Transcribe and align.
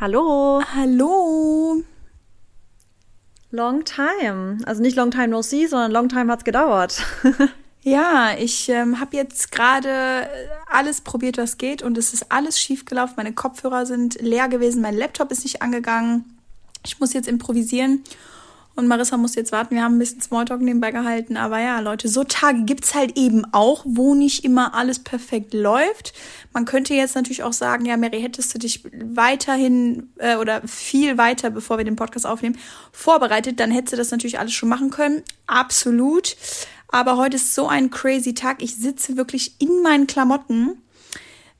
Hallo. 0.00 0.62
Hallo. 0.76 1.82
Long 3.50 3.84
time. 3.84 4.58
Also 4.64 4.80
nicht 4.80 4.96
long 4.96 5.10
time 5.10 5.26
no 5.26 5.42
see, 5.42 5.66
sondern 5.66 5.90
long 5.90 6.08
time 6.08 6.30
hat's 6.30 6.44
gedauert. 6.44 7.02
ja, 7.82 8.30
ich 8.38 8.68
ähm, 8.68 9.00
habe 9.00 9.16
jetzt 9.16 9.50
gerade 9.50 10.28
alles 10.70 11.00
probiert, 11.00 11.36
was 11.36 11.58
geht 11.58 11.82
und 11.82 11.98
es 11.98 12.14
ist 12.14 12.30
alles 12.30 12.60
schief 12.60 12.84
gelaufen. 12.84 13.14
Meine 13.16 13.32
Kopfhörer 13.32 13.86
sind 13.86 14.22
leer 14.22 14.46
gewesen, 14.46 14.82
mein 14.82 14.96
Laptop 14.96 15.32
ist 15.32 15.42
nicht 15.42 15.62
angegangen. 15.62 16.38
Ich 16.86 17.00
muss 17.00 17.12
jetzt 17.12 17.26
improvisieren 17.26 18.04
und 18.78 18.86
Marissa 18.86 19.16
muss 19.16 19.34
jetzt 19.34 19.50
warten. 19.50 19.74
Wir 19.74 19.82
haben 19.82 19.96
ein 19.96 19.98
bisschen 19.98 20.22
Smalltalk 20.22 20.60
nebenbei 20.60 20.92
gehalten. 20.92 21.36
Aber 21.36 21.58
ja, 21.58 21.80
Leute, 21.80 22.08
so 22.08 22.22
Tage 22.22 22.62
gibt's 22.62 22.94
halt 22.94 23.18
eben 23.18 23.44
auch, 23.50 23.84
wo 23.84 24.14
nicht 24.14 24.44
immer 24.44 24.72
alles 24.72 25.00
perfekt 25.00 25.52
läuft. 25.52 26.14
Man 26.52 26.64
könnte 26.64 26.94
jetzt 26.94 27.16
natürlich 27.16 27.42
auch 27.42 27.52
sagen, 27.52 27.84
ja, 27.86 27.96
Mary, 27.96 28.20
hättest 28.20 28.54
du 28.54 28.58
dich 28.58 28.84
weiterhin 28.92 30.10
äh, 30.18 30.36
oder 30.36 30.62
viel 30.66 31.18
weiter, 31.18 31.50
bevor 31.50 31.78
wir 31.78 31.84
den 31.84 31.96
Podcast 31.96 32.24
aufnehmen, 32.24 32.56
vorbereitet, 32.92 33.58
dann 33.58 33.72
hättest 33.72 33.94
du 33.94 33.96
das 33.96 34.12
natürlich 34.12 34.38
alles 34.38 34.52
schon 34.52 34.68
machen 34.68 34.90
können. 34.90 35.24
Absolut. 35.48 36.36
Aber 36.86 37.16
heute 37.16 37.36
ist 37.36 37.56
so 37.56 37.66
ein 37.66 37.90
crazy 37.90 38.32
Tag. 38.32 38.62
Ich 38.62 38.76
sitze 38.76 39.16
wirklich 39.16 39.60
in 39.60 39.82
meinen 39.82 40.06
Klamotten. 40.06 40.80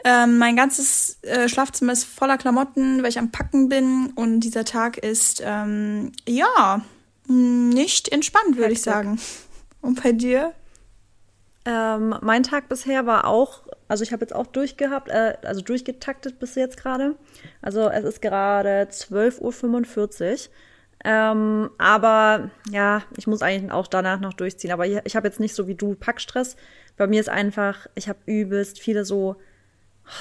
Ähm, 0.05 0.39
mein 0.39 0.55
ganzes 0.55 1.19
äh, 1.23 1.49
Schlafzimmer 1.49 1.93
ist 1.93 2.05
voller 2.05 2.39
Klamotten, 2.39 3.03
weil 3.03 3.11
ich 3.11 3.19
am 3.19 3.33
Packen 3.33 3.69
bin. 3.69 4.13
Und 4.15 4.39
dieser 4.41 4.65
Tag 4.65 4.99
ist, 4.99 5.43
ähm, 5.45 6.13
ja, 6.29 6.83
nicht 7.29 8.09
entspannt, 8.09 8.57
würde 8.57 8.73
ich 8.73 8.83
sagen. 8.83 9.19
Und 9.81 10.03
bei 10.03 10.13
dir? 10.13 10.53
Ähm, 11.65 12.15
mein 12.23 12.43
Tag 12.43 12.69
bisher 12.69 13.05
war 13.05 13.27
auch, 13.27 13.63
also 13.89 14.03
ich 14.03 14.13
habe 14.13 14.23
jetzt 14.23 14.35
auch 14.35 14.47
durchgehabt, 14.47 15.11
äh, 15.11 15.37
also 15.43 15.61
durchgetaktet 15.61 16.39
bis 16.39 16.55
jetzt 16.55 16.79
gerade. 16.79 17.17
Also 17.61 17.89
es 17.91 18.05
ist 18.05 18.23
gerade 18.23 18.89
12.45 18.91 20.33
Uhr. 20.33 20.39
Ähm, 21.05 21.71
aber 21.79 22.51
ja, 22.71 23.03
ich 23.17 23.27
muss 23.27 23.43
eigentlich 23.43 23.71
auch 23.71 23.87
danach 23.87 24.21
noch 24.21 24.33
durchziehen. 24.33 24.73
Aber 24.73 24.87
ich, 24.87 24.99
ich 25.05 25.15
habe 25.15 25.29
jetzt 25.29 25.41
nicht 25.41 25.55
so 25.55 25.69
wie 25.69 25.75
du 25.75 25.95
Packstress. 25.95 26.57
Bei 26.97 27.07
mir 27.07 27.21
ist 27.21 27.29
einfach, 27.29 27.87
ich 27.95 28.09
habe 28.09 28.19
übelst 28.27 28.81
viele 28.81 29.05
so 29.05 29.37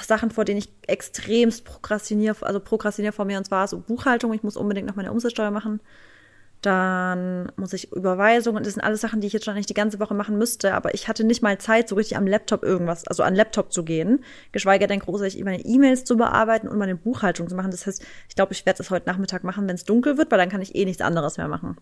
Sachen, 0.02 0.30
vor 0.30 0.44
denen 0.44 0.58
ich 0.58 0.70
extremst 0.86 1.64
prokrastiniere, 1.64 2.44
also 2.44 2.60
prokrastiniere 2.60 3.12
vor 3.12 3.24
mir. 3.24 3.38
Und 3.38 3.44
zwar 3.44 3.66
so 3.68 3.78
Buchhaltung. 3.78 4.34
Ich 4.34 4.42
muss 4.42 4.56
unbedingt 4.56 4.86
noch 4.86 4.96
meine 4.96 5.12
Umsatzsteuer 5.12 5.50
machen. 5.50 5.80
Dann 6.62 7.52
muss 7.56 7.72
ich 7.72 7.92
Überweisungen. 7.92 8.64
Das 8.64 8.74
sind 8.74 8.82
alles 8.82 9.00
Sachen, 9.00 9.20
die 9.20 9.28
ich 9.28 9.32
jetzt 9.32 9.44
schon 9.44 9.54
nicht 9.54 9.68
die 9.68 9.74
ganze 9.74 10.00
Woche 10.00 10.14
machen 10.14 10.38
müsste. 10.38 10.74
Aber 10.74 10.92
ich 10.94 11.06
hatte 11.06 11.24
nicht 11.24 11.40
mal 11.40 11.58
Zeit, 11.58 11.88
so 11.88 11.94
richtig 11.94 12.16
am 12.16 12.26
Laptop 12.26 12.64
irgendwas, 12.64 13.06
also 13.06 13.22
an 13.22 13.34
Laptop 13.34 13.72
zu 13.72 13.84
gehen. 13.84 14.24
Geschweige 14.50 14.86
denn 14.86 14.98
großartig 14.98 15.42
meine 15.44 15.64
E-Mails 15.64 16.04
zu 16.04 16.16
bearbeiten 16.16 16.66
und 16.66 16.78
meine 16.78 16.96
Buchhaltung 16.96 17.48
zu 17.48 17.54
machen. 17.54 17.70
Das 17.70 17.86
heißt, 17.86 18.04
ich 18.28 18.34
glaube, 18.34 18.52
ich 18.52 18.66
werde 18.66 18.78
das 18.78 18.90
heute 18.90 19.08
Nachmittag 19.08 19.44
machen, 19.44 19.68
wenn 19.68 19.76
es 19.76 19.84
dunkel 19.84 20.18
wird, 20.18 20.30
weil 20.30 20.38
dann 20.38 20.48
kann 20.48 20.62
ich 20.62 20.74
eh 20.74 20.84
nichts 20.84 21.02
anderes 21.02 21.36
mehr 21.36 21.48
machen. 21.48 21.76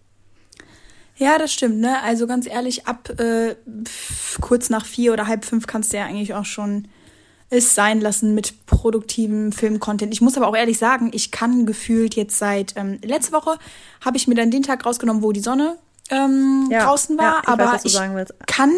Ja, 1.16 1.38
das 1.38 1.52
stimmt, 1.52 1.80
ne? 1.80 2.02
Also 2.02 2.26
ganz 2.26 2.46
ehrlich, 2.46 2.86
ab 2.86 3.08
äh, 3.18 3.56
kurz 4.42 4.68
nach 4.68 4.84
vier 4.84 5.14
oder 5.14 5.26
halb 5.26 5.46
fünf 5.46 5.66
kannst 5.66 5.92
du 5.92 5.96
ja 5.96 6.04
eigentlich 6.04 6.34
auch 6.34 6.44
schon 6.44 6.88
es 7.50 7.74
sein 7.74 8.00
lassen 8.00 8.34
mit 8.34 8.66
produktivem 8.66 9.52
Filmcontent. 9.52 10.12
Ich 10.12 10.20
muss 10.20 10.36
aber 10.36 10.48
auch 10.48 10.56
ehrlich 10.56 10.78
sagen, 10.78 11.10
ich 11.12 11.30
kann 11.30 11.66
gefühlt 11.66 12.14
jetzt 12.14 12.38
seit 12.38 12.74
ähm, 12.76 12.98
letzte 13.02 13.32
Woche 13.32 13.58
habe 14.04 14.16
ich 14.16 14.26
mir 14.26 14.34
dann 14.34 14.50
den 14.50 14.62
Tag 14.62 14.84
rausgenommen, 14.84 15.22
wo 15.22 15.32
die 15.32 15.40
Sonne 15.40 15.76
ähm, 16.10 16.68
ja, 16.70 16.84
draußen 16.84 17.16
war, 17.18 17.24
ja, 17.24 17.40
ich 17.42 17.48
aber 17.48 17.64
weiß, 17.66 17.84
ich 17.84 17.98
kann 18.46 18.72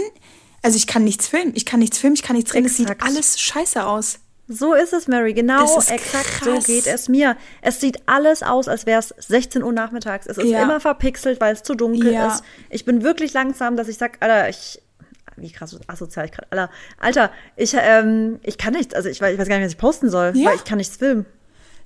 also 0.63 0.77
ich 0.77 0.87
kann 0.87 1.05
nichts 1.05 1.29
filmen, 1.29 1.53
ich 1.55 1.65
kann 1.65 1.81
nichts 1.81 1.99
filmen, 1.99 2.15
ich 2.15 2.23
kann 2.23 2.37
nichts 2.37 2.51
drehen, 2.51 2.65
es 2.65 2.77
sieht 2.77 3.03
alles 3.03 3.39
scheiße 3.39 3.87
aus. 3.87 4.19
So 4.51 4.73
ist 4.73 4.95
es, 4.95 5.09
Mary. 5.09 5.35
Genau, 5.35 5.63
exakt 5.79 6.25
krass. 6.25 6.45
so 6.45 6.73
geht 6.73 6.87
es 6.87 7.09
mir. 7.09 7.37
Es 7.61 7.81
sieht 7.81 8.09
alles 8.09 8.43
aus, 8.43 8.67
als 8.67 8.87
wäre 8.87 8.99
es 8.99 9.15
16 9.19 9.63
Uhr 9.63 9.73
nachmittags. 9.73 10.27
Es 10.27 10.39
ist 10.39 10.49
ja. 10.49 10.63
immer 10.63 10.81
verpixelt, 10.81 11.39
weil 11.39 11.53
es 11.53 11.63
zu 11.63 11.75
dunkel 11.75 12.15
ja. 12.15 12.29
ist. 12.29 12.43
Ich 12.71 12.87
bin 12.87 13.03
wirklich 13.03 13.35
langsam, 13.35 13.77
dass 13.77 13.89
ich 13.89 13.99
sage, 13.99 14.15
Alter, 14.21 14.49
ich, 14.49 14.81
wie 15.41 15.51
krass 15.51 15.79
asozial 15.87 16.27
ich 16.27 16.33
gerade. 16.33 16.49
Alter, 16.51 16.71
Alter, 16.99 17.31
ich, 17.57 17.75
ähm, 17.79 18.39
ich 18.43 18.59
kann 18.59 18.75
nichts, 18.75 18.95
also 18.95 19.09
ich 19.09 19.21
weiß, 19.21 19.33
ich 19.35 19.39
weiß 19.39 19.49
gar 19.49 19.57
nicht, 19.57 19.67
was 19.67 19.73
ich 19.73 19.79
posten 19.79 20.11
soll, 20.11 20.33
ja. 20.35 20.51
weil 20.51 20.57
ich 20.57 20.65
kann 20.65 20.79
nichts 20.79 20.97
filmen. 20.97 21.27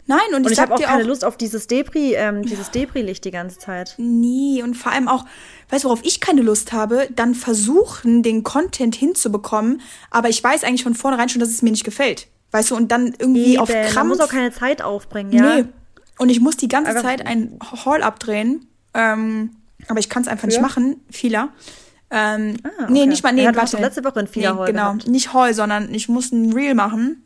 Nein, 0.07 0.19
und, 0.31 0.37
und 0.37 0.47
ich, 0.47 0.53
ich 0.53 0.61
habe 0.61 0.75
auch 0.75 0.81
keine 0.81 1.05
auch, 1.05 1.07
Lust 1.07 1.25
auf 1.25 1.37
dieses 1.37 1.69
Debris, 1.69 2.15
ähm, 2.17 2.43
dieses 2.43 2.67
ja. 2.67 2.73
Debris-Licht 2.73 3.25
die 3.25 3.31
ganze 3.31 3.59
Zeit. 3.59 3.95
Nie. 3.99 4.63
Und 4.63 4.75
vor 4.75 4.91
allem 4.91 5.07
auch, 5.07 5.25
weißt 5.71 5.85
du, 5.85 5.89
worauf 5.89 6.05
ich 6.05 6.21
keine 6.21 6.43
Lust 6.43 6.73
habe, 6.73 7.09
dann 7.15 7.35
versuchen, 7.35 8.23
den 8.23 8.43
Content 8.43 8.97
hinzubekommen, 8.97 9.81
aber 10.11 10.29
ich 10.29 10.43
weiß 10.43 10.65
eigentlich 10.65 10.83
von 10.83 10.95
vornherein 10.95 11.29
schon, 11.29 11.41
dass 11.41 11.51
es 11.51 11.63
mir 11.63 11.71
nicht 11.71 11.85
gefällt. 11.85 12.27
Weißt 12.51 12.71
du, 12.71 12.77
und 12.77 12.91
dann 12.91 13.15
irgendwie 13.19 13.53
Eben, 13.53 13.61
auf 13.61 13.69
Krampf. 13.69 13.95
Man 13.95 14.09
muss 14.09 14.21
auch 14.21 14.29
keine 14.29 14.53
Zeit 14.53 14.83
aufbringen, 14.83 15.33
ja. 15.33 15.57
Nee. 15.57 15.65
Und 16.19 16.29
ich 16.29 16.41
muss 16.41 16.57
die 16.57 16.69
ganze 16.69 16.91
aber 16.91 17.01
Zeit 17.01 17.25
ein 17.27 17.59
Haul 17.85 18.03
abdrehen. 18.03 18.67
Ähm, 18.95 19.57
aber 19.89 20.01
ich 20.01 20.09
kann 20.09 20.23
es 20.23 20.29
einfach 20.29 20.43
Für? 20.43 20.49
nicht 20.49 20.61
machen, 20.61 21.01
vieler. 21.11 21.49
Ähm, 22.15 22.57
ah, 22.63 22.69
okay. 22.85 22.93
Nee, 22.93 23.07
nicht 23.07 23.25
mal, 23.25 23.33
nee, 23.33 23.49
warte. 23.55 23.79
letzte 23.79 24.05
Woche 24.05 24.21
ein 24.21 24.29
Fehler 24.29 24.55
nee, 24.55 24.67
Genau, 24.67 24.93
gehabt. 24.93 25.09
nicht 25.09 25.33
Hall, 25.33 25.55
sondern 25.55 25.93
ich 25.95 26.09
muss 26.09 26.31
ein 26.31 26.53
Reel 26.53 26.75
machen. 26.75 27.25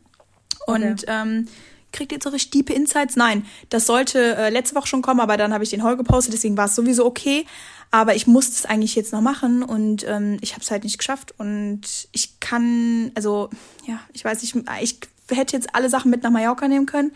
Und 0.65 1.03
okay. 1.03 1.05
ähm, 1.07 1.47
kriegt 1.91 2.13
ihr 2.13 2.19
so 2.23 2.29
richtig 2.29 2.51
diepe 2.51 2.73
Insights? 2.73 3.17
Nein, 3.17 3.45
das 3.69 3.85
sollte 3.85 4.35
äh, 4.37 4.49
letzte 4.49 4.75
Woche 4.75 4.87
schon 4.87 5.01
kommen, 5.01 5.19
aber 5.19 5.35
dann 5.35 5.53
habe 5.53 5.63
ich 5.63 5.69
den 5.69 5.83
Hall 5.83 5.97
gepostet, 5.97 6.33
deswegen 6.33 6.57
war 6.57 6.65
es 6.65 6.75
sowieso 6.75 7.05
okay. 7.05 7.45
Aber 7.91 8.15
ich 8.15 8.27
musste 8.27 8.53
es 8.53 8.65
eigentlich 8.65 8.95
jetzt 8.95 9.13
noch 9.13 9.21
machen 9.21 9.63
und 9.63 10.05
ähm, 10.07 10.37
ich 10.41 10.53
habe 10.53 10.61
es 10.61 10.71
halt 10.71 10.83
nicht 10.83 10.97
geschafft. 10.97 11.33
Und 11.37 11.81
ich 12.11 12.39
kann, 12.39 13.11
also 13.15 13.49
ja, 13.85 13.99
ich 14.13 14.25
weiß 14.25 14.41
nicht, 14.41 14.55
ich 14.81 14.99
hätte 15.29 15.55
jetzt 15.55 15.73
alle 15.73 15.89
Sachen 15.89 16.11
mit 16.11 16.23
nach 16.23 16.29
Mallorca 16.29 16.67
nehmen 16.67 16.85
können. 16.85 17.11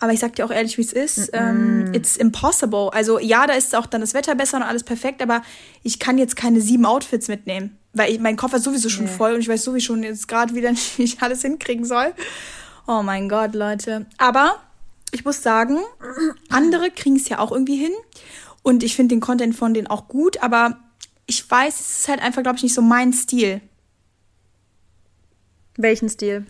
Aber 0.00 0.12
ich 0.12 0.20
sag 0.20 0.36
dir 0.36 0.44
auch 0.44 0.50
ehrlich, 0.50 0.78
wie 0.78 0.82
es 0.82 0.92
ist. 0.92 1.32
Mm 1.32 1.36
-mm. 1.36 1.50
Ähm, 1.50 1.94
it's 1.94 2.16
impossible. 2.16 2.90
Also 2.92 3.18
ja, 3.18 3.46
da 3.46 3.54
ist 3.54 3.74
auch 3.74 3.86
dann 3.86 4.00
das 4.00 4.14
Wetter 4.14 4.34
besser 4.34 4.58
und 4.58 4.62
alles 4.62 4.84
perfekt, 4.84 5.22
aber 5.22 5.42
ich 5.82 5.98
kann 5.98 6.18
jetzt 6.18 6.36
keine 6.36 6.60
sieben 6.60 6.86
Outfits 6.86 7.28
mitnehmen. 7.28 7.76
Weil 7.92 8.12
ich, 8.12 8.20
mein 8.20 8.36
Koffer 8.36 8.58
ist 8.58 8.64
sowieso 8.64 8.88
schon 8.88 9.06
nee. 9.06 9.10
voll 9.10 9.32
und 9.32 9.40
ich 9.40 9.48
weiß 9.48 9.64
sowieso 9.64 9.86
schon 9.86 10.02
jetzt 10.02 10.28
gerade 10.28 10.54
wieder 10.54 10.70
nicht, 10.70 10.98
wie 10.98 11.04
ich 11.04 11.20
alles 11.22 11.42
hinkriegen 11.42 11.84
soll. 11.84 12.12
Oh 12.86 13.02
mein 13.02 13.28
Gott, 13.28 13.54
Leute. 13.54 14.06
Aber 14.18 14.56
ich 15.10 15.24
muss 15.24 15.42
sagen, 15.42 15.78
andere 16.48 16.90
kriegen 16.90 17.16
es 17.16 17.28
ja 17.28 17.38
auch 17.38 17.52
irgendwie 17.52 17.76
hin. 17.76 17.92
Und 18.62 18.82
ich 18.82 18.96
finde 18.96 19.14
den 19.14 19.20
Content 19.20 19.56
von 19.56 19.74
denen 19.74 19.86
auch 19.86 20.08
gut, 20.08 20.42
aber 20.42 20.78
ich 21.26 21.48
weiß, 21.48 21.80
es 21.80 22.00
ist 22.00 22.08
halt 22.08 22.20
einfach, 22.20 22.42
glaube 22.42 22.56
ich, 22.56 22.62
nicht 22.62 22.74
so 22.74 22.82
mein 22.82 23.12
Stil. 23.12 23.60
Welchen 25.76 26.08
Stil? 26.08 26.44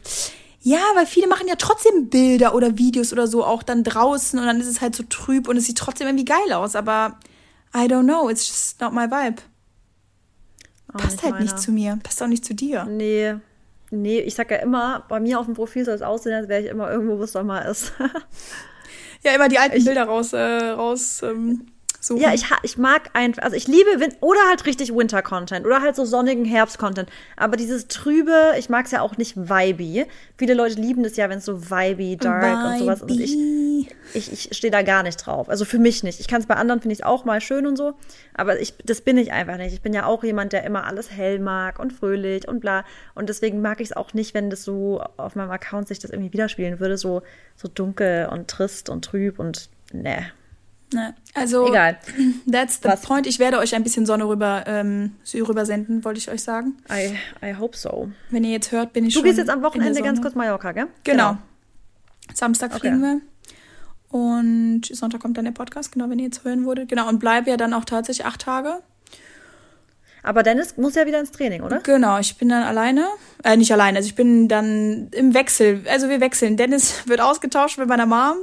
Ja, 0.69 0.81
weil 0.97 1.07
viele 1.07 1.29
machen 1.29 1.49
ja 1.49 1.55
trotzdem 1.57 2.11
Bilder 2.11 2.55
oder 2.55 2.77
Videos 2.77 3.15
oder 3.15 3.27
so 3.27 3.43
auch 3.43 3.63
dann 3.63 3.85
draußen 3.85 4.39
und 4.39 4.45
dann 4.45 4.61
ist 4.61 4.67
es 4.67 4.83
halt 4.83 4.95
so 4.95 5.03
trüb 5.03 5.49
und 5.49 5.57
es 5.57 5.65
sieht 5.65 5.79
trotzdem 5.79 6.07
irgendwie 6.07 6.27
geil 6.27 6.53
aus, 6.53 6.77
aber 6.77 7.19
I 7.75 7.87
don't 7.87 8.03
know, 8.03 8.29
it's 8.29 8.47
just 8.47 8.79
not 8.79 8.93
my 8.93 9.07
vibe. 9.11 9.41
Auch 10.93 10.99
Passt 10.99 11.13
nicht 11.13 11.23
halt 11.23 11.33
meiner. 11.33 11.45
nicht 11.45 11.59
zu 11.59 11.73
mir. 11.73 11.99
Passt 12.03 12.23
auch 12.23 12.27
nicht 12.27 12.45
zu 12.45 12.55
dir. 12.55 12.85
Nee. 12.85 13.37
Nee, 13.91 14.21
ich 14.21 14.35
sag 14.35 14.51
ja 14.51 14.59
immer, 14.59 15.07
bei 15.09 15.21
mir 15.21 15.41
auf 15.41 15.47
dem 15.47 15.55
Profil 15.55 15.87
soll 15.87 15.95
es 15.95 16.03
aussehen, 16.03 16.35
als 16.35 16.49
wäre 16.49 16.61
ich 16.61 16.69
immer 16.69 16.91
irgendwo, 16.91 17.19
wo 17.19 17.23
es 17.23 17.33
Sommer 17.33 17.65
ist. 17.65 17.95
ja, 19.25 19.33
immer 19.33 19.49
die 19.49 19.59
alten 19.59 19.79
ich, 19.79 19.87
Bilder 19.87 20.05
raus, 20.05 20.35
äh, 20.35 20.69
raus 20.73 21.23
ähm, 21.23 21.65
suchen. 22.01 22.23
Ja, 22.23 22.33
ich, 22.33 22.45
ich 22.63 22.79
mag 22.79 23.11
einfach, 23.15 23.43
also 23.43 23.57
ich 23.57 23.67
liebe 23.67 24.01
Win 24.01 24.15
oder 24.21 24.41
halt 24.49 24.67
richtig 24.67 24.95
Winter-Content 24.95 25.67
oder 25.67 25.83
halt 25.83 25.97
so 25.97 26.05
sonnigen 26.05 26.45
Herbst-Content. 26.45 27.09
Aber 27.37 27.57
dieses 27.57 27.89
trübe, 27.89 28.55
ich 28.59 28.69
mag 28.69 28.87
es 28.87 28.93
ja 28.93 29.01
auch 29.01 29.17
nicht 29.17 29.37
vibey. 29.37 30.07
Viele 30.37 30.55
Leute 30.55 30.81
lieben 30.81 31.03
das 31.03 31.17
ja, 31.17 31.29
wenn 31.29 31.39
es 31.39 31.45
so 31.45 31.71
vibey, 31.71 32.17
dark 32.17 32.43
vibey. 32.43 32.73
und 32.73 32.79
sowas. 32.79 33.03
Und 33.03 33.21
ich, 33.21 33.37
ich, 34.15 34.33
ich 34.51 34.57
stehe 34.57 34.71
da 34.71 34.83
gar 34.83 35.03
nicht 35.03 35.17
drauf. 35.17 35.49
Also 35.49 35.65
für 35.65 35.79
mich 35.79 36.03
nicht. 36.03 36.21
Ich 36.21 36.29
kann 36.29 36.41
es 36.41 36.47
bei 36.47 36.55
anderen, 36.55 36.81
finde 36.81 36.93
ich 36.93 37.01
es 37.01 37.07
auch 37.07 37.25
mal 37.25 37.41
schön 37.41 37.67
und 37.67 37.77
so. 37.77 37.95
Aber 38.35 38.61
ich, 38.61 38.75
das 38.85 39.01
bin 39.01 39.19
ich 39.19 39.33
einfach 39.33 39.57
nicht. 39.57 39.73
Ich 39.73 39.83
bin 39.83 39.93
ja 39.93 40.07
auch 40.07 40.23
jemand, 40.25 40.53
der 40.53 40.65
immer 40.65 40.85
alles 40.85 41.11
hell 41.11 41.39
mag 41.39 41.79
und 41.79 41.93
fröhlich 41.93 42.47
und 42.47 42.61
bla. 42.61 42.85
Und 43.15 43.29
deswegen 43.29 43.61
mag 43.61 43.81
ich 43.81 43.89
es 43.89 43.97
auch 43.97 44.15
nicht, 44.15 44.35
wenn 44.35 44.51
das 44.51 44.65
so 44.65 45.03
auf 45.17 45.35
meinem 45.35 45.51
Account 45.51 45.89
sich 45.89 45.99
das 45.99 46.11
irgendwie 46.11 46.33
widerspielen 46.33 46.81
würde. 46.81 46.97
So, 46.97 47.23
so 47.57 47.69
dunkel 47.69 48.29
und 48.31 48.49
trist 48.49 48.89
und 48.89 49.05
trüb 49.05 49.39
und 49.39 49.69
ne. 49.93 50.33
Ne, 50.93 51.15
also, 51.35 51.69
Egal. 51.69 51.99
That's 52.51 52.81
the 52.83 52.89
Was? 52.89 53.03
point. 53.03 53.27
Ich 53.27 53.39
werde 53.39 53.59
euch 53.59 53.75
ein 53.75 53.83
bisschen 53.83 54.07
Sonne 54.07 54.27
rüber, 54.27 54.65
ähm, 54.67 55.13
rüber 55.35 55.67
senden, 55.67 56.05
wollte 56.05 56.19
ich 56.19 56.31
euch 56.31 56.43
sagen. 56.43 56.79
I, 56.91 57.15
I 57.45 57.55
hope 57.59 57.77
so. 57.77 58.11
Wenn 58.31 58.45
ihr 58.45 58.53
jetzt 58.53 58.73
hört, 58.73 58.93
bin 58.93 59.05
ich 59.05 59.13
du 59.13 59.19
schon. 59.19 59.25
Du 59.25 59.29
gehst 59.29 59.39
jetzt 59.39 59.51
am 59.51 59.63
Wochenende 59.63 60.01
ganz 60.01 60.23
kurz 60.23 60.35
Mallorca, 60.35 60.73
gell? 60.73 60.87
Genau. 61.05 61.33
genau. 61.33 61.39
Samstag 62.35 62.71
okay. 62.71 62.81
fliegen 62.81 63.01
wir. 63.01 63.21
Und 64.11 64.83
Sonntag 64.91 65.21
kommt 65.21 65.37
dann 65.37 65.45
der 65.45 65.53
Podcast, 65.53 65.93
genau, 65.93 66.09
wenn 66.09 66.19
ihr 66.19 66.27
jetzt 66.27 66.45
hören 66.45 66.65
würdet. 66.65 66.89
Genau, 66.89 67.09
und 67.09 67.19
bleibe 67.19 67.51
ja 67.51 67.59
dann 67.59 67.75
auch 67.75 67.85
tatsächlich 67.85 68.27
acht 68.27 68.41
Tage. 68.41 68.81
Aber 70.23 70.43
Dennis 70.43 70.77
muss 70.77 70.95
ja 70.95 71.07
wieder 71.07 71.21
ins 71.21 71.31
Training, 71.31 71.63
oder? 71.63 71.81
Genau, 71.81 72.19
ich 72.19 72.37
bin 72.37 72.49
dann 72.49 72.63
alleine. 72.63 73.07
Äh, 73.45 73.57
nicht 73.57 73.73
alleine, 73.73 73.99
also 73.99 74.07
ich 74.07 74.15
bin 74.15 74.49
dann 74.49 75.09
im 75.13 75.35
Wechsel. 75.35 75.85
Also 75.89 76.09
wir 76.09 76.21
wechseln. 76.21 76.57
Dennis 76.57 77.03
wird 77.07 77.21
ausgetauscht 77.21 77.79
mit 77.79 77.89
meiner 77.89 78.07
Mom 78.07 78.37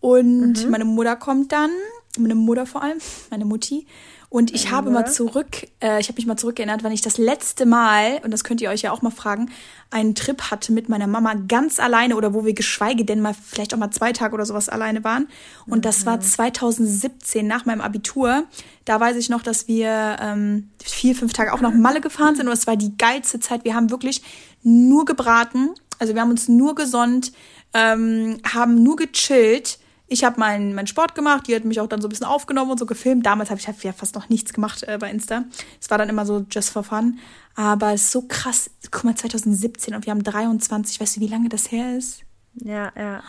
und 0.00 0.64
mhm. 0.64 0.70
meine 0.70 0.84
Mutter 0.84 1.16
kommt 1.16 1.52
dann, 1.52 1.70
meine 2.18 2.34
Mutter 2.34 2.66
vor 2.66 2.82
allem, 2.82 2.98
meine 3.30 3.44
Mutti. 3.44 3.86
Und 4.30 4.54
ich 4.54 4.70
habe 4.70 4.90
mal 4.90 5.06
zurück, 5.06 5.66
äh, 5.80 6.00
ich 6.00 6.08
habe 6.08 6.16
mich 6.16 6.26
mal 6.26 6.36
zurückerinnert, 6.36 6.84
wann 6.84 6.92
ich 6.92 7.00
das 7.00 7.16
letzte 7.16 7.64
Mal, 7.64 8.20
und 8.22 8.30
das 8.30 8.44
könnt 8.44 8.60
ihr 8.60 8.68
euch 8.68 8.82
ja 8.82 8.92
auch 8.92 9.00
mal 9.00 9.10
fragen, 9.10 9.50
einen 9.90 10.14
Trip 10.14 10.50
hatte 10.50 10.70
mit 10.70 10.90
meiner 10.90 11.06
Mama 11.06 11.32
ganz 11.32 11.80
alleine 11.80 12.14
oder 12.14 12.34
wo 12.34 12.44
wir 12.44 12.52
geschweige 12.52 13.06
denn 13.06 13.22
mal 13.22 13.34
vielleicht 13.34 13.72
auch 13.72 13.78
mal 13.78 13.90
zwei 13.90 14.12
Tage 14.12 14.34
oder 14.34 14.44
sowas 14.44 14.68
alleine 14.68 15.02
waren. 15.02 15.28
Und 15.66 15.86
das 15.86 16.04
war 16.04 16.20
2017 16.20 17.46
nach 17.46 17.64
meinem 17.64 17.80
Abitur. 17.80 18.44
Da 18.84 19.00
weiß 19.00 19.16
ich 19.16 19.30
noch, 19.30 19.42
dass 19.42 19.66
wir 19.66 20.18
ähm, 20.20 20.68
vier, 20.84 21.14
fünf 21.14 21.32
Tage 21.32 21.54
auch 21.54 21.62
nach 21.62 21.72
Malle 21.72 22.02
gefahren 22.02 22.36
sind 22.36 22.48
und 22.48 22.52
es 22.52 22.66
war 22.66 22.76
die 22.76 22.98
geilste 22.98 23.40
Zeit. 23.40 23.64
Wir 23.64 23.74
haben 23.74 23.88
wirklich 23.88 24.20
nur 24.62 25.06
gebraten, 25.06 25.70
also 25.98 26.14
wir 26.14 26.20
haben 26.20 26.30
uns 26.30 26.48
nur 26.48 26.74
gesonnt, 26.74 27.32
ähm, 27.72 28.40
haben 28.44 28.82
nur 28.82 28.96
gechillt 28.96 29.78
ich 30.08 30.24
habe 30.24 30.40
meinen 30.40 30.74
mein 30.74 30.86
Sport 30.86 31.14
gemacht, 31.14 31.46
die 31.46 31.54
hat 31.54 31.64
mich 31.64 31.80
auch 31.80 31.86
dann 31.86 32.00
so 32.00 32.08
ein 32.08 32.10
bisschen 32.10 32.26
aufgenommen 32.26 32.70
und 32.70 32.78
so 32.78 32.86
gefilmt. 32.86 33.26
Damals 33.26 33.50
habe 33.50 33.60
ich 33.60 33.66
halt 33.66 33.82
ja 33.84 33.92
fast 33.92 34.14
noch 34.14 34.28
nichts 34.30 34.52
gemacht 34.54 34.82
äh, 34.84 34.96
bei 34.98 35.10
Insta. 35.10 35.44
Es 35.80 35.90
war 35.90 35.98
dann 35.98 36.08
immer 36.08 36.24
so 36.24 36.46
just 36.50 36.70
for 36.70 36.82
fun. 36.82 37.18
Aber 37.54 37.92
es 37.92 38.02
ist 38.02 38.12
so 38.12 38.22
krass. 38.22 38.70
Guck 38.90 39.04
mal, 39.04 39.14
2017 39.14 39.94
und 39.94 40.06
wir 40.06 40.10
haben 40.10 40.22
23. 40.22 41.00
Weißt 41.00 41.16
du, 41.16 41.20
wie 41.20 41.28
lange 41.28 41.50
das 41.50 41.70
her 41.70 41.96
ist? 41.96 42.22
Ja, 42.54 42.90
ja. 42.96 43.22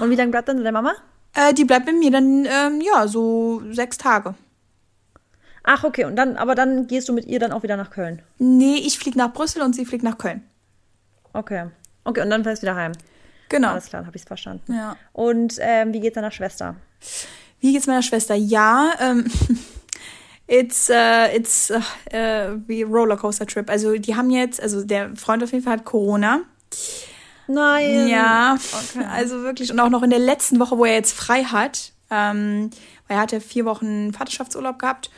Und 0.00 0.10
wie 0.10 0.16
lange 0.16 0.30
bleibt 0.30 0.48
dann 0.48 0.56
deine 0.56 0.72
Mama? 0.72 0.94
Äh, 1.34 1.52
die 1.52 1.64
bleibt 1.64 1.86
mit 1.86 1.98
mir 1.98 2.10
dann, 2.10 2.46
ähm, 2.46 2.80
ja, 2.80 3.06
so 3.06 3.62
sechs 3.70 3.98
Tage. 3.98 4.34
Ach, 5.64 5.84
okay. 5.84 6.04
Und 6.04 6.16
dann, 6.16 6.36
aber 6.36 6.54
dann 6.54 6.86
gehst 6.86 7.08
du 7.08 7.12
mit 7.12 7.26
ihr 7.26 7.40
dann 7.40 7.52
auch 7.52 7.62
wieder 7.62 7.76
nach 7.76 7.90
Köln? 7.90 8.22
Nee, 8.38 8.76
ich 8.76 8.98
fliege 8.98 9.18
nach 9.18 9.32
Brüssel 9.32 9.62
und 9.62 9.74
sie 9.74 9.84
fliegt 9.84 10.02
nach 10.02 10.18
Köln. 10.18 10.42
Okay. 11.32 11.66
Okay, 12.04 12.22
und 12.22 12.30
dann 12.30 12.42
fährst 12.42 12.62
du 12.62 12.66
wieder 12.66 12.76
heim. 12.76 12.92
Genau. 13.52 13.68
Alles 13.68 13.86
klar, 13.86 14.06
habe 14.06 14.16
ich 14.16 14.22
es 14.22 14.26
verstanden. 14.26 14.72
Ja. 14.72 14.96
Und 15.12 15.56
ähm, 15.60 15.92
wie 15.92 16.00
geht's 16.00 16.14
deiner 16.14 16.30
Schwester? 16.30 16.76
Wie 17.60 17.72
geht's 17.72 17.86
meiner 17.86 18.02
Schwester? 18.02 18.34
Ja, 18.34 18.94
ähm, 18.98 19.26
it's, 20.46 20.88
uh, 20.88 21.36
it's 21.36 21.70
uh, 21.70 22.56
wie 22.66 22.82
Rollercoaster 22.82 23.46
Trip. 23.46 23.68
Also 23.68 23.96
die 23.98 24.16
haben 24.16 24.30
jetzt, 24.30 24.60
also 24.60 24.82
der 24.84 25.14
Freund 25.16 25.44
auf 25.44 25.52
jeden 25.52 25.62
Fall 25.62 25.74
hat 25.74 25.84
Corona. 25.84 26.40
Nein. 27.46 28.08
Ja, 28.08 28.56
okay. 28.72 29.04
also 29.04 29.42
wirklich. 29.42 29.70
Und 29.70 29.80
auch 29.80 29.90
noch 29.90 30.02
in 30.02 30.10
der 30.10 30.18
letzten 30.18 30.58
Woche, 30.58 30.78
wo 30.78 30.86
er 30.86 30.94
jetzt 30.94 31.12
frei 31.12 31.44
hat, 31.44 31.92
ähm, 32.10 32.70
weil 33.06 33.18
er 33.18 33.20
hatte 33.20 33.40
vier 33.42 33.66
Wochen 33.66 34.14
Vaterschaftsurlaub 34.14 34.78
gehabt 34.78 35.10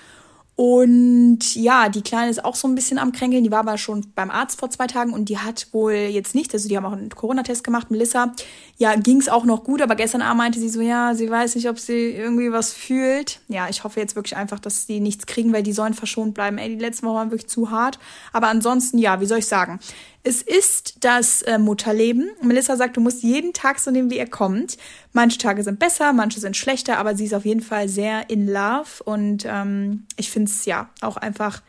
und 0.56 1.56
ja, 1.56 1.88
die 1.88 2.02
Kleine 2.02 2.30
ist 2.30 2.44
auch 2.44 2.54
so 2.54 2.68
ein 2.68 2.76
bisschen 2.76 2.98
am 2.98 3.10
Kränkeln. 3.10 3.42
Die 3.42 3.50
war 3.50 3.60
aber 3.60 3.76
schon 3.76 4.06
beim 4.14 4.30
Arzt 4.30 4.60
vor 4.60 4.70
zwei 4.70 4.86
Tagen 4.86 5.12
und 5.12 5.28
die 5.28 5.38
hat 5.38 5.66
wohl 5.72 5.94
jetzt 5.94 6.36
nichts. 6.36 6.54
Also 6.54 6.68
die 6.68 6.76
haben 6.76 6.86
auch 6.86 6.92
einen 6.92 7.08
Corona-Test 7.08 7.64
gemacht. 7.64 7.90
Melissa, 7.90 8.32
ja, 8.76 8.94
ging's 8.94 9.28
auch 9.28 9.44
noch 9.44 9.64
gut, 9.64 9.82
aber 9.82 9.96
gestern 9.96 10.22
Abend 10.22 10.38
meinte 10.38 10.60
sie 10.60 10.68
so, 10.68 10.80
ja, 10.80 11.14
sie 11.16 11.28
weiß 11.28 11.56
nicht, 11.56 11.68
ob 11.68 11.80
sie 11.80 12.10
irgendwie 12.10 12.52
was 12.52 12.72
fühlt. 12.72 13.40
Ja, 13.48 13.68
ich 13.68 13.82
hoffe 13.82 13.98
jetzt 13.98 14.14
wirklich 14.14 14.36
einfach, 14.36 14.60
dass 14.60 14.86
die 14.86 15.00
nichts 15.00 15.26
kriegen, 15.26 15.52
weil 15.52 15.64
die 15.64 15.72
sollen 15.72 15.94
verschont 15.94 16.34
bleiben. 16.34 16.58
Ey, 16.58 16.68
die 16.68 16.82
letzten 16.82 17.06
Wochen 17.06 17.16
waren 17.16 17.30
wirklich 17.32 17.50
zu 17.50 17.72
hart. 17.72 17.98
Aber 18.32 18.46
ansonsten, 18.46 18.98
ja, 18.98 19.20
wie 19.20 19.26
soll 19.26 19.38
ich 19.38 19.46
sagen? 19.46 19.80
Es 20.26 20.40
ist 20.40 21.04
das 21.04 21.42
äh, 21.42 21.58
Mutterleben. 21.58 22.30
Melissa 22.42 22.76
sagt, 22.76 22.96
du 22.96 23.02
musst 23.02 23.22
jeden 23.22 23.52
Tag 23.52 23.78
so 23.78 23.90
nehmen, 23.90 24.10
wie 24.10 24.16
er 24.16 24.26
kommt. 24.26 24.78
Manche 25.12 25.36
Tage 25.36 25.62
sind 25.62 25.78
besser, 25.78 26.14
manche 26.14 26.40
sind 26.40 26.56
schlechter, 26.56 26.96
aber 26.96 27.14
sie 27.14 27.26
ist 27.26 27.34
auf 27.34 27.44
jeden 27.44 27.60
Fall 27.60 27.90
sehr 27.90 28.30
in 28.30 28.48
love 28.48 29.02
und 29.04 29.44
ähm, 29.46 30.06
ich 30.16 30.30
finde 30.30 30.50
es 30.50 30.64
ja 30.64 30.88
auch 31.02 31.18
einfach 31.18 31.62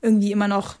irgendwie 0.00 0.32
immer 0.32 0.48
noch 0.48 0.76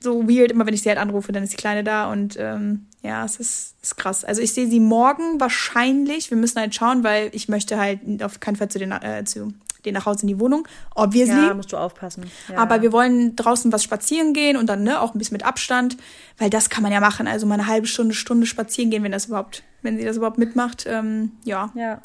so 0.00 0.28
weird. 0.28 0.50
Immer 0.50 0.66
wenn 0.66 0.74
ich 0.74 0.82
sie 0.82 0.88
halt 0.88 0.98
anrufe, 0.98 1.30
dann 1.30 1.44
ist 1.44 1.52
die 1.52 1.58
Kleine 1.58 1.84
da 1.84 2.10
und 2.10 2.36
ähm, 2.40 2.86
ja, 3.02 3.24
es 3.24 3.36
ist, 3.36 3.76
ist 3.80 3.96
krass. 3.96 4.24
Also 4.24 4.42
ich 4.42 4.52
sehe 4.52 4.66
sie 4.68 4.80
morgen 4.80 5.38
wahrscheinlich. 5.38 6.30
Wir 6.30 6.36
müssen 6.36 6.58
halt 6.58 6.74
schauen, 6.74 7.04
weil 7.04 7.30
ich 7.32 7.48
möchte 7.48 7.78
halt 7.78 8.00
auf 8.20 8.40
keinen 8.40 8.56
Fall 8.56 8.68
zu 8.68 8.80
den 8.80 8.90
äh, 8.90 9.24
zu 9.24 9.54
den 9.84 9.94
nach 9.94 10.06
Hause 10.06 10.22
in 10.22 10.28
die 10.28 10.40
Wohnung. 10.40 10.66
Obviously. 10.94 11.46
Ja, 11.46 11.54
musst 11.54 11.72
du 11.72 11.76
aufpassen. 11.76 12.24
Ja. 12.50 12.58
Aber 12.58 12.82
wir 12.82 12.92
wollen 12.92 13.36
draußen 13.36 13.72
was 13.72 13.84
spazieren 13.84 14.32
gehen 14.32 14.56
und 14.56 14.66
dann 14.66 14.82
ne, 14.82 15.00
auch 15.00 15.14
ein 15.14 15.18
bisschen 15.18 15.34
mit 15.34 15.44
Abstand, 15.44 15.96
weil 16.38 16.50
das 16.50 16.70
kann 16.70 16.82
man 16.82 16.92
ja 16.92 17.00
machen. 17.00 17.26
Also 17.26 17.46
mal 17.46 17.54
eine 17.54 17.66
halbe 17.66 17.86
Stunde, 17.86 18.14
Stunde 18.14 18.46
spazieren 18.46 18.90
gehen, 18.90 19.02
wenn 19.02 19.12
das 19.12 19.26
überhaupt, 19.26 19.62
wenn 19.82 19.98
sie 19.98 20.04
das 20.04 20.16
überhaupt 20.16 20.38
mitmacht. 20.38 20.84
Ähm, 20.86 21.32
ja. 21.44 21.70
Ja. 21.74 22.00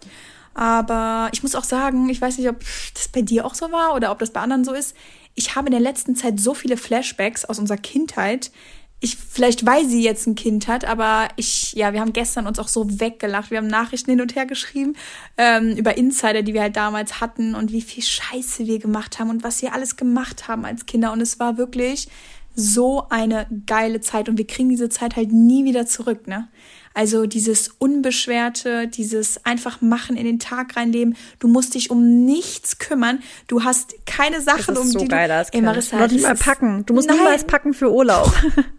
Aber 0.54 1.30
ich 1.32 1.42
muss 1.42 1.56
auch 1.56 1.64
sagen, 1.64 2.10
ich 2.10 2.22
weiß 2.22 2.38
nicht, 2.38 2.50
ob 2.50 2.60
das 2.94 3.08
bei 3.08 3.22
dir 3.22 3.46
auch 3.46 3.56
so 3.56 3.72
war 3.72 3.96
oder 3.96 4.12
ob 4.12 4.20
das 4.20 4.32
bei 4.32 4.42
anderen 4.42 4.64
so 4.64 4.74
ist. 4.74 4.96
Ich 5.36 5.56
habe 5.56 5.68
in 5.68 5.72
der 5.72 5.80
letzten 5.80 6.16
Zeit 6.16 6.40
so 6.40 6.54
viele 6.54 6.76
Flashbacks 6.76 7.46
aus 7.46 7.60
unserer 7.60 7.78
Kindheit, 7.78 8.52
ich, 9.02 9.16
vielleicht 9.16 9.66
weil 9.66 9.86
sie 9.86 10.04
jetzt 10.04 10.28
ein 10.28 10.36
Kind 10.36 10.68
hat, 10.68 10.84
aber 10.84 11.30
ich, 11.38 11.74
ja, 11.74 11.94
wir 11.94 12.02
haben 12.02 12.12
gestern 12.12 12.48
uns 12.48 12.60
auch 12.60 12.68
so 12.68 13.00
weggelacht. 13.00 13.50
Wir 13.50 13.60
haben 13.60 13.68
Nachrichten 13.68 14.12
hin 14.12 14.22
und 14.22 14.36
her 14.36 14.46
geschrieben 14.46 14.96
ähm, 15.38 15.76
über 15.78 15.98
Insider, 15.98 16.42
die 16.42 16.54
wir 16.54 16.62
halt 16.62 16.76
damals 16.76 17.22
hatten 17.22 17.56
und 17.56 17.72
wie 17.72 17.82
viel 17.82 18.04
Scheiße 18.04 18.68
wir 18.68 18.80
gemacht 18.80 19.20
haben 19.20 19.30
und 19.30 19.44
was 19.44 19.62
wir 19.62 19.74
alles 19.74 19.96
gemacht 19.96 20.50
haben 20.50 20.66
als 20.66 20.86
Kinder. 20.86 21.14
Und 21.14 21.22
es 21.22 21.40
war 21.40 21.58
wirklich 21.58 22.10
so 22.56 23.08
eine 23.10 23.48
geile 23.66 24.02
Zeit 24.02 24.28
und 24.28 24.38
wir 24.38 24.48
kriegen 24.48 24.68
diese 24.68 24.90
Zeit 24.90 25.16
halt 25.16 25.32
nie 25.32 25.64
wieder 25.64 25.86
zurück, 25.86 26.28
ne? 26.28 26.50
Also 26.94 27.28
dieses 27.28 27.70
Unbeschwerte, 27.70 28.88
dieses 28.88 29.46
einfach 29.46 29.80
machen 29.80 30.18
in 30.18 30.26
den 30.26 30.40
Tag 30.40 30.76
reinleben. 30.76 31.16
Du 31.38 31.48
musst 31.48 31.76
dich 31.76 31.92
um 31.92 32.26
nichts 32.26 32.80
kümmern. 32.80 33.20
Du 33.48 33.64
hast 33.64 33.94
keine 34.06 34.42
Sachen, 34.42 34.76
das 34.76 34.80
ist 34.80 34.82
um 34.82 34.92
so 34.92 35.00
die 35.00 35.08
geil 35.08 35.30
du. 35.30 35.58
Ey. 35.58 35.62
Marissa, 35.62 36.00
Noch 36.00 36.12
nicht 36.12 36.24
mal 36.24 36.36
packen. 36.36 36.86
Du 36.86 36.94
musst 36.94 37.10
niemals 37.10 37.46
packen 37.46 37.74
für 37.74 37.94
Urlaub. 37.94 38.34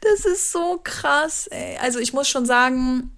Das 0.00 0.24
ist 0.24 0.52
so 0.52 0.80
krass, 0.82 1.48
ey. 1.48 1.76
Also 1.82 1.98
ich 1.98 2.12
muss 2.12 2.28
schon 2.28 2.46
sagen, 2.46 3.10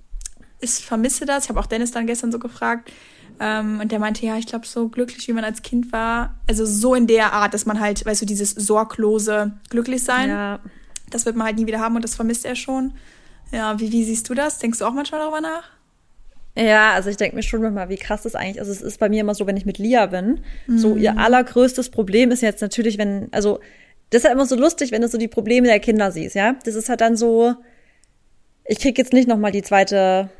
ich 0.61 0.85
vermisse 0.85 1.27
das. 1.27 1.45
Ich 1.45 1.51
habe 1.51 1.61
auch 1.61 1.67
Dennis 1.67 1.91
dann 1.91 2.07
gestern 2.07 2.33
so 2.33 2.39
gefragt. 2.39 2.91
Ähm, 3.39 3.81
und 3.81 3.91
der 3.91 3.99
meinte, 3.99 4.25
ja, 4.25 4.37
ich 4.37 4.47
glaube, 4.47 4.67
so 4.67 4.89
glücklich, 4.89 5.27
wie 5.29 5.33
man 5.33 5.45
als 5.45 5.63
Kind 5.63 5.93
war. 5.93 6.35
Also 6.47 6.67
so 6.67 6.95
in 6.95 7.07
der 7.07 7.33
Art, 7.33 7.55
dass 7.55 7.65
man 7.67 7.81
halt, 7.81 8.05
weißt 8.05 8.23
du, 8.23 8.27
dieses 8.27 8.51
sorglose 8.51 9.53
Glücklichsein, 9.71 10.29
ja. 10.29 10.61
das 11.09 11.25
wird 11.25 11.37
man 11.37 11.47
halt 11.47 11.57
nie 11.57 11.67
wieder 11.67 11.81
haben 11.81 11.97
und 11.97 12.05
das 12.05 12.15
vermisst 12.15 12.45
er 12.45 12.55
schon. 12.55 12.93
Ja, 13.51 13.81
wie, 13.81 13.91
wie 13.93 14.05
siehst 14.05 14.29
du 14.29 14.35
das? 14.35 14.59
Denkst 14.59 14.79
du 14.79 14.85
auch 14.85 14.93
manchmal 14.93 15.21
darüber 15.21 15.41
nach? 15.41 15.65
Ja, 16.57 16.93
also 16.93 17.09
ich 17.09 17.17
denke 17.17 17.37
mir 17.37 17.43
schon 17.43 17.63
manchmal, 17.63 17.89
wie 17.89 17.97
krass 17.97 18.23
das 18.23 18.35
eigentlich 18.35 18.57
ist. 18.57 18.69
Also 18.69 18.73
es 18.73 18.83
ist 18.83 18.99
bei 18.99 19.09
mir 19.09 19.21
immer 19.21 19.35
so, 19.35 19.47
wenn 19.47 19.57
ich 19.57 19.65
mit 19.65 19.79
Lia 19.79 20.07
bin, 20.07 20.41
so 20.67 20.97
ihr 20.97 21.17
allergrößtes 21.17 21.91
Problem 21.91 22.31
ist 22.31 22.43
jetzt 22.43 22.61
natürlich, 22.61 22.99
wenn, 22.99 23.29
also 23.33 23.61
das 24.11 24.21
ist 24.21 24.25
ja 24.25 24.33
immer 24.33 24.47
so 24.47 24.57
lustig, 24.57 24.93
wenn 24.93 25.03
du 25.03 25.09
so 25.09 25.19
die 25.19 25.29
Probleme 25.29 25.67
der 25.67 25.81
Kinder 25.81 26.13
siehst, 26.13 26.35
ja. 26.35 26.57
Das 26.65 26.75
ist 26.75 26.89
halt 26.89 27.01
dann 27.01 27.17
so, 27.17 27.55
ich 28.65 28.79
krieg 28.79 28.99
jetzt 28.99 29.13
nicht 29.13 29.29
noch 29.29 29.39
mal 29.39 29.53
die 29.53 29.63
zweite 29.63 30.31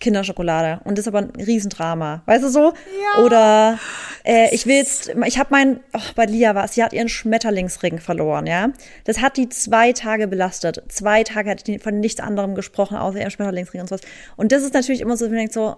Kinderschokolade 0.00 0.80
und 0.84 0.96
das 0.96 1.06
ist 1.06 1.08
aber 1.08 1.18
ein 1.18 1.30
Riesendrama, 1.36 2.22
weißt 2.26 2.44
du 2.44 2.48
so? 2.48 2.72
Ja. 3.16 3.24
Oder 3.24 3.78
äh, 4.24 4.54
ich 4.54 4.66
will 4.66 4.76
jetzt, 4.76 5.14
ich 5.26 5.38
habe 5.38 5.48
mein, 5.50 5.80
oh, 5.92 6.00
bei 6.14 6.24
Lia 6.24 6.54
war 6.54 6.64
es, 6.64 6.74
sie 6.74 6.82
hat 6.82 6.92
ihren 6.92 7.08
Schmetterlingsring 7.08 7.98
verloren, 7.98 8.46
ja. 8.46 8.70
Das 9.04 9.20
hat 9.20 9.36
die 9.36 9.48
zwei 9.48 9.92
Tage 9.92 10.28
belastet. 10.28 10.82
Zwei 10.88 11.24
Tage 11.24 11.50
hat 11.50 11.66
die 11.66 11.78
von 11.78 12.00
nichts 12.00 12.20
anderem 12.20 12.54
gesprochen, 12.54 12.96
außer 12.96 13.18
ihrem 13.20 13.30
Schmetterlingsring 13.30 13.80
und 13.80 13.88
sowas. 13.88 14.02
Und 14.36 14.52
das 14.52 14.62
ist 14.62 14.74
natürlich 14.74 15.00
immer 15.00 15.16
so, 15.16 15.26
wenn 15.26 15.32
man 15.32 15.38
denkt 15.40 15.54
so, 15.54 15.76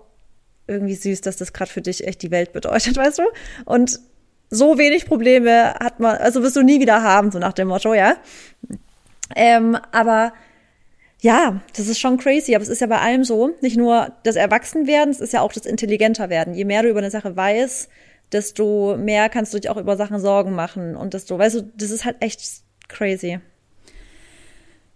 irgendwie 0.66 0.94
süß, 0.94 1.20
dass 1.20 1.36
das 1.36 1.52
gerade 1.52 1.70
für 1.70 1.82
dich 1.82 2.06
echt 2.06 2.22
die 2.22 2.30
Welt 2.30 2.52
bedeutet, 2.52 2.96
weißt 2.96 3.18
du? 3.18 3.24
Und 3.64 4.00
so 4.54 4.78
wenig 4.78 5.06
Probleme 5.06 5.74
hat 5.74 6.00
man, 6.00 6.16
also 6.16 6.42
wirst 6.42 6.56
du 6.56 6.62
nie 6.62 6.80
wieder 6.80 7.02
haben, 7.02 7.30
so 7.30 7.38
nach 7.38 7.52
dem 7.52 7.68
Motto, 7.68 7.94
ja. 7.94 8.16
Ähm, 9.34 9.76
aber 9.92 10.32
ja, 11.20 11.60
das 11.76 11.88
ist 11.88 11.98
schon 11.98 12.18
crazy, 12.18 12.54
aber 12.54 12.62
es 12.62 12.68
ist 12.68 12.80
ja 12.80 12.86
bei 12.86 13.00
allem 13.00 13.24
so, 13.24 13.52
nicht 13.62 13.76
nur 13.76 14.12
das 14.24 14.36
Erwachsenwerden, 14.36 15.10
es 15.10 15.20
ist 15.20 15.32
ja 15.32 15.40
auch 15.40 15.52
das 15.52 15.64
intelligenter 15.64 16.28
werden. 16.28 16.54
Je 16.54 16.64
mehr 16.64 16.82
du 16.82 16.90
über 16.90 16.98
eine 16.98 17.10
Sache 17.10 17.34
weißt, 17.34 17.88
desto 18.32 18.96
mehr 18.98 19.28
kannst 19.28 19.54
du 19.54 19.58
dich 19.58 19.70
auch 19.70 19.76
über 19.76 19.96
Sachen 19.96 20.18
Sorgen 20.20 20.54
machen 20.54 20.96
und 20.96 21.14
desto, 21.14 21.38
weißt 21.38 21.56
du, 21.56 21.62
das 21.76 21.90
ist 21.90 22.04
halt 22.04 22.16
echt 22.20 22.42
crazy. 22.88 23.40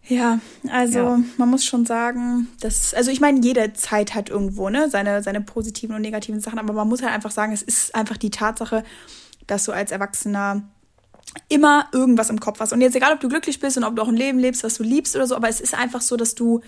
Ja, 0.07 0.41
also 0.71 0.99
Ja. 0.99 1.21
man 1.37 1.51
muss 1.51 1.65
schon 1.65 1.85
sagen, 1.85 2.49
dass, 2.61 2.95
also 2.95 3.11
ich 3.11 3.21
meine, 3.21 3.41
jede 3.41 3.75
Zeit 3.75 4.15
hat 4.15 4.31
irgendwo, 4.31 4.71
ne, 4.71 4.89
seine, 4.89 5.23
seine 5.23 5.43
positiven 5.43 5.95
und 5.95 6.01
negativen 6.03 6.41
Sachen, 6.41 6.59
aber 6.59 6.73
man 6.73 6.89
muss 6.89 7.03
halt 7.03 7.13
einfach 7.13 7.31
sagen, 7.31 7.53
es 7.53 7.63
ist 7.63 7.95
einfach 7.95 8.17
die 8.17 8.31
Tatsache, 8.31 8.85
dass 9.49 9.65
du 9.65 9.73
als 9.73 9.91
Erwachsener 9.91 10.63
immer 11.49 11.89
irgendwas 11.93 12.31
im 12.31 12.41
Kopf 12.41 12.61
hast. 12.61 12.73
Und 12.73 12.81
jetzt 12.81 12.97
egal, 12.97 13.13
ob 13.13 13.21
du 13.21 13.29
glücklich 13.29 13.61
bist 13.61 13.77
und 13.77 13.85
ob 13.85 13.97
du 13.97 14.03
auch 14.03 14.09
ein 14.09 14.17
Leben 14.17 14.39
lebst, 14.39 14.65
was 14.65 14.75
du 14.75 14.83
liebst 14.83 15.17
oder 15.17 15.27
so, 15.27 15.35
aber 15.35 15.49
es 15.49 15.61
ist 15.61 15.75
einfach 15.75 16.01
so, 16.01 16.17
dass 16.17 16.35
du, 16.35 16.63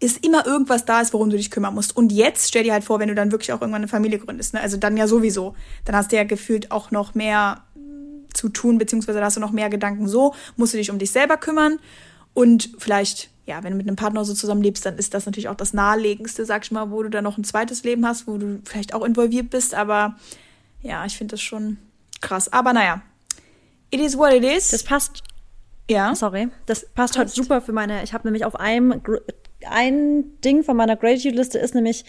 es 0.00 0.16
immer 0.16 0.46
irgendwas 0.46 0.86
da 0.86 1.00
ist, 1.00 1.12
worum 1.12 1.28
du 1.28 1.36
dich 1.36 1.50
kümmern 1.50 1.74
musst. 1.74 1.94
Und 1.94 2.10
jetzt 2.10 2.48
stell 2.48 2.64
dir 2.64 2.72
halt 2.72 2.84
vor, 2.84 2.98
wenn 3.00 3.08
du 3.08 3.14
dann 3.14 3.32
wirklich 3.32 3.52
auch 3.52 3.60
irgendwann 3.60 3.82
eine 3.82 3.88
Familie 3.88 4.18
gründest, 4.18 4.54
ne, 4.54 4.60
also 4.60 4.78
dann 4.78 4.96
ja 4.96 5.06
sowieso, 5.06 5.54
dann 5.84 5.94
hast 5.94 6.10
du 6.10 6.16
ja 6.16 6.24
gefühlt 6.24 6.70
auch 6.70 6.90
noch 6.90 7.14
mehr 7.14 7.62
zu 8.32 8.48
tun, 8.48 8.78
beziehungsweise 8.78 9.22
hast 9.22 9.36
du 9.36 9.40
noch 9.40 9.52
mehr 9.52 9.68
Gedanken. 9.68 10.08
So, 10.08 10.34
musst 10.56 10.72
du 10.72 10.78
dich 10.78 10.90
um 10.90 10.98
dich 10.98 11.10
selber 11.10 11.36
kümmern. 11.36 11.78
Und 12.32 12.70
vielleicht, 12.78 13.28
ja, 13.44 13.62
wenn 13.62 13.72
du 13.72 13.76
mit 13.76 13.88
einem 13.88 13.96
Partner 13.96 14.24
so 14.24 14.32
zusammenlebst, 14.32 14.86
dann 14.86 14.96
ist 14.96 15.12
das 15.12 15.26
natürlich 15.26 15.48
auch 15.48 15.56
das 15.56 15.74
naheliegendste, 15.74 16.46
sag 16.46 16.64
ich 16.64 16.70
mal, 16.70 16.90
wo 16.90 17.02
du 17.02 17.10
dann 17.10 17.24
noch 17.24 17.36
ein 17.36 17.44
zweites 17.44 17.84
Leben 17.84 18.06
hast, 18.06 18.26
wo 18.26 18.38
du 18.38 18.60
vielleicht 18.64 18.94
auch 18.94 19.04
involviert 19.04 19.50
bist, 19.50 19.74
aber 19.74 20.16
ja, 20.82 21.04
ich 21.04 21.18
finde 21.18 21.32
das 21.32 21.42
schon 21.42 21.76
krass. 22.20 22.52
Aber 22.52 22.72
naja, 22.72 23.02
it 23.90 24.00
is 24.00 24.16
what 24.16 24.32
it 24.32 24.44
is. 24.44 24.70
Das 24.70 24.82
passt, 24.82 25.22
ja. 25.90 26.14
sorry, 26.14 26.48
das 26.66 26.86
passt 26.94 27.16
heute 27.16 27.26
Passt. 27.26 27.36
super 27.36 27.60
für 27.60 27.72
meine, 27.72 28.02
ich 28.02 28.12
habe 28.12 28.26
nämlich 28.26 28.44
auf 28.44 28.56
einem, 28.56 29.02
ein 29.66 30.40
Ding 30.42 30.62
von 30.62 30.76
meiner 30.76 30.96
Gratitude-Liste 30.96 31.58
ist 31.58 31.74
nämlich 31.74 32.04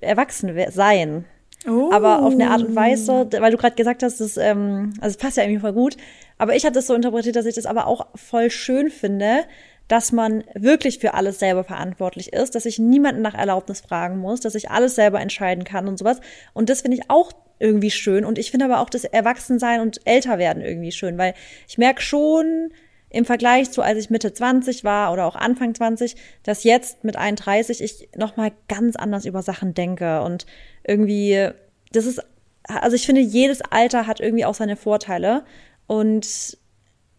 Erwachsen 0.00 0.52
sein. 0.70 1.24
Oh. 1.66 1.90
Aber 1.92 2.22
auf 2.22 2.34
eine 2.34 2.50
Art 2.50 2.62
und 2.62 2.76
Weise, 2.76 3.26
weil 3.38 3.50
du 3.50 3.56
gerade 3.56 3.74
gesagt 3.74 4.02
hast, 4.02 4.20
das, 4.20 4.36
ähm, 4.36 4.92
also 5.00 5.14
es 5.14 5.16
passt 5.16 5.38
ja 5.38 5.44
irgendwie 5.44 5.60
voll 5.60 5.72
gut. 5.72 5.96
Aber 6.36 6.54
ich 6.54 6.66
hatte 6.66 6.80
es 6.80 6.86
so 6.86 6.94
interpretiert, 6.94 7.36
dass 7.36 7.46
ich 7.46 7.54
das 7.54 7.64
aber 7.64 7.86
auch 7.86 8.08
voll 8.14 8.50
schön 8.50 8.90
finde, 8.90 9.44
dass 9.88 10.12
man 10.12 10.44
wirklich 10.54 10.98
für 10.98 11.14
alles 11.14 11.38
selber 11.38 11.64
verantwortlich 11.64 12.32
ist, 12.32 12.54
dass 12.54 12.66
ich 12.66 12.78
niemanden 12.78 13.22
nach 13.22 13.34
Erlaubnis 13.34 13.80
fragen 13.80 14.18
muss, 14.18 14.40
dass 14.40 14.54
ich 14.54 14.70
alles 14.70 14.94
selber 14.94 15.20
entscheiden 15.20 15.64
kann 15.64 15.88
und 15.88 15.98
sowas. 15.98 16.20
Und 16.54 16.70
das 16.70 16.82
finde 16.82 16.96
ich 16.96 17.10
auch 17.10 17.32
irgendwie 17.58 17.90
schön. 17.90 18.24
Und 18.24 18.38
ich 18.38 18.50
finde 18.50 18.66
aber 18.66 18.80
auch 18.80 18.90
das 18.90 19.04
Erwachsensein 19.04 19.80
und 19.80 20.00
Älterwerden 20.06 20.62
irgendwie 20.62 20.92
schön, 20.92 21.18
weil 21.18 21.34
ich 21.68 21.78
merke 21.78 22.02
schon 22.02 22.72
im 23.10 23.24
Vergleich 23.24 23.70
zu, 23.70 23.82
als 23.82 23.98
ich 23.98 24.10
Mitte 24.10 24.32
20 24.32 24.82
war 24.82 25.12
oder 25.12 25.26
auch 25.26 25.36
Anfang 25.36 25.74
20, 25.74 26.16
dass 26.42 26.64
jetzt 26.64 27.04
mit 27.04 27.16
31 27.16 27.80
ich 27.80 28.08
nochmal 28.16 28.52
ganz 28.68 28.96
anders 28.96 29.24
über 29.24 29.42
Sachen 29.42 29.72
denke 29.72 30.22
und 30.22 30.46
irgendwie, 30.82 31.50
das 31.92 32.06
ist, 32.06 32.20
also 32.64 32.96
ich 32.96 33.06
finde, 33.06 33.20
jedes 33.20 33.62
Alter 33.62 34.08
hat 34.08 34.18
irgendwie 34.18 34.44
auch 34.44 34.54
seine 34.54 34.76
Vorteile 34.76 35.44
und 35.86 36.58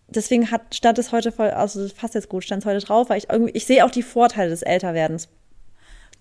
deswegen 0.08 0.52
hat, 0.52 0.74
stand 0.76 0.98
es 1.00 1.12
heute 1.12 1.32
voll, 1.32 1.50
also 1.50 1.82
das 1.82 1.94
passt 1.94 2.16
jetzt 2.16 2.30
gut, 2.30 2.44
stand 2.44 2.64
es 2.64 2.66
heute 2.70 2.86
drauf, 2.86 3.10
weil 3.10 3.18
ich 3.18 3.30
irgendwie, 3.30 3.52
ich 3.54 3.66
sehe 3.66 3.86
auch 3.86 3.92
die 3.92 4.04
Vorteile 4.04 4.50
des 4.50 4.62
Älterwerdens. 4.62 5.28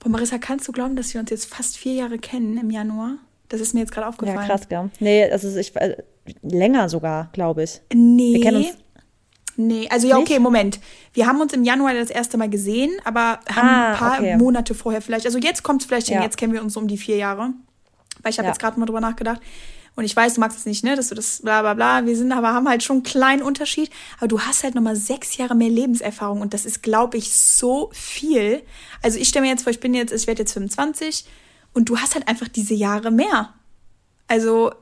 Boah, 0.01 0.09
Marissa, 0.11 0.39
kannst 0.39 0.67
du 0.69 0.73
glauben, 0.73 0.97
dass 0.97 1.15
wir 1.15 1.21
uns 1.21 1.31
jetzt 1.31 1.47
fast 1.47 1.77
vier 1.77 1.95
Jahre 1.95 2.19
kennen 2.19 2.59
im 2.59 2.71
Januar? 2.71 3.17
Das 3.49 3.61
ist 3.61 3.75
mir 3.75 3.81
jetzt 3.81 3.93
gerade 3.93 4.07
aufgefallen. 4.09 4.39
Ja, 4.41 4.47
krass, 4.47 4.69
gell. 4.69 4.91
Nee, 5.01 5.31
also 5.31 5.57
ich, 5.57 5.77
äh, 5.77 5.97
länger 6.43 6.89
sogar, 6.89 7.29
glaube 7.33 7.63
ich. 7.63 7.81
Nee. 7.93 8.35
Wir 8.35 8.41
kennen 8.41 8.57
uns. 8.59 8.77
Nee, 9.57 9.87
also 9.89 10.09
ja, 10.09 10.19
okay, 10.19 10.41
Moment. 10.41 10.81
Wir 11.13 11.27
haben 11.29 11.41
uns 11.41 11.53
im 11.53 11.63
Januar 11.63 11.95
das 11.95 12.11
erste 12.11 12.37
Mal 12.37 12.51
gesehen, 12.51 12.91
aber 13.05 13.39
haben 13.55 13.69
Ah, 13.69 13.93
ein 13.93 13.97
paar 13.99 14.19
okay. 14.19 14.37
Monate 14.37 14.75
vorher 14.75 15.01
vielleicht. 15.01 15.27
Also 15.27 15.39
jetzt 15.39 15.63
kommt 15.63 15.83
es 15.83 15.87
vielleicht 15.87 16.09
hin, 16.09 16.17
Ja. 16.17 16.23
jetzt 16.25 16.37
kennen 16.37 16.53
wir 16.53 16.61
uns 16.63 16.77
um 16.77 16.89
die 16.89 16.99
vier 16.99 17.17
Jahre. 17.17 17.51
Weil 18.23 18.33
ich 18.33 18.39
habe 18.39 18.47
Ja. 18.47 18.53
jetzt 18.53 18.59
gerade 18.61 18.81
mal 18.81 18.87
drüber 18.87 19.01
nachgedacht. 19.01 19.41
Und 19.97 20.05
ich 20.05 20.17
weiß, 20.17 20.35
du 20.35 20.41
magst 20.41 20.59
es 20.59 20.67
nicht, 20.67 20.83
ne, 20.83 20.97
dass 20.97 21.09
du 21.09 21.15
das 21.15 21.41
bla 21.43 21.63
bla 21.63 21.75
bla. 21.75 22.05
Wir 22.07 22.17
sind 22.17 22.33
aber 22.33 22.53
haben 22.53 22.69
halt 22.69 22.83
schon 22.83 22.97
einen 22.97 23.03
kleinen 23.05 23.43
Unterschied. 23.43 23.91
Aber 24.19 24.27
du 24.27 24.41
hast 24.41 24.65
halt 24.65 24.75
nochmal 24.75 24.97
sechs 24.97 25.37
Jahre 25.37 25.55
mehr 25.55 25.71
Lebenserfahrung 25.71 26.41
und 26.41 26.53
das 26.53 26.67
ist, 26.67 26.83
glaube 26.83 27.17
ich, 27.17 27.33
so 27.33 27.91
viel. 27.93 28.63
Also 29.03 29.19
ich 29.19 29.29
stelle 29.29 29.45
mir 29.45 29.51
jetzt 29.51 29.63
vor, 29.63 29.71
ich 29.71 29.81
bin 29.81 29.95
jetzt, 29.95 30.13
ich 30.13 30.27
werde 30.27 30.43
jetzt 30.43 30.53
25 30.53 31.27
und 31.75 31.89
du 31.89 31.99
hast 31.99 32.15
halt 32.15 32.27
einfach 32.27 32.49
diese 32.49 32.75
Jahre 32.75 33.11
mehr. 33.11 33.55
Also 34.27 34.73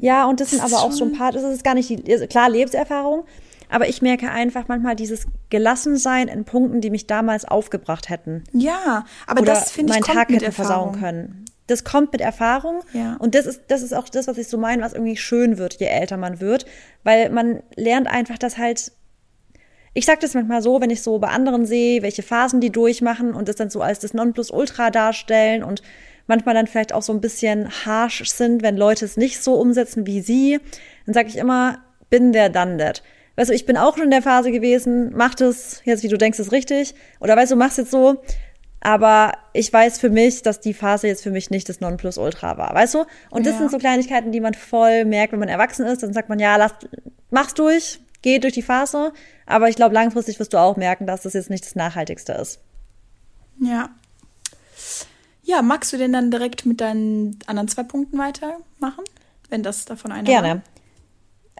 Ja, 0.00 0.24
und 0.26 0.40
das 0.40 0.50
sind 0.50 0.62
Das 0.62 0.72
aber 0.72 0.80
ist 0.80 0.86
auch 0.86 0.92
so 0.92 1.04
ein 1.04 1.12
paar, 1.12 1.30
das 1.32 1.42
ist 1.44 1.62
gar 1.62 1.74
nicht 1.74 1.88
die, 1.88 2.12
also 2.12 2.26
klar, 2.26 2.48
Lebenserfahrung, 2.48 3.24
aber 3.68 3.88
ich 3.88 4.00
merke 4.00 4.30
einfach 4.30 4.68
manchmal 4.68 4.96
dieses 4.96 5.26
Gelassensein 5.50 6.28
in 6.28 6.44
Punkten, 6.44 6.80
die 6.80 6.90
mich 6.90 7.06
damals 7.06 7.44
aufgebracht 7.44 8.08
hätten. 8.08 8.44
ja, 8.52 9.04
aber 9.26 9.42
das 9.42 9.70
finde 9.70 9.92
ich 9.92 9.96
meinen 9.96 10.04
kommt 10.04 10.16
Tag 10.18 10.30
mit 10.30 10.42
hätten 10.42 10.52
versauen 10.52 10.94
Erfahrung. 10.94 11.00
können. 11.00 11.44
Das 11.66 11.84
kommt 11.84 12.12
mit 12.12 12.20
Erfahrung. 12.20 12.82
Ja. 12.92 13.16
Und 13.18 13.34
das 13.34 13.46
ist, 13.46 13.62
das 13.68 13.82
ist 13.82 13.92
auch 13.92 14.08
das, 14.08 14.28
was 14.28 14.38
ich 14.38 14.48
so 14.48 14.58
meine, 14.58 14.82
was 14.82 14.92
irgendwie 14.92 15.16
schön 15.16 15.58
wird, 15.58 15.74
je 15.74 15.86
älter 15.86 16.16
man 16.16 16.40
wird. 16.40 16.66
Weil 17.02 17.30
man 17.30 17.62
lernt 17.74 18.06
einfach, 18.06 18.38
dass 18.38 18.56
halt, 18.56 18.92
ich 19.94 20.06
sag 20.06 20.20
das 20.20 20.34
manchmal 20.34 20.62
so, 20.62 20.80
wenn 20.80 20.90
ich 20.90 21.02
so 21.02 21.18
bei 21.18 21.28
anderen 21.28 21.66
sehe, 21.66 22.02
welche 22.02 22.22
Phasen 22.22 22.60
die 22.60 22.70
durchmachen 22.70 23.34
und 23.34 23.48
das 23.48 23.56
dann 23.56 23.70
so 23.70 23.80
als 23.80 23.98
das 23.98 24.14
Nonplusultra 24.14 24.90
darstellen 24.90 25.64
und 25.64 25.82
manchmal 26.26 26.54
dann 26.54 26.66
vielleicht 26.66 26.92
auch 26.92 27.02
so 27.02 27.12
ein 27.12 27.20
bisschen 27.20 27.68
harsh 27.84 28.28
sind, 28.30 28.62
wenn 28.62 28.76
Leute 28.76 29.04
es 29.04 29.16
nicht 29.16 29.42
so 29.42 29.54
umsetzen 29.54 30.06
wie 30.06 30.20
sie, 30.20 30.60
dann 31.06 31.14
sage 31.14 31.28
ich 31.28 31.36
immer, 31.36 31.78
bin 32.10 32.32
der 32.32 32.48
done 32.48 32.76
that. 32.76 33.02
Weißt 33.36 33.50
du, 33.50 33.54
ich 33.54 33.66
bin 33.66 33.76
auch 33.76 33.94
schon 33.96 34.04
in 34.04 34.10
der 34.10 34.22
Phase 34.22 34.50
gewesen, 34.50 35.12
mach 35.14 35.34
das 35.34 35.82
jetzt, 35.84 36.02
wie 36.02 36.08
du 36.08 36.16
denkst, 36.16 36.38
ist 36.38 36.52
richtig. 36.52 36.94
Oder 37.20 37.36
weißt 37.36 37.52
du, 37.52 37.56
mach's 37.56 37.76
jetzt 37.76 37.90
so. 37.90 38.22
Aber 38.86 39.32
ich 39.52 39.72
weiß 39.72 39.98
für 39.98 40.10
mich, 40.10 40.42
dass 40.42 40.60
die 40.60 40.72
Phase 40.72 41.08
jetzt 41.08 41.24
für 41.24 41.32
mich 41.32 41.50
nicht 41.50 41.68
das 41.68 41.80
Nonplusultra 41.80 42.56
war, 42.56 42.72
weißt 42.72 42.94
du? 42.94 43.04
Und 43.30 43.44
das 43.44 43.54
Ja. 43.54 43.58
sind 43.58 43.72
so 43.72 43.78
Kleinigkeiten, 43.78 44.30
die 44.30 44.38
man 44.38 44.54
voll 44.54 45.04
merkt, 45.04 45.32
wenn 45.32 45.40
man 45.40 45.48
erwachsen 45.48 45.84
ist. 45.86 46.04
Dann 46.04 46.12
sagt 46.12 46.28
man, 46.28 46.38
ja, 46.38 46.54
lass, 46.54 46.70
mach's 47.30 47.54
durch, 47.54 47.98
geh 48.22 48.38
durch 48.38 48.52
die 48.52 48.62
Phase. 48.62 49.12
Aber 49.44 49.68
ich 49.68 49.74
glaube, 49.74 49.92
langfristig 49.92 50.38
wirst 50.38 50.52
du 50.52 50.58
auch 50.58 50.76
merken, 50.76 51.04
dass 51.04 51.22
das 51.22 51.32
jetzt 51.32 51.50
nicht 51.50 51.64
das 51.66 51.74
Nachhaltigste 51.74 52.34
ist. 52.34 52.60
Ja. 53.60 53.88
Ja, 55.42 55.62
magst 55.62 55.92
du 55.92 55.96
denn 55.96 56.12
dann 56.12 56.30
direkt 56.30 56.64
mit 56.64 56.80
deinen 56.80 57.40
anderen 57.46 57.66
zwei 57.66 57.82
Punkten 57.82 58.18
weitermachen? 58.18 59.02
Wenn 59.48 59.64
das 59.64 59.84
davon 59.84 60.12
einer 60.12 60.28
war? 60.28 60.62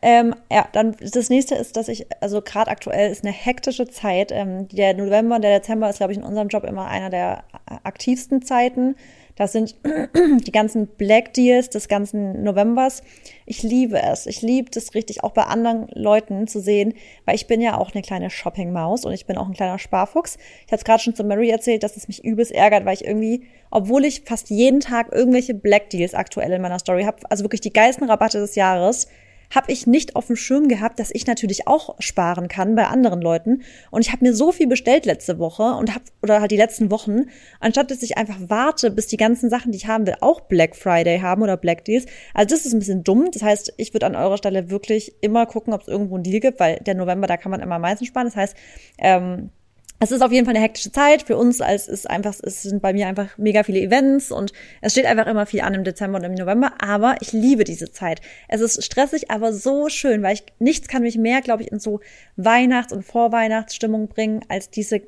Ähm, 0.08 0.36
ja, 0.52 0.68
dann 0.70 0.94
das 1.00 1.30
nächste 1.30 1.56
ist, 1.56 1.76
dass 1.76 1.88
ich, 1.88 2.06
also 2.20 2.40
gerade 2.40 2.70
aktuell 2.70 3.10
ist 3.10 3.24
eine 3.24 3.32
hektische 3.32 3.88
Zeit. 3.88 4.30
Ähm, 4.30 4.68
der 4.68 4.94
November 4.94 5.34
und 5.34 5.42
der 5.42 5.58
Dezember 5.58 5.90
ist, 5.90 5.96
glaube 5.96 6.12
ich, 6.12 6.18
in 6.18 6.22
unserem 6.22 6.46
Job 6.46 6.62
immer 6.62 6.86
einer 6.86 7.10
der 7.10 7.42
aktivsten 7.82 8.40
Zeiten. 8.40 8.94
Das 9.34 9.50
sind 9.50 9.74
die 10.14 10.52
ganzen 10.52 10.86
Black 10.86 11.34
Deals 11.34 11.70
des 11.70 11.88
ganzen 11.88 12.44
Novembers. 12.44 13.02
Ich 13.46 13.64
liebe 13.64 14.00
es. 14.00 14.26
Ich 14.26 14.42
liebe 14.42 14.70
das 14.70 14.94
richtig, 14.94 15.24
auch 15.24 15.32
bei 15.32 15.42
anderen 15.42 15.88
Leuten 15.92 16.46
zu 16.46 16.60
sehen, 16.60 16.94
weil 17.24 17.34
ich 17.34 17.48
bin 17.48 17.60
ja 17.60 17.76
auch 17.76 17.92
eine 17.92 18.02
kleine 18.02 18.30
Shopping-Maus 18.30 19.06
und 19.06 19.12
ich 19.12 19.26
bin 19.26 19.36
auch 19.36 19.48
ein 19.48 19.54
kleiner 19.54 19.80
Sparfuchs. 19.80 20.38
Ich 20.66 20.72
habe 20.72 20.76
es 20.76 20.84
gerade 20.84 21.02
schon 21.02 21.16
zu 21.16 21.24
Mary 21.24 21.50
erzählt, 21.50 21.82
dass 21.82 21.96
es 21.96 22.06
mich 22.06 22.24
übelst 22.24 22.52
ärgert, 22.52 22.84
weil 22.84 22.94
ich 22.94 23.04
irgendwie, 23.04 23.42
obwohl 23.72 24.04
ich 24.04 24.22
fast 24.24 24.50
jeden 24.50 24.78
Tag 24.78 25.12
irgendwelche 25.12 25.54
Black 25.54 25.90
Deals 25.90 26.14
aktuell 26.14 26.52
in 26.52 26.62
meiner 26.62 26.78
Story 26.78 27.02
habe, 27.02 27.28
also 27.28 27.42
wirklich 27.42 27.60
die 27.60 27.72
geilsten 27.72 28.08
Rabatte 28.08 28.38
des 28.38 28.54
Jahres, 28.54 29.08
habe 29.54 29.72
ich 29.72 29.86
nicht 29.86 30.16
auf 30.16 30.26
dem 30.26 30.36
Schirm 30.36 30.68
gehabt, 30.68 30.98
dass 30.98 31.10
ich 31.12 31.26
natürlich 31.26 31.66
auch 31.66 31.96
sparen 31.98 32.48
kann 32.48 32.74
bei 32.74 32.86
anderen 32.86 33.20
Leuten. 33.20 33.62
Und 33.90 34.02
ich 34.02 34.12
habe 34.12 34.24
mir 34.24 34.34
so 34.34 34.52
viel 34.52 34.66
bestellt 34.66 35.06
letzte 35.06 35.38
Woche 35.38 35.62
und 35.62 35.94
habe 35.94 36.04
oder 36.22 36.40
halt 36.40 36.50
die 36.50 36.56
letzten 36.56 36.90
Wochen, 36.90 37.24
anstatt 37.60 37.90
dass 37.90 38.02
ich 38.02 38.18
einfach 38.18 38.38
warte, 38.48 38.90
bis 38.90 39.06
die 39.06 39.16
ganzen 39.16 39.50
Sachen, 39.50 39.72
die 39.72 39.78
ich 39.78 39.86
haben 39.86 40.06
will, 40.06 40.16
auch 40.20 40.40
Black 40.42 40.76
Friday 40.76 41.20
haben 41.20 41.42
oder 41.42 41.56
Black 41.56 41.84
Deals. 41.84 42.06
Also 42.34 42.54
das 42.54 42.66
ist 42.66 42.72
ein 42.72 42.78
bisschen 42.78 43.04
dumm. 43.04 43.30
Das 43.32 43.42
heißt, 43.42 43.74
ich 43.76 43.94
würde 43.94 44.06
an 44.06 44.16
eurer 44.16 44.36
Stelle 44.36 44.70
wirklich 44.70 45.14
immer 45.20 45.46
gucken, 45.46 45.72
ob 45.72 45.82
es 45.82 45.88
irgendwo 45.88 46.16
einen 46.16 46.24
Deal 46.24 46.40
gibt, 46.40 46.60
weil 46.60 46.80
der 46.80 46.94
November, 46.94 47.26
da 47.26 47.36
kann 47.36 47.50
man 47.50 47.60
immer 47.60 47.76
am 47.76 47.82
meisten 47.82 48.04
sparen. 48.04 48.26
Das 48.26 48.36
heißt, 48.36 48.56
ähm, 48.98 49.50
es 49.98 50.10
ist 50.12 50.22
auf 50.22 50.30
jeden 50.30 50.44
Fall 50.44 50.54
eine 50.54 50.64
hektische 50.64 50.92
Zeit 50.92 51.22
für 51.22 51.36
uns, 51.36 51.60
als 51.60 51.88
es 51.88 52.04
einfach, 52.04 52.34
es 52.42 52.62
sind 52.62 52.82
bei 52.82 52.92
mir 52.92 53.06
einfach 53.06 53.38
mega 53.38 53.62
viele 53.62 53.80
Events 53.80 54.30
und 54.30 54.52
es 54.82 54.92
steht 54.92 55.06
einfach 55.06 55.26
immer 55.26 55.46
viel 55.46 55.62
an 55.62 55.74
im 55.74 55.84
Dezember 55.84 56.18
und 56.18 56.24
im 56.24 56.34
November. 56.34 56.72
Aber 56.78 57.16
ich 57.20 57.32
liebe 57.32 57.64
diese 57.64 57.90
Zeit. 57.90 58.20
Es 58.48 58.60
ist 58.60 58.84
stressig, 58.84 59.30
aber 59.30 59.54
so 59.54 59.88
schön, 59.88 60.22
weil 60.22 60.34
ich 60.34 60.44
nichts 60.58 60.88
kann 60.88 61.02
mich 61.02 61.16
mehr, 61.16 61.40
glaube 61.40 61.62
ich, 61.62 61.72
in 61.72 61.78
so 61.78 62.00
Weihnachts- 62.36 62.92
und 62.92 63.04
Vorweihnachtsstimmung 63.04 64.08
bringen, 64.08 64.44
als 64.48 64.68
diese, 64.68 65.00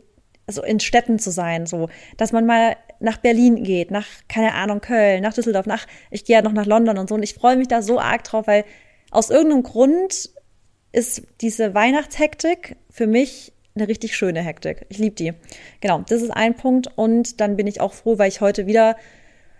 also 0.47 0.62
in 0.62 0.80
Städten 0.80 1.18
zu 1.18 1.30
sein, 1.30 1.66
so, 1.66 1.90
dass 2.16 2.33
man 2.33 2.47
mal 2.47 2.76
nach 3.00 3.18
Berlin 3.18 3.62
geht, 3.62 3.90
nach, 3.90 4.07
keine 4.26 4.54
Ahnung, 4.54 4.80
Köln, 4.80 5.23
nach 5.23 5.35
Düsseldorf, 5.35 5.66
nach, 5.66 5.87
ich 6.11 6.25
gehe 6.25 6.37
ja 6.37 6.42
noch 6.42 6.52
nach 6.52 6.66
London 6.66 6.97
und 6.97 7.11
so. 7.11 7.14
Und 7.14 7.23
ich 7.23 7.35
freue 7.35 7.57
mich 7.57 7.68
da 7.68 7.83
so 7.83 8.00
arg 8.00 8.25
drauf, 8.25 8.47
weil 8.47 8.64
aus 9.11 9.28
irgendeinem 9.28 9.64
Grund 9.64 10.30
ist 10.92 11.23
diese 11.42 11.75
Weihnachtshektik 11.75 12.76
für 12.90 13.07
mich 13.07 13.52
eine 13.78 13.88
richtig 13.88 14.16
schöne 14.16 14.42
Hektik. 14.42 14.87
Ich 14.88 14.99
liebe 14.99 15.16
die. 15.16 15.35
Genau, 15.80 16.04
das 16.08 16.23
ist 16.23 16.30
ein 16.30 16.54
Punkt. 16.54 16.88
Und 16.97 17.40
dann 17.40 17.56
bin 17.56 17.66
ich 17.66 17.80
auch 17.80 17.92
froh, 17.92 18.18
weil 18.18 18.28
ich 18.28 18.40
heute 18.40 18.66
wieder 18.66 18.97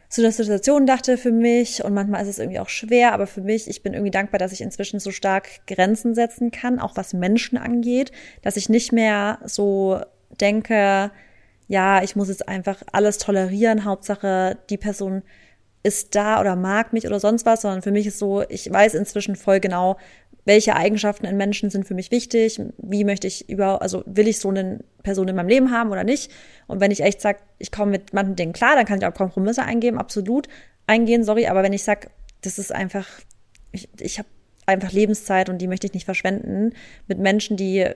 zu 0.09 0.23
einer 0.23 0.33
Situation 0.33 0.87
dachte 0.87 1.19
für 1.19 1.33
mich. 1.33 1.85
Und 1.85 1.95
manchmal 1.95 2.23
ist 2.23 2.29
es 2.29 2.39
irgendwie 2.39 2.61
auch 2.61 2.69
schwer, 2.69 3.13
aber 3.13 3.27
für 3.27 3.43
mich, 3.43 3.69
ich 3.69 3.83
bin 3.83 3.93
irgendwie 3.93 4.11
dankbar, 4.11 4.39
dass 4.39 4.53
ich 4.53 4.61
inzwischen 4.61 5.01
so 5.01 5.11
stark 5.11 5.67
Grenzen 5.67 6.15
setzen 6.15 6.51
kann, 6.51 6.79
auch 6.79 6.97
was 6.97 7.13
Menschen 7.13 7.59
angeht, 7.59 8.13
dass 8.43 8.57
ich 8.57 8.69
nicht 8.69 8.93
mehr 8.93 9.39
so 9.45 10.01
denke, 10.41 11.11
ja, 11.67 12.03
ich 12.03 12.17
muss 12.17 12.29
jetzt 12.29 12.49
einfach 12.49 12.83
alles 12.93 13.19
tolerieren. 13.19 13.85
Hauptsache, 13.85 14.57
die 14.71 14.79
Person 14.79 15.23
ist 15.83 16.15
da 16.15 16.41
oder 16.41 16.57
mag 16.57 16.93
mich 16.93 17.07
oder 17.07 17.21
sonst 17.21 17.47
was, 17.47 17.63
sondern 17.63 17.83
für 17.83 17.93
mich 17.93 18.07
ist 18.07 18.19
so, 18.19 18.43
ich 18.49 18.71
weiß 18.71 18.95
inzwischen 18.95 19.37
voll 19.37 19.61
genau, 19.61 19.97
welche 20.49 20.75
Eigenschaften 20.75 21.27
in 21.27 21.37
Menschen 21.37 21.69
sind 21.69 21.87
für 21.87 21.93
mich 21.93 22.11
wichtig, 22.11 22.59
wie 22.79 23.05
möchte 23.05 23.27
ich 23.27 23.51
über, 23.51 23.83
also 23.83 24.03
will 24.07 24.27
ich 24.27 24.39
so 24.39 24.49
eine 24.49 24.81
Person 25.03 25.29
in 25.29 25.37
meinem 25.37 25.49
Leben 25.49 25.71
haben 25.71 25.91
oder 25.91 26.05
nicht. 26.05 26.31
Und 26.67 26.81
wenn 26.81 26.91
ich 26.91 27.03
echt 27.03 27.21
sage, 27.21 27.41
ich 27.59 27.71
komme 27.71 27.91
mit 27.91 28.15
manchen 28.15 28.35
Dingen 28.35 28.55
klar, 28.55 28.75
dann 28.75 28.87
kann 28.87 28.99
ich 28.99 29.05
auch 29.05 29.13
Kompromisse 29.13 29.63
eingeben, 29.63 29.99
absolut 29.99 30.49
eingehen, 30.87 31.23
sorry, 31.23 31.49
aber 31.49 31.63
wenn 31.63 31.75
ich 31.75 31.83
sage, 31.83 32.09
das 32.41 32.59
ist 32.59 32.75
einfach, 32.75 33.07
ich, 33.73 33.91
ich 34.01 34.19
habe 34.19 34.29
einfach 34.65 34.91
Lebenszeit 34.91 35.51
und 35.51 35.59
die 35.59 35.69
möchte 35.69 35.87
ich 35.87 35.93
nicht 35.93 36.07
verschwenden 36.07 36.73
mit 37.09 37.19
Menschen, 37.19 37.59
die 37.59 37.87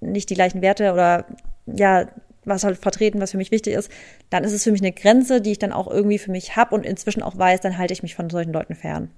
nicht 0.00 0.30
die 0.30 0.34
gleichen 0.34 0.62
Werte 0.62 0.94
oder 0.94 1.26
ja, 1.66 2.08
was 2.46 2.64
halt 2.64 2.78
vertreten, 2.78 3.20
was 3.20 3.32
für 3.32 3.36
mich 3.36 3.50
wichtig 3.50 3.74
ist, 3.74 3.90
dann 4.30 4.44
ist 4.44 4.52
es 4.52 4.64
für 4.64 4.72
mich 4.72 4.80
eine 4.80 4.92
Grenze, 4.92 5.42
die 5.42 5.52
ich 5.52 5.58
dann 5.58 5.74
auch 5.74 5.90
irgendwie 5.90 6.18
für 6.18 6.30
mich 6.30 6.56
habe 6.56 6.74
und 6.74 6.86
inzwischen 6.86 7.22
auch 7.22 7.36
weiß, 7.36 7.60
dann 7.60 7.76
halte 7.76 7.92
ich 7.92 8.02
mich 8.02 8.14
von 8.14 8.30
solchen 8.30 8.54
Leuten 8.54 8.74
fern. 8.74 9.10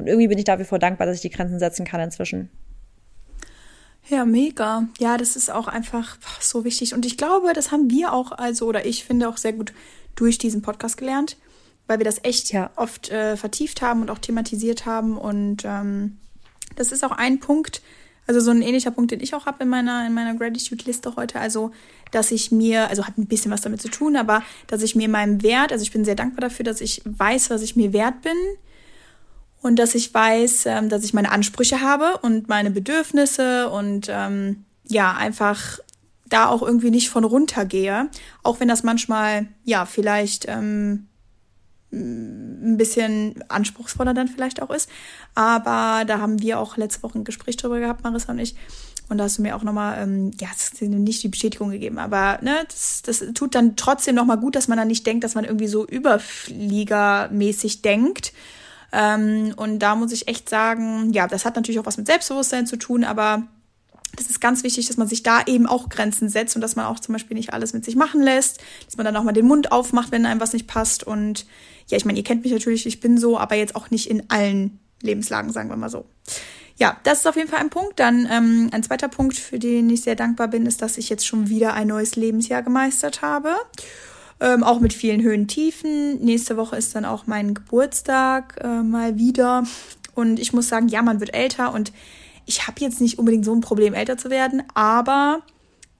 Und 0.00 0.08
irgendwie 0.08 0.28
bin 0.28 0.38
ich 0.38 0.44
dafür 0.44 0.64
vor 0.66 0.78
dankbar, 0.78 1.06
dass 1.06 1.16
ich 1.16 1.22
die 1.22 1.30
Grenzen 1.30 1.58
setzen 1.58 1.84
kann 1.86 2.00
inzwischen. 2.00 2.50
Ja, 4.08 4.24
mega. 4.24 4.88
Ja, 4.98 5.16
das 5.16 5.36
ist 5.36 5.50
auch 5.50 5.68
einfach 5.68 6.16
so 6.40 6.64
wichtig. 6.64 6.94
Und 6.94 7.06
ich 7.06 7.16
glaube, 7.16 7.52
das 7.52 7.70
haben 7.70 7.90
wir 7.90 8.12
auch, 8.12 8.32
also, 8.32 8.66
oder 8.66 8.84
ich 8.84 9.04
finde 9.04 9.28
auch 9.28 9.36
sehr 9.36 9.52
gut 9.52 9.72
durch 10.16 10.38
diesen 10.38 10.62
Podcast 10.62 10.96
gelernt, 10.96 11.36
weil 11.86 11.98
wir 11.98 12.04
das 12.04 12.24
echt 12.24 12.52
Ja. 12.52 12.70
oft 12.76 13.10
äh, 13.10 13.36
vertieft 13.36 13.82
haben 13.82 14.00
und 14.00 14.10
auch 14.10 14.18
thematisiert 14.18 14.84
haben. 14.86 15.16
Und 15.16 15.62
ähm, 15.64 16.18
das 16.76 16.90
ist 16.92 17.04
auch 17.04 17.12
ein 17.12 17.38
Punkt, 17.38 17.82
Also 18.26 18.40
so 18.40 18.50
ein 18.52 18.62
ähnlicher 18.62 18.92
Punkt, 18.92 19.10
den 19.10 19.20
ich 19.20 19.34
auch 19.34 19.46
habe 19.46 19.64
in 19.64 19.68
meiner, 19.68 20.06
in 20.06 20.14
meiner 20.14 20.34
Gratitude-Liste 20.34 21.16
heute. 21.16 21.40
Also, 21.40 21.72
dass 22.12 22.30
ich 22.30 22.52
mir, 22.52 22.88
also 22.88 23.06
hat 23.06 23.18
ein 23.18 23.26
bisschen 23.26 23.50
was 23.50 23.60
damit 23.62 23.80
zu 23.82 23.88
tun, 23.88 24.16
aber 24.16 24.42
dass 24.68 24.82
ich 24.82 24.94
mir 24.94 25.08
meinem 25.08 25.42
Wert, 25.42 25.72
also 25.72 25.82
ich 25.82 25.90
bin 25.92 26.04
sehr 26.04 26.14
dankbar 26.14 26.48
dafür, 26.48 26.64
dass 26.64 26.80
ich 26.80 27.02
weiß, 27.04 27.50
was 27.50 27.62
ich 27.62 27.74
mir 27.76 27.92
wert 27.92 28.22
bin 28.22 28.36
und 29.62 29.78
dass 29.78 29.94
ich 29.94 30.12
weiß, 30.12 30.66
ähm, 30.66 30.88
dass 30.88 31.04
ich 31.04 31.14
meine 31.14 31.30
Ansprüche 31.30 31.80
habe 31.80 32.18
und 32.22 32.48
meine 32.48 32.70
Bedürfnisse 32.70 33.68
und 33.68 34.08
ähm, 34.10 34.64
ja, 34.88 35.14
einfach 35.14 35.78
da 36.28 36.46
auch 36.46 36.62
irgendwie 36.62 36.90
nicht 36.90 37.10
von 37.10 37.24
runtergehe. 37.24 38.08
Auch 38.42 38.60
wenn 38.60 38.68
das 38.68 38.82
manchmal, 38.82 39.48
ja, 39.64 39.84
vielleicht 39.84 40.46
ähm, 40.48 41.08
ein 41.92 42.76
bisschen 42.76 43.42
anspruchsvoller 43.48 44.14
dann 44.14 44.28
vielleicht 44.28 44.62
auch 44.62 44.70
ist. 44.70 44.88
Aber 45.34 46.04
da 46.06 46.20
haben 46.20 46.40
wir 46.40 46.60
auch 46.60 46.76
letzte 46.76 47.02
Woche 47.02 47.18
ein 47.18 47.24
Gespräch 47.24 47.56
drüber 47.56 47.80
gehabt, 47.80 48.04
Marissa 48.04 48.32
und 48.32 48.38
ich. 48.38 48.54
Und 49.08 49.18
da 49.18 49.24
hast 49.24 49.38
du 49.38 49.42
mir 49.42 49.56
auch 49.56 49.64
nochmal, 49.64 50.00
ähm, 50.00 50.30
ja, 50.40 50.48
nicht 50.80 51.22
die 51.24 51.28
Bestätigung 51.28 51.70
gegeben, 51.70 51.98
aber 51.98 52.38
ne, 52.42 52.58
das, 52.68 53.02
das 53.02 53.24
tut 53.34 53.56
dann 53.56 53.74
trotzdem 53.74 54.14
nochmal 54.14 54.38
gut, 54.38 54.54
dass 54.54 54.68
man 54.68 54.78
dann 54.78 54.86
nicht 54.86 55.04
denkt, 55.04 55.24
dass 55.24 55.34
man 55.34 55.44
irgendwie 55.44 55.66
so 55.66 55.84
überfliegermäßig 55.84 57.82
denkt. 57.82 58.32
Ähm, 58.92 59.54
und 59.56 59.78
da 59.78 59.94
muss 59.94 60.12
ich 60.12 60.28
echt 60.28 60.48
sagen, 60.48 61.12
ja, 61.12 61.26
das 61.26 61.44
hat 61.44 61.56
natürlich 61.56 61.78
auch 61.78 61.86
was 61.86 61.96
mit 61.96 62.06
Selbstbewusstsein 62.06 62.66
zu 62.66 62.76
tun, 62.76 63.04
aber 63.04 63.44
das 64.16 64.28
ist 64.28 64.40
ganz 64.40 64.64
wichtig, 64.64 64.86
dass 64.86 64.96
man 64.96 65.06
sich 65.06 65.22
da 65.22 65.42
eben 65.46 65.66
auch 65.66 65.88
Grenzen 65.88 66.28
setzt 66.28 66.56
und 66.56 66.62
dass 66.62 66.76
man 66.76 66.86
auch 66.86 66.98
zum 66.98 67.12
Beispiel 67.12 67.36
nicht 67.36 67.52
alles 67.52 67.72
mit 67.72 67.84
sich 67.84 67.94
machen 67.94 68.20
lässt, 68.20 68.60
dass 68.86 68.96
man 68.96 69.04
dann 69.04 69.16
auch 69.16 69.22
mal 69.22 69.32
den 69.32 69.46
Mund 69.46 69.70
aufmacht, 69.70 70.10
wenn 70.10 70.26
einem 70.26 70.40
was 70.40 70.52
nicht 70.52 70.66
passt. 70.66 71.04
Und 71.04 71.46
ja, 71.86 71.96
ich 71.96 72.04
meine, 72.04 72.18
ihr 72.18 72.24
kennt 72.24 72.42
mich 72.42 72.52
natürlich, 72.52 72.86
ich 72.86 73.00
bin 73.00 73.18
so, 73.18 73.38
aber 73.38 73.54
jetzt 73.54 73.76
auch 73.76 73.90
nicht 73.90 74.10
in 74.10 74.28
allen 74.28 74.80
Lebenslagen, 75.00 75.52
sagen 75.52 75.70
wir 75.70 75.76
mal 75.76 75.90
so. 75.90 76.06
Ja, 76.76 76.96
das 77.04 77.18
ist 77.18 77.26
auf 77.26 77.36
jeden 77.36 77.48
Fall 77.48 77.60
ein 77.60 77.70
Punkt. 77.70 78.00
Dann 78.00 78.26
ähm, 78.30 78.70
ein 78.72 78.82
zweiter 78.82 79.08
Punkt, 79.08 79.36
für 79.36 79.58
den 79.58 79.90
ich 79.90 80.02
sehr 80.02 80.16
dankbar 80.16 80.48
bin, 80.48 80.66
ist, 80.66 80.82
dass 80.82 80.98
ich 80.98 81.08
jetzt 81.08 81.26
schon 81.26 81.48
wieder 81.48 81.74
ein 81.74 81.88
neues 81.88 82.16
Lebensjahr 82.16 82.62
gemeistert 82.62 83.22
habe. 83.22 83.54
Ähm, 84.40 84.64
auch 84.64 84.80
mit 84.80 84.94
vielen 84.94 85.20
Höhen, 85.20 85.48
Tiefen. 85.48 86.18
Nächste 86.24 86.56
Woche 86.56 86.76
ist 86.76 86.94
dann 86.94 87.04
auch 87.04 87.26
mein 87.26 87.52
Geburtstag 87.52 88.58
äh, 88.62 88.82
mal 88.82 89.18
wieder. 89.18 89.64
Und 90.14 90.40
ich 90.40 90.54
muss 90.54 90.68
sagen, 90.68 90.88
ja, 90.88 91.02
man 91.02 91.20
wird 91.20 91.34
älter 91.34 91.74
und 91.74 91.92
ich 92.46 92.66
habe 92.66 92.80
jetzt 92.80 93.00
nicht 93.00 93.18
unbedingt 93.18 93.44
so 93.44 93.54
ein 93.54 93.60
Problem, 93.60 93.94
älter 93.94 94.16
zu 94.16 94.30
werden, 94.30 94.62
aber 94.74 95.42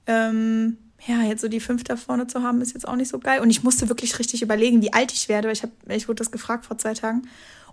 ähm, 0.07 0.77
ja, 1.07 1.21
jetzt 1.23 1.41
so 1.41 1.47
die 1.47 1.59
fünf 1.59 1.83
da 1.83 1.95
vorne 1.95 2.27
zu 2.27 2.43
haben, 2.43 2.61
ist 2.61 2.73
jetzt 2.73 2.87
auch 2.87 2.95
nicht 2.95 3.09
so 3.09 3.19
geil. 3.19 3.41
Und 3.41 3.49
ich 3.49 3.63
musste 3.63 3.89
wirklich 3.89 4.19
richtig 4.19 4.41
überlegen, 4.41 4.81
wie 4.81 4.93
alt 4.93 5.11
ich 5.11 5.29
werde, 5.29 5.51
ich, 5.51 5.63
hab, 5.63 5.69
ich 5.87 6.07
wurde 6.07 6.17
das 6.17 6.31
gefragt 6.31 6.65
vor 6.65 6.77
zwei 6.77 6.93
Tagen. 6.93 7.23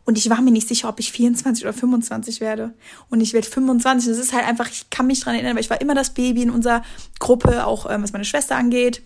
Und 0.05 0.17
ich 0.17 0.31
war 0.31 0.41
mir 0.41 0.51
nicht 0.51 0.69
sicher, 0.69 0.89
ob 0.89 1.01
ich 1.01 1.13
24 1.13 1.65
oder 1.65 1.75
25 1.75 2.41
werde. 2.41 2.73
Und 3.11 3.21
ich 3.21 3.35
werde 3.35 3.47
25. 3.47 4.09
Das 4.09 4.19
ist 4.19 4.33
halt 4.33 4.47
einfach, 4.47 4.71
ich 4.71 4.89
kann 4.89 5.07
mich 5.07 5.21
dran 5.21 5.35
erinnern, 5.35 5.57
weil 5.57 5.63
ich 5.63 5.71
war 5.71 5.81
immer 5.81 5.95
das 5.95 6.15
Baby 6.15 6.43
in 6.43 6.51
unserer 6.51 6.83
Gruppe, 7.19 7.67
auch 7.67 7.91
ähm, 7.91 8.03
was 8.03 8.13
meine 8.13 8.25
Schwester 8.25 8.57
angeht 8.57 9.03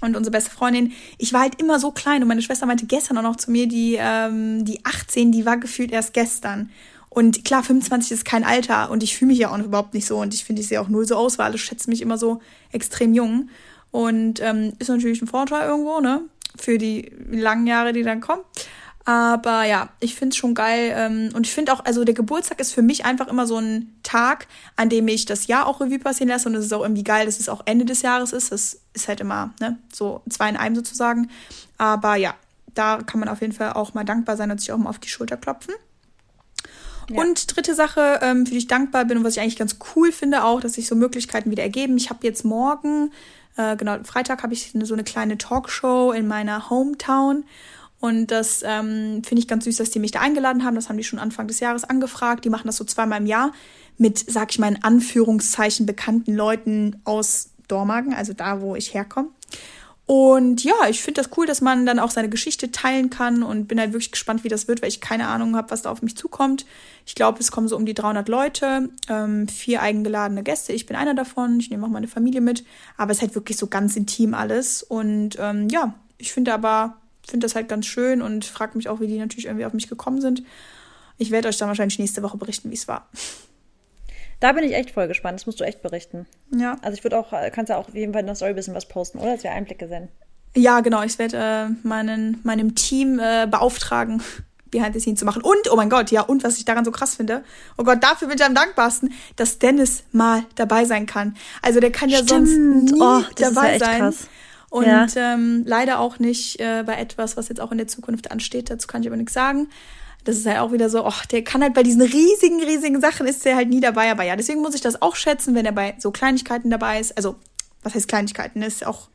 und 0.00 0.16
unsere 0.16 0.32
beste 0.32 0.50
Freundin. 0.50 0.92
Ich 1.18 1.32
war 1.32 1.40
halt 1.40 1.60
immer 1.60 1.78
so 1.78 1.90
klein 1.90 2.22
und 2.22 2.28
meine 2.28 2.42
Schwester 2.42 2.66
meinte 2.66 2.86
gestern 2.86 3.18
auch 3.18 3.22
noch 3.22 3.36
zu 3.36 3.50
mir, 3.50 3.66
die, 3.66 3.96
ähm, 3.98 4.64
die 4.64 4.84
18, 4.84 5.32
die 5.32 5.46
war 5.46 5.56
gefühlt 5.56 5.92
erst 5.92 6.12
gestern. 6.12 6.70
Und 7.10 7.44
klar, 7.44 7.62
25 7.62 8.12
ist 8.12 8.24
kein 8.24 8.44
Alter 8.44 8.90
und 8.90 9.02
ich 9.02 9.16
fühle 9.16 9.30
mich 9.30 9.38
ja 9.38 9.50
auch 9.50 9.58
überhaupt 9.58 9.94
nicht 9.94 10.06
so 10.06 10.20
und 10.20 10.34
ich 10.34 10.44
finde, 10.44 10.62
ich 10.62 10.68
sehe 10.68 10.80
auch 10.80 10.88
null 10.88 11.06
so 11.06 11.16
aus, 11.16 11.38
weil 11.38 11.46
alle 11.46 11.58
schätzen 11.58 11.90
mich 11.90 12.02
immer 12.02 12.18
so 12.18 12.40
extrem 12.70 13.14
jung. 13.14 13.48
Und 13.90 14.40
ähm, 14.42 14.74
ist 14.78 14.88
natürlich 14.88 15.22
ein 15.22 15.26
Vorteil 15.26 15.66
irgendwo, 15.66 16.00
ne? 16.00 16.22
Für 16.56 16.76
die 16.76 17.10
langen 17.30 17.66
Jahre, 17.66 17.92
die 17.92 18.02
dann 18.02 18.20
kommen. 18.20 18.42
Aber 19.08 19.64
ja, 19.64 19.88
ich 20.00 20.14
finde 20.16 20.34
es 20.34 20.36
schon 20.36 20.52
geil. 20.52 20.92
Ähm, 20.94 21.30
und 21.32 21.46
ich 21.46 21.54
finde 21.54 21.72
auch, 21.72 21.82
also 21.82 22.04
der 22.04 22.14
Geburtstag 22.14 22.60
ist 22.60 22.74
für 22.74 22.82
mich 22.82 23.06
einfach 23.06 23.26
immer 23.28 23.46
so 23.46 23.56
ein 23.56 23.98
Tag, 24.02 24.46
an 24.76 24.90
dem 24.90 25.08
ich 25.08 25.24
das 25.24 25.46
Jahr 25.46 25.66
auch 25.66 25.80
Revue 25.80 25.98
passieren 25.98 26.28
lasse. 26.28 26.46
Und 26.46 26.54
es 26.56 26.66
ist 26.66 26.74
auch 26.74 26.82
irgendwie 26.82 27.04
geil, 27.04 27.24
dass 27.24 27.40
es 27.40 27.48
auch 27.48 27.62
Ende 27.64 27.86
des 27.86 28.02
Jahres 28.02 28.34
ist. 28.34 28.52
Das 28.52 28.80
ist 28.92 29.08
halt 29.08 29.20
immer, 29.20 29.54
ne, 29.60 29.78
so 29.90 30.20
zwei 30.28 30.50
in 30.50 30.58
einem 30.58 30.74
sozusagen. 30.74 31.30
Aber 31.78 32.16
ja, 32.16 32.34
da 32.74 32.98
kann 32.98 33.18
man 33.18 33.30
auf 33.30 33.40
jeden 33.40 33.54
Fall 33.54 33.72
auch 33.72 33.94
mal 33.94 34.04
dankbar 34.04 34.36
sein 34.36 34.50
und 34.50 34.60
sich 34.60 34.72
auch 34.72 34.76
mal 34.76 34.90
auf 34.90 34.98
die 34.98 35.08
Schulter 35.08 35.38
klopfen. 35.38 35.72
Ja. 37.08 37.22
Und 37.22 37.56
dritte 37.56 37.74
Sache, 37.74 38.18
ähm, 38.20 38.44
für 38.44 38.52
die 38.52 38.58
ich 38.58 38.66
dankbar 38.66 39.06
bin 39.06 39.16
und 39.16 39.24
was 39.24 39.38
ich 39.38 39.40
eigentlich 39.40 39.56
ganz 39.56 39.78
cool 39.96 40.12
finde 40.12 40.44
auch, 40.44 40.60
dass 40.60 40.74
sich 40.74 40.86
so 40.86 40.94
Möglichkeiten 40.94 41.50
wieder 41.50 41.62
ergeben. 41.62 41.96
Ich 41.96 42.10
habe 42.10 42.26
jetzt 42.26 42.44
morgen, 42.44 43.10
äh, 43.56 43.74
genau, 43.74 43.96
Freitag 44.04 44.42
habe 44.42 44.52
ich 44.52 44.74
so 44.82 44.92
eine 44.92 45.04
kleine 45.04 45.38
Talkshow 45.38 46.12
in 46.12 46.28
meiner 46.28 46.68
Hometown. 46.68 47.44
Und 48.00 48.28
das 48.28 48.62
ähm, 48.64 49.22
finde 49.24 49.40
ich 49.40 49.48
ganz 49.48 49.64
süß, 49.64 49.76
dass 49.76 49.90
die 49.90 49.98
mich 49.98 50.12
da 50.12 50.20
eingeladen 50.20 50.64
haben. 50.64 50.76
Das 50.76 50.88
haben 50.88 50.96
die 50.96 51.04
schon 51.04 51.18
Anfang 51.18 51.48
des 51.48 51.60
Jahres 51.60 51.84
angefragt. 51.84 52.44
Die 52.44 52.50
machen 52.50 52.66
das 52.66 52.76
so 52.76 52.84
zweimal 52.84 53.20
im 53.20 53.26
Jahr 53.26 53.52
mit, 53.96 54.18
sag 54.30 54.50
ich 54.52 54.58
mal, 54.58 54.68
in 54.68 54.82
Anführungszeichen 54.82 55.84
bekannten 55.84 56.34
Leuten 56.34 57.00
aus 57.04 57.50
Dormagen, 57.66 58.14
also 58.14 58.32
da, 58.32 58.60
wo 58.60 58.76
ich 58.76 58.94
herkomme. 58.94 59.30
Und 60.06 60.64
ja, 60.64 60.88
ich 60.88 61.02
finde 61.02 61.20
das 61.20 61.36
cool, 61.36 61.44
dass 61.44 61.60
man 61.60 61.84
dann 61.84 61.98
auch 61.98 62.10
seine 62.10 62.30
Geschichte 62.30 62.72
teilen 62.72 63.10
kann 63.10 63.42
und 63.42 63.66
bin 63.68 63.78
halt 63.78 63.92
wirklich 63.92 64.10
gespannt, 64.10 64.42
wie 64.42 64.48
das 64.48 64.66
wird, 64.66 64.80
weil 64.80 64.88
ich 64.88 65.02
keine 65.02 65.28
Ahnung 65.28 65.54
habe, 65.54 65.70
was 65.70 65.82
da 65.82 65.90
auf 65.90 66.00
mich 66.00 66.16
zukommt. 66.16 66.64
Ich 67.04 67.14
glaube, 67.14 67.40
es 67.40 67.50
kommen 67.50 67.68
so 67.68 67.76
um 67.76 67.84
die 67.84 67.92
300 67.92 68.26
Leute, 68.26 68.88
ähm, 69.10 69.48
vier 69.48 69.82
eigengeladene 69.82 70.42
Gäste. 70.42 70.72
Ich 70.72 70.86
bin 70.86 70.96
einer 70.96 71.12
davon. 71.12 71.60
Ich 71.60 71.68
nehme 71.68 71.84
auch 71.84 71.90
meine 71.90 72.08
Familie 72.08 72.40
mit. 72.40 72.64
Aber 72.96 73.10
es 73.10 73.18
ist 73.18 73.22
halt 73.22 73.34
wirklich 73.34 73.58
so 73.58 73.66
ganz 73.66 73.96
intim 73.96 74.32
alles. 74.32 74.82
Und 74.82 75.36
ähm, 75.38 75.68
ja, 75.68 75.92
ich 76.16 76.32
finde 76.32 76.54
aber, 76.54 76.96
finde 77.30 77.44
das 77.44 77.54
halt 77.54 77.68
ganz 77.68 77.86
schön 77.86 78.22
und 78.22 78.44
frage 78.44 78.76
mich 78.76 78.88
auch, 78.88 79.00
wie 79.00 79.06
die 79.06 79.18
natürlich 79.18 79.46
irgendwie 79.46 79.66
auf 79.66 79.72
mich 79.72 79.88
gekommen 79.88 80.20
sind. 80.20 80.42
Ich 81.18 81.30
werde 81.30 81.48
euch 81.48 81.56
dann 81.56 81.68
wahrscheinlich 81.68 81.98
nächste 81.98 82.22
Woche 82.22 82.36
berichten, 82.36 82.70
wie 82.70 82.74
es 82.74 82.88
war. 82.88 83.08
Da 84.40 84.52
bin 84.52 84.64
ich 84.64 84.74
echt 84.74 84.92
voll 84.92 85.08
gespannt. 85.08 85.38
Das 85.38 85.46
musst 85.46 85.58
du 85.58 85.64
echt 85.64 85.82
berichten. 85.82 86.26
Ja. 86.56 86.76
Also 86.82 86.96
ich 86.96 87.04
würde 87.04 87.18
auch, 87.18 87.32
kannst 87.52 87.70
ja 87.70 87.76
auch 87.76 87.88
auf 87.88 87.94
jeden 87.94 88.12
Fall 88.12 88.20
in 88.20 88.26
der 88.26 88.36
Story 88.36 88.50
ein 88.50 88.56
bisschen 88.56 88.74
was 88.74 88.86
posten, 88.86 89.18
oder? 89.18 89.34
Dass 89.34 89.42
wir 89.42 89.50
Einblicke 89.50 89.88
sehen. 89.88 90.08
Ja, 90.54 90.80
genau. 90.80 91.02
Ich 91.02 91.18
werde 91.18 91.36
äh, 91.36 91.86
meinen, 91.86 92.40
meinem 92.44 92.74
Team 92.74 93.18
äh, 93.18 93.46
beauftragen, 93.50 94.22
Behind 94.70 94.94
the 94.94 95.00
Scenes 95.00 95.18
zu 95.18 95.24
machen. 95.24 95.42
Und, 95.42 95.70
oh 95.70 95.76
mein 95.76 95.90
Gott, 95.90 96.10
ja, 96.10 96.20
und 96.20 96.44
was 96.44 96.58
ich 96.58 96.64
daran 96.64 96.84
so 96.84 96.90
krass 96.90 97.16
finde, 97.16 97.42
oh 97.78 97.84
Gott, 97.84 98.02
dafür 98.02 98.28
bin 98.28 98.36
ich 98.36 98.44
am 98.44 98.54
dankbarsten, 98.54 99.12
dass 99.36 99.58
Dennis 99.58 100.04
mal 100.12 100.44
dabei 100.56 100.84
sein 100.84 101.06
kann. 101.06 101.36
Also 101.62 101.80
der 101.80 101.90
kann 101.90 102.08
ja 102.08 102.18
Stimmt. 102.18 102.48
sonst 102.48 102.92
nie 102.92 103.00
oh, 103.00 103.22
dabei 103.36 103.72
ja 103.72 103.78
sein. 103.78 103.98
Krass. 103.98 104.28
Und 104.70 104.86
ja. 104.86 105.06
ähm, 105.16 105.62
leider 105.66 105.98
auch 105.98 106.18
nicht 106.18 106.60
äh, 106.60 106.82
bei 106.84 106.94
etwas, 106.96 107.36
was 107.36 107.48
jetzt 107.48 107.60
auch 107.60 107.72
in 107.72 107.78
der 107.78 107.88
Zukunft 107.88 108.30
ansteht. 108.30 108.70
Dazu 108.70 108.86
kann 108.86 109.02
ich 109.02 109.08
aber 109.08 109.16
nichts 109.16 109.32
sagen 109.32 109.68
das 110.28 110.36
ist 110.36 110.46
halt 110.46 110.58
auch 110.58 110.72
wieder 110.72 110.90
so, 110.90 111.06
ach, 111.06 111.24
der 111.24 111.42
kann 111.42 111.62
halt 111.62 111.72
bei 111.72 111.82
diesen 111.82 112.02
riesigen, 112.02 112.62
riesigen 112.62 113.00
Sachen 113.00 113.26
ist 113.26 113.46
der 113.46 113.56
halt 113.56 113.70
nie 113.70 113.80
dabei. 113.80 114.10
Aber 114.10 114.24
ja, 114.24 114.36
deswegen 114.36 114.60
muss 114.60 114.74
ich 114.74 114.82
das 114.82 115.00
auch 115.00 115.16
schätzen, 115.16 115.54
wenn 115.54 115.64
er 115.64 115.72
bei 115.72 115.94
so 115.98 116.10
Kleinigkeiten 116.10 116.70
dabei 116.70 117.00
ist. 117.00 117.16
Also, 117.16 117.36
was 117.82 117.94
heißt 117.94 118.08
Kleinigkeiten? 118.08 118.60
Das 118.60 118.74
ist 118.74 118.86
auch, 118.86 119.08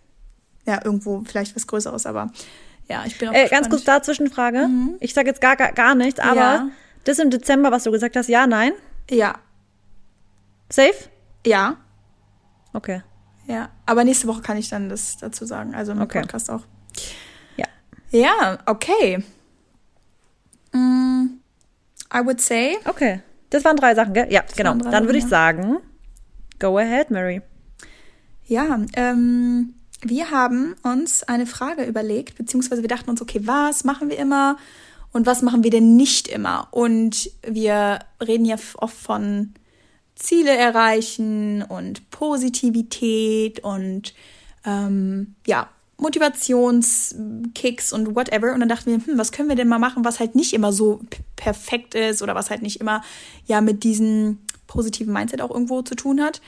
ja, 0.66 0.84
irgendwo 0.84 1.22
vielleicht 1.24 1.56
was 1.56 1.68
Größeres, 1.68 2.08
aber 2.08 2.32
ja, 2.90 3.04
ich 3.06 3.20
bin 3.20 3.30
auch 3.30 3.34
äh, 3.34 3.48
Ganz 3.48 3.70
kurz 3.70 3.84
dazwischen 3.84 4.32
Frage. 4.32 4.68
Mhm. 4.68 4.96
Ich 5.02 5.14
sage 5.14 5.28
jetzt 5.28 5.40
gar, 5.40 5.56
gar, 5.56 5.72
gar 5.74 5.94
nichts, 5.94 6.20
aber 6.20 6.36
ja. 6.36 6.70
das 7.04 7.20
im 7.20 7.30
Dezember, 7.30 7.72
was 7.72 7.84
du 7.84 7.92
gesagt 7.92 8.16
hast, 8.16 8.28
ja, 8.28 8.48
nein? 8.48 8.72
Ja. 9.08 9.36
Safe? 10.70 10.96
Ja. 11.46 11.78
Okay. 12.74 13.04
Ja, 13.48 13.70
aber 13.86 14.04
nächste 14.04 14.28
Woche 14.28 14.42
kann 14.42 14.58
ich 14.58 14.70
dann 14.70 14.90
das 14.90 15.18
dazu 15.18 15.46
sagen, 15.46 15.76
also 15.76 15.92
im 15.92 16.02
okay. 16.02 16.22
Podcast 16.22 16.50
auch. 16.50 16.62
Ja. 17.58 17.66
Ja, 18.12 18.60
okay. 18.66 19.24
Mm, 20.72 21.40
I 22.14 22.26
would 22.26 22.40
say. 22.40 22.78
Okay. 22.86 23.22
Das 23.50 23.64
waren 23.66 23.76
drei 23.76 23.94
Sachen, 23.94 24.14
gell? 24.14 24.32
Ja, 24.32 24.42
das 24.42 24.56
genau. 24.56 24.74
Dann 24.76 25.06
würde 25.06 25.20
ich 25.20 25.28
sagen, 25.28 25.78
go 26.60 26.78
ahead, 26.78 27.12
Mary. 27.12 27.42
Ja, 28.46 28.80
ähm, 28.96 29.76
wir 30.02 30.32
haben 30.32 30.76
uns 30.84 31.24
eine 31.24 31.46
Frage 31.46 31.84
überlegt, 31.84 32.38
beziehungsweise 32.38 32.82
wir 32.82 32.90
dachten 32.90 33.10
uns, 33.10 33.22
okay, 33.22 33.42
was 33.44 33.84
machen 33.84 34.10
wir 34.10 34.18
immer 34.18 34.58
und 35.12 35.26
was 35.26 35.42
machen 35.42 35.64
wir 35.64 35.72
denn 35.72 35.96
nicht 35.96 36.28
immer? 36.28 36.68
Und 36.72 37.30
wir 37.48 38.00
reden 38.26 38.46
ja 38.46 38.56
oft 38.78 38.98
von 38.98 39.54
Ziele 40.24 40.56
erreichen 40.56 41.62
und 41.62 42.10
Positivität 42.10 43.64
und 43.64 44.14
ähm, 44.66 45.36
ja, 45.46 45.70
Motivationskicks 45.98 47.94
und 47.94 48.16
whatever. 48.16 48.54
Und 48.54 48.62
dann 48.62 48.70
dachten 48.70 48.92
wir, 48.92 49.06
hm, 49.06 49.18
was 49.18 49.32
können 49.32 49.50
wir 49.50 49.56
denn 49.56 49.68
mal 49.68 49.80
machen, 49.80 50.06
was 50.06 50.20
halt 50.20 50.36
nicht 50.36 50.54
immer 50.54 50.72
so 50.72 51.02
perfekt 51.36 51.94
ist 51.94 52.22
oder 52.22 52.36
was 52.36 52.50
halt 52.50 52.62
nicht 52.62 52.80
immer 52.80 53.04
ja 53.46 53.62
mit 53.62 53.84
diesem 53.84 54.40
positiven 54.68 55.14
Mindset 55.14 55.42
auch 55.42 55.52
irgendwo 55.52 55.82
zu 55.82 55.96
tun 55.96 56.22
hat. 56.22 56.42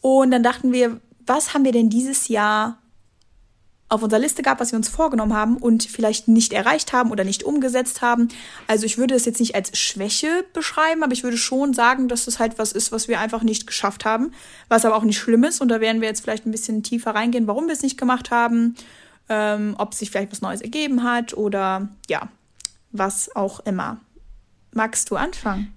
Und 0.00 0.30
dann 0.30 0.42
dachten 0.42 0.72
wir, 0.72 1.00
was 1.26 1.52
haben 1.52 1.64
wir 1.64 1.72
denn 1.72 1.90
dieses 1.90 2.28
Jahr 2.28 2.78
auf 3.90 4.04
unserer 4.04 4.20
Liste 4.20 4.42
gab, 4.42 4.60
was 4.60 4.72
wir 4.72 4.76
uns 4.76 4.88
vorgenommen 4.88 5.34
haben 5.34 5.56
und 5.56 5.82
vielleicht 5.82 6.28
nicht 6.28 6.52
erreicht 6.52 6.92
haben 6.92 7.10
oder 7.10 7.24
nicht 7.24 7.42
umgesetzt 7.42 8.02
haben. 8.02 8.28
Also 8.68 8.86
ich 8.86 8.98
würde 8.98 9.16
es 9.16 9.24
jetzt 9.24 9.40
nicht 9.40 9.56
als 9.56 9.76
Schwäche 9.76 10.44
beschreiben, 10.52 11.02
aber 11.02 11.12
ich 11.12 11.24
würde 11.24 11.36
schon 11.36 11.74
sagen, 11.74 12.06
dass 12.06 12.24
das 12.24 12.38
halt 12.38 12.56
was 12.58 12.70
ist, 12.70 12.92
was 12.92 13.08
wir 13.08 13.18
einfach 13.18 13.42
nicht 13.42 13.66
geschafft 13.66 14.04
haben, 14.04 14.32
was 14.68 14.84
aber 14.84 14.94
auch 14.94 15.02
nicht 15.02 15.18
schlimm 15.18 15.42
ist. 15.42 15.60
Und 15.60 15.68
da 15.68 15.80
werden 15.80 16.00
wir 16.00 16.08
jetzt 16.08 16.20
vielleicht 16.20 16.46
ein 16.46 16.52
bisschen 16.52 16.84
tiefer 16.84 17.16
reingehen, 17.16 17.48
warum 17.48 17.66
wir 17.66 17.74
es 17.74 17.82
nicht 17.82 17.98
gemacht 17.98 18.30
haben, 18.30 18.76
ähm, 19.28 19.74
ob 19.76 19.92
sich 19.92 20.10
vielleicht 20.10 20.30
was 20.30 20.40
Neues 20.40 20.60
ergeben 20.60 21.02
hat 21.02 21.36
oder 21.36 21.88
ja, 22.08 22.28
was 22.92 23.34
auch 23.34 23.58
immer. 23.60 23.98
Magst 24.72 25.10
du 25.10 25.16
anfangen? 25.16 25.74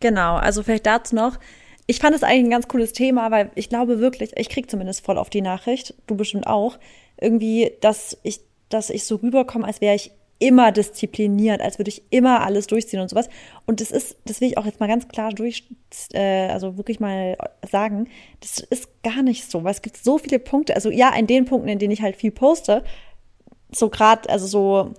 Genau, 0.00 0.36
also 0.36 0.62
vielleicht 0.62 0.86
dazu 0.86 1.14
noch, 1.14 1.38
ich 1.86 1.98
fand 2.00 2.16
es 2.16 2.22
eigentlich 2.22 2.44
ein 2.44 2.50
ganz 2.50 2.68
cooles 2.68 2.92
Thema, 2.92 3.30
weil 3.30 3.50
ich 3.54 3.68
glaube 3.68 3.98
wirklich, 3.98 4.32
ich 4.36 4.48
krieg 4.48 4.70
zumindest 4.70 5.04
voll 5.04 5.18
auf 5.18 5.28
die 5.28 5.42
Nachricht, 5.42 5.94
du 6.06 6.16
bestimmt 6.16 6.46
auch, 6.46 6.78
irgendwie, 7.20 7.72
dass 7.80 8.16
ich, 8.22 8.40
dass 8.68 8.90
ich 8.90 9.04
so 9.04 9.16
rüberkomme, 9.16 9.66
als 9.66 9.80
wäre 9.80 9.94
ich 9.94 10.12
immer 10.38 10.70
diszipliniert, 10.70 11.60
als 11.60 11.78
würde 11.78 11.88
ich 11.88 12.02
immer 12.10 12.42
alles 12.42 12.68
durchziehen 12.68 13.00
und 13.00 13.10
sowas. 13.10 13.28
Und 13.66 13.80
das 13.80 13.90
ist, 13.90 14.16
das 14.24 14.40
will 14.40 14.48
ich 14.48 14.58
auch 14.58 14.66
jetzt 14.66 14.78
mal 14.80 14.86
ganz 14.86 15.08
klar 15.08 15.32
durch, 15.32 15.64
äh, 16.12 16.48
also 16.48 16.76
wirklich 16.76 17.00
mal 17.00 17.36
sagen, 17.68 18.08
das 18.40 18.60
ist 18.60 19.02
gar 19.02 19.22
nicht 19.22 19.50
so, 19.50 19.64
weil 19.64 19.72
es 19.72 19.82
gibt 19.82 19.96
so 19.96 20.18
viele 20.18 20.38
Punkte. 20.38 20.76
Also 20.76 20.90
ja, 20.90 21.12
in 21.14 21.26
den 21.26 21.44
Punkten, 21.44 21.68
in 21.68 21.78
denen 21.78 21.92
ich 21.92 22.02
halt 22.02 22.16
viel 22.16 22.30
poste, 22.30 22.84
so 23.72 23.90
gerade, 23.90 24.30
also 24.30 24.46
so, 24.46 24.94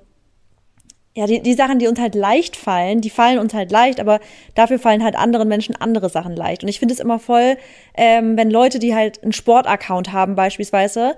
ja, 1.16 1.26
die, 1.26 1.42
die 1.42 1.54
Sachen, 1.54 1.80
die 1.80 1.88
uns 1.88 2.00
halt 2.00 2.16
leicht 2.16 2.56
fallen, 2.56 3.02
die 3.02 3.10
fallen 3.10 3.40
uns 3.40 3.54
halt 3.54 3.72
leicht, 3.72 4.00
aber 4.00 4.20
dafür 4.56 4.78
fallen 4.78 5.04
halt 5.04 5.16
anderen 5.16 5.48
Menschen 5.48 5.76
andere 5.76 6.10
Sachen 6.10 6.36
leicht. 6.36 6.64
Und 6.64 6.70
ich 6.70 6.80
finde 6.80 6.94
es 6.94 7.00
immer 7.00 7.20
voll, 7.20 7.58
ähm, 7.96 8.38
wenn 8.38 8.52
Leute, 8.52 8.80
die 8.80 8.94
halt 8.94 9.24
einen 9.24 9.34
Sportaccount 9.34 10.12
haben 10.12 10.36
beispielsweise, 10.36 11.16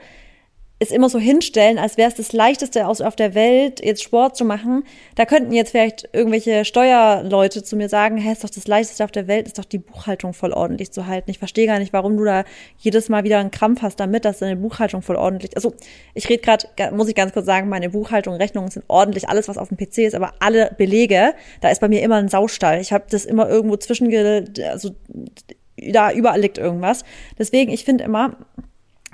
es 0.82 0.90
immer 0.90 1.10
so 1.10 1.20
hinstellen, 1.20 1.78
als 1.78 1.98
wäre 1.98 2.10
es 2.10 2.16
das 2.16 2.34
Leichteste 2.34 2.88
aus 2.88 3.02
auf 3.02 3.16
der 3.16 3.36
Welt, 3.36 3.86
jetzt 3.86 4.02
Sport 4.02 4.36
zu 4.36 4.46
machen. 4.46 4.84
Da 5.14 5.26
könnten 5.26 5.54
jetzt 5.54 5.70
vielleicht 5.70 6.10
irgendwelche 6.12 6.66
Steuerleute 6.66 7.62
zu 7.62 7.76
mir 7.76 7.88
sagen, 7.88 8.18
hä, 8.18 8.32
ist 8.32 8.44
doch 8.44 8.50
das 8.50 8.68
Leichteste 8.68 9.04
auf 9.04 9.12
der 9.12 9.28
Welt, 9.28 9.46
ist 9.46 9.60
doch 9.60 9.66
die 9.66 9.78
Buchhaltung 9.78 10.34
voll 10.34 10.52
ordentlich 10.54 10.92
zu 10.92 11.06
halten. 11.06 11.30
Ich 11.30 11.38
verstehe 11.38 11.68
gar 11.68 11.78
nicht, 11.78 11.94
warum 11.94 12.18
du 12.18 12.24
da 12.24 12.46
jedes 12.80 13.10
Mal 13.10 13.24
wieder 13.24 13.38
einen 13.38 13.52
Krampf 13.52 13.84
hast 13.84 14.00
damit, 14.00 14.26
dass 14.26 14.40
deine 14.40 14.56
Buchhaltung 14.56 15.04
voll 15.04 15.18
ordentlich. 15.18 15.56
Also 15.56 15.76
ich 16.16 16.28
rede 16.30 16.42
gerade, 16.42 16.68
muss 16.96 17.08
ich 17.08 17.14
ganz 17.14 17.32
kurz 17.32 17.46
sagen, 17.46 17.70
meine 17.70 17.92
Buchhaltung, 17.92 18.34
Rechnungen 18.34 18.72
sind 18.72 18.86
ordentlich, 18.88 19.30
alles 19.30 19.48
was 19.48 19.60
auf 19.60 19.70
dem 19.70 19.78
PC 19.78 20.00
ist, 20.00 20.16
aber 20.16 20.34
alle 20.40 20.74
Belege, 20.76 21.36
da 21.60 21.70
ist 21.70 21.80
bei 21.80 21.90
mir 21.90 22.02
immer 22.02 22.16
ein 22.16 22.28
Saustall. 22.28 22.82
Ich 22.82 22.92
habe 22.92 23.06
das 23.08 23.26
immer 23.26 23.48
irgendwo 23.48 23.78
zwischen, 23.78 24.12
also 24.68 24.96
da 25.78 26.12
überall 26.12 26.42
liegt 26.42 26.58
irgendwas. 26.58 27.04
Deswegen, 27.38 27.72
ich 27.72 27.86
finde 27.86 28.04
immer, 28.04 28.36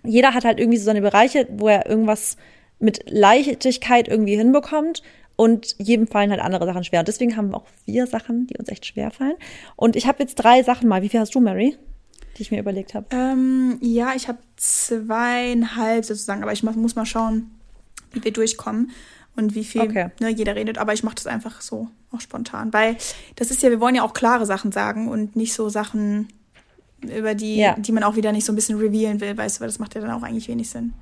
jeder 0.08 0.34
hat 0.34 0.46
halt 0.46 0.60
irgendwie 0.60 0.78
so 0.78 0.86
seine 0.86 1.02
Bereiche, 1.02 1.48
wo 1.50 1.68
er 1.68 1.88
irgendwas 1.88 2.38
mit 2.80 3.04
Leichtigkeit 3.10 4.08
irgendwie 4.08 4.36
hinbekommt 4.36 5.02
und 5.36 5.76
jedem 5.78 6.08
fallen 6.08 6.32
halt 6.32 6.42
andere 6.42 6.66
Sachen 6.66 6.84
schwer. 6.84 7.00
Und 7.00 7.08
deswegen 7.08 7.38
haben 7.38 7.52
wir 7.52 7.58
auch 7.58 7.68
vier 7.86 8.08
Sachen, 8.08 8.48
die 8.48 8.58
uns 8.58 8.70
echt 8.70 8.86
schwer 8.86 9.12
fallen. 9.12 9.36
Und 9.76 9.96
ich 9.96 10.08
habe 10.08 10.20
jetzt 10.20 10.36
drei 10.36 10.64
Sachen 10.64 10.90
mal. 10.90 11.02
Wie 11.04 11.10
viel 11.10 11.20
hast 11.20 11.36
du, 11.36 11.40
Mary? 11.40 11.78
Die 12.38 12.42
ich 12.42 12.52
mir 12.52 12.60
überlegt 12.60 12.94
habe. 12.94 13.06
Ähm, 13.12 13.78
ja, 13.82 14.14
ich 14.16 14.28
habe 14.28 14.40
zweieinhalb 14.58 16.06
sozusagen, 16.06 16.44
aber 16.44 16.54
ich 16.54 16.64
muss 16.64 16.96
mal 16.96 17.06
schauen, 17.06 17.52
wie 18.12 18.24
wir 18.24 18.34
durchkommen 18.34 18.92
und 19.36 19.54
wie 19.54 19.64
viel 19.64 19.82
okay. 19.82 20.10
ne, 20.20 20.30
jeder 20.30 20.56
redet. 20.56 20.80
Aber 20.80 20.94
ich 20.94 21.04
mache 21.04 21.16
das 21.16 21.28
einfach 21.28 21.62
so, 21.62 21.88
auch 22.12 22.22
spontan. 22.22 22.74
Weil 22.74 22.98
das 23.36 23.52
ist 23.52 23.62
ja, 23.62 23.70
wir 23.70 23.80
wollen 23.80 23.96
ja 23.96 24.04
auch 24.04 24.14
klare 24.14 24.48
Sachen 24.48 24.72
sagen 24.72 25.08
und 25.08 25.36
nicht 25.36 25.54
so 25.54 25.70
Sachen, 25.70 26.30
über 27.02 27.36
die, 27.36 27.58
ja. 27.58 27.76
die 27.78 27.92
man 27.92 28.04
auch 28.04 28.16
wieder 28.16 28.32
nicht 28.32 28.46
so 28.46 28.52
ein 28.52 28.56
bisschen 28.56 28.78
revealen 28.80 29.22
will, 29.22 29.38
weißt 29.38 29.58
du, 29.58 29.62
weil 29.62 29.68
das 29.68 29.80
macht 29.80 29.96
ja 29.96 30.02
dann 30.02 30.12
auch 30.12 30.24
eigentlich 30.24 30.48
wenig 30.48 30.70
Sinn. 30.70 30.94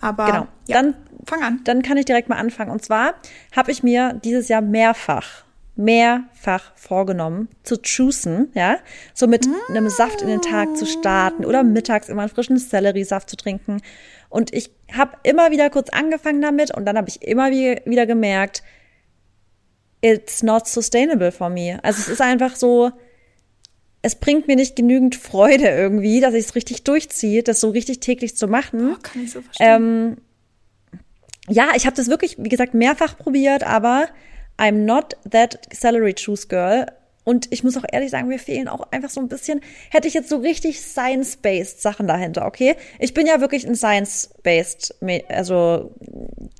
Aber 0.00 0.26
genau. 0.26 0.46
Ja, 0.66 0.82
dann 0.82 0.94
fang 1.24 1.42
an. 1.42 1.60
Dann 1.64 1.82
kann 1.82 1.96
ich 1.96 2.04
direkt 2.04 2.28
mal 2.28 2.36
anfangen. 2.36 2.70
Und 2.70 2.84
zwar 2.84 3.14
habe 3.54 3.70
ich 3.70 3.82
mir 3.82 4.20
dieses 4.24 4.48
Jahr 4.48 4.60
mehrfach, 4.60 5.44
mehrfach 5.74 6.72
vorgenommen 6.74 7.48
zu 7.62 7.76
choosen, 7.76 8.50
ja, 8.54 8.78
so 9.14 9.26
mit 9.26 9.46
mm. 9.46 9.70
einem 9.70 9.88
Saft 9.88 10.22
in 10.22 10.28
den 10.28 10.42
Tag 10.42 10.76
zu 10.76 10.86
starten 10.86 11.44
oder 11.44 11.62
mittags 11.62 12.08
immer 12.08 12.22
einen 12.22 12.30
frischen 12.30 12.58
Selleriesaft 12.58 13.28
zu 13.30 13.36
trinken. 13.36 13.80
Und 14.28 14.52
ich 14.52 14.70
habe 14.92 15.16
immer 15.22 15.50
wieder 15.50 15.70
kurz 15.70 15.88
angefangen 15.90 16.42
damit 16.42 16.74
und 16.74 16.84
dann 16.84 16.96
habe 16.96 17.08
ich 17.08 17.22
immer 17.22 17.50
wieder 17.50 18.06
gemerkt, 18.06 18.62
it's 20.00 20.42
not 20.42 20.66
sustainable 20.66 21.32
for 21.32 21.48
me. 21.48 21.78
Also 21.82 22.00
es 22.00 22.08
ist 22.08 22.20
einfach 22.20 22.56
so, 22.56 22.92
es 24.06 24.14
bringt 24.14 24.46
mir 24.46 24.54
nicht 24.54 24.76
genügend 24.76 25.16
Freude 25.16 25.66
irgendwie, 25.68 26.20
dass 26.20 26.32
ich 26.32 26.44
es 26.44 26.54
richtig 26.54 26.84
durchziehe, 26.84 27.42
das 27.42 27.58
so 27.58 27.70
richtig 27.70 27.98
täglich 27.98 28.36
zu 28.36 28.46
machen. 28.46 28.92
Oh, 28.94 28.98
kann 29.02 29.24
ich 29.24 29.32
so 29.32 29.40
verstehen. 29.42 29.66
Ähm, 29.66 30.16
ja, 31.48 31.70
ich 31.74 31.86
habe 31.86 31.96
das 31.96 32.08
wirklich, 32.08 32.36
wie 32.38 32.48
gesagt, 32.48 32.72
mehrfach 32.72 33.18
probiert, 33.18 33.64
aber 33.64 34.06
I'm 34.58 34.84
not 34.84 35.16
that 35.28 35.58
salary 35.72 36.14
choose 36.14 36.46
girl. 36.46 36.86
Und 37.26 37.52
ich 37.52 37.64
muss 37.64 37.76
auch 37.76 37.84
ehrlich 37.90 38.12
sagen, 38.12 38.28
mir 38.28 38.38
fehlen 38.38 38.68
auch 38.68 38.86
einfach 38.92 39.10
so 39.10 39.20
ein 39.20 39.26
bisschen, 39.26 39.60
hätte 39.90 40.06
ich 40.06 40.14
jetzt 40.14 40.28
so 40.28 40.36
richtig 40.36 40.80
science-based 40.80 41.82
Sachen 41.82 42.06
dahinter, 42.06 42.46
okay? 42.46 42.76
Ich 43.00 43.14
bin 43.14 43.26
ja 43.26 43.40
wirklich 43.40 43.66
ein 43.66 43.74
science-based, 43.74 44.94
also 45.28 45.90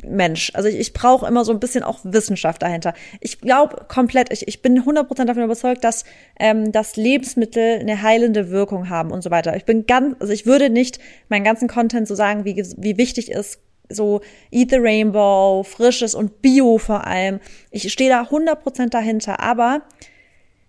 Mensch. 0.02 0.50
Also 0.54 0.68
ich, 0.68 0.74
ich 0.74 0.92
brauche 0.92 1.24
immer 1.28 1.44
so 1.44 1.52
ein 1.52 1.60
bisschen 1.60 1.84
auch 1.84 2.00
Wissenschaft 2.02 2.62
dahinter. 2.62 2.94
Ich 3.20 3.40
glaube 3.40 3.86
komplett, 3.86 4.32
ich, 4.32 4.48
ich 4.48 4.60
bin 4.60 4.82
100% 4.82 5.24
davon 5.26 5.44
überzeugt, 5.44 5.84
dass, 5.84 6.04
ähm, 6.40 6.72
dass 6.72 6.96
Lebensmittel 6.96 7.78
eine 7.78 8.02
heilende 8.02 8.50
Wirkung 8.50 8.88
haben 8.88 9.12
und 9.12 9.22
so 9.22 9.30
weiter. 9.30 9.54
Ich 9.54 9.66
bin 9.66 9.86
ganz, 9.86 10.16
also 10.18 10.32
ich 10.32 10.46
würde 10.46 10.68
nicht 10.68 10.98
meinen 11.28 11.44
ganzen 11.44 11.68
Content 11.68 12.08
so 12.08 12.16
sagen, 12.16 12.44
wie, 12.44 12.56
wie 12.76 12.98
wichtig 12.98 13.30
ist 13.30 13.60
so 13.88 14.20
Eat 14.50 14.70
the 14.70 14.78
Rainbow, 14.78 15.62
frisches 15.62 16.16
und 16.16 16.42
Bio 16.42 16.78
vor 16.78 17.06
allem. 17.06 17.38
Ich 17.70 17.92
stehe 17.92 18.10
da 18.10 18.22
100% 18.22 18.88
dahinter, 18.88 19.38
aber 19.38 19.82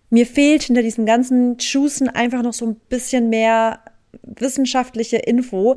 mir 0.09 0.25
fehlt 0.25 0.63
hinter 0.63 0.81
diesem 0.81 1.05
ganzen 1.05 1.57
Choosen 1.57 2.09
einfach 2.09 2.41
noch 2.41 2.53
so 2.53 2.65
ein 2.65 2.75
bisschen 2.89 3.29
mehr 3.29 3.81
wissenschaftliche 4.23 5.17
Info 5.17 5.75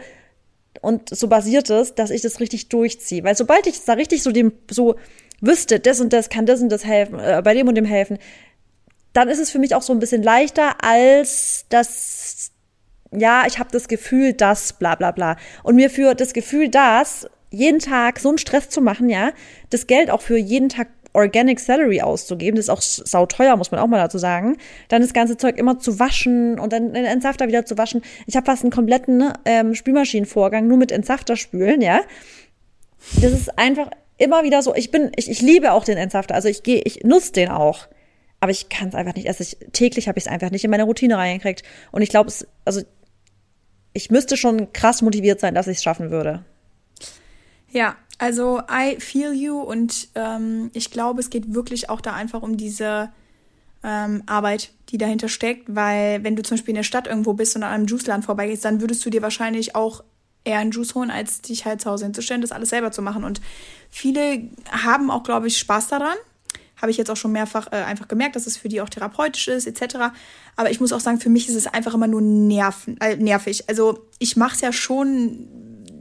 und 0.80 1.14
so 1.14 1.28
basiert 1.28 1.68
es, 1.70 1.94
dass 1.94 2.10
ich 2.10 2.22
das 2.22 2.40
richtig 2.40 2.68
durchziehe. 2.68 3.24
Weil 3.24 3.36
sobald 3.36 3.66
ich 3.66 3.84
da 3.84 3.94
richtig 3.94 4.22
so 4.22 4.32
dem, 4.32 4.52
so 4.70 4.96
wüsste, 5.40 5.80
das 5.80 6.00
und 6.00 6.12
das 6.12 6.28
kann 6.28 6.46
das 6.46 6.60
und 6.60 6.70
das 6.70 6.84
helfen, 6.84 7.18
äh, 7.18 7.42
bei 7.44 7.54
dem 7.54 7.68
und 7.68 7.74
dem 7.74 7.84
helfen, 7.84 8.18
dann 9.12 9.28
ist 9.28 9.40
es 9.40 9.50
für 9.50 9.58
mich 9.58 9.74
auch 9.74 9.82
so 9.82 9.92
ein 9.92 9.98
bisschen 9.98 10.22
leichter 10.22 10.82
als 10.84 11.66
das, 11.68 12.52
ja, 13.10 13.44
ich 13.46 13.58
habe 13.58 13.70
das 13.72 13.88
Gefühl, 13.88 14.32
dass, 14.32 14.74
bla 14.74 14.94
bla 14.94 15.10
bla. 15.10 15.36
Und 15.64 15.74
mir 15.74 15.90
für 15.90 16.14
das 16.14 16.32
Gefühl, 16.32 16.68
dass 16.68 17.28
jeden 17.50 17.80
Tag 17.80 18.20
so 18.20 18.28
einen 18.28 18.38
Stress 18.38 18.68
zu 18.68 18.80
machen, 18.80 19.08
ja, 19.08 19.32
das 19.70 19.88
Geld 19.88 20.10
auch 20.10 20.22
für 20.22 20.36
jeden 20.36 20.68
Tag 20.68 20.88
Organic 21.12 21.60
Salary 21.60 22.00
auszugeben, 22.00 22.56
das 22.56 22.66
ist 22.66 22.70
auch 22.70 22.82
sauteuer, 22.82 23.56
muss 23.56 23.70
man 23.70 23.80
auch 23.80 23.86
mal 23.86 23.98
dazu 23.98 24.18
sagen, 24.18 24.56
dann 24.88 25.02
das 25.02 25.12
ganze 25.12 25.36
Zeug 25.36 25.58
immer 25.58 25.78
zu 25.78 25.98
waschen 25.98 26.58
und 26.58 26.72
dann 26.72 26.92
den 26.92 27.04
Entsafter 27.04 27.48
wieder 27.48 27.66
zu 27.66 27.76
waschen. 27.78 28.02
Ich 28.26 28.36
habe 28.36 28.46
fast 28.46 28.62
einen 28.62 28.70
kompletten 28.70 29.32
ähm, 29.44 29.74
Spülmaschinenvorgang 29.74 30.66
nur 30.66 30.78
mit 30.78 30.92
Entsafter 30.92 31.36
spülen, 31.36 31.80
ja. 31.80 32.00
Das 33.20 33.32
ist 33.32 33.58
einfach 33.58 33.90
immer 34.18 34.44
wieder 34.44 34.62
so. 34.62 34.74
Ich 34.74 34.90
bin, 34.90 35.10
ich, 35.16 35.30
ich 35.30 35.40
liebe 35.40 35.72
auch 35.72 35.84
den 35.84 35.98
Entsafter, 35.98 36.34
also 36.34 36.48
ich 36.48 36.62
gehe, 36.62 36.82
ich 36.84 37.02
nutze 37.02 37.32
den 37.32 37.48
auch. 37.48 37.88
Aber 38.40 38.52
ich 38.52 38.70
kann 38.70 38.88
es 38.88 38.94
einfach 38.94 39.14
nicht. 39.14 39.28
Also 39.28 39.42
ich, 39.42 39.58
täglich 39.72 40.08
habe 40.08 40.18
ich 40.18 40.24
es 40.24 40.30
einfach 40.30 40.50
nicht 40.50 40.64
in 40.64 40.70
meine 40.70 40.84
Routine 40.84 41.18
reingekriegt. 41.18 41.62
Und 41.92 42.00
ich 42.00 42.08
glaube, 42.08 42.28
es, 42.28 42.46
also 42.64 42.80
ich 43.92 44.10
müsste 44.10 44.36
schon 44.36 44.72
krass 44.72 45.02
motiviert 45.02 45.40
sein, 45.40 45.54
dass 45.54 45.66
ich 45.66 45.78
es 45.78 45.82
schaffen 45.82 46.10
würde. 46.10 46.44
Ja, 47.72 47.96
also 48.18 48.60
I 48.70 49.00
feel 49.00 49.32
you 49.32 49.60
und 49.60 50.08
ähm, 50.14 50.70
ich 50.74 50.90
glaube, 50.90 51.20
es 51.20 51.30
geht 51.30 51.54
wirklich 51.54 51.88
auch 51.88 52.00
da 52.00 52.12
einfach 52.12 52.42
um 52.42 52.56
diese 52.56 53.10
ähm, 53.82 54.22
Arbeit, 54.26 54.72
die 54.90 54.98
dahinter 54.98 55.28
steckt, 55.28 55.74
weil 55.74 56.22
wenn 56.24 56.36
du 56.36 56.42
zum 56.42 56.56
Beispiel 56.56 56.72
in 56.72 56.76
der 56.76 56.82
Stadt 56.82 57.06
irgendwo 57.06 57.32
bist 57.32 57.56
und 57.56 57.62
an 57.62 57.72
einem 57.72 57.86
Juiceland 57.86 58.24
vorbeigehst, 58.24 58.64
dann 58.64 58.80
würdest 58.80 59.04
du 59.06 59.10
dir 59.10 59.22
wahrscheinlich 59.22 59.74
auch 59.74 60.04
eher 60.44 60.58
einen 60.58 60.70
Juice 60.70 60.94
holen, 60.94 61.10
als 61.10 61.42
dich 61.42 61.64
halt 61.64 61.80
zu 61.80 61.90
Hause 61.90 62.04
hinzustellen, 62.04 62.42
das 62.42 62.52
alles 62.52 62.70
selber 62.70 62.92
zu 62.92 63.02
machen. 63.02 63.24
Und 63.24 63.40
viele 63.90 64.48
haben 64.70 65.10
auch, 65.10 65.22
glaube 65.22 65.46
ich, 65.46 65.58
Spaß 65.58 65.88
daran. 65.88 66.16
Habe 66.80 66.90
ich 66.90 66.96
jetzt 66.96 67.10
auch 67.10 67.16
schon 67.16 67.32
mehrfach 67.32 67.68
äh, 67.72 67.76
einfach 67.76 68.08
gemerkt, 68.08 68.36
dass 68.36 68.46
es 68.46 68.56
für 68.56 68.68
die 68.68 68.80
auch 68.80 68.88
therapeutisch 68.88 69.48
ist, 69.48 69.66
etc. 69.66 69.96
Aber 70.56 70.70
ich 70.70 70.80
muss 70.80 70.92
auch 70.92 71.00
sagen, 71.00 71.20
für 71.20 71.28
mich 71.28 71.48
ist 71.48 71.54
es 71.54 71.66
einfach 71.66 71.94
immer 71.94 72.06
nur 72.06 72.22
nerven, 72.22 72.98
äh, 73.00 73.16
nervig. 73.16 73.68
Also 73.68 74.06
ich 74.18 74.36
mache 74.36 74.54
es 74.54 74.60
ja 74.62 74.72
schon 74.72 75.48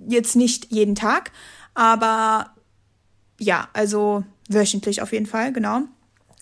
jetzt 0.07 0.35
nicht 0.35 0.71
jeden 0.71 0.95
Tag, 0.95 1.31
aber 1.79 2.51
ja, 3.39 3.69
also 3.71 4.25
wöchentlich 4.49 5.01
auf 5.01 5.13
jeden 5.13 5.27
Fall, 5.27 5.53
genau. 5.53 5.77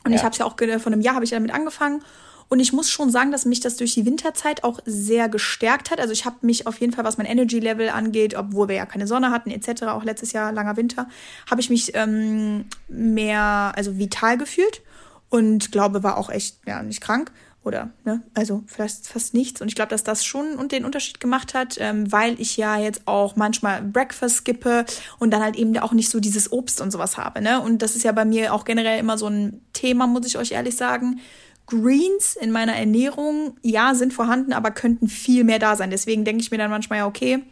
Und 0.04 0.12
ja. 0.12 0.16
ich 0.16 0.24
habe 0.24 0.32
es 0.32 0.40
ja 0.40 0.46
auch 0.46 0.58
von 0.58 0.94
einem 0.94 1.02
Jahr 1.04 1.14
habe 1.14 1.26
ich 1.26 1.30
damit 1.30 1.54
angefangen. 1.54 2.02
Und 2.50 2.60
ich 2.60 2.74
muss 2.74 2.90
schon 2.90 3.12
sagen, 3.12 3.32
dass 3.32 3.46
mich 3.46 3.60
das 3.60 3.76
durch 3.76 3.94
die 3.94 4.04
Winterzeit 4.08 4.64
auch 4.64 4.80
sehr 4.86 5.30
gestärkt 5.30 5.92
hat. 5.92 6.00
Also 6.00 6.12
ich 6.12 6.26
habe 6.26 6.38
mich 6.42 6.66
auf 6.66 6.80
jeden 6.80 6.92
Fall, 6.92 7.04
was 7.04 7.20
mein 7.20 7.28
Energy-Level 7.28 7.90
angeht, 7.90 8.36
obwohl 8.36 8.68
wir 8.68 8.78
ja 8.78 8.88
keine 8.88 9.06
Sonne 9.06 9.30
hatten 9.30 9.52
etc., 9.52 9.84
auch 9.84 10.04
letztes 10.04 10.32
Jahr 10.32 10.52
langer 10.52 10.76
Winter, 10.76 11.08
habe 11.48 11.62
ich 11.62 11.70
mich 11.70 11.92
ähm, 11.94 12.66
mehr, 12.88 13.74
also 13.76 14.00
vital 14.00 14.40
gefühlt 14.40 14.82
und 15.30 15.72
glaube, 15.72 16.02
war 16.02 16.18
auch 16.18 16.32
echt 16.32 16.58
ja 16.66 16.82
nicht 16.82 17.02
krank 17.02 17.32
oder 17.68 17.90
ne, 18.06 18.22
also 18.34 18.64
vielleicht 18.66 19.08
fast 19.08 19.34
nichts. 19.34 19.62
Und 19.62 19.68
ich 19.68 19.76
glaube, 19.76 19.90
dass 19.90 20.04
das 20.04 20.26
schon 20.26 20.68
den 20.70 20.86
Unterschied 20.86 21.20
gemacht 21.20 21.54
hat, 21.54 21.78
ähm, 21.80 22.12
weil 22.12 22.40
ich 22.40 22.58
ja 22.58 22.78
jetzt 22.78 23.02
auch 23.06 23.36
manchmal 23.36 23.82
Breakfast 23.82 24.38
skippe 24.38 24.86
und 25.20 25.32
dann 25.32 25.44
halt 25.44 25.56
eben 25.56 25.78
auch 25.78 25.92
nicht 25.92 26.10
so 26.10 26.20
dieses 26.20 26.52
Obst 26.52 26.82
und 26.82 26.92
sowas 26.92 27.18
habe. 27.18 27.42
Ne? 27.42 27.62
Und 27.62 27.82
das 27.82 27.96
ist 27.96 28.04
ja 28.04 28.12
bei 28.12 28.26
mir 28.26 28.54
auch 28.54 28.66
generell 28.66 29.00
immer 29.00 29.18
so 29.18 29.28
ein 29.28 29.62
Thema, 29.74 30.08
muss 30.08 30.26
ich 30.26 30.38
euch 30.38 30.52
ehrlich 30.52 30.76
sagen. 30.76 31.20
Greens 31.68 32.38
in 32.38 32.52
meiner 32.52 32.76
Ernährung, 32.76 33.58
ja, 33.62 33.94
sind 33.94 34.14
vorhanden, 34.14 34.54
aber 34.54 34.72
könnten 34.72 35.10
viel 35.10 35.44
mehr 35.44 35.60
da 35.60 35.76
sein. 35.76 35.92
Deswegen 35.92 36.24
denke 36.24 36.42
ich 36.42 36.50
mir 36.50 36.58
dann 36.58 36.72
manchmal, 36.72 37.00
ja, 37.00 37.08
okay, 37.08 37.44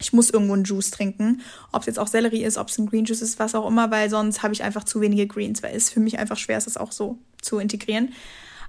ich 0.00 0.12
muss 0.12 0.30
irgendwo 0.30 0.54
einen 0.54 0.64
Juice 0.64 0.90
trinken. 0.90 1.42
Ob 1.72 1.82
es 1.82 1.86
jetzt 1.86 1.98
auch 1.98 2.06
Sellerie 2.06 2.42
ist, 2.42 2.56
ob 2.56 2.68
es 2.68 2.78
ein 2.78 2.86
Green 2.86 3.04
Juice 3.04 3.22
ist, 3.22 3.38
was 3.38 3.54
auch 3.54 3.68
immer, 3.68 3.90
weil 3.90 4.08
sonst 4.08 4.42
habe 4.42 4.54
ich 4.54 4.62
einfach 4.62 4.84
zu 4.84 5.00
wenige 5.00 5.26
Greens, 5.26 5.62
weil 5.62 5.76
es 5.76 5.90
für 5.90 6.00
mich 6.00 6.18
einfach 6.18 6.38
schwer 6.38 6.58
ist, 6.58 6.66
das 6.66 6.76
auch 6.76 6.92
so 6.92 7.18
zu 7.42 7.58
integrieren. 7.58 8.12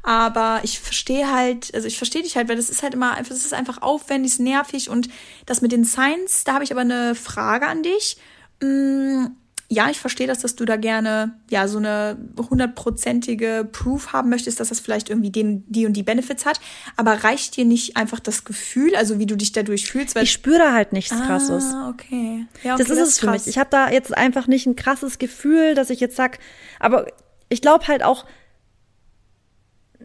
Aber 0.03 0.61
ich 0.63 0.79
verstehe 0.79 1.31
halt, 1.31 1.73
also 1.75 1.87
ich 1.87 1.97
verstehe 1.97 2.23
dich 2.23 2.35
halt, 2.35 2.49
weil 2.49 2.55
das 2.55 2.69
ist 2.69 2.81
halt 2.81 2.93
immer, 2.93 3.17
es 3.19 3.29
ist 3.29 3.53
einfach 3.53 3.81
aufwendig, 3.81 4.39
nervig 4.39 4.89
und 4.89 5.09
das 5.45 5.61
mit 5.61 5.71
den 5.71 5.83
Signs, 5.83 6.43
da 6.43 6.53
habe 6.53 6.63
ich 6.63 6.71
aber 6.71 6.81
eine 6.81 7.15
Frage 7.15 7.67
an 7.67 7.83
dich. 7.83 8.17
Mm, 8.61 9.27
ja, 9.71 9.89
ich 9.89 9.99
verstehe 9.99 10.27
das, 10.27 10.39
dass 10.39 10.57
du 10.57 10.65
da 10.65 10.75
gerne 10.75 11.39
ja 11.49 11.65
so 11.69 11.77
eine 11.77 12.17
hundertprozentige 12.37 13.65
Proof 13.71 14.11
haben 14.11 14.29
möchtest, 14.29 14.59
dass 14.59 14.67
das 14.67 14.81
vielleicht 14.81 15.09
irgendwie 15.09 15.29
den, 15.29 15.63
die 15.71 15.85
und 15.85 15.93
die 15.93 16.03
Benefits 16.03 16.45
hat. 16.45 16.59
Aber 16.97 17.23
reicht 17.23 17.55
dir 17.55 17.63
nicht 17.63 17.95
einfach 17.95 18.19
das 18.19 18.43
Gefühl, 18.43 18.97
also 18.97 19.17
wie 19.17 19.25
du 19.25 19.37
dich 19.37 19.53
dadurch 19.53 19.89
fühlst? 19.89 20.13
Weil 20.13 20.23
ich 20.23 20.33
spüre 20.33 20.57
da 20.57 20.73
halt 20.73 20.91
nichts 20.91 21.13
ah, 21.13 21.25
Krasses. 21.25 21.73
Okay. 21.87 22.47
Ja, 22.63 22.73
okay. 22.73 22.83
Das 22.83 22.89
ist 22.89 22.99
das 22.99 23.09
es 23.09 23.19
für 23.19 23.31
mich. 23.31 23.47
Ich 23.47 23.57
habe 23.57 23.69
da 23.69 23.89
jetzt 23.89 24.15
einfach 24.15 24.47
nicht 24.47 24.65
ein 24.65 24.75
krasses 24.75 25.19
Gefühl, 25.19 25.73
dass 25.73 25.89
ich 25.89 26.01
jetzt 26.01 26.17
sag, 26.17 26.39
aber 26.81 27.05
ich 27.47 27.61
glaube 27.61 27.87
halt 27.87 28.03
auch, 28.03 28.25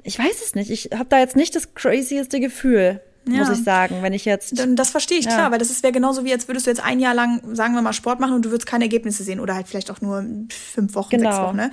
ich 0.03 0.19
weiß 0.19 0.43
es 0.45 0.55
nicht. 0.55 0.71
Ich 0.71 0.91
habe 0.93 1.07
da 1.09 1.19
jetzt 1.19 1.37
nicht 1.37 1.55
das 1.55 1.75
crazieste 1.75 2.41
Gefühl 2.41 3.01
ja. 3.29 3.39
muss 3.39 3.59
ich 3.59 3.65
sagen, 3.65 4.03
wenn 4.03 4.13
ich 4.13 4.25
jetzt. 4.25 4.55
Das 4.77 4.91
verstehe 4.91 5.19
ich 5.19 5.25
ja. 5.25 5.33
klar, 5.33 5.51
weil 5.51 5.59
das 5.59 5.83
wäre 5.83 5.93
genauso 5.93 6.25
wie, 6.25 6.33
als 6.33 6.49
würdest 6.49 6.67
du 6.67 6.71
jetzt 6.71 6.83
ein 6.83 7.01
Jahr 7.01 7.15
lang, 7.15 7.41
sagen 7.55 7.75
wir 7.75 7.83
mal, 7.83 7.93
Sport 7.93 8.21
machen 8.21 8.35
und 8.35 8.45
du 8.45 8.51
würdest 8.51 8.67
keine 8.67 8.85
Ergebnisse 8.85 9.23
sehen 9.25 9.41
oder 9.41 9.55
halt 9.55 9.69
vielleicht 9.69 9.91
auch 9.91 10.01
nur 10.01 10.25
fünf 10.51 10.95
Wochen, 10.95 11.11
genau. 11.11 11.31
sechs 11.31 11.43
Wochen, 11.43 11.57
ne? 11.57 11.71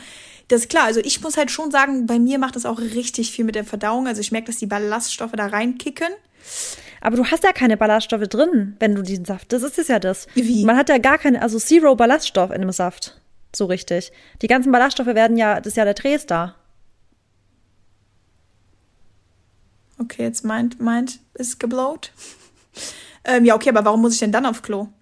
Das 0.47 0.61
ist 0.61 0.69
klar. 0.69 0.85
Also 0.85 0.99
ich 1.03 1.21
muss 1.21 1.37
halt 1.37 1.51
schon 1.51 1.71
sagen, 1.71 2.05
bei 2.05 2.19
mir 2.19 2.37
macht 2.37 2.55
das 2.55 2.65
auch 2.65 2.79
richtig 2.79 3.31
viel 3.31 3.45
mit 3.45 3.55
der 3.55 3.63
Verdauung. 3.63 4.07
Also 4.07 4.21
ich 4.21 4.31
merke, 4.31 4.47
dass 4.47 4.57
die 4.57 4.65
Ballaststoffe 4.65 5.31
da 5.33 5.47
reinkicken. 5.47 6.09
Aber 7.01 7.15
du 7.15 7.25
hast 7.25 7.43
ja 7.43 7.53
keine 7.53 7.77
Ballaststoffe 7.77 8.27
drin, 8.27 8.75
wenn 8.79 8.95
du 8.95 9.01
diesen 9.01 9.25
Saft. 9.25 9.53
Das 9.53 9.63
ist 9.63 9.77
es 9.77 9.87
ja 9.87 9.99
das. 9.99 10.27
Wie? 10.35 10.65
Man 10.65 10.75
hat 10.75 10.89
ja 10.89 10.97
gar 10.97 11.17
keine, 11.17 11.41
also 11.41 11.59
Zero 11.59 11.95
Ballaststoff 11.95 12.51
in 12.51 12.61
dem 12.61 12.71
Saft. 12.71 13.19
So 13.55 13.65
richtig. 13.65 14.11
Die 14.41 14.47
ganzen 14.47 14.71
Ballaststoffe 14.71 15.07
werden 15.07 15.37
ja, 15.37 15.59
das 15.59 15.67
ist 15.67 15.77
ja 15.77 15.85
der 15.85 15.93
Dresdar. 15.93 16.55
Okay, 20.03 20.23
jetzt 20.23 20.43
meint, 20.43 20.79
meint, 20.79 21.19
ist 21.33 21.59
geblowt. 21.59 22.11
Ähm, 23.25 23.45
ja, 23.45 23.55
okay, 23.55 23.69
aber 23.69 23.85
warum 23.85 24.01
muss 24.01 24.15
ich 24.15 24.19
denn 24.19 24.33
dann 24.33 24.45
auf 24.45 24.61
Klo? 24.61 24.89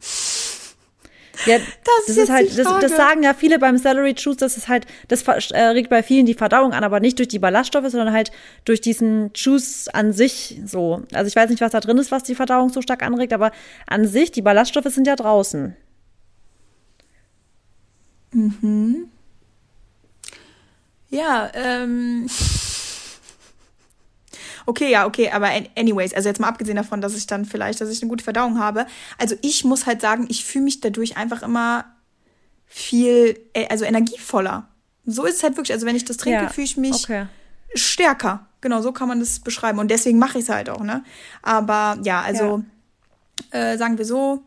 Ja, 1.48 1.58
das, 1.58 2.06
das 2.06 2.18
ist, 2.18 2.30
halt, 2.30 2.56
das, 2.56 2.68
das, 2.82 2.96
sagen 2.96 3.24
ja 3.24 3.34
viele 3.34 3.58
beim 3.58 3.76
Celery 3.78 4.14
Juice, 4.16 4.38
das 4.38 4.58
ist 4.58 4.68
halt, 4.68 4.86
das 5.08 5.24
äh, 5.24 5.60
regt 5.70 5.90
bei 5.90 6.04
vielen 6.04 6.28
die 6.28 6.36
Verdauung 6.36 6.74
an, 6.74 6.84
aber 6.84 7.00
nicht 7.00 7.18
durch 7.18 7.30
die 7.30 7.40
Ballaststoffe, 7.40 7.90
sondern 7.90 8.14
halt 8.14 8.32
durch 8.64 8.80
diesen 8.80 9.32
Juice 9.34 9.88
an 9.88 10.14
sich 10.14 10.62
so. 10.66 11.02
Also 11.14 11.28
ich 11.28 11.36
weiß 11.36 11.50
nicht, 11.50 11.62
was 11.62 11.72
da 11.72 11.80
drin 11.80 11.98
ist, 11.98 12.12
was 12.12 12.22
die 12.22 12.36
Verdauung 12.36 12.70
so 12.70 12.84
stark 12.84 13.02
anregt, 13.02 13.34
aber 13.34 13.52
an 13.88 14.08
sich, 14.08 14.32
die 14.32 14.44
Ballaststoffe 14.44 14.94
sind 14.94 15.08
ja 15.08 15.16
draußen. 15.16 15.76
Mhm. 18.34 19.10
Ja, 21.10 21.50
ähm. 21.56 22.28
Okay, 24.66 24.92
ja, 24.92 25.06
okay, 25.06 25.30
aber 25.32 25.50
anyways, 25.76 26.14
also 26.14 26.30
jetzt 26.30 26.40
mal 26.40 26.48
abgesehen 26.48 26.76
davon, 26.76 27.02
dass 27.02 27.16
ich 27.16 27.28
dann 27.28 27.46
vielleicht, 27.46 27.82
dass 27.82 27.90
ich 27.90 28.02
eine 28.02 28.10
gute 28.10 28.24
Verdauung 28.24 28.60
habe. 28.60 28.86
Also 29.18 29.36
ich 29.42 29.64
muss 29.64 29.86
halt 29.86 30.02
sagen, 30.02 30.28
ich 30.30 30.46
fühle 30.46 30.66
mich 30.66 30.82
dadurch 30.82 31.18
einfach 31.18 31.44
immer 31.44 31.86
viel, 32.66 33.40
äh, 33.54 33.68
also 33.70 33.86
energievoller. 33.86 34.68
So 35.06 35.26
ist 35.26 35.38
es 35.38 35.44
halt 35.44 35.58
wirklich. 35.58 35.74
Also 35.74 35.86
wenn 35.86 35.96
ich 35.96 36.06
das 36.06 36.18
trinke, 36.18 36.44
ja, 36.44 36.50
fühle 36.50 36.66
ich 36.66 36.78
mich 36.78 37.04
okay. 37.04 37.26
stärker. 37.74 38.48
Genau, 38.62 38.82
so 38.82 38.92
kann 38.92 39.08
man 39.08 39.20
das 39.20 39.40
beschreiben. 39.40 39.80
Und 39.80 39.90
deswegen 39.90 40.20
mache 40.20 40.38
ich 40.38 40.44
es 40.44 40.50
halt 40.50 40.70
auch, 40.70 40.82
ne? 40.82 41.04
Aber 41.42 41.98
ja, 42.04 42.22
also 42.22 42.64
ja. 43.54 43.72
Äh, 43.72 43.78
sagen 43.78 43.98
wir 43.98 44.06
so, 44.06 44.44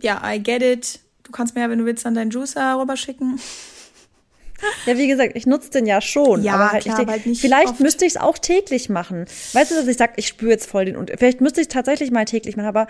ja, 0.00 0.20
I 0.24 0.40
get 0.40 0.62
it. 0.62 1.00
Du 1.24 1.32
kannst 1.32 1.54
mir 1.54 1.62
ja, 1.62 1.70
wenn 1.70 1.78
du 1.78 1.84
willst, 1.84 2.04
dann 2.04 2.14
deinen 2.14 2.30
Juicer 2.30 2.78
rüberschicken. 2.78 3.40
Ja, 4.86 4.96
wie 4.96 5.06
gesagt, 5.06 5.32
ich 5.34 5.46
nutze 5.46 5.70
den 5.70 5.86
ja 5.86 6.00
schon. 6.00 6.42
Ja, 6.42 6.54
aber 6.54 6.72
halt, 6.72 6.84
klar, 6.84 6.98
nicht, 6.98 7.08
halt 7.08 7.26
nicht 7.26 7.40
vielleicht 7.40 7.70
oft. 7.70 7.80
müsste 7.80 8.04
ich 8.04 8.12
es 8.12 8.16
auch 8.20 8.38
täglich 8.38 8.88
machen. 8.88 9.26
Weißt 9.52 9.70
du, 9.70 9.74
dass 9.74 9.86
ich 9.86 9.96
sage, 9.96 10.14
ich 10.16 10.28
spüre 10.28 10.50
jetzt 10.50 10.66
voll 10.66 10.84
den 10.84 10.96
und 10.96 11.12
Vielleicht 11.16 11.40
müsste 11.40 11.60
ich 11.60 11.68
es 11.68 11.72
tatsächlich 11.72 12.10
mal 12.10 12.24
täglich 12.24 12.56
machen, 12.56 12.68
aber 12.68 12.86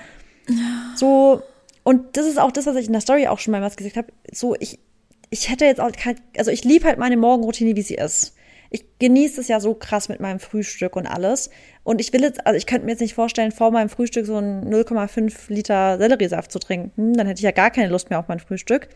so. 0.96 1.42
Und 1.84 2.16
das 2.16 2.26
ist 2.26 2.38
auch 2.38 2.52
das, 2.52 2.66
was 2.66 2.76
ich 2.76 2.86
in 2.86 2.92
der 2.92 3.00
Story 3.00 3.26
auch 3.26 3.38
schon 3.38 3.52
mal 3.52 3.62
was 3.62 3.76
gesagt 3.76 3.96
habe. 3.96 4.08
So, 4.30 4.54
ich, 4.60 4.78
ich 5.30 5.50
hätte 5.50 5.64
jetzt 5.64 5.80
auch 5.80 5.90
kein, 5.92 6.16
also 6.36 6.50
ich 6.50 6.64
liebe 6.64 6.86
halt 6.86 6.98
meine 6.98 7.16
Morgenroutine, 7.16 7.74
wie 7.74 7.82
sie 7.82 7.94
ist. 7.94 8.34
Ich 8.70 8.84
genieße 8.98 9.40
es 9.40 9.48
ja 9.48 9.60
so 9.60 9.74
krass 9.74 10.08
mit 10.08 10.20
meinem 10.20 10.38
Frühstück 10.38 10.96
und 10.96 11.06
alles. 11.06 11.50
Und 11.82 12.00
ich 12.00 12.12
will 12.12 12.22
jetzt, 12.22 12.46
also 12.46 12.56
ich 12.56 12.66
könnte 12.66 12.86
mir 12.86 12.92
jetzt 12.92 13.00
nicht 13.00 13.14
vorstellen, 13.14 13.52
vor 13.52 13.70
meinem 13.70 13.88
Frühstück 13.88 14.24
so 14.24 14.36
einen 14.36 14.72
0,5 14.72 15.34
Liter 15.48 15.98
Selleriesaft 15.98 16.50
zu 16.50 16.58
trinken. 16.58 17.12
Dann 17.14 17.26
hätte 17.26 17.40
ich 17.40 17.44
ja 17.44 17.50
gar 17.50 17.70
keine 17.70 17.88
Lust 17.88 18.08
mehr 18.08 18.18
auf 18.18 18.28
mein 18.28 18.38
Frühstück. 18.38 18.88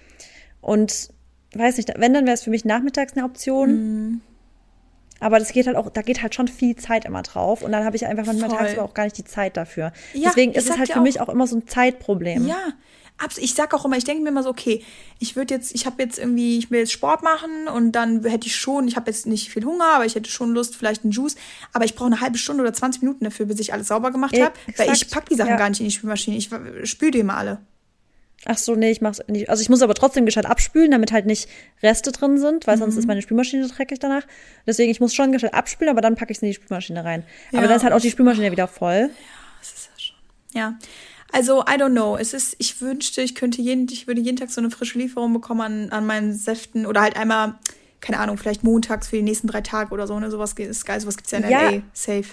Und 0.61 1.11
weiß 1.59 1.77
nicht, 1.77 1.93
wenn, 1.97 2.15
dann 2.15 2.25
wäre 2.25 2.35
es 2.35 2.43
für 2.43 2.51
mich 2.51 2.65
nachmittags 2.65 3.15
eine 3.15 3.25
Option. 3.25 4.11
Mm. 4.13 4.21
Aber 5.19 5.39
das 5.39 5.53
geht 5.53 5.67
halt 5.67 5.77
auch, 5.77 5.89
da 5.91 6.03
geht 6.03 6.23
halt 6.23 6.35
schon 6.35 6.49
viel 6.49 6.77
Zeit 6.77 7.05
immer 7.05 7.23
drauf. 7.23 7.63
Und 7.63 7.73
dann 7.73 7.85
habe 7.85 7.97
ich 7.97 8.07
einfach 8.07 8.27
manchmal 8.27 8.51
tagsüber 8.51 8.83
auch 8.83 8.95
gar 8.95 9.05
nicht 9.05 9.17
die 9.17 9.25
Zeit 9.25 9.57
dafür. 9.57 9.93
Ja, 10.13 10.29
Deswegen 10.29 10.53
ist 10.53 10.69
es 10.69 10.77
halt 10.79 10.93
für 10.93 11.01
mich 11.01 11.21
auch 11.21 11.29
immer 11.29 11.47
so 11.47 11.57
ein 11.57 11.67
Zeitproblem. 11.67 12.47
Ja, 12.47 12.75
absolut. 13.17 13.49
Ich 13.49 13.55
sag 13.55 13.73
auch 13.73 13.87
immer, 13.87 13.97
ich 13.97 14.05
denke 14.05 14.23
mir 14.23 14.29
immer 14.29 14.43
so, 14.43 14.51
okay, 14.51 14.85
ich 15.19 15.35
würde 15.35 15.55
jetzt, 15.55 15.75
ich 15.75 15.87
habe 15.87 16.03
jetzt 16.03 16.19
irgendwie, 16.19 16.59
ich 16.59 16.71
will 16.71 16.81
jetzt 16.81 16.93
Sport 16.93 17.23
machen 17.23 17.67
und 17.67 17.93
dann 17.93 18.25
hätte 18.25 18.47
ich 18.47 18.57
schon, 18.57 18.89
ich 18.89 18.97
habe 18.97 19.11
jetzt 19.11 19.27
nicht 19.27 19.51
viel 19.51 19.65
Hunger, 19.65 19.87
aber 19.95 20.05
ich 20.05 20.17
hätte 20.17 20.31
schon 20.31 20.53
Lust, 20.53 20.77
vielleicht 20.77 21.05
einen 21.05 21.13
Juice. 21.13 21.37
Aber 21.73 21.87
ich 21.87 21.95
brauche 21.95 22.09
eine 22.09 22.21
halbe 22.21 22.37
Stunde 22.37 22.63
oder 22.63 22.75
20 22.75 23.01
Minuten 23.01 23.25
dafür, 23.25 23.47
bis 23.47 23.59
ich 23.59 23.73
alles 23.73 23.89
sauber 23.89 24.11
gemacht 24.11 24.39
habe. 24.39 24.53
Weil 24.77 24.93
ich 24.93 25.09
pack 25.09 25.29
die 25.31 25.35
Sachen 25.35 25.51
ja. 25.51 25.57
gar 25.57 25.71
nicht 25.71 25.81
in 25.81 25.87
die 25.87 25.93
Spülmaschine. 25.93 26.37
Ich 26.37 26.51
spüle 26.85 27.11
die 27.11 27.21
immer 27.21 27.39
alle. 27.39 27.61
Ach 28.45 28.59
so, 28.59 28.77
nee, 28.77 28.91
ich 28.91 29.01
mach's 29.01 29.21
nicht. 29.29 29.49
Also 29.49 29.63
ich 29.63 29.69
muss 29.69 29.83
aber 29.83 29.95
trotzdem 29.95 30.25
gescheit 30.25 30.47
abspülen, 30.47 30.91
damit 30.91 31.11
halt 31.11 31.27
nicht 31.27 31.49
Reste 31.83 32.13
drin 32.13 32.39
sind, 32.39 32.67
weil 32.67 32.77
mhm. 32.77 32.81
sonst 32.81 32.97
ist 32.97 33.07
meine 33.07 33.23
Spülmaschine 33.23 33.67
dreckig 33.67 33.99
danach. 33.99 34.23
Deswegen, 34.67 34.91
ich 34.91 35.01
muss 35.01 35.15
schon 35.15 35.33
gescheit 35.33 35.55
abspülen, 35.55 35.91
aber 35.91 36.01
dann 36.01 36.15
packe 36.15 36.31
ich 36.31 36.39
es 36.39 36.43
in 36.43 36.49
die 36.49 36.55
Spülmaschine 36.55 37.05
rein. 37.05 37.25
Ja. 37.51 37.59
Aber 37.59 37.69
dann 37.69 37.77
ist 37.77 37.83
halt 37.83 37.93
auch 37.93 38.01
die 38.01 38.11
Spülmaschine 38.11 38.53
wieder 38.53 38.69
voll. 38.69 39.11
Ja, 39.11 39.59
das 39.59 39.73
ist 39.73 39.89
ja 39.93 40.01
schon. 40.01 40.17
Ja. 40.55 40.79
Also, 41.33 41.63
I 41.63 41.81
don't 41.81 41.91
know. 41.91 42.17
Es 42.17 42.35
ist, 42.35 42.55
ich 42.59 42.81
wünschte, 42.81 43.21
ich 43.21 43.35
könnte 43.35 43.61
jeden, 43.61 43.89
ich 43.91 44.07
würde 44.07 44.21
jeden 44.21 44.37
Tag 44.37 44.51
so 44.51 44.61
eine 44.61 44.71
frische 44.71 44.99
Lieferung 44.99 45.33
bekommen 45.33 45.61
an, 45.61 45.91
an 45.91 46.07
meinen 46.07 46.33
Säften 46.33 46.87
oder 46.87 47.01
halt 47.01 47.17
einmal, 47.17 47.55
keine 48.01 48.21
Ahnung, 48.21 48.39
vielleicht 48.39 48.63
montags 48.63 49.09
für 49.09 49.17
die 49.17 49.23
nächsten 49.23 49.49
drei 49.49 49.61
Tage 49.61 49.93
oder 49.93 50.07
so, 50.07 50.21
ne? 50.21 50.31
Sowas 50.31 50.53
ist 50.53 50.87
geil, 50.87 51.01
sowas 51.01 51.17
gibt's 51.17 51.33
ja 51.33 51.39
in 51.39 51.51
ja. 51.51 51.71
LA. 51.71 51.83
Safe. 51.93 52.27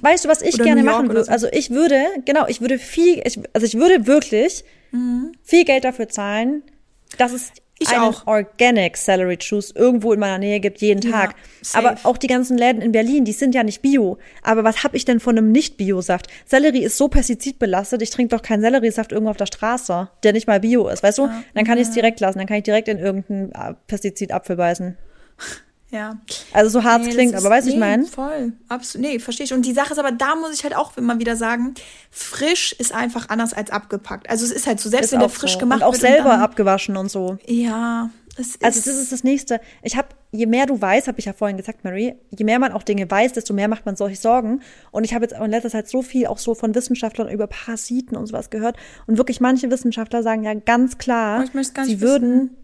Weißt 0.00 0.24
du, 0.24 0.28
was 0.28 0.42
ich 0.42 0.56
gerne 0.56 0.82
machen 0.82 1.08
würde? 1.08 1.24
So. 1.24 1.30
Also 1.30 1.48
ich 1.52 1.70
würde, 1.70 2.02
genau, 2.24 2.46
ich 2.48 2.60
würde 2.60 2.78
viel, 2.78 3.20
ich, 3.24 3.38
also 3.52 3.66
ich 3.66 3.74
würde 3.74 4.06
wirklich 4.06 4.64
mhm. 4.90 5.32
viel 5.42 5.64
Geld 5.64 5.84
dafür 5.84 6.08
zahlen, 6.08 6.62
dass 7.16 7.32
es 7.32 7.52
ich 7.80 7.88
einen 7.88 8.02
auch. 8.02 8.26
Organic 8.26 8.96
Celery 8.96 9.38
Juice 9.40 9.70
irgendwo 9.70 10.12
in 10.12 10.20
meiner 10.20 10.38
Nähe 10.38 10.58
gibt, 10.58 10.80
jeden 10.80 11.00
Tag. 11.00 11.36
Ja, 11.72 11.78
aber 11.78 11.96
auch 12.02 12.16
die 12.16 12.26
ganzen 12.26 12.58
Läden 12.58 12.82
in 12.82 12.92
Berlin, 12.92 13.24
die 13.24 13.32
sind 13.32 13.54
ja 13.54 13.62
nicht 13.62 13.82
bio. 13.82 14.18
Aber 14.42 14.64
was 14.64 14.82
habe 14.82 14.96
ich 14.96 15.04
denn 15.04 15.20
von 15.20 15.38
einem 15.38 15.52
Nicht-Bio-Saft? 15.52 16.26
Sellerie 16.44 16.82
ist 16.82 16.96
so 16.96 17.08
pestizidbelastet, 17.08 18.02
ich 18.02 18.10
trinke 18.10 18.36
doch 18.36 18.42
keinen 18.42 18.62
Selleriesaft 18.62 19.12
irgendwo 19.12 19.30
auf 19.30 19.36
der 19.36 19.46
Straße, 19.46 20.10
der 20.24 20.32
nicht 20.32 20.48
mal 20.48 20.60
bio 20.60 20.88
ist, 20.88 21.02
weißt 21.02 21.18
du? 21.18 21.26
Ja. 21.26 21.44
Dann 21.54 21.64
kann 21.64 21.78
ich 21.78 21.88
es 21.88 21.94
direkt 21.94 22.18
lassen, 22.20 22.38
dann 22.38 22.48
kann 22.48 22.58
ich 22.58 22.64
direkt 22.64 22.88
in 22.88 22.98
irgendeinen 22.98 23.52
äh, 23.52 23.74
Pestizidapfel 23.86 24.56
beißen. 24.56 24.96
Ja. 25.90 26.18
Also 26.52 26.80
so 26.80 26.84
hart 26.84 27.02
nee, 27.02 27.10
klingt, 27.10 27.34
aber 27.34 27.48
weißt 27.48 27.66
du, 27.66 27.70
nee, 27.70 27.76
ich 27.76 27.80
meine? 27.80 28.04
Voll. 28.04 28.52
Absolut. 28.68 29.06
Nee, 29.06 29.18
verstehe 29.18 29.44
ich. 29.44 29.54
Und 29.54 29.64
die 29.64 29.72
Sache 29.72 29.92
ist 29.92 29.98
aber, 29.98 30.12
da 30.12 30.34
muss 30.36 30.52
ich 30.52 30.62
halt 30.62 30.76
auch 30.76 30.96
immer 30.96 31.18
wieder 31.18 31.34
sagen, 31.34 31.74
frisch 32.10 32.74
ist 32.78 32.92
einfach 32.92 33.30
anders 33.30 33.54
als 33.54 33.70
abgepackt. 33.70 34.28
Also 34.28 34.44
es 34.44 34.52
ist 34.52 34.66
halt 34.66 34.80
so, 34.80 34.90
selbst 34.90 35.06
ist 35.06 35.12
wenn 35.12 35.20
der 35.20 35.30
frisch 35.30 35.54
so. 35.54 35.58
gemacht 35.58 35.80
und 35.80 35.84
auch 35.84 35.92
wird. 35.92 36.04
Auch 36.04 36.08
selber 36.08 36.30
dann, 36.30 36.40
abgewaschen 36.40 36.96
und 36.96 37.10
so. 37.10 37.38
Ja. 37.46 38.10
Es 38.36 38.50
ist 38.50 38.64
also 38.64 38.78
das 38.78 39.00
ist 39.00 39.10
das 39.10 39.24
Nächste. 39.24 39.60
Ich 39.82 39.96
habe, 39.96 40.08
je 40.30 40.46
mehr 40.46 40.66
du 40.66 40.80
weißt, 40.80 41.08
habe 41.08 41.18
ich 41.18 41.24
ja 41.24 41.32
vorhin 41.32 41.56
gesagt, 41.56 41.82
Mary, 41.82 42.14
je 42.36 42.44
mehr 42.44 42.58
man 42.60 42.72
auch 42.72 42.84
Dinge 42.84 43.10
weiß, 43.10 43.32
desto 43.32 43.52
mehr 43.52 43.66
macht 43.66 43.84
man 43.84 43.96
solche 43.96 44.16
Sorgen. 44.16 44.60
Und 44.92 45.04
ich 45.04 45.14
habe 45.14 45.24
jetzt 45.24 45.32
in 45.32 45.50
letzter 45.50 45.70
Zeit 45.70 45.88
so 45.88 46.02
viel 46.02 46.26
auch 46.26 46.38
so 46.38 46.54
von 46.54 46.74
Wissenschaftlern 46.74 47.30
über 47.30 47.48
Parasiten 47.48 48.16
und 48.16 48.26
sowas 48.26 48.50
gehört. 48.50 48.76
Und 49.06 49.18
wirklich 49.18 49.40
manche 49.40 49.70
Wissenschaftler 49.70 50.22
sagen 50.22 50.44
ja 50.44 50.54
ganz 50.54 50.98
klar, 50.98 51.46
sie 51.46 51.52
wissen. 51.54 52.00
würden 52.00 52.56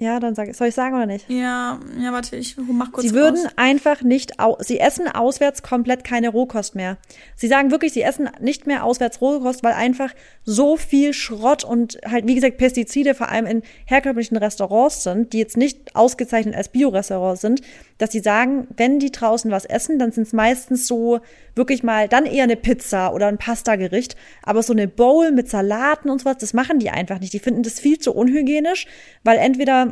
ja, 0.00 0.18
dann 0.18 0.34
sag, 0.34 0.54
soll 0.54 0.68
ich 0.68 0.74
sagen 0.74 0.94
oder 0.96 1.04
nicht? 1.04 1.28
Ja, 1.28 1.78
ja, 2.00 2.10
warte, 2.10 2.34
ich 2.34 2.56
mach 2.56 2.90
kurz. 2.90 3.06
Sie 3.06 3.12
würden 3.12 3.44
raus. 3.44 3.52
einfach 3.56 4.00
nicht, 4.00 4.32
sie 4.60 4.80
essen 4.80 5.06
auswärts 5.08 5.62
komplett 5.62 6.04
keine 6.04 6.30
Rohkost 6.30 6.74
mehr. 6.74 6.96
Sie 7.36 7.48
sagen 7.48 7.70
wirklich, 7.70 7.92
sie 7.92 8.00
essen 8.00 8.30
nicht 8.40 8.66
mehr 8.66 8.84
auswärts 8.84 9.20
Rohkost, 9.20 9.62
weil 9.62 9.74
einfach 9.74 10.14
so 10.42 10.78
viel 10.78 11.12
Schrott 11.12 11.64
und 11.64 11.98
halt, 12.06 12.26
wie 12.26 12.34
gesagt, 12.34 12.56
Pestizide 12.56 13.14
vor 13.14 13.28
allem 13.28 13.44
in 13.44 13.62
herkömmlichen 13.84 14.38
Restaurants 14.38 15.02
sind, 15.02 15.34
die 15.34 15.38
jetzt 15.38 15.58
nicht 15.58 15.94
ausgezeichnet 15.94 16.54
als 16.56 16.70
Bio-Restaurants 16.70 17.42
sind, 17.42 17.60
dass 17.98 18.10
sie 18.10 18.20
sagen, 18.20 18.68
wenn 18.78 19.00
die 19.00 19.12
draußen 19.12 19.50
was 19.50 19.66
essen, 19.66 19.98
dann 19.98 20.12
sind 20.12 20.26
es 20.26 20.32
meistens 20.32 20.86
so 20.86 21.20
wirklich 21.54 21.82
mal, 21.82 22.08
dann 22.08 22.24
eher 22.24 22.44
eine 22.44 22.56
Pizza 22.56 23.12
oder 23.12 23.26
ein 23.26 23.36
Pasta-Gericht, 23.36 24.16
aber 24.42 24.62
so 24.62 24.72
eine 24.72 24.88
Bowl 24.88 25.30
mit 25.30 25.50
Salaten 25.50 26.08
und 26.08 26.20
sowas, 26.20 26.38
das 26.38 26.54
machen 26.54 26.78
die 26.78 26.88
einfach 26.88 27.20
nicht. 27.20 27.34
Die 27.34 27.38
finden 27.38 27.62
das 27.62 27.78
viel 27.78 27.98
zu 27.98 28.14
unhygienisch, 28.14 28.86
weil 29.24 29.36
entweder 29.36 29.89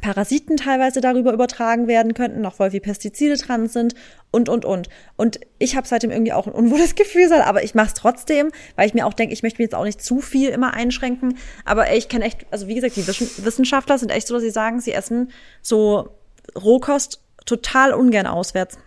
Parasiten 0.00 0.56
teilweise 0.56 1.00
darüber 1.00 1.32
übertragen 1.32 1.86
werden 1.88 2.14
könnten, 2.14 2.40
noch 2.40 2.54
voll 2.54 2.70
viel 2.70 2.80
Pestizide 2.80 3.36
dran 3.36 3.68
sind 3.68 3.94
und, 4.30 4.48
und, 4.48 4.64
und. 4.64 4.88
Und 5.16 5.40
ich 5.58 5.76
habe 5.76 5.86
seitdem 5.86 6.10
irgendwie 6.10 6.32
auch 6.32 6.46
ein 6.46 6.52
unwohles 6.52 6.94
Gefühl, 6.96 7.32
aber 7.32 7.62
ich 7.64 7.74
mache 7.74 7.88
es 7.88 7.94
trotzdem, 7.94 8.50
weil 8.76 8.86
ich 8.86 8.94
mir 8.94 9.06
auch 9.06 9.14
denke, 9.14 9.32
ich 9.32 9.42
möchte 9.42 9.60
mir 9.60 9.64
jetzt 9.64 9.74
auch 9.74 9.84
nicht 9.84 10.02
zu 10.02 10.20
viel 10.20 10.50
immer 10.50 10.74
einschränken. 10.74 11.38
Aber 11.64 11.88
ey, 11.88 11.98
ich 11.98 12.08
kenne 12.08 12.24
echt, 12.24 12.46
also 12.50 12.68
wie 12.68 12.74
gesagt, 12.74 12.96
die 12.96 13.06
Wissenschaftler 13.06 13.98
sind 13.98 14.10
echt 14.10 14.26
so, 14.26 14.34
dass 14.34 14.42
sie 14.42 14.50
sagen, 14.50 14.80
sie 14.80 14.92
essen 14.92 15.32
so 15.62 16.10
Rohkost 16.54 17.20
total 17.44 17.92
ungern 17.92 18.26
auswärts. 18.26 18.78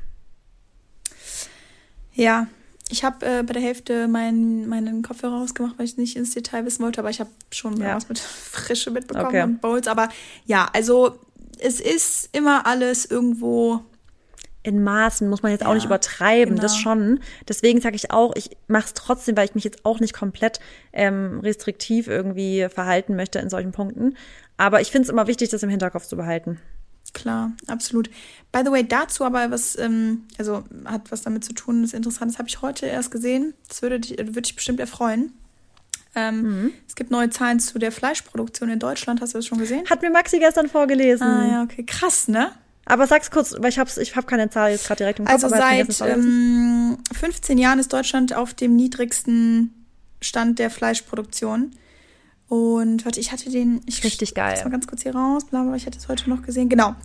Ja, 2.13 2.47
ich 2.89 3.03
habe 3.03 3.25
äh, 3.25 3.43
bei 3.43 3.53
der 3.53 3.61
Hälfte 3.61 4.07
mein, 4.07 4.67
meinen 4.67 5.03
Kopfhörer 5.03 5.39
rausgemacht, 5.39 5.77
weil 5.77 5.85
ich 5.85 5.97
nicht 5.97 6.15
ins 6.15 6.33
Detail 6.33 6.65
wissen 6.65 6.83
wollte, 6.83 6.99
aber 6.99 7.09
ich 7.09 7.19
habe 7.19 7.29
schon 7.51 7.79
ja. 7.79 7.95
was 7.95 8.09
mit 8.09 8.19
Frische 8.19 8.91
mitbekommen 8.91 9.27
okay. 9.27 9.43
und 9.43 9.61
Bowls. 9.61 9.87
Aber 9.87 10.09
ja, 10.45 10.67
also 10.73 11.19
es 11.59 11.79
ist 11.79 12.29
immer 12.35 12.65
alles 12.65 13.05
irgendwo 13.05 13.81
in 14.63 14.83
Maßen, 14.83 15.29
muss 15.29 15.41
man 15.41 15.51
jetzt 15.51 15.61
ja, 15.61 15.67
auch 15.67 15.73
nicht 15.73 15.85
übertreiben, 15.85 16.55
genau. 16.55 16.61
das 16.61 16.77
schon. 16.77 17.19
Deswegen 17.47 17.79
sage 17.79 17.95
ich 17.95 18.11
auch, 18.11 18.35
ich 18.35 18.57
mache 18.67 18.85
es 18.87 18.93
trotzdem, 18.93 19.37
weil 19.37 19.45
ich 19.45 19.55
mich 19.55 19.63
jetzt 19.63 19.85
auch 19.85 19.99
nicht 19.99 20.13
komplett 20.13 20.59
ähm, 20.91 21.39
restriktiv 21.41 22.07
irgendwie 22.07 22.67
verhalten 22.69 23.15
möchte 23.15 23.39
in 23.39 23.49
solchen 23.49 23.71
Punkten. 23.71 24.17
Aber 24.57 24.81
ich 24.81 24.91
finde 24.91 25.03
es 25.03 25.09
immer 25.09 25.27
wichtig, 25.27 25.49
das 25.49 25.63
im 25.63 25.69
Hinterkopf 25.69 26.07
zu 26.07 26.17
behalten. 26.17 26.59
Klar, 27.13 27.53
absolut. 27.67 28.09
By 28.51 28.61
the 28.63 28.71
way, 28.71 28.83
dazu 28.83 29.23
aber 29.23 29.51
was, 29.51 29.77
ähm, 29.77 30.23
also 30.37 30.63
hat 30.85 31.11
was 31.11 31.21
damit 31.21 31.43
zu 31.43 31.53
tun, 31.53 31.81
das 31.81 31.93
Interessantes 31.93 32.37
habe 32.37 32.47
ich 32.47 32.61
heute 32.61 32.85
erst 32.85 33.11
gesehen. 33.11 33.53
Das 33.67 33.81
würde 33.81 33.99
dich, 33.99 34.17
würde 34.17 34.41
dich 34.41 34.55
bestimmt 34.55 34.79
erfreuen. 34.79 35.33
Ähm, 36.15 36.41
mhm. 36.41 36.73
Es 36.87 36.95
gibt 36.95 37.11
neue 37.11 37.29
Zahlen 37.29 37.59
zu 37.59 37.77
der 37.79 37.91
Fleischproduktion 37.91 38.69
in 38.69 38.79
Deutschland. 38.79 39.21
Hast 39.21 39.33
du 39.33 39.37
das 39.37 39.45
schon 39.45 39.59
gesehen? 39.59 39.85
Hat 39.89 40.01
mir 40.01 40.09
Maxi 40.09 40.39
gestern 40.39 40.67
vorgelesen. 40.67 41.27
Ah 41.27 41.47
ja, 41.47 41.63
okay. 41.63 41.83
Krass, 41.85 42.27
ne? 42.27 42.51
Aber 42.85 43.05
sag's 43.05 43.29
kurz, 43.29 43.55
weil 43.59 43.69
ich 43.69 43.77
habe 43.77 43.89
ich 44.01 44.15
hab 44.15 44.25
keine 44.25 44.49
Zahl 44.49 44.71
jetzt 44.71 44.87
gerade 44.87 44.97
direkt 44.97 45.19
im 45.19 45.25
Kopf. 45.25 45.33
Also 45.33 45.47
seit 45.49 46.01
ähm, 46.01 46.97
15 47.13 47.59
Jahren 47.59 47.77
ist 47.77 47.93
Deutschland 47.93 48.33
auf 48.33 48.55
dem 48.55 48.75
niedrigsten 48.75 49.85
Stand 50.21 50.57
der 50.57 50.71
Fleischproduktion. 50.71 51.75
Und 52.49 53.05
warte, 53.05 53.19
ich 53.19 53.31
hatte 53.31 53.51
den. 53.51 53.81
Ich 53.85 54.03
Richtig 54.03 54.33
geil. 54.33 54.55
Ich 54.57 54.63
mal 54.63 54.71
ganz 54.71 54.87
kurz 54.87 55.03
hier 55.03 55.15
raus, 55.15 55.45
bla, 55.45 55.61
bla, 55.61 55.75
ich 55.75 55.85
hatte 55.85 55.99
es 55.99 56.07
heute 56.07 56.27
noch 56.29 56.41
gesehen. 56.41 56.67
Genau. 56.67 56.95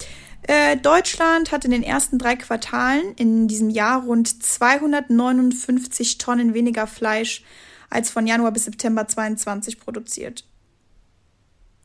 Äh, 0.43 0.79
Deutschland 0.79 1.53
hat 1.53 1.67
in 1.67 1.71
den 1.71 1.83
ersten 1.83 2.19
drei 2.19 2.35
Quartalen 2.35 3.15
in 3.17 3.47
diesem 3.47 3.69
Jahr 3.69 4.05
rund 4.05 4.43
259 4.43 6.19
Tonnen 6.19 6.55
weniger 6.55 6.87
Fleisch 6.87 7.45
als 7.91 8.11
von 8.11 8.27
Januar 8.27 8.53
bis 8.53 8.65
September 8.65 9.07
22 9.07 9.79
produziert. 9.79 10.45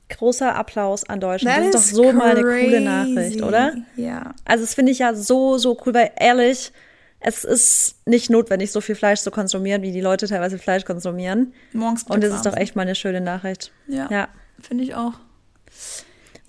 Großer 0.07 0.55
Applaus 0.55 1.03
an 1.03 1.19
Deutschland. 1.19 1.65
That 1.65 1.73
das 1.73 1.85
ist 1.85 1.91
doch 1.91 1.97
so 1.97 2.03
crazy. 2.03 2.17
mal 2.17 2.31
eine 2.31 2.41
coole 2.41 2.81
Nachricht, 2.81 3.41
oder? 3.43 3.75
Ja. 3.97 4.33
Also 4.45 4.63
das 4.63 4.73
finde 4.73 4.93
ich 4.93 4.99
ja 4.99 5.13
so, 5.13 5.57
so 5.57 5.77
cool, 5.85 5.93
weil 5.93 6.11
ehrlich, 6.17 6.71
es 7.19 7.43
ist 7.43 7.95
nicht 8.05 8.29
notwendig, 8.29 8.71
so 8.71 8.81
viel 8.81 8.95
Fleisch 8.95 9.21
zu 9.21 9.31
konsumieren, 9.31 9.81
wie 9.81 9.91
die 9.91 10.01
Leute 10.01 10.27
teilweise 10.27 10.57
Fleisch 10.57 10.85
konsumieren. 10.85 11.53
Morgens 11.73 12.03
Und 12.03 12.23
das 12.23 12.33
ist 12.33 12.45
doch 12.45 12.55
echt 12.55 12.75
mal 12.75 12.83
eine 12.83 12.95
schöne 12.95 13.21
Nachricht. 13.21 13.71
Ja. 13.87 14.07
ja. 14.09 14.27
Finde 14.61 14.83
ich 14.83 14.95
auch. 14.95 15.13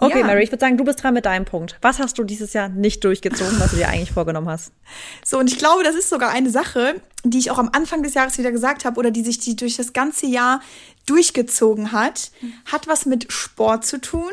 Okay, 0.02 0.20
ja. 0.20 0.26
Mary, 0.26 0.42
ich 0.42 0.50
würde 0.50 0.64
sagen, 0.64 0.78
du 0.78 0.84
bist 0.84 1.02
dran 1.02 1.12
mit 1.12 1.26
deinem 1.26 1.44
Punkt. 1.44 1.76
Was 1.82 1.98
hast 1.98 2.18
du 2.18 2.24
dieses 2.24 2.54
Jahr 2.54 2.70
nicht 2.70 3.04
durchgezogen, 3.04 3.60
was 3.60 3.72
du 3.72 3.76
dir 3.76 3.88
eigentlich 3.88 4.12
vorgenommen 4.12 4.48
hast? 4.48 4.72
So, 5.24 5.38
und 5.38 5.52
ich 5.52 5.58
glaube, 5.58 5.84
das 5.84 5.94
ist 5.94 6.08
sogar 6.08 6.30
eine 6.30 6.50
Sache, 6.50 7.00
die 7.22 7.38
ich 7.38 7.50
auch 7.50 7.58
am 7.58 7.70
Anfang 7.72 8.02
des 8.02 8.14
Jahres 8.14 8.38
wieder 8.38 8.50
gesagt 8.50 8.84
habe 8.84 8.98
oder 8.98 9.10
die 9.10 9.22
sich 9.22 9.38
die 9.38 9.54
durch 9.54 9.76
das 9.76 9.92
ganze 9.92 10.26
Jahr 10.26 10.60
durchgezogen 11.06 11.92
hat. 11.92 12.32
Hat 12.64 12.88
was 12.88 13.06
mit 13.06 13.30
Sport 13.30 13.84
zu 13.84 14.00
tun. 14.00 14.30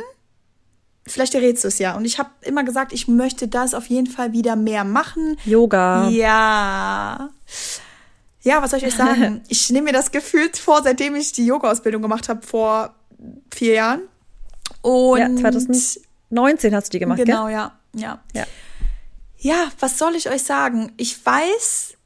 Vielleicht 1.08 1.36
errätst 1.36 1.64
du 1.64 1.68
es 1.68 1.80
ja. 1.80 1.96
Und 1.96 2.06
ich 2.06 2.20
habe 2.20 2.30
immer 2.42 2.64
gesagt, 2.64 2.94
ich 2.94 3.08
möchte 3.08 3.48
das 3.48 3.74
auf 3.74 3.88
jeden 3.88 4.08
Fall 4.08 4.34
wieder 4.34 4.56
mehr 4.56 4.84
machen. 4.84 5.38
Yoga. 5.46 6.10
Ja. 6.10 7.30
Ja, 8.42 8.62
was 8.62 8.72
soll 8.72 8.80
ich 8.80 8.86
euch 8.86 8.96
sagen? 8.96 9.42
ich 9.48 9.70
nehme 9.70 9.86
mir 9.86 9.94
das 9.94 10.12
gefühlt 10.12 10.58
vor, 10.58 10.84
seitdem 10.84 11.16
ich 11.16 11.34
die 11.34 11.46
Yoga-Ausbildung 11.46 12.02
gemacht 12.02 12.30
habe, 12.30 12.46
vor 12.46 12.94
vier 13.54 13.74
Jahren. 13.74 14.02
Und 14.82 15.20
ja, 15.20 15.36
2019 15.36 16.76
hast 16.76 16.88
du 16.88 16.92
die 16.92 17.00
gemacht, 17.00 17.18
genau, 17.18 17.46
gell? 17.46 17.54
ja, 17.54 17.78
ja. 17.94 18.20
Ja. 18.34 18.46
Ja, 19.40 19.68
was 19.80 19.98
soll 19.98 20.16
ich 20.16 20.30
euch 20.30 20.44
sagen? 20.44 20.94
Ich 20.98 21.26
weiß, 21.26 21.97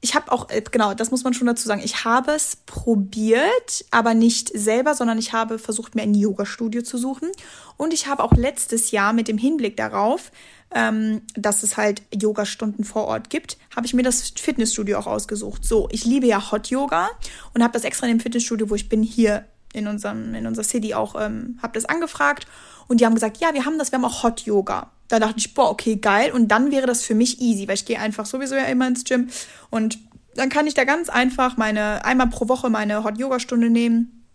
ich 0.00 0.14
habe 0.14 0.32
auch, 0.32 0.48
äh, 0.48 0.62
genau, 0.70 0.94
das 0.94 1.10
muss 1.10 1.24
man 1.24 1.34
schon 1.34 1.46
dazu 1.46 1.66
sagen, 1.66 1.82
ich 1.84 2.04
habe 2.04 2.32
es 2.32 2.56
probiert, 2.66 3.84
aber 3.90 4.14
nicht 4.14 4.50
selber, 4.54 4.94
sondern 4.94 5.18
ich 5.18 5.32
habe 5.32 5.58
versucht, 5.58 5.94
mir 5.94 6.02
ein 6.02 6.14
Yoga-Studio 6.14 6.82
zu 6.82 6.96
suchen. 6.96 7.30
Und 7.76 7.92
ich 7.92 8.06
habe 8.06 8.22
auch 8.22 8.32
letztes 8.32 8.90
Jahr 8.90 9.12
mit 9.12 9.28
dem 9.28 9.36
Hinblick 9.36 9.76
darauf, 9.76 10.32
ähm, 10.72 11.22
dass 11.34 11.62
es 11.62 11.76
halt 11.76 12.02
Yoga-Stunden 12.14 12.84
vor 12.84 13.06
Ort 13.06 13.28
gibt, 13.28 13.58
habe 13.74 13.86
ich 13.86 13.94
mir 13.94 14.02
das 14.02 14.32
Fitnessstudio 14.36 14.98
auch 14.98 15.06
ausgesucht. 15.06 15.64
So, 15.64 15.88
ich 15.90 16.04
liebe 16.04 16.26
ja 16.26 16.50
Hot 16.50 16.68
Yoga 16.68 17.10
und 17.52 17.62
habe 17.62 17.72
das 17.72 17.84
extra 17.84 18.06
in 18.06 18.16
dem 18.16 18.20
Fitnessstudio, 18.20 18.70
wo 18.70 18.74
ich 18.74 18.88
bin, 18.88 19.02
hier 19.02 19.44
in 19.72 19.86
unserem 19.86 20.34
in 20.34 20.46
unserer 20.46 20.64
City 20.64 20.94
auch 20.94 21.14
ähm, 21.20 21.58
habe 21.62 21.74
das 21.74 21.84
angefragt 21.84 22.46
und 22.90 23.00
die 23.00 23.06
haben 23.06 23.14
gesagt, 23.14 23.36
ja, 23.36 23.54
wir 23.54 23.64
haben 23.64 23.78
das, 23.78 23.92
wir 23.92 23.98
haben 23.98 24.04
auch 24.04 24.24
Hot 24.24 24.40
Yoga. 24.40 24.90
Da 25.06 25.20
dachte 25.20 25.36
ich, 25.38 25.54
boah, 25.54 25.70
okay, 25.70 25.96
geil 25.96 26.32
und 26.32 26.48
dann 26.48 26.72
wäre 26.72 26.88
das 26.88 27.04
für 27.04 27.14
mich 27.14 27.40
easy, 27.40 27.68
weil 27.68 27.76
ich 27.76 27.84
gehe 27.84 28.00
einfach 28.00 28.26
sowieso 28.26 28.56
ja 28.56 28.64
immer 28.64 28.88
ins 28.88 29.04
Gym 29.04 29.28
und 29.70 29.98
dann 30.34 30.48
kann 30.48 30.66
ich 30.66 30.74
da 30.74 30.82
ganz 30.82 31.08
einfach 31.08 31.56
meine 31.56 32.04
einmal 32.04 32.26
pro 32.28 32.48
Woche 32.48 32.68
meine 32.68 33.04
Hot 33.04 33.16
Yoga 33.16 33.38
Stunde 33.38 33.70
nehmen. 33.70 34.26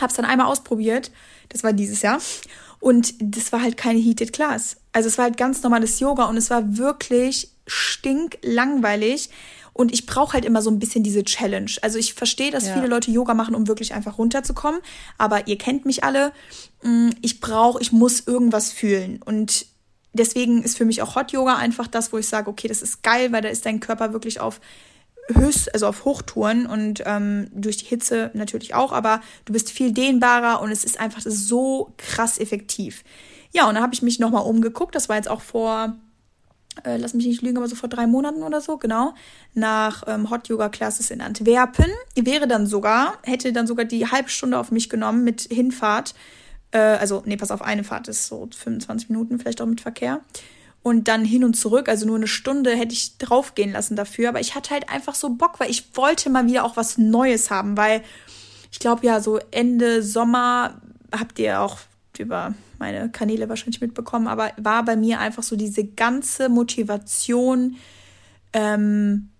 Hab's 0.00 0.14
dann 0.14 0.24
einmal 0.24 0.46
ausprobiert. 0.46 1.10
Das 1.48 1.64
war 1.64 1.72
dieses 1.72 2.02
Jahr 2.02 2.20
und 2.78 3.14
das 3.18 3.52
war 3.52 3.60
halt 3.60 3.76
keine 3.76 3.98
heated 3.98 4.32
class. 4.32 4.76
Also 4.92 5.08
es 5.08 5.18
war 5.18 5.24
halt 5.24 5.36
ganz 5.36 5.64
normales 5.64 5.98
Yoga 5.98 6.26
und 6.26 6.36
es 6.36 6.50
war 6.50 6.76
wirklich 6.76 7.50
stinklangweilig 7.66 9.30
und 9.74 9.92
ich 9.92 10.06
brauche 10.06 10.32
halt 10.34 10.44
immer 10.44 10.62
so 10.62 10.70
ein 10.70 10.78
bisschen 10.78 11.02
diese 11.02 11.24
Challenge. 11.24 11.70
Also 11.82 11.98
ich 11.98 12.14
verstehe, 12.14 12.52
dass 12.52 12.68
ja. 12.68 12.74
viele 12.74 12.86
Leute 12.86 13.10
Yoga 13.10 13.34
machen, 13.34 13.56
um 13.56 13.66
wirklich 13.66 13.92
einfach 13.92 14.18
runterzukommen. 14.18 14.80
Aber 15.18 15.48
ihr 15.48 15.58
kennt 15.58 15.84
mich 15.84 16.04
alle. 16.04 16.32
Mm, 16.82 17.10
ich 17.22 17.40
brauche, 17.40 17.82
ich 17.82 17.90
muss 17.90 18.20
irgendwas 18.20 18.72
fühlen. 18.72 19.20
Und 19.22 19.66
deswegen 20.12 20.62
ist 20.62 20.78
für 20.78 20.84
mich 20.84 21.02
auch 21.02 21.16
Hot 21.16 21.32
Yoga 21.32 21.56
einfach 21.56 21.88
das, 21.88 22.12
wo 22.12 22.18
ich 22.18 22.28
sage, 22.28 22.48
okay, 22.48 22.68
das 22.68 22.82
ist 22.82 23.02
geil, 23.02 23.32
weil 23.32 23.42
da 23.42 23.48
ist 23.48 23.66
dein 23.66 23.80
Körper 23.80 24.12
wirklich 24.12 24.38
auf 24.40 24.60
höchst, 25.32 25.74
also 25.74 25.88
auf 25.88 26.04
Hochtouren 26.04 26.66
und 26.66 27.02
ähm, 27.06 27.48
durch 27.50 27.78
die 27.78 27.86
Hitze 27.86 28.30
natürlich 28.34 28.74
auch, 28.74 28.92
aber 28.92 29.22
du 29.46 29.54
bist 29.54 29.70
viel 29.70 29.90
dehnbarer 29.90 30.60
und 30.60 30.70
es 30.70 30.84
ist 30.84 31.00
einfach 31.00 31.22
so 31.24 31.94
krass 31.96 32.38
effektiv. 32.38 33.04
Ja, 33.52 33.66
und 33.66 33.74
dann 33.74 33.82
habe 33.82 33.94
ich 33.94 34.02
mich 34.02 34.18
nochmal 34.18 34.44
umgeguckt. 34.44 34.94
Das 34.94 35.08
war 35.08 35.16
jetzt 35.16 35.30
auch 35.30 35.40
vor 35.40 35.94
äh, 36.84 36.96
lass 36.96 37.14
mich 37.14 37.26
nicht 37.26 37.42
lügen, 37.42 37.56
aber 37.56 37.68
so 37.68 37.76
vor 37.76 37.88
drei 37.88 38.06
Monaten 38.06 38.42
oder 38.42 38.60
so, 38.60 38.76
genau, 38.76 39.14
nach 39.54 40.02
ähm, 40.06 40.30
Hot 40.30 40.48
Yoga 40.48 40.68
Classes 40.68 41.10
in 41.10 41.20
Antwerpen. 41.20 41.86
Wäre 42.16 42.48
dann 42.48 42.66
sogar, 42.66 43.18
hätte 43.22 43.52
dann 43.52 43.66
sogar 43.66 43.84
die 43.84 44.10
halbe 44.10 44.28
Stunde 44.28 44.58
auf 44.58 44.70
mich 44.70 44.88
genommen 44.88 45.24
mit 45.24 45.42
Hinfahrt. 45.42 46.14
Äh, 46.72 46.78
also, 46.78 47.22
nee, 47.26 47.36
pass 47.36 47.50
auf, 47.50 47.62
eine 47.62 47.84
Fahrt 47.84 48.08
ist 48.08 48.26
so 48.26 48.48
25 48.56 49.10
Minuten, 49.10 49.38
vielleicht 49.38 49.60
auch 49.60 49.66
mit 49.66 49.80
Verkehr. 49.80 50.20
Und 50.82 51.08
dann 51.08 51.24
hin 51.24 51.44
und 51.44 51.54
zurück, 51.54 51.88
also 51.88 52.04
nur 52.04 52.16
eine 52.16 52.26
Stunde 52.26 52.76
hätte 52.76 52.92
ich 52.92 53.16
draufgehen 53.16 53.72
lassen 53.72 53.96
dafür. 53.96 54.28
Aber 54.28 54.40
ich 54.40 54.54
hatte 54.54 54.70
halt 54.70 54.90
einfach 54.90 55.14
so 55.14 55.30
Bock, 55.30 55.58
weil 55.58 55.70
ich 55.70 55.96
wollte 55.96 56.28
mal 56.28 56.46
wieder 56.46 56.64
auch 56.64 56.76
was 56.76 56.98
Neues 56.98 57.50
haben, 57.50 57.76
weil 57.76 58.02
ich 58.70 58.80
glaube 58.80 59.06
ja, 59.06 59.20
so 59.20 59.38
Ende 59.50 60.02
Sommer 60.02 60.82
habt 61.10 61.38
ihr 61.38 61.60
auch 61.60 61.78
über 62.18 62.54
meine 62.78 63.10
Kanäle 63.10 63.48
wahrscheinlich 63.48 63.80
mitbekommen, 63.80 64.28
aber 64.28 64.52
war 64.56 64.84
bei 64.84 64.96
mir 64.96 65.20
einfach 65.20 65.42
so 65.42 65.56
diese 65.56 65.84
ganze 65.84 66.48
Motivation 66.48 67.76
ähm, 68.52 69.30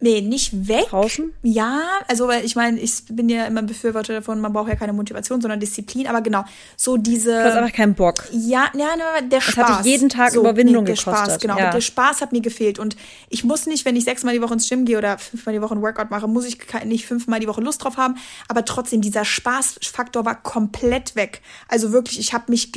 Nee, 0.00 0.20
nicht 0.20 0.68
weg. 0.68 0.86
Draußen? 0.90 1.32
Ja, 1.42 1.82
also 2.06 2.28
weil 2.28 2.44
ich 2.44 2.54
meine, 2.54 2.78
ich 2.78 3.02
bin 3.10 3.28
ja 3.28 3.46
immer 3.46 3.62
Befürworter 3.62 4.12
davon, 4.12 4.40
man 4.40 4.52
braucht 4.52 4.68
ja 4.68 4.76
keine 4.76 4.92
Motivation, 4.92 5.40
sondern 5.40 5.58
Disziplin, 5.58 6.06
aber 6.06 6.20
genau, 6.20 6.44
so 6.76 6.96
diese. 6.96 7.32
Du 7.32 7.44
hast 7.44 7.56
einfach 7.56 7.74
keinen 7.74 7.94
Bock. 7.94 8.14
Ja, 8.30 8.70
ja, 8.74 8.94
ne, 8.94 9.28
der 9.28 9.40
Spaß. 9.40 9.54
Das 9.56 9.78
hat 9.78 9.86
jeden 9.86 10.08
Tag 10.08 10.30
so, 10.30 10.40
Überwindung 10.40 10.84
nee, 10.84 10.92
der 10.92 10.96
gekostet. 10.96 11.26
Spaß, 11.26 11.40
genau. 11.40 11.58
Ja. 11.58 11.70
Der 11.70 11.80
Spaß 11.80 12.20
hat 12.20 12.30
mir 12.30 12.40
gefehlt 12.40 12.78
und 12.78 12.96
ich 13.28 13.42
muss 13.42 13.66
nicht, 13.66 13.84
wenn 13.84 13.96
ich 13.96 14.04
sechsmal 14.04 14.34
die 14.34 14.40
Woche 14.40 14.54
ins 14.54 14.68
Gym 14.68 14.84
gehe 14.84 14.98
oder 14.98 15.18
fünfmal 15.18 15.54
die 15.54 15.62
Woche 15.62 15.74
ein 15.74 15.82
Workout 15.82 16.12
mache, 16.12 16.28
muss 16.28 16.44
ich 16.44 16.58
nicht 16.84 17.04
fünfmal 17.04 17.40
die 17.40 17.48
Woche 17.48 17.60
Lust 17.60 17.82
drauf 17.82 17.96
haben, 17.96 18.16
aber 18.46 18.64
trotzdem, 18.64 19.00
dieser 19.00 19.24
Spaßfaktor 19.24 20.24
war 20.24 20.40
komplett 20.40 21.16
weg. 21.16 21.42
Also 21.66 21.90
wirklich, 21.90 22.20
ich 22.20 22.32
habe 22.32 22.44
mich 22.48 22.70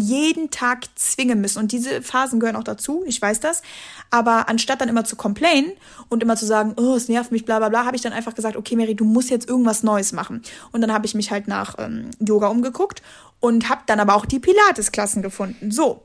jeden 0.00 0.50
Tag 0.50 0.84
zwingen 0.94 1.40
müssen. 1.40 1.58
Und 1.58 1.72
diese 1.72 2.02
Phasen 2.02 2.40
gehören 2.40 2.56
auch 2.56 2.64
dazu, 2.64 3.02
ich 3.06 3.20
weiß 3.20 3.40
das. 3.40 3.62
Aber 4.10 4.48
anstatt 4.48 4.80
dann 4.80 4.88
immer 4.88 5.04
zu 5.04 5.16
complainen 5.16 5.72
und 6.08 6.22
immer 6.22 6.36
zu 6.36 6.46
sagen, 6.46 6.74
oh, 6.76 6.94
es 6.94 7.08
nervt 7.08 7.32
mich, 7.32 7.44
bla 7.44 7.58
bla 7.58 7.68
bla, 7.68 7.84
habe 7.84 7.96
ich 7.96 8.02
dann 8.02 8.12
einfach 8.12 8.34
gesagt, 8.34 8.56
okay, 8.56 8.76
Mary, 8.76 8.94
du 8.94 9.04
musst 9.04 9.30
jetzt 9.30 9.48
irgendwas 9.48 9.82
Neues 9.82 10.12
machen. 10.12 10.42
Und 10.72 10.80
dann 10.80 10.92
habe 10.92 11.06
ich 11.06 11.14
mich 11.14 11.30
halt 11.30 11.48
nach 11.48 11.76
ähm, 11.78 12.10
Yoga 12.20 12.48
umgeguckt 12.48 13.02
und 13.40 13.68
habe 13.68 13.82
dann 13.86 14.00
aber 14.00 14.14
auch 14.14 14.26
die 14.26 14.40
Pilates-Klassen 14.40 15.22
gefunden. 15.22 15.70
So, 15.70 16.02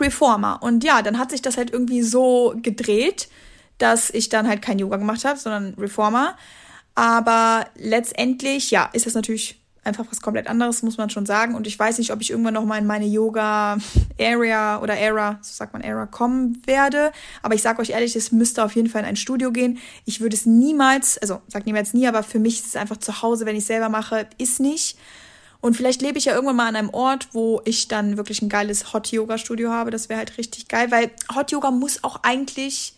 Reformer. 0.00 0.62
Und 0.62 0.84
ja, 0.84 1.02
dann 1.02 1.18
hat 1.18 1.30
sich 1.30 1.42
das 1.42 1.56
halt 1.56 1.72
irgendwie 1.72 2.02
so 2.02 2.54
gedreht, 2.62 3.28
dass 3.78 4.10
ich 4.10 4.28
dann 4.28 4.48
halt 4.48 4.62
kein 4.62 4.78
Yoga 4.78 4.96
gemacht 4.96 5.24
habe, 5.24 5.38
sondern 5.38 5.74
Reformer. 5.74 6.36
Aber 6.94 7.66
letztendlich, 7.76 8.70
ja, 8.70 8.88
ist 8.92 9.06
das 9.06 9.14
natürlich 9.14 9.60
einfach 9.84 10.06
was 10.10 10.20
komplett 10.20 10.46
anderes, 10.46 10.82
muss 10.82 10.96
man 10.96 11.10
schon 11.10 11.26
sagen. 11.26 11.54
Und 11.54 11.66
ich 11.66 11.78
weiß 11.78 11.98
nicht, 11.98 12.12
ob 12.12 12.20
ich 12.20 12.30
irgendwann 12.30 12.54
noch 12.54 12.64
mal 12.64 12.78
in 12.78 12.86
meine 12.86 13.06
Yoga-Area 13.06 14.80
oder 14.80 14.96
Era, 14.96 15.38
so 15.42 15.52
sagt 15.54 15.72
man 15.72 15.82
Era, 15.82 16.06
kommen 16.06 16.62
werde. 16.66 17.12
Aber 17.42 17.54
ich 17.54 17.62
sage 17.62 17.80
euch 17.80 17.90
ehrlich, 17.90 18.16
es 18.16 18.32
müsste 18.32 18.64
auf 18.64 18.74
jeden 18.74 18.88
Fall 18.88 19.02
in 19.02 19.08
ein 19.08 19.16
Studio 19.16 19.52
gehen. 19.52 19.78
Ich 20.04 20.20
würde 20.20 20.36
es 20.36 20.46
niemals, 20.46 21.18
also 21.18 21.40
sag 21.48 21.66
niemals 21.66 21.94
nie, 21.94 22.06
aber 22.06 22.22
für 22.22 22.38
mich 22.38 22.60
ist 22.60 22.66
es 22.66 22.76
einfach 22.76 22.98
zu 22.98 23.22
Hause, 23.22 23.46
wenn 23.46 23.56
ich 23.56 23.66
selber 23.66 23.88
mache, 23.88 24.26
ist 24.38 24.60
nicht. 24.60 24.98
Und 25.60 25.76
vielleicht 25.76 26.02
lebe 26.02 26.18
ich 26.18 26.26
ja 26.26 26.34
irgendwann 26.34 26.56
mal 26.56 26.68
an 26.68 26.76
einem 26.76 26.90
Ort, 26.90 27.28
wo 27.32 27.62
ich 27.64 27.88
dann 27.88 28.18
wirklich 28.18 28.42
ein 28.42 28.50
geiles 28.50 28.92
Hot-Yoga-Studio 28.92 29.70
habe. 29.70 29.90
Das 29.90 30.10
wäre 30.10 30.18
halt 30.18 30.36
richtig 30.36 30.68
geil, 30.68 30.90
weil 30.90 31.10
Hot-Yoga 31.34 31.70
muss 31.70 32.04
auch 32.04 32.20
eigentlich 32.22 32.94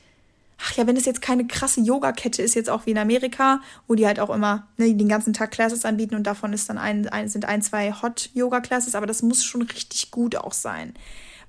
ach 0.59 0.73
ja, 0.77 0.87
wenn 0.87 0.97
es 0.97 1.05
jetzt 1.05 1.23
keine 1.23 1.47
krasse 1.47 1.81
Yoga-Kette 1.81 2.43
ist, 2.43 2.55
jetzt 2.55 2.71
auch 2.71 2.87
wie 2.87 2.93
in 2.93 2.99
Amerika, 2.99 3.61
wo 3.87 3.95
die 3.95 4.07
halt 4.07 4.21
auch 4.21 4.31
immer 4.31 4.67
ne, 4.77 4.95
den 4.95 5.09
ganzen 5.09 5.33
Tag 5.33 5.51
Classes 5.51 5.85
anbieten 5.85 6.15
und 6.15 6.27
davon 6.27 6.53
ist 6.53 6.69
dann 6.71 6.79
ein, 6.79 7.09
ein 7.09 7.29
sind 7.29 7.45
ein, 7.45 7.63
zwei 7.63 7.93
Hot-Yoga-Classes, 7.93 8.95
aber 8.95 9.07
das 9.07 9.23
muss 9.23 9.45
schon 9.45 9.63
richtig 9.63 10.11
gut 10.11 10.37
auch 10.37 10.53
sein. 10.53 10.95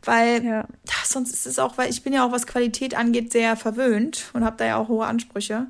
Weil 0.03 0.43
ja. 0.43 0.67
ach, 0.89 1.05
sonst 1.05 1.33
ist 1.33 1.47
es 1.47 1.59
auch, 1.59 1.77
weil 1.77 1.89
ich 1.89 2.03
bin 2.03 2.13
ja 2.13 2.25
auch, 2.25 2.31
was 2.31 2.47
Qualität 2.47 2.95
angeht, 2.95 3.31
sehr 3.31 3.55
verwöhnt 3.55 4.25
und 4.33 4.43
habe 4.43 4.57
da 4.57 4.65
ja 4.65 4.77
auch 4.77 4.89
hohe 4.89 5.05
Ansprüche. 5.05 5.67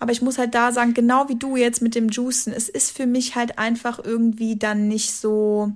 Aber 0.00 0.12
ich 0.12 0.22
muss 0.22 0.38
halt 0.38 0.54
da 0.54 0.72
sagen, 0.72 0.92
genau 0.92 1.28
wie 1.28 1.36
du 1.36 1.56
jetzt 1.56 1.80
mit 1.80 1.94
dem 1.94 2.08
Juicen, 2.08 2.52
es 2.52 2.68
ist 2.68 2.96
für 2.96 3.06
mich 3.06 3.36
halt 3.36 3.58
einfach 3.58 3.98
irgendwie 4.02 4.56
dann 4.56 4.88
nicht 4.88 5.14
so 5.14 5.72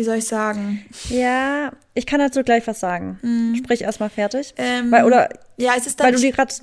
wie 0.00 0.04
soll 0.04 0.16
ich 0.16 0.24
sagen? 0.24 0.82
Ja, 1.10 1.72
ich 1.92 2.06
kann 2.06 2.20
dazu 2.20 2.42
gleich 2.42 2.66
was 2.66 2.80
sagen. 2.80 3.18
Mm. 3.20 3.54
Sprich 3.56 3.82
erstmal 3.82 4.08
fertig. 4.08 4.54
Ähm, 4.56 4.90
weil, 4.90 5.04
oder 5.04 5.28
ja, 5.58 5.72
es 5.76 5.86
ist 5.86 6.00
dann. 6.00 6.06
Weil 6.06 6.14
du 6.14 6.20
dir 6.20 6.32
gerade. 6.32 6.54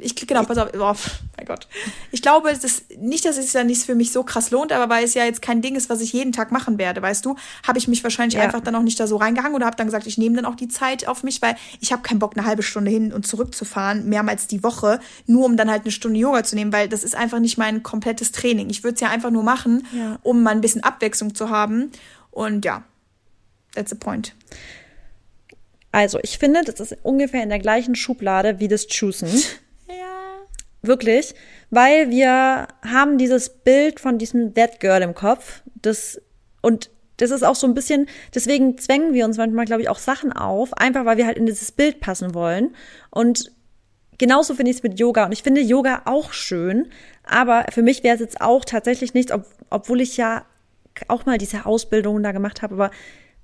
Ich, 0.00 0.16
genau, 0.16 0.42
pass 0.42 0.58
auf. 0.58 0.70
Oh, 0.74 0.94
mein 1.36 1.46
Gott. 1.46 1.68
Ich 2.10 2.20
glaube, 2.20 2.50
es 2.50 2.64
ist 2.64 2.98
nicht, 2.98 3.24
dass 3.24 3.36
es 3.36 3.52
ja 3.52 3.62
nicht 3.62 3.84
für 3.84 3.94
mich 3.94 4.10
so 4.10 4.24
krass 4.24 4.50
lohnt, 4.50 4.72
aber 4.72 4.92
weil 4.92 5.04
es 5.04 5.14
ja 5.14 5.24
jetzt 5.24 5.40
kein 5.40 5.62
Ding 5.62 5.76
ist, 5.76 5.88
was 5.88 6.00
ich 6.00 6.12
jeden 6.12 6.32
Tag 6.32 6.50
machen 6.50 6.78
werde, 6.78 7.00
weißt 7.00 7.24
du, 7.24 7.36
habe 7.64 7.78
ich 7.78 7.86
mich 7.86 8.02
wahrscheinlich 8.02 8.34
ja. 8.34 8.40
einfach 8.40 8.60
dann 8.60 8.74
auch 8.74 8.82
nicht 8.82 8.98
da 8.98 9.06
so 9.06 9.18
reingehangen 9.18 9.54
oder 9.54 9.66
habe 9.66 9.76
dann 9.76 9.86
gesagt, 9.86 10.08
ich 10.08 10.18
nehme 10.18 10.34
dann 10.34 10.46
auch 10.46 10.56
die 10.56 10.68
Zeit 10.68 11.06
auf 11.06 11.22
mich, 11.22 11.40
weil 11.42 11.54
ich 11.80 11.92
habe 11.92 12.02
keinen 12.02 12.18
Bock, 12.18 12.36
eine 12.36 12.44
halbe 12.44 12.64
Stunde 12.64 12.90
hin 12.90 13.12
und 13.12 13.24
zurück 13.26 13.54
zu 13.54 13.64
fahren, 13.64 14.08
mehrmals 14.08 14.48
die 14.48 14.64
Woche, 14.64 14.98
nur 15.26 15.44
um 15.44 15.56
dann 15.56 15.70
halt 15.70 15.82
eine 15.82 15.92
Stunde 15.92 16.18
Yoga 16.18 16.42
zu 16.42 16.56
nehmen, 16.56 16.72
weil 16.72 16.88
das 16.88 17.04
ist 17.04 17.14
einfach 17.14 17.38
nicht 17.38 17.58
mein 17.58 17.84
komplettes 17.84 18.32
Training. 18.32 18.68
Ich 18.70 18.82
würde 18.82 18.94
es 18.94 19.00
ja 19.00 19.10
einfach 19.10 19.30
nur 19.30 19.44
machen, 19.44 19.86
ja. 19.92 20.18
um 20.22 20.42
mal 20.42 20.50
ein 20.50 20.60
bisschen 20.60 20.82
Abwechslung 20.82 21.36
zu 21.36 21.50
haben. 21.50 21.92
Und 22.30 22.64
ja, 22.64 22.84
that's 23.74 23.90
the 23.90 23.96
point. 23.96 24.34
Also, 25.92 26.18
ich 26.22 26.38
finde, 26.38 26.62
das 26.64 26.78
ist 26.78 26.96
ungefähr 27.02 27.42
in 27.42 27.48
der 27.48 27.58
gleichen 27.58 27.94
Schublade 27.94 28.60
wie 28.60 28.68
das 28.68 28.86
Choosen. 28.86 29.28
Ja. 29.88 30.46
Wirklich. 30.82 31.34
Weil 31.70 32.10
wir 32.10 32.68
haben 32.86 33.18
dieses 33.18 33.48
Bild 33.50 33.98
von 33.98 34.18
diesem 34.18 34.54
That 34.54 34.78
Girl 34.78 35.02
im 35.02 35.16
Kopf. 35.16 35.62
Das, 35.82 36.22
und 36.62 36.90
das 37.16 37.32
ist 37.32 37.42
auch 37.42 37.56
so 37.56 37.66
ein 37.66 37.74
bisschen, 37.74 38.06
deswegen 38.32 38.78
zwängen 38.78 39.12
wir 39.12 39.24
uns 39.24 39.36
manchmal, 39.36 39.64
glaube 39.64 39.82
ich, 39.82 39.88
auch 39.88 39.98
Sachen 39.98 40.32
auf, 40.32 40.72
einfach 40.74 41.04
weil 41.06 41.16
wir 41.16 41.26
halt 41.26 41.38
in 41.38 41.46
dieses 41.46 41.72
Bild 41.72 41.98
passen 41.98 42.34
wollen. 42.34 42.76
Und 43.10 43.50
genauso 44.16 44.54
finde 44.54 44.70
ich 44.70 44.76
es 44.76 44.82
mit 44.84 45.00
Yoga. 45.00 45.26
Und 45.26 45.32
ich 45.32 45.42
finde 45.42 45.60
Yoga 45.60 46.02
auch 46.04 46.32
schön. 46.32 46.88
Aber 47.24 47.66
für 47.72 47.82
mich 47.82 48.04
wäre 48.04 48.14
es 48.14 48.20
jetzt 48.20 48.40
auch 48.40 48.64
tatsächlich 48.64 49.12
nichts, 49.12 49.32
ob, 49.32 49.44
obwohl 49.70 50.00
ich 50.00 50.16
ja 50.16 50.44
auch 51.08 51.26
mal 51.26 51.38
diese 51.38 51.66
Ausbildung 51.66 52.22
da 52.22 52.32
gemacht 52.32 52.62
habe. 52.62 52.74
Aber 52.74 52.90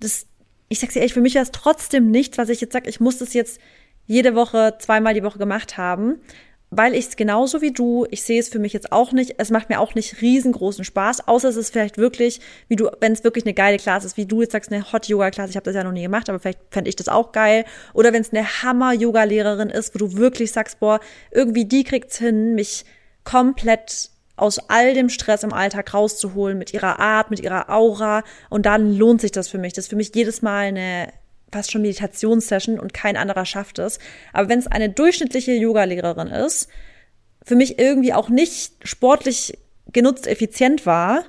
das, 0.01 0.27
ich 0.69 0.81
sag's 0.81 0.95
dir 0.95 1.01
ehrlich, 1.01 1.15
für 1.15 1.21
mich 1.21 1.35
war 1.35 1.43
es 1.43 1.53
trotzdem 1.53 2.11
nichts, 2.11 2.39
was 2.39 2.49
ich 2.49 2.61
jetzt 2.61 2.73
sage, 2.73 2.89
ich 2.89 3.01
muss 3.01 3.19
das 3.19 3.35
jetzt 3.35 3.61
jede 4.07 4.35
Woche, 4.35 4.77
zweimal 4.79 5.15
die 5.15 5.23
Woche 5.23 5.39
gemacht 5.39 5.77
haben, 5.77 6.21
weil 6.71 6.95
ich 6.95 7.07
es 7.07 7.17
genauso 7.17 7.61
wie 7.61 7.73
du, 7.73 8.07
ich 8.11 8.23
sehe 8.23 8.41
es 8.41 8.49
für 8.49 8.59
mich 8.59 8.73
jetzt 8.73 8.91
auch 8.91 9.13
nicht, 9.13 9.35
es 9.39 9.51
macht 9.51 9.69
mir 9.69 9.81
auch 9.81 9.95
nicht 9.95 10.21
riesengroßen 10.21 10.85
Spaß, 10.85 11.29
außer 11.29 11.49
es 11.49 11.57
ist 11.57 11.71
vielleicht 11.71 11.97
wirklich, 11.97 12.41
wie 12.69 12.77
du, 12.77 12.91
wenn 13.01 13.13
es 13.13 13.25
wirklich 13.25 13.45
eine 13.45 13.55
geile 13.55 13.79
Klasse 13.79 14.07
ist, 14.07 14.17
wie 14.17 14.27
du 14.27 14.43
jetzt 14.43 14.53
sagst, 14.53 14.73
eine 14.73 14.93
Hot-Yoga-Klasse, 14.93 15.51
ich 15.51 15.57
habe 15.57 15.65
das 15.65 15.77
ja 15.77 15.85
noch 15.85 15.93
nie 15.93 16.03
gemacht, 16.03 16.29
aber 16.29 16.41
vielleicht 16.41 16.61
fände 16.71 16.89
ich 16.89 16.97
das 16.97 17.09
auch 17.09 17.33
geil. 17.33 17.65
Oder 17.95 18.13
wenn 18.13 18.21
es 18.21 18.33
eine 18.33 18.63
Hammer-Yoga-Lehrerin 18.63 19.71
ist, 19.71 19.95
wo 19.95 19.99
du 19.99 20.17
wirklich 20.17 20.53
sagst, 20.53 20.81
boah, 20.81 21.01
irgendwie 21.31 21.67
die 21.67 21.85
kriegt's 21.85 22.19
hin, 22.19 22.55
mich 22.55 22.85
komplett 23.25 24.11
aus 24.37 24.59
all 24.69 24.95
dem 24.95 25.09
Stress 25.09 25.43
im 25.43 25.53
Alltag 25.53 25.93
rauszuholen 25.93 26.59
mit 26.59 26.73
ihrer 26.75 27.01
Art, 27.01 27.31
mit 27.31 27.41
ihrer 27.41 27.71
Aura. 27.71 28.23
Und 28.51 28.67
dann 28.67 28.97
lohnt 28.97 29.21
sich 29.21 29.33
das 29.33 29.49
für 29.49 29.59
mich. 29.59 29.73
Das 29.73 29.87
ist 29.87 29.91
für 29.91 29.97
mich 29.97 30.13
jedes 30.15 30.43
Mal 30.43 30.67
eine 30.67 31.13
fast 31.53 31.73
schon 31.73 31.83
Meditationssession 31.83 32.79
und 32.79 32.93
kein 32.93 33.17
anderer 33.17 33.47
schafft 33.47 33.79
es. 33.79 33.99
Aber 34.33 34.49
wenn 34.49 34.59
es 34.59 34.67
eine 34.67 34.91
durchschnittliche 34.91 35.53
Yogalehrerin 35.53 36.29
ist, 36.29 36.69
für 37.45 37.57
mich 37.57 37.79
irgendwie 37.79 38.13
auch 38.13 38.29
nicht 38.29 38.73
sportlich 38.83 39.59
genutzt 39.93 40.27
effizient 40.27 40.85
war, 40.85 41.25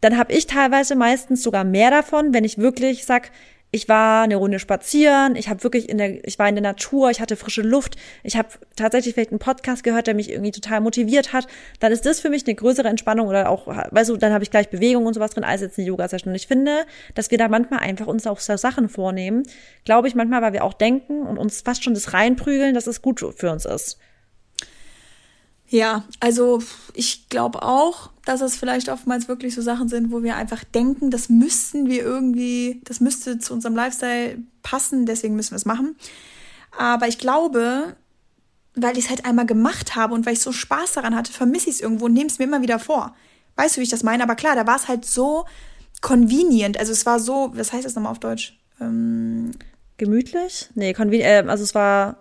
dann 0.00 0.16
habe 0.16 0.32
ich 0.32 0.46
teilweise 0.46 0.94
meistens 0.94 1.42
sogar 1.42 1.64
mehr 1.64 1.90
davon, 1.90 2.32
wenn 2.32 2.44
ich 2.44 2.58
wirklich 2.58 3.04
sag, 3.04 3.30
ich 3.72 3.88
war 3.88 4.24
eine 4.24 4.36
Runde 4.36 4.58
spazieren, 4.58 5.36
ich 5.36 5.48
habe 5.48 5.62
wirklich 5.62 5.88
in 5.88 5.98
der, 5.98 6.26
ich 6.26 6.38
war 6.38 6.48
in 6.48 6.56
der 6.56 6.62
Natur, 6.62 7.10
ich 7.10 7.20
hatte 7.20 7.36
frische 7.36 7.62
Luft, 7.62 7.96
ich 8.22 8.36
habe 8.36 8.48
tatsächlich 8.74 9.14
vielleicht 9.14 9.30
einen 9.30 9.38
Podcast 9.38 9.84
gehört, 9.84 10.06
der 10.06 10.14
mich 10.14 10.30
irgendwie 10.30 10.50
total 10.50 10.80
motiviert 10.80 11.32
hat, 11.32 11.46
dann 11.78 11.92
ist 11.92 12.04
das 12.04 12.20
für 12.20 12.30
mich 12.30 12.46
eine 12.46 12.54
größere 12.54 12.88
Entspannung 12.88 13.28
oder 13.28 13.48
auch, 13.48 13.66
weißt 13.66 14.10
du, 14.10 14.16
dann 14.16 14.32
habe 14.32 14.42
ich 14.42 14.50
gleich 14.50 14.70
Bewegung 14.70 15.06
und 15.06 15.14
sowas 15.14 15.32
drin, 15.32 15.44
als 15.44 15.60
jetzt 15.60 15.78
eine 15.78 15.86
Yoga-Session. 15.86 16.32
Und 16.32 16.36
ich 16.36 16.46
finde, 16.46 16.84
dass 17.14 17.30
wir 17.30 17.38
da 17.38 17.48
manchmal 17.48 17.80
einfach 17.80 18.06
uns 18.06 18.26
auch 18.26 18.40
so 18.40 18.56
Sachen 18.56 18.88
vornehmen, 18.88 19.44
glaube 19.84 20.08
ich 20.08 20.14
manchmal, 20.14 20.42
weil 20.42 20.52
wir 20.52 20.64
auch 20.64 20.74
denken 20.74 21.22
und 21.22 21.38
uns 21.38 21.60
fast 21.60 21.84
schon 21.84 21.94
das 21.94 22.12
reinprügeln, 22.12 22.74
dass 22.74 22.86
es 22.86 23.02
gut 23.02 23.20
für 23.20 23.50
uns 23.50 23.64
ist. 23.64 23.98
Ja, 25.72 26.02
also 26.18 26.60
ich 26.94 27.28
glaube 27.28 27.62
auch, 27.62 28.10
dass 28.24 28.40
es 28.40 28.56
vielleicht 28.56 28.88
oftmals 28.88 29.28
wirklich 29.28 29.54
so 29.54 29.62
Sachen 29.62 29.88
sind, 29.88 30.10
wo 30.10 30.24
wir 30.24 30.34
einfach 30.34 30.64
denken, 30.64 31.12
das 31.12 31.28
müssten 31.28 31.88
wir 31.88 32.02
irgendwie, 32.02 32.80
das 32.84 32.98
müsste 32.98 33.38
zu 33.38 33.54
unserem 33.54 33.76
Lifestyle 33.76 34.38
passen, 34.64 35.06
deswegen 35.06 35.36
müssen 35.36 35.52
wir 35.52 35.58
es 35.58 35.66
machen. 35.66 35.94
Aber 36.76 37.06
ich 37.06 37.18
glaube, 37.18 37.94
weil 38.74 38.98
ich 38.98 39.04
es 39.04 39.10
halt 39.10 39.24
einmal 39.24 39.46
gemacht 39.46 39.94
habe 39.94 40.12
und 40.14 40.26
weil 40.26 40.32
ich 40.32 40.40
so 40.40 40.50
Spaß 40.50 40.94
daran 40.94 41.14
hatte, 41.14 41.32
vermisse 41.32 41.70
ich 41.70 41.76
es 41.76 41.80
irgendwo 41.80 42.06
und 42.06 42.14
nehme 42.14 42.26
es 42.26 42.40
mir 42.40 42.46
immer 42.46 42.62
wieder 42.62 42.80
vor. 42.80 43.14
Weißt 43.54 43.76
du, 43.76 43.80
wie 43.80 43.84
ich 43.84 43.90
das 43.90 44.02
meine? 44.02 44.24
Aber 44.24 44.34
klar, 44.34 44.56
da 44.56 44.66
war 44.66 44.76
es 44.76 44.88
halt 44.88 45.04
so 45.04 45.44
convenient. 46.00 46.78
Also 46.78 46.90
es 46.90 47.06
war 47.06 47.20
so, 47.20 47.52
was 47.54 47.72
heißt 47.72 47.84
das 47.84 47.94
nochmal 47.94 48.12
auf 48.12 48.18
Deutsch? 48.18 48.58
Ähm, 48.80 49.52
Gemütlich? 49.98 50.68
Nee, 50.74 50.94
convenient, 50.94 51.46
äh, 51.46 51.48
also 51.48 51.62
es 51.62 51.76
war 51.76 52.16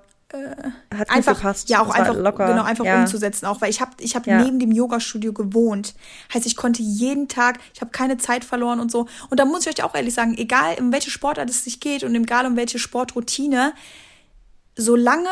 hat 0.96 1.10
einfach 1.10 1.38
gepasst. 1.38 1.70
ja 1.70 1.82
auch 1.82 1.90
einfach 1.90 2.16
locker. 2.16 2.48
genau 2.48 2.64
einfach 2.64 2.86
ja. 2.86 3.02
umzusetzen 3.02 3.48
auch 3.48 3.62
weil 3.62 3.70
ich 3.72 3.82
habe 3.82 3.92
ich 4.00 4.16
habe 4.16 4.30
ja. 4.30 4.42
neben 4.44 4.60
dem 4.60 4.72
Yoga-Studio 4.72 5.34
gewohnt 5.34 5.96
heißt 6.34 6.46
ich 6.46 6.56
konnte 6.56 6.84
jeden 6.84 7.28
Tag 7.28 7.60
ich 7.74 7.82
habe 7.82 7.92
keine 7.92 8.18
Zeit 8.18 8.46
verloren 8.46 8.80
und 8.80 8.92
so 8.92 9.08
und 9.30 9.40
da 9.40 9.46
muss 9.46 9.66
ich 9.66 9.70
euch 9.70 9.84
auch 9.84 9.96
ehrlich 9.96 10.14
sagen 10.14 10.38
egal 10.38 10.76
um 10.80 10.92
welche 10.92 11.10
Sportart 11.10 11.50
es 11.50 11.64
sich 11.64 11.80
geht 11.80 12.04
und 12.04 12.14
egal 12.14 12.46
um 12.46 12.56
welche 12.56 12.78
Sportroutine 12.78 13.74
solange 14.76 15.30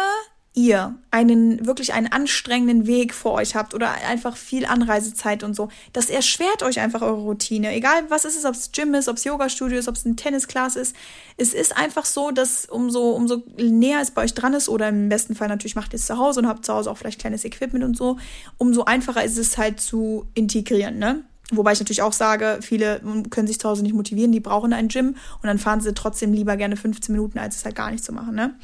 ihr 0.57 0.95
einen 1.11 1.67
wirklich 1.67 1.93
einen 1.93 2.11
anstrengenden 2.11 2.87
Weg 2.87 3.13
vor 3.13 3.33
euch 3.33 3.55
habt 3.55 3.75
oder 3.75 3.91
einfach 3.91 4.35
viel 4.35 4.65
Anreisezeit 4.65 5.43
und 5.43 5.55
so, 5.55 5.69
das 5.93 6.09
erschwert 6.09 6.63
euch 6.63 6.79
einfach 6.79 7.03
eure 7.03 7.21
Routine. 7.21 7.73
Egal 7.75 8.05
was 8.09 8.25
ist 8.25 8.35
es, 8.35 8.43
ob 8.43 8.55
es 8.55 8.71
Gym 8.71 8.95
ist, 8.95 9.07
ob 9.07 9.17
es 9.17 9.23
Yoga-Studio 9.23 9.77
ist, 9.77 9.87
ob 9.87 9.95
es 9.95 10.05
ein 10.05 10.17
Tennisclass 10.17 10.75
ist. 10.75 10.95
Es 11.37 11.53
ist 11.53 11.77
einfach 11.77 12.05
so, 12.05 12.31
dass 12.31 12.65
umso, 12.65 13.11
umso 13.11 13.43
näher 13.57 14.01
es 14.01 14.09
bei 14.09 14.23
euch 14.23 14.33
dran 14.33 14.55
ist 14.55 14.67
oder 14.67 14.89
im 14.89 15.09
besten 15.09 15.35
Fall 15.35 15.47
natürlich 15.47 15.75
macht 15.75 15.93
ihr 15.93 15.97
es 15.97 16.07
zu 16.07 16.17
Hause 16.17 16.39
und 16.39 16.47
habt 16.47 16.65
zu 16.65 16.73
Hause 16.73 16.89
auch 16.89 16.97
vielleicht 16.97 17.19
kleines 17.19 17.45
Equipment 17.45 17.85
und 17.85 17.95
so, 17.95 18.17
umso 18.57 18.83
einfacher 18.83 19.23
ist 19.23 19.37
es 19.37 19.59
halt 19.59 19.79
zu 19.79 20.25
integrieren, 20.33 20.97
ne? 20.97 21.23
Wobei 21.51 21.71
ich 21.71 21.79
natürlich 21.79 22.01
auch 22.01 22.11
sage, 22.11 22.59
viele 22.61 22.99
können 23.29 23.47
sich 23.47 23.59
zu 23.59 23.69
Hause 23.69 23.83
nicht 23.83 23.93
motivieren, 23.93 24.33
die 24.33 24.41
brauchen 24.41 24.73
ein 24.73 24.89
Gym 24.89 25.15
und 25.41 25.43
dann 25.43 25.59
fahren 25.59 25.79
sie 25.79 25.93
trotzdem 25.93 26.33
lieber 26.33 26.57
gerne 26.57 26.75
15 26.75 27.13
Minuten, 27.13 27.39
als 27.39 27.55
es 27.55 27.63
halt 27.63 27.75
gar 27.75 27.91
nicht 27.91 28.03
zu 28.03 28.11
machen, 28.11 28.35
ne? 28.35 28.55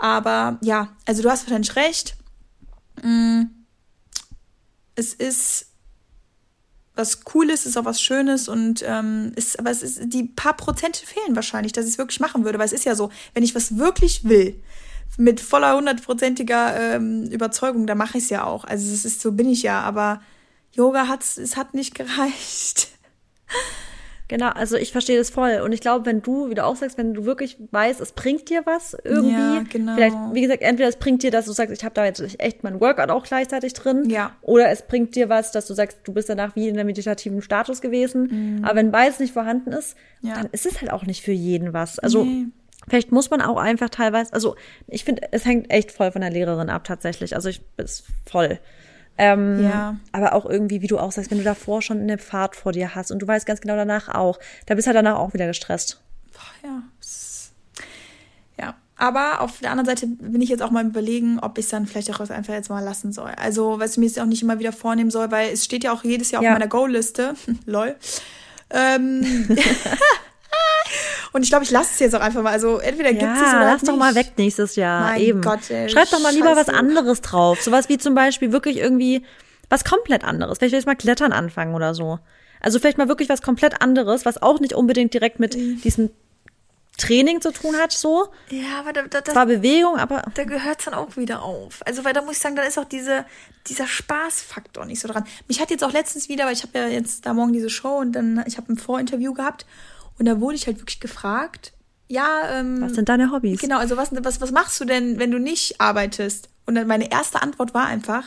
Aber 0.00 0.58
ja, 0.62 0.96
also 1.06 1.22
du 1.22 1.30
hast 1.30 1.44
wahrscheinlich 1.44 1.76
recht. 1.76 2.16
Mm. 3.02 3.42
Es 4.96 5.14
ist 5.14 5.66
was 6.94 7.24
Cooles, 7.24 7.66
ist 7.66 7.76
auch 7.78 7.84
was 7.84 8.02
Schönes 8.02 8.48
und 8.48 8.84
ähm, 8.86 9.32
ist, 9.36 9.58
aber 9.58 9.70
es 9.70 9.82
ist, 9.82 10.00
die 10.04 10.24
paar 10.24 10.54
Prozente 10.54 11.06
fehlen 11.06 11.34
wahrscheinlich, 11.36 11.72
dass 11.72 11.86
ich 11.86 11.92
es 11.92 11.98
wirklich 11.98 12.20
machen 12.20 12.44
würde, 12.44 12.58
weil 12.58 12.66
es 12.66 12.72
ist 12.72 12.84
ja 12.84 12.94
so, 12.94 13.10
wenn 13.32 13.42
ich 13.42 13.54
was 13.54 13.78
wirklich 13.78 14.24
will, 14.24 14.60
mit 15.16 15.40
voller 15.40 15.76
hundertprozentiger 15.76 16.94
ähm, 16.94 17.24
Überzeugung, 17.30 17.86
dann 17.86 17.98
mache 17.98 18.18
ich 18.18 18.24
es 18.24 18.30
ja 18.30 18.44
auch. 18.44 18.64
Also 18.64 18.92
es 18.92 19.04
ist 19.04 19.20
so 19.20 19.32
bin 19.32 19.48
ich 19.48 19.62
ja, 19.62 19.80
aber 19.80 20.20
Yoga 20.72 21.08
hat 21.08 21.22
es 21.22 21.56
hat 21.56 21.74
nicht 21.74 21.94
gereicht. 21.94 22.88
Genau, 24.30 24.50
also 24.50 24.76
ich 24.76 24.92
verstehe 24.92 25.18
das 25.18 25.28
voll. 25.28 25.60
Und 25.64 25.72
ich 25.72 25.80
glaube, 25.80 26.06
wenn 26.06 26.22
du, 26.22 26.50
wie 26.50 26.54
du 26.54 26.64
auch 26.64 26.76
sagst, 26.76 26.96
wenn 26.98 27.14
du 27.14 27.24
wirklich 27.24 27.56
weißt, 27.72 28.00
es 28.00 28.12
bringt 28.12 28.48
dir 28.48 28.62
was 28.64 28.96
irgendwie, 29.02 29.32
ja, 29.32 29.64
genau. 29.68 29.96
vielleicht, 29.96 30.16
wie 30.34 30.42
gesagt, 30.42 30.62
entweder 30.62 30.88
es 30.88 30.94
bringt 30.94 31.24
dir, 31.24 31.32
dass 31.32 31.46
du 31.46 31.52
sagst, 31.52 31.74
ich 31.74 31.82
habe 31.84 31.96
da 31.96 32.04
jetzt 32.04 32.22
echt 32.38 32.62
mein 32.62 32.80
Workout 32.80 33.10
auch 33.10 33.24
gleichzeitig 33.24 33.72
drin, 33.72 34.08
ja. 34.08 34.30
oder 34.42 34.70
es 34.70 34.82
bringt 34.82 35.16
dir 35.16 35.28
was, 35.28 35.50
dass 35.50 35.66
du 35.66 35.74
sagst, 35.74 35.98
du 36.04 36.12
bist 36.12 36.28
danach 36.28 36.54
wie 36.54 36.68
in 36.68 36.76
der 36.76 36.84
meditativen 36.84 37.42
Status 37.42 37.80
gewesen. 37.80 38.58
Mhm. 38.58 38.64
Aber 38.64 38.76
wenn 38.76 38.92
beides 38.92 39.18
nicht 39.18 39.32
vorhanden 39.32 39.72
ist, 39.72 39.96
ja. 40.22 40.34
dann 40.34 40.46
ist 40.52 40.64
es 40.64 40.80
halt 40.80 40.92
auch 40.92 41.02
nicht 41.04 41.24
für 41.24 41.32
jeden 41.32 41.72
was. 41.72 41.98
Also 41.98 42.22
nee. 42.22 42.46
Vielleicht 42.88 43.12
muss 43.12 43.30
man 43.30 43.42
auch 43.42 43.58
einfach 43.58 43.90
teilweise, 43.90 44.32
also 44.32 44.56
ich 44.86 45.04
finde, 45.04 45.28
es 45.32 45.44
hängt 45.44 45.70
echt 45.70 45.92
voll 45.92 46.12
von 46.12 46.22
der 46.22 46.30
Lehrerin 46.30 46.70
ab 46.70 46.84
tatsächlich. 46.84 47.34
Also 47.34 47.48
ich 47.48 47.60
bin 47.76 47.86
voll. 48.26 48.58
Ähm, 49.18 49.64
ja. 49.64 49.96
Aber 50.12 50.34
auch 50.34 50.46
irgendwie, 50.46 50.80
wie 50.80 50.86
du 50.86 50.98
auch 50.98 51.12
sagst, 51.12 51.30
wenn 51.30 51.38
du 51.38 51.44
davor 51.44 51.82
schon 51.82 52.00
eine 52.00 52.18
Fahrt 52.18 52.56
vor 52.56 52.72
dir 52.72 52.94
hast 52.94 53.10
und 53.10 53.20
du 53.20 53.26
weißt 53.26 53.46
ganz 53.46 53.60
genau 53.60 53.76
danach 53.76 54.08
auch, 54.08 54.38
da 54.66 54.74
bist 54.74 54.86
du 54.86 54.88
halt 54.88 54.96
danach 54.96 55.18
auch 55.18 55.34
wieder 55.34 55.46
gestresst. 55.46 56.00
Ja. 56.62 56.82
Ja. 58.58 58.74
aber 58.96 59.40
auf 59.40 59.60
der 59.60 59.70
anderen 59.70 59.86
Seite 59.86 60.06
bin 60.06 60.40
ich 60.42 60.48
jetzt 60.50 60.62
auch 60.62 60.70
mal 60.70 60.84
überlegen, 60.84 61.38
ob 61.40 61.56
ich 61.58 61.64
es 61.64 61.70
dann 61.70 61.86
vielleicht 61.86 62.10
auch 62.10 62.20
einfach 62.30 62.52
jetzt 62.52 62.68
mal 62.70 62.84
lassen 62.84 63.12
soll. 63.12 63.30
Also, 63.36 63.78
weil 63.78 63.88
ich 63.88 63.96
mir 63.96 64.06
es 64.06 64.18
auch 64.18 64.26
nicht 64.26 64.42
immer 64.42 64.58
wieder 64.58 64.72
vornehmen 64.72 65.10
soll, 65.10 65.30
weil 65.30 65.52
es 65.52 65.64
steht 65.64 65.84
ja 65.84 65.92
auch 65.92 66.04
jedes 66.04 66.30
Jahr 66.30 66.42
ja. 66.42 66.50
auf 66.50 66.58
meiner 66.58 66.68
Go-Liste. 66.68 67.34
Lol. 67.66 67.96
Ähm. 68.70 69.48
Und 71.32 71.42
ich 71.42 71.50
glaube, 71.50 71.64
ich 71.64 71.70
lasse 71.70 71.90
es 71.92 72.00
jetzt 72.00 72.14
auch 72.14 72.20
einfach 72.20 72.42
mal. 72.42 72.52
Also 72.52 72.78
entweder 72.78 73.12
gibt 73.12 73.36
es 73.36 73.40
oder 73.40 73.64
lass 73.64 73.82
doch 73.82 73.96
mal 73.96 74.14
weg 74.14 74.32
nächstes 74.36 74.76
Jahr. 74.76 75.10
Mein 75.10 75.20
Eben. 75.20 75.40
Gott, 75.40 75.70
ey, 75.70 75.88
Schreib 75.88 76.10
doch 76.10 76.20
mal 76.20 76.34
lieber 76.34 76.56
was 76.56 76.68
anderes 76.68 77.20
drauf. 77.20 77.62
Sowas 77.62 77.88
wie 77.88 77.98
zum 77.98 78.14
Beispiel 78.14 78.52
wirklich 78.52 78.78
irgendwie 78.78 79.24
was 79.68 79.84
komplett 79.84 80.24
anderes. 80.24 80.58
Vielleicht 80.58 80.72
will 80.72 80.80
ich 80.80 80.86
mal 80.86 80.96
Klettern 80.96 81.32
anfangen 81.32 81.74
oder 81.74 81.94
so. 81.94 82.18
Also 82.60 82.78
vielleicht 82.78 82.98
mal 82.98 83.08
wirklich 83.08 83.28
was 83.28 83.42
komplett 83.42 83.80
anderes, 83.80 84.26
was 84.26 84.42
auch 84.42 84.60
nicht 84.60 84.74
unbedingt 84.74 85.14
direkt 85.14 85.40
mit 85.40 85.56
mhm. 85.56 85.80
diesem 85.80 86.10
Training 86.98 87.40
zu 87.40 87.52
tun 87.52 87.76
hat, 87.76 87.92
so. 87.92 88.28
Ja, 88.50 88.80
aber 88.80 88.92
da, 88.92 89.02
da, 89.02 89.22
das 89.22 89.34
war 89.34 89.46
Bewegung, 89.46 89.96
aber. 89.96 90.22
Da 90.34 90.44
gehört 90.44 90.80
es 90.80 90.84
dann 90.84 90.92
auch 90.92 91.16
wieder 91.16 91.42
auf. 91.42 91.80
Also, 91.86 92.04
weil 92.04 92.12
da 92.12 92.20
muss 92.20 92.32
ich 92.32 92.40
sagen, 92.40 92.56
da 92.56 92.62
ist 92.62 92.78
auch 92.78 92.84
diese, 92.84 93.24
dieser 93.68 93.86
Spaßfaktor 93.86 94.84
nicht 94.84 95.00
so 95.00 95.08
dran. 95.08 95.24
Mich 95.48 95.60
hat 95.60 95.70
jetzt 95.70 95.82
auch 95.82 95.92
letztens 95.92 96.28
wieder, 96.28 96.44
weil 96.44 96.52
ich 96.52 96.62
habe 96.62 96.78
ja 96.78 96.88
jetzt 96.88 97.24
da 97.24 97.32
morgen 97.32 97.54
diese 97.54 97.70
Show 97.70 97.96
und 97.96 98.12
dann, 98.12 98.44
ich 98.46 98.58
habe 98.58 98.70
ein 98.70 98.76
Vorinterview 98.76 99.32
gehabt 99.32 99.64
und 100.20 100.26
da 100.26 100.38
wurde 100.38 100.54
ich 100.54 100.66
halt 100.66 100.78
wirklich 100.78 101.00
gefragt, 101.00 101.72
ja, 102.06 102.42
ähm, 102.52 102.82
Was 102.82 102.94
sind 102.94 103.08
deine 103.08 103.32
Hobbys? 103.32 103.58
Genau, 103.58 103.78
also 103.78 103.96
was, 103.96 104.10
was, 104.12 104.40
was 104.42 104.52
machst 104.52 104.78
du 104.78 104.84
denn, 104.84 105.18
wenn 105.18 105.30
du 105.30 105.38
nicht 105.38 105.80
arbeitest? 105.80 106.50
Und 106.66 106.74
dann 106.74 106.86
meine 106.86 107.10
erste 107.10 107.40
Antwort 107.40 107.72
war 107.72 107.86
einfach, 107.86 108.24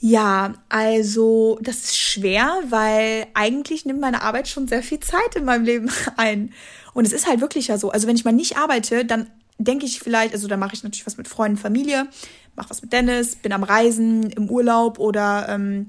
ja, 0.00 0.52
also 0.68 1.58
das 1.62 1.76
ist 1.76 1.96
schwer, 1.96 2.52
weil 2.68 3.26
eigentlich 3.32 3.86
nimmt 3.86 4.00
meine 4.00 4.20
Arbeit 4.20 4.48
schon 4.48 4.68
sehr 4.68 4.82
viel 4.82 5.00
Zeit 5.00 5.34
in 5.34 5.46
meinem 5.46 5.64
Leben 5.64 5.90
ein. 6.18 6.52
Und 6.92 7.06
es 7.06 7.14
ist 7.14 7.26
halt 7.26 7.40
wirklich 7.40 7.68
ja 7.68 7.78
so. 7.78 7.90
Also 7.90 8.06
wenn 8.06 8.16
ich 8.16 8.26
mal 8.26 8.32
nicht 8.32 8.58
arbeite, 8.58 9.06
dann 9.06 9.30
denke 9.56 9.86
ich 9.86 10.00
vielleicht, 10.00 10.34
also 10.34 10.46
da 10.46 10.58
mache 10.58 10.74
ich 10.74 10.82
natürlich 10.82 11.06
was 11.06 11.16
mit 11.16 11.26
Freunden, 11.26 11.56
Familie, 11.56 12.06
mache 12.54 12.68
was 12.68 12.82
mit 12.82 12.92
Dennis, 12.92 13.36
bin 13.36 13.54
am 13.54 13.62
Reisen, 13.62 14.28
im 14.28 14.50
Urlaub 14.50 14.98
oder 14.98 15.46
ähm, 15.48 15.86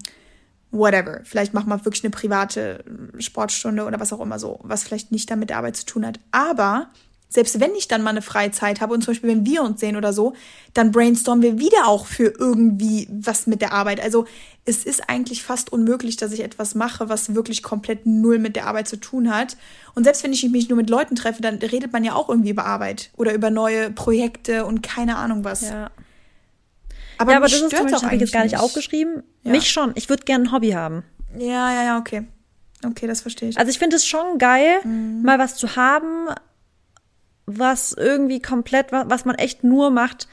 whatever. 0.73 1.21
Vielleicht 1.23 1.53
macht 1.53 1.67
man 1.67 1.83
wirklich 1.85 2.03
eine 2.03 2.11
private 2.11 2.83
Sportstunde 3.19 3.85
oder 3.85 3.99
was 3.99 4.11
auch 4.11 4.19
immer 4.19 4.39
so, 4.39 4.59
was 4.63 4.83
vielleicht 4.83 5.11
nicht 5.11 5.31
damit 5.31 5.49
der 5.49 5.57
Arbeit 5.57 5.77
zu 5.77 5.85
tun 5.85 6.05
hat. 6.05 6.19
Aber 6.31 6.89
selbst 7.33 7.59
wenn 7.59 7.73
ich 7.73 7.87
dann 7.87 8.03
mal 8.03 8.11
eine 8.11 8.21
freie 8.21 8.51
Zeit 8.51 8.79
habe 8.79 8.93
und 8.93 9.01
zum 9.01 9.13
Beispiel, 9.13 9.29
wenn 9.31 9.45
wir 9.45 9.63
uns 9.63 9.79
sehen 9.79 9.95
oder 9.95 10.13
so, 10.13 10.33
dann 10.75 10.91
brainstormen 10.91 11.41
wir 11.41 11.57
wieder 11.57 11.87
auch 11.87 12.05
für 12.05 12.31
irgendwie 12.37 13.07
was 13.09 13.47
mit 13.47 13.61
der 13.61 13.71
Arbeit. 13.73 13.99
Also 14.01 14.25
es 14.65 14.83
ist 14.85 15.09
eigentlich 15.09 15.41
fast 15.41 15.73
unmöglich, 15.73 16.15
dass 16.15 16.31
ich 16.31 16.43
etwas 16.43 16.75
mache, 16.75 17.09
was 17.09 17.33
wirklich 17.33 17.63
komplett 17.63 18.05
null 18.05 18.37
mit 18.37 18.55
der 18.55 18.67
Arbeit 18.67 18.87
zu 18.87 18.97
tun 18.97 19.33
hat. 19.33 19.57
Und 19.95 20.03
selbst 20.03 20.23
wenn 20.23 20.31
ich 20.31 20.47
mich 20.49 20.69
nur 20.69 20.77
mit 20.77 20.91
Leuten 20.91 21.15
treffe, 21.15 21.41
dann 21.41 21.55
redet 21.55 21.91
man 21.91 22.03
ja 22.03 22.13
auch 22.13 22.29
irgendwie 22.29 22.51
über 22.51 22.65
Arbeit 22.65 23.09
oder 23.17 23.33
über 23.33 23.49
neue 23.49 23.89
Projekte 23.89 24.65
und 24.65 24.83
keine 24.83 25.17
Ahnung 25.17 25.43
was. 25.43 25.61
Ja. 25.61 25.89
Aber, 27.17 27.31
ja, 27.31 27.37
aber 27.37 27.47
das 27.47 27.53
ist 27.53 27.75
zum 27.75 27.87
Beispiel, 27.87 28.01
habe 28.01 28.15
ich 28.15 28.21
jetzt 28.21 28.33
gar 28.33 28.43
nicht, 28.43 28.57
aufgeschrieben. 28.57 29.23
Ja. 29.43 29.51
Mich 29.51 29.69
schon. 29.69 29.91
Ich 29.95 30.09
würde 30.09 30.23
gerne 30.23 30.45
ein 30.45 30.51
Hobby 30.51 30.71
haben. 30.71 31.03
Ja, 31.37 31.71
ja, 31.71 31.83
ja, 31.83 31.97
okay. 31.99 32.25
Okay, 32.85 33.07
das 33.07 33.21
verstehe 33.21 33.49
ich. 33.49 33.57
Also 33.57 33.69
ich 33.69 33.79
finde 33.79 33.95
es 33.95 34.05
schon 34.05 34.37
geil, 34.37 34.79
mhm. 34.83 35.21
mal 35.23 35.39
was 35.39 35.55
zu 35.55 35.75
haben, 35.75 36.27
was 37.45 37.93
irgendwie 37.93 38.41
komplett, 38.41 38.91
was 38.91 39.25
man 39.25 39.35
echt 39.35 39.63
nur 39.63 39.89
macht, 39.89 40.27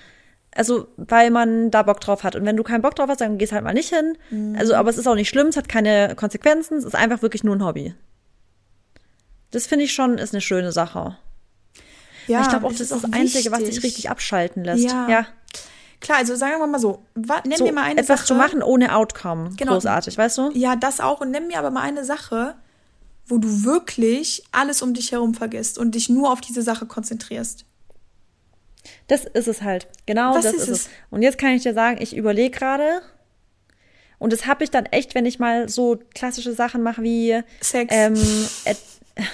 also 0.55 0.89
weil 0.97 1.31
man 1.31 1.71
da 1.71 1.83
Bock 1.83 2.01
drauf 2.01 2.25
hat. 2.25 2.37
Und 2.37 2.45
wenn 2.45 2.57
du 2.57 2.63
keinen 2.63 2.83
Bock 2.83 2.97
drauf 2.97 3.09
hast, 3.09 3.21
dann 3.21 3.39
gehst 3.39 3.53
halt 3.53 3.65
mal 3.65 3.73
nicht 3.73 3.95
hin. 3.95 4.17
Mhm. 4.31 4.57
Also, 4.59 4.75
aber 4.75 4.91
es 4.91 4.99
ist 4.99 5.07
auch 5.07 5.15
nicht 5.15 5.29
schlimm, 5.29 5.49
es 5.49 5.57
hat 5.57 5.69
keine 5.69 6.15
Konsequenzen, 6.17 6.79
es 6.79 6.85
ist 6.85 6.95
einfach 6.95 7.23
wirklich 7.23 7.45
nur 7.45 7.55
ein 7.55 7.65
Hobby. 7.65 7.95
Das 9.51 9.67
finde 9.67 9.85
ich 9.85 9.93
schon, 9.93 10.19
ist 10.19 10.35
eine 10.35 10.41
schöne 10.41 10.73
Sache. 10.73 11.17
Ja, 12.27 12.43
ich 12.43 12.49
glaube 12.49 12.67
auch, 12.67 12.71
das 12.71 12.81
ist 12.83 12.93
das 12.93 13.13
Einzige, 13.13 13.51
was 13.51 13.65
dich 13.65 13.83
richtig 13.83 14.09
abschalten 14.09 14.63
lässt. 14.63 14.85
Ja. 14.85 15.09
ja. 15.09 15.27
Klar, 16.01 16.19
also 16.19 16.35
sagen 16.35 16.59
wir 16.59 16.67
mal 16.67 16.79
so, 16.79 17.03
nenn 17.15 17.57
so, 17.57 17.65
mir 17.65 17.73
mal 17.73 17.83
eine 17.83 18.01
etwas 18.01 18.21
Sache. 18.21 18.29
zu 18.29 18.35
machen 18.35 18.63
ohne 18.63 18.95
Outcome. 18.95 19.51
Genau. 19.57 19.75
Großartig, 19.75 20.17
weißt 20.17 20.39
du? 20.39 20.51
Ja, 20.55 20.77
das 20.77 21.01
auch. 21.01 21.21
Und 21.21 21.31
nenn 21.31 21.47
mir 21.47 21.59
aber 21.59 21.71
mal 21.71 21.83
eine 21.83 22.05
Sache, 22.05 22.55
wo 23.27 23.39
du 23.39 23.65
wirklich 23.65 24.43
alles 24.51 24.81
um 24.83 24.95
dich 24.95 25.13
herum 25.13 25.35
vergisst 25.35 25.79
und 25.79 25.95
dich 25.95 26.09
nur 26.09 26.33
auf 26.33 26.41
diese 26.41 26.63
Sache 26.63 26.87
konzentrierst. 26.87 27.67
Das 29.09 29.25
ist 29.25 29.47
es 29.47 29.63
halt. 29.63 29.89
Genau 30.07 30.35
Was 30.35 30.45
das 30.45 30.55
ist, 30.55 30.63
es. 30.63 30.69
es. 30.69 30.89
Und 31.11 31.23
jetzt 31.23 31.37
kann 31.39 31.51
ich 31.51 31.63
dir 31.63 31.75
sagen, 31.75 31.99
ich 32.01 32.17
überlege 32.17 32.51
gerade. 32.51 33.03
Und 34.19 34.33
das 34.33 34.47
habe 34.47 34.65
ich 34.65 34.71
dann 34.71 34.87
echt, 34.87 35.15
wenn 35.15 35.27
ich 35.27 35.39
mal 35.39 35.69
so 35.69 35.99
klassische 36.15 36.53
Sachen 36.55 36.83
mache 36.83 37.03
wie 37.03 37.43
Sex. 37.61 37.93
Ähm, 37.95 38.15
äh, 38.65 38.75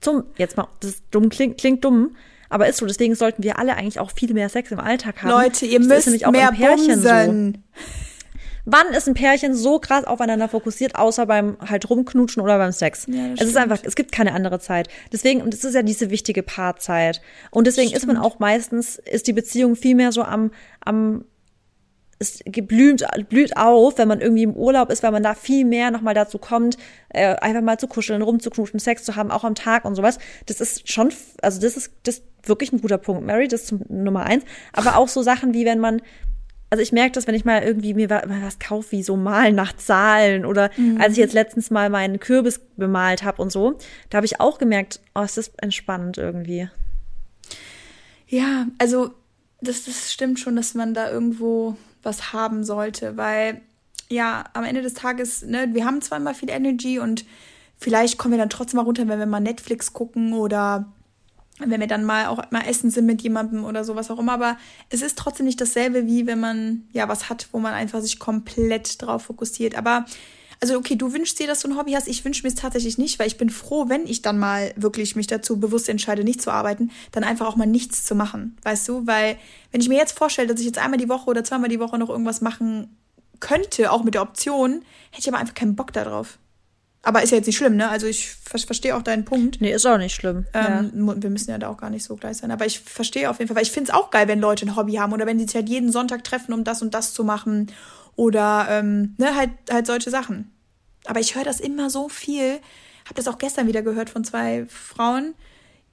zum, 0.00 0.24
jetzt 0.36 0.56
mal, 0.56 0.68
das 0.80 1.02
dumm, 1.10 1.28
klingt, 1.28 1.58
klingt 1.58 1.84
dumm, 1.84 2.16
aber 2.48 2.68
ist 2.68 2.78
so. 2.78 2.86
Deswegen 2.86 3.14
sollten 3.14 3.42
wir 3.42 3.58
alle 3.58 3.76
eigentlich 3.76 4.00
auch 4.00 4.10
viel 4.10 4.32
mehr 4.34 4.48
Sex 4.48 4.70
im 4.70 4.80
Alltag 4.80 5.22
haben. 5.22 5.30
Leute, 5.30 5.66
ihr 5.66 5.78
das 5.78 6.06
müsst 6.06 6.26
mehr 6.30 6.52
bumsen. 6.52 7.54
So. 7.54 7.60
Wann 8.70 8.88
ist 8.88 9.08
ein 9.08 9.14
Pärchen 9.14 9.54
so 9.54 9.78
krass 9.78 10.04
aufeinander 10.04 10.46
fokussiert, 10.46 10.94
außer 10.94 11.24
beim 11.24 11.56
halt 11.66 11.88
rumknutschen 11.88 12.42
oder 12.42 12.58
beim 12.58 12.72
Sex? 12.72 13.06
Ja, 13.08 13.32
es 13.38 13.48
ist 13.48 13.56
einfach, 13.56 13.78
es 13.82 13.96
gibt 13.96 14.12
keine 14.12 14.34
andere 14.34 14.60
Zeit. 14.60 14.88
Deswegen, 15.10 15.40
und 15.40 15.54
es 15.54 15.64
ist 15.64 15.74
ja 15.74 15.82
diese 15.82 16.10
wichtige 16.10 16.42
Paarzeit. 16.42 17.22
Und 17.50 17.66
deswegen 17.66 17.88
stimmt. 17.88 18.02
ist 18.02 18.06
man 18.06 18.18
auch 18.18 18.40
meistens, 18.40 18.96
ist 18.96 19.26
die 19.26 19.32
Beziehung 19.32 19.74
viel 19.74 19.94
mehr 19.94 20.12
so 20.12 20.22
am, 20.22 20.50
am 20.84 21.24
es 22.18 22.42
blüht, 22.44 23.06
blüht 23.28 23.56
auf, 23.56 23.96
wenn 23.96 24.08
man 24.08 24.20
irgendwie 24.20 24.42
im 24.42 24.54
Urlaub 24.54 24.90
ist, 24.90 25.02
weil 25.02 25.12
man 25.12 25.22
da 25.22 25.34
viel 25.34 25.64
mehr 25.64 25.90
nochmal 25.90 26.14
dazu 26.14 26.38
kommt, 26.38 26.76
äh, 27.10 27.36
einfach 27.36 27.62
mal 27.62 27.78
zu 27.78 27.86
kuscheln, 27.86 28.22
rumzuknutschen, 28.22 28.80
Sex 28.80 29.04
zu 29.04 29.16
haben, 29.16 29.30
auch 29.30 29.44
am 29.44 29.54
Tag 29.54 29.84
und 29.84 29.94
sowas. 29.94 30.18
Das 30.46 30.60
ist 30.60 30.90
schon, 30.90 31.12
also 31.40 31.60
das 31.60 31.76
ist, 31.76 31.92
das 32.02 32.16
ist 32.16 32.24
wirklich 32.44 32.72
ein 32.72 32.80
guter 32.80 32.98
Punkt, 32.98 33.24
Mary, 33.24 33.48
das 33.48 33.64
ist 33.64 33.90
Nummer 33.90 34.24
eins. 34.24 34.44
Aber 34.72 34.96
auch 34.96 35.08
so 35.08 35.22
Sachen 35.22 35.54
wie, 35.54 35.64
wenn 35.64 35.80
man 35.80 36.02
also 36.70 36.82
ich 36.82 36.92
merke 36.92 37.12
das, 37.12 37.26
wenn 37.26 37.34
ich 37.34 37.44
mal 37.44 37.62
irgendwie 37.62 37.94
mir 37.94 38.10
was 38.10 38.58
kaufe, 38.58 38.92
wie 38.92 39.02
so 39.02 39.16
Malen 39.16 39.54
nach 39.54 39.74
Zahlen 39.74 40.44
oder 40.44 40.70
mhm. 40.76 41.00
als 41.00 41.12
ich 41.12 41.18
jetzt 41.18 41.32
letztens 41.32 41.70
mal 41.70 41.88
meinen 41.88 42.20
Kürbis 42.20 42.60
bemalt 42.76 43.22
habe 43.22 43.40
und 43.40 43.50
so, 43.50 43.78
da 44.10 44.16
habe 44.16 44.26
ich 44.26 44.40
auch 44.40 44.58
gemerkt, 44.58 45.00
oh, 45.14 45.22
es 45.22 45.38
ist 45.38 45.52
entspannend 45.62 46.18
irgendwie. 46.18 46.68
Ja, 48.26 48.66
also 48.78 49.14
das, 49.62 49.84
das 49.84 50.12
stimmt 50.12 50.38
schon, 50.38 50.56
dass 50.56 50.74
man 50.74 50.92
da 50.92 51.10
irgendwo 51.10 51.76
was 52.02 52.32
haben 52.32 52.64
sollte, 52.64 53.16
weil 53.16 53.62
ja, 54.10 54.44
am 54.52 54.64
Ende 54.64 54.82
des 54.82 54.94
Tages, 54.94 55.42
ne, 55.42 55.70
wir 55.72 55.84
haben 55.84 56.00
zwar 56.00 56.18
immer 56.18 56.34
viel 56.34 56.50
Energy 56.50 56.98
und 56.98 57.24
vielleicht 57.78 58.18
kommen 58.18 58.32
wir 58.32 58.38
dann 58.38 58.50
trotzdem 58.50 58.78
mal 58.78 58.84
runter, 58.84 59.08
wenn 59.08 59.18
wir 59.18 59.26
mal 59.26 59.40
Netflix 59.40 59.92
gucken 59.92 60.34
oder 60.34 60.92
wenn 61.58 61.80
wir 61.80 61.86
dann 61.86 62.04
mal 62.04 62.26
auch 62.26 62.50
mal 62.50 62.62
essen 62.66 62.90
sind 62.90 63.06
mit 63.06 63.22
jemandem 63.22 63.64
oder 63.64 63.84
sowas 63.84 64.10
auch 64.10 64.18
immer, 64.18 64.32
aber 64.32 64.56
es 64.90 65.02
ist 65.02 65.18
trotzdem 65.18 65.46
nicht 65.46 65.60
dasselbe, 65.60 66.06
wie 66.06 66.26
wenn 66.26 66.40
man 66.40 66.84
ja 66.92 67.08
was 67.08 67.28
hat, 67.28 67.48
wo 67.52 67.58
man 67.58 67.74
einfach 67.74 68.00
sich 68.00 68.18
komplett 68.18 69.02
drauf 69.02 69.24
fokussiert. 69.24 69.74
Aber 69.74 70.04
also 70.60 70.76
okay, 70.76 70.96
du 70.96 71.12
wünschst 71.12 71.38
dir, 71.38 71.46
dass 71.46 71.60
du 71.60 71.68
ein 71.68 71.76
Hobby 71.76 71.92
hast. 71.92 72.08
Ich 72.08 72.24
wünsche 72.24 72.42
mir 72.42 72.48
es 72.48 72.56
tatsächlich 72.56 72.98
nicht, 72.98 73.18
weil 73.18 73.28
ich 73.28 73.38
bin 73.38 73.50
froh, 73.50 73.88
wenn 73.88 74.06
ich 74.06 74.22
dann 74.22 74.38
mal 74.38 74.72
wirklich 74.76 75.14
mich 75.14 75.28
dazu 75.28 75.60
bewusst 75.60 75.88
entscheide, 75.88 76.24
nicht 76.24 76.42
zu 76.42 76.50
arbeiten, 76.50 76.90
dann 77.12 77.24
einfach 77.24 77.46
auch 77.46 77.56
mal 77.56 77.66
nichts 77.66 78.04
zu 78.04 78.14
machen, 78.14 78.56
weißt 78.62 78.88
du? 78.88 79.06
Weil 79.06 79.36
wenn 79.70 79.80
ich 79.80 79.88
mir 79.88 79.98
jetzt 79.98 80.18
vorstelle, 80.18 80.48
dass 80.48 80.60
ich 80.60 80.66
jetzt 80.66 80.78
einmal 80.78 80.98
die 80.98 81.08
Woche 81.08 81.30
oder 81.30 81.44
zweimal 81.44 81.68
die 81.68 81.80
Woche 81.80 81.98
noch 81.98 82.08
irgendwas 82.08 82.40
machen 82.40 82.96
könnte, 83.40 83.92
auch 83.92 84.02
mit 84.02 84.14
der 84.14 84.22
Option, 84.22 84.82
hätte 85.10 85.20
ich 85.20 85.28
aber 85.28 85.38
einfach 85.38 85.54
keinen 85.54 85.76
Bock 85.76 85.92
darauf. 85.92 86.38
Aber 87.02 87.22
ist 87.22 87.30
ja 87.30 87.36
jetzt 87.36 87.46
nicht 87.46 87.56
schlimm, 87.56 87.76
ne? 87.76 87.88
Also 87.88 88.06
ich 88.06 88.28
ver 88.30 88.58
verstehe 88.58 88.96
auch 88.96 89.02
deinen 89.02 89.24
Punkt. 89.24 89.60
Nee, 89.60 89.72
ist 89.72 89.86
auch 89.86 89.98
nicht 89.98 90.14
schlimm. 90.14 90.46
Ähm, 90.52 90.92
ja. 91.06 91.22
Wir 91.22 91.30
müssen 91.30 91.50
ja 91.50 91.58
da 91.58 91.68
auch 91.68 91.76
gar 91.76 91.90
nicht 91.90 92.04
so 92.04 92.16
gleich 92.16 92.38
sein. 92.38 92.50
Aber 92.50 92.66
ich 92.66 92.80
verstehe 92.80 93.30
auf 93.30 93.38
jeden 93.38 93.48
Fall, 93.48 93.56
weil 93.56 93.62
ich 93.62 93.70
finde 93.70 93.90
es 93.90 93.96
auch 93.96 94.10
geil, 94.10 94.28
wenn 94.28 94.40
Leute 94.40 94.66
ein 94.66 94.76
Hobby 94.76 94.94
haben 94.94 95.12
oder 95.12 95.26
wenn 95.26 95.38
sie 95.38 95.46
sich 95.46 95.54
halt 95.54 95.68
jeden 95.68 95.92
Sonntag 95.92 96.24
treffen, 96.24 96.52
um 96.52 96.64
das 96.64 96.82
und 96.82 96.94
das 96.94 97.14
zu 97.14 97.24
machen. 97.24 97.70
Oder 98.16 98.66
ähm, 98.68 99.14
ne, 99.16 99.36
halt, 99.36 99.50
halt 99.70 99.86
solche 99.86 100.10
Sachen. 100.10 100.50
Aber 101.06 101.20
ich 101.20 101.36
höre 101.36 101.44
das 101.44 101.60
immer 101.60 101.88
so 101.88 102.08
viel. 102.08 102.58
Habe 103.04 103.14
das 103.14 103.28
auch 103.28 103.38
gestern 103.38 103.68
wieder 103.68 103.82
gehört 103.82 104.10
von 104.10 104.24
zwei 104.24 104.66
Frauen, 104.68 105.34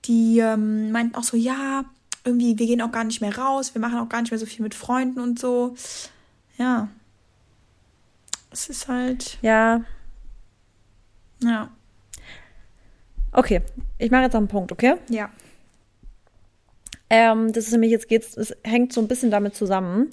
die 0.04 0.40
ähm, 0.40 0.92
meinten 0.92 1.16
auch 1.16 1.24
so, 1.24 1.38
ja, 1.38 1.86
irgendwie, 2.26 2.60
wir 2.60 2.66
gehen 2.66 2.82
auch 2.82 2.92
gar 2.92 3.06
nicht 3.06 3.22
mehr 3.22 3.38
raus, 3.38 3.74
wir 3.74 3.80
machen 3.80 4.00
auch 4.00 4.10
gar 4.10 4.22
nicht 4.22 4.32
mehr 4.32 4.40
so 4.40 4.46
viel 4.46 4.64
mit 4.64 4.76
Freunden 4.76 5.22
und 5.22 5.40
so. 5.40 5.76
Ja. 6.58 6.90
Es 8.52 8.68
ist 8.68 8.88
halt. 8.88 9.38
Ja, 9.42 9.82
ja. 11.42 11.70
Okay, 13.32 13.62
ich 13.98 14.12
mache 14.12 14.24
jetzt 14.24 14.34
noch 14.34 14.40
einen 14.40 14.48
Punkt, 14.48 14.72
okay? 14.72 14.96
Ja. 15.10 15.30
Ähm, 17.10 17.52
das 17.54 17.66
ist 17.66 17.72
nämlich, 17.72 17.92
jetzt 17.92 18.08
geht's, 18.08 18.38
es 18.38 18.56
hängt 18.64 18.94
so 18.94 19.02
ein 19.02 19.08
bisschen 19.08 19.30
damit 19.30 19.56
zusammen. 19.56 20.12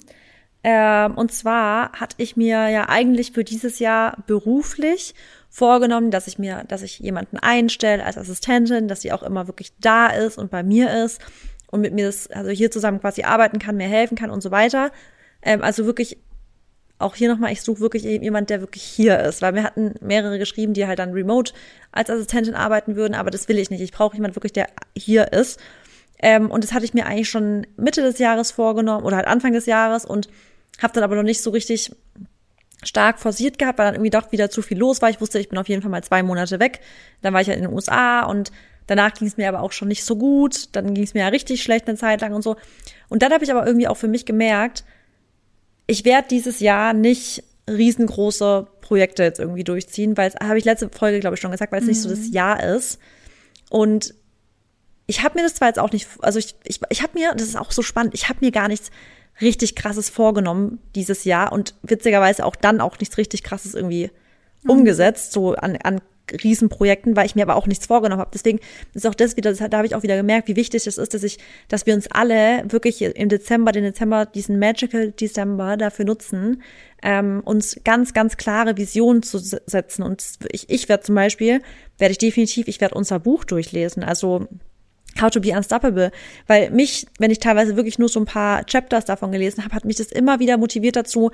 Ähm, 0.63 1.15
und 1.15 1.31
zwar 1.31 1.91
hatte 1.93 2.15
ich 2.19 2.37
mir 2.37 2.69
ja 2.69 2.87
eigentlich 2.87 3.31
für 3.31 3.43
dieses 3.43 3.79
Jahr 3.79 4.17
beruflich 4.27 5.13
vorgenommen, 5.49 6.09
dass 6.11 6.27
ich 6.27 6.39
mir, 6.39 6.63
dass 6.67 6.81
ich 6.81 6.99
jemanden 6.99 7.37
einstelle 7.37 8.03
als 8.03 8.17
Assistentin, 8.17 8.87
dass 8.87 9.01
sie 9.01 9.11
auch 9.11 9.23
immer 9.23 9.47
wirklich 9.47 9.73
da 9.79 10.07
ist 10.07 10.37
und 10.37 10.51
bei 10.51 10.63
mir 10.63 11.03
ist 11.03 11.21
und 11.67 11.81
mit 11.81 11.93
mir 11.93 12.05
das, 12.05 12.27
also 12.31 12.49
hier 12.49 12.71
zusammen 12.71 13.01
quasi 13.01 13.23
arbeiten 13.23 13.59
kann, 13.59 13.77
mir 13.77 13.87
helfen 13.87 14.17
kann 14.17 14.29
und 14.29 14.41
so 14.41 14.51
weiter. 14.51 14.91
Ähm, 15.41 15.61
also 15.61 15.85
wirklich 15.85 16.17
auch 16.99 17.15
hier 17.15 17.29
nochmal, 17.29 17.51
ich 17.51 17.61
suche 17.61 17.81
wirklich 17.81 18.03
jemand, 18.03 18.49
der 18.49 18.61
wirklich 18.61 18.83
hier 18.83 19.19
ist, 19.19 19.41
weil 19.41 19.55
wir 19.55 19.63
hatten 19.63 19.95
mehrere 19.99 20.39
geschrieben, 20.39 20.73
die 20.73 20.87
halt 20.87 20.99
dann 20.99 21.11
remote 21.11 21.53
als 21.91 22.09
Assistentin 22.09 22.55
arbeiten 22.55 22.95
würden, 22.95 23.13
aber 23.13 23.29
das 23.29 23.47
will 23.49 23.57
ich 23.57 23.69
nicht. 23.69 23.81
Ich 23.81 23.91
brauche 23.91 24.15
jemand 24.15 24.35
wirklich, 24.35 24.53
der 24.53 24.67
hier 24.95 25.33
ist. 25.33 25.59
Ähm, 26.19 26.49
und 26.49 26.63
das 26.63 26.71
hatte 26.71 26.85
ich 26.85 26.93
mir 26.93 27.05
eigentlich 27.05 27.29
schon 27.29 27.67
Mitte 27.75 28.01
des 28.01 28.19
Jahres 28.19 28.51
vorgenommen 28.51 29.05
oder 29.05 29.17
halt 29.17 29.27
Anfang 29.27 29.53
des 29.53 29.65
Jahres 29.65 30.05
und 30.05 30.29
habe 30.81 30.93
dann 30.93 31.03
aber 31.03 31.15
noch 31.15 31.23
nicht 31.23 31.41
so 31.41 31.49
richtig 31.49 31.91
stark 32.83 33.19
forciert 33.19 33.59
gehabt, 33.59 33.79
weil 33.79 33.87
dann 33.87 33.95
irgendwie 33.95 34.09
doch 34.09 34.31
wieder 34.31 34.49
zu 34.49 34.61
viel 34.61 34.77
los 34.77 35.01
war. 35.01 35.09
Ich 35.09 35.21
wusste, 35.21 35.39
ich 35.39 35.49
bin 35.49 35.59
auf 35.59 35.67
jeden 35.67 35.81
Fall 35.81 35.91
mal 35.91 36.03
zwei 36.03 36.23
Monate 36.23 36.59
weg. 36.59 36.79
Dann 37.21 37.33
war 37.33 37.41
ich 37.41 37.47
ja 37.47 37.53
in 37.53 37.61
den 37.61 37.73
USA 37.73 38.23
und 38.23 38.51
danach 38.87 39.13
ging 39.13 39.27
es 39.27 39.37
mir 39.37 39.49
aber 39.49 39.61
auch 39.61 39.71
schon 39.71 39.87
nicht 39.87 40.05
so 40.05 40.15
gut. 40.15 40.75
Dann 40.75 40.93
ging 40.93 41.03
es 41.03 41.13
mir 41.13 41.21
ja 41.21 41.27
richtig 41.27 41.63
schlecht 41.63 41.87
eine 41.87 41.97
Zeit 41.97 42.21
lang 42.21 42.33
und 42.33 42.41
so. 42.41 42.55
Und 43.09 43.21
dann 43.21 43.31
habe 43.33 43.43
ich 43.43 43.51
aber 43.51 43.65
irgendwie 43.65 43.87
auch 43.87 43.97
für 43.97 44.07
mich 44.07 44.25
gemerkt, 44.25 44.83
ich 45.87 46.05
werde 46.05 46.27
dieses 46.29 46.59
Jahr 46.59 46.93
nicht 46.93 47.43
riesengroße 47.69 48.67
Projekte 48.81 49.23
jetzt 49.23 49.39
irgendwie 49.39 49.63
durchziehen, 49.63 50.17
weil 50.17 50.29
es, 50.29 50.35
habe 50.35 50.57
ich 50.57 50.65
letzte 50.65 50.89
Folge, 50.89 51.19
glaube 51.19 51.35
ich, 51.35 51.41
schon 51.41 51.51
gesagt, 51.51 51.71
weil 51.71 51.79
es 51.79 51.85
mhm. 51.85 51.91
nicht 51.91 52.01
so 52.01 52.09
das 52.09 52.19
mhm. 52.19 52.33
Jahr 52.33 52.63
ist. 52.63 52.99
Und 53.69 54.13
ich 55.05 55.23
habe 55.23 55.37
mir 55.37 55.43
das 55.43 55.55
zwar 55.55 55.69
jetzt 55.69 55.79
auch 55.79 55.91
nicht, 55.91 56.07
also 56.21 56.39
ich, 56.39 56.55
ich, 56.63 56.79
ich 56.89 57.01
habe 57.01 57.17
mir, 57.17 57.33
das 57.33 57.47
ist 57.47 57.57
auch 57.57 57.71
so 57.71 57.81
spannend, 57.81 58.13
ich 58.13 58.29
habe 58.29 58.39
mir 58.41 58.51
gar 58.51 58.67
nichts 58.67 58.91
richtig 59.41 59.75
krasses 59.75 60.09
vorgenommen 60.09 60.79
dieses 60.95 61.23
Jahr 61.23 61.51
und 61.51 61.75
witzigerweise 61.81 62.45
auch 62.45 62.55
dann 62.55 62.81
auch 62.81 62.99
nichts 62.99 63.17
richtig 63.17 63.43
krasses 63.43 63.73
irgendwie 63.73 64.11
mhm. 64.63 64.69
umgesetzt, 64.69 65.31
so 65.31 65.55
an, 65.55 65.77
an 65.77 66.01
Riesenprojekten, 66.31 67.15
weil 67.15 67.25
ich 67.25 67.35
mir 67.35 67.43
aber 67.43 67.55
auch 67.55 67.67
nichts 67.67 67.85
vorgenommen 67.85 68.21
habe. 68.21 68.31
Deswegen 68.33 68.59
ist 68.93 69.05
auch 69.05 69.13
das 69.13 69.35
wieder, 69.35 69.51
das, 69.51 69.59
da 69.69 69.77
habe 69.77 69.87
ich 69.87 69.95
auch 69.95 70.03
wieder 70.03 70.15
gemerkt, 70.15 70.47
wie 70.47 70.55
wichtig 70.55 70.87
es 70.87 70.97
ist, 70.97 71.13
dass 71.13 71.23
ich, 71.23 71.37
dass 71.67 71.85
wir 71.85 71.93
uns 71.93 72.07
alle 72.09 72.63
wirklich 72.69 73.01
im 73.01 73.29
Dezember, 73.29 73.71
den 73.71 73.83
Dezember, 73.83 74.25
diesen 74.25 74.59
Magical 74.59 75.11
December 75.11 75.77
dafür 75.77 76.05
nutzen, 76.05 76.61
ähm, 77.01 77.41
uns 77.43 77.79
ganz, 77.83 78.13
ganz 78.13 78.37
klare 78.37 78.77
Visionen 78.77 79.23
zu 79.23 79.37
setzen. 79.37 80.03
Und 80.03 80.23
ich, 80.51 80.69
ich 80.69 80.89
werde 80.89 81.03
zum 81.03 81.15
Beispiel, 81.15 81.61
werde 81.97 82.11
ich 82.13 82.17
definitiv, 82.17 82.67
ich 82.67 82.79
werde 82.79 82.95
unser 82.95 83.19
Buch 83.19 83.43
durchlesen. 83.43 84.03
Also 84.03 84.47
How 85.21 85.29
to 85.29 85.39
be 85.39 85.51
Unstoppable, 85.51 86.11
weil 86.47 86.71
mich, 86.71 87.05
wenn 87.19 87.31
ich 87.31 87.39
teilweise 87.39 87.75
wirklich 87.75 87.99
nur 87.99 88.09
so 88.09 88.19
ein 88.19 88.25
paar 88.25 88.63
Chapters 88.65 89.05
davon 89.05 89.31
gelesen 89.31 89.63
habe, 89.63 89.75
hat 89.75 89.85
mich 89.85 89.97
das 89.97 90.11
immer 90.11 90.39
wieder 90.39 90.57
motiviert 90.57 90.95
dazu, 90.95 91.31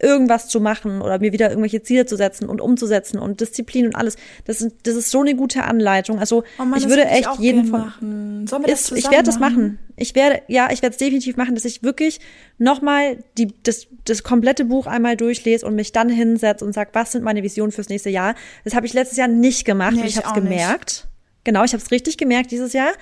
irgendwas 0.00 0.48
zu 0.48 0.60
machen 0.60 1.02
oder 1.02 1.18
mir 1.18 1.32
wieder 1.32 1.50
irgendwelche 1.50 1.82
Ziele 1.82 2.06
zu 2.06 2.16
setzen 2.16 2.48
und 2.48 2.60
umzusetzen 2.60 3.18
und 3.18 3.40
Disziplin 3.40 3.86
und 3.86 3.96
alles. 3.96 4.16
Das 4.46 4.60
ist, 4.60 4.76
das 4.84 4.94
ist 4.94 5.10
so 5.10 5.20
eine 5.20 5.34
gute 5.34 5.64
Anleitung. 5.64 6.18
Also 6.18 6.42
oh 6.58 6.64
Mann, 6.64 6.78
ich 6.78 6.88
würde 6.88 7.04
echt 7.04 7.28
ich 7.34 7.40
jeden 7.40 7.66
von 7.66 7.80
machen. 7.80 8.46
Sollen 8.46 8.62
wir 8.62 8.70
das 8.70 8.90
ist, 8.90 8.98
ich 8.98 9.10
werde 9.10 9.24
das 9.24 9.38
machen. 9.38 9.78
Ich 9.96 10.14
werde 10.14 10.42
ja, 10.48 10.70
ich 10.72 10.82
werde 10.82 10.94
es 10.94 10.98
definitiv 10.98 11.36
machen, 11.36 11.54
dass 11.54 11.64
ich 11.64 11.82
wirklich 11.82 12.20
nochmal 12.58 13.18
die 13.36 13.52
das 13.62 13.86
das 14.06 14.22
komplette 14.22 14.64
Buch 14.64 14.86
einmal 14.86 15.16
durchlese 15.16 15.66
und 15.66 15.74
mich 15.74 15.92
dann 15.92 16.08
hinsetze 16.08 16.64
und 16.64 16.72
sage, 16.72 16.90
was 16.94 17.12
sind 17.12 17.22
meine 17.22 17.42
Visionen 17.42 17.72
fürs 17.72 17.90
nächste 17.90 18.10
Jahr? 18.10 18.34
Das 18.64 18.74
habe 18.74 18.86
ich 18.86 18.94
letztes 18.94 19.18
Jahr 19.18 19.28
nicht 19.28 19.64
gemacht. 19.66 19.94
Nee, 19.94 20.06
ich 20.06 20.16
habe 20.16 20.28
es 20.28 20.34
gemerkt. 20.34 20.90
Nicht. 20.90 21.09
Genau, 21.44 21.64
ich 21.64 21.72
habe 21.72 21.82
es 21.82 21.90
richtig 21.90 22.18
gemerkt 22.18 22.50
dieses 22.50 22.72
Jahr. 22.72 22.92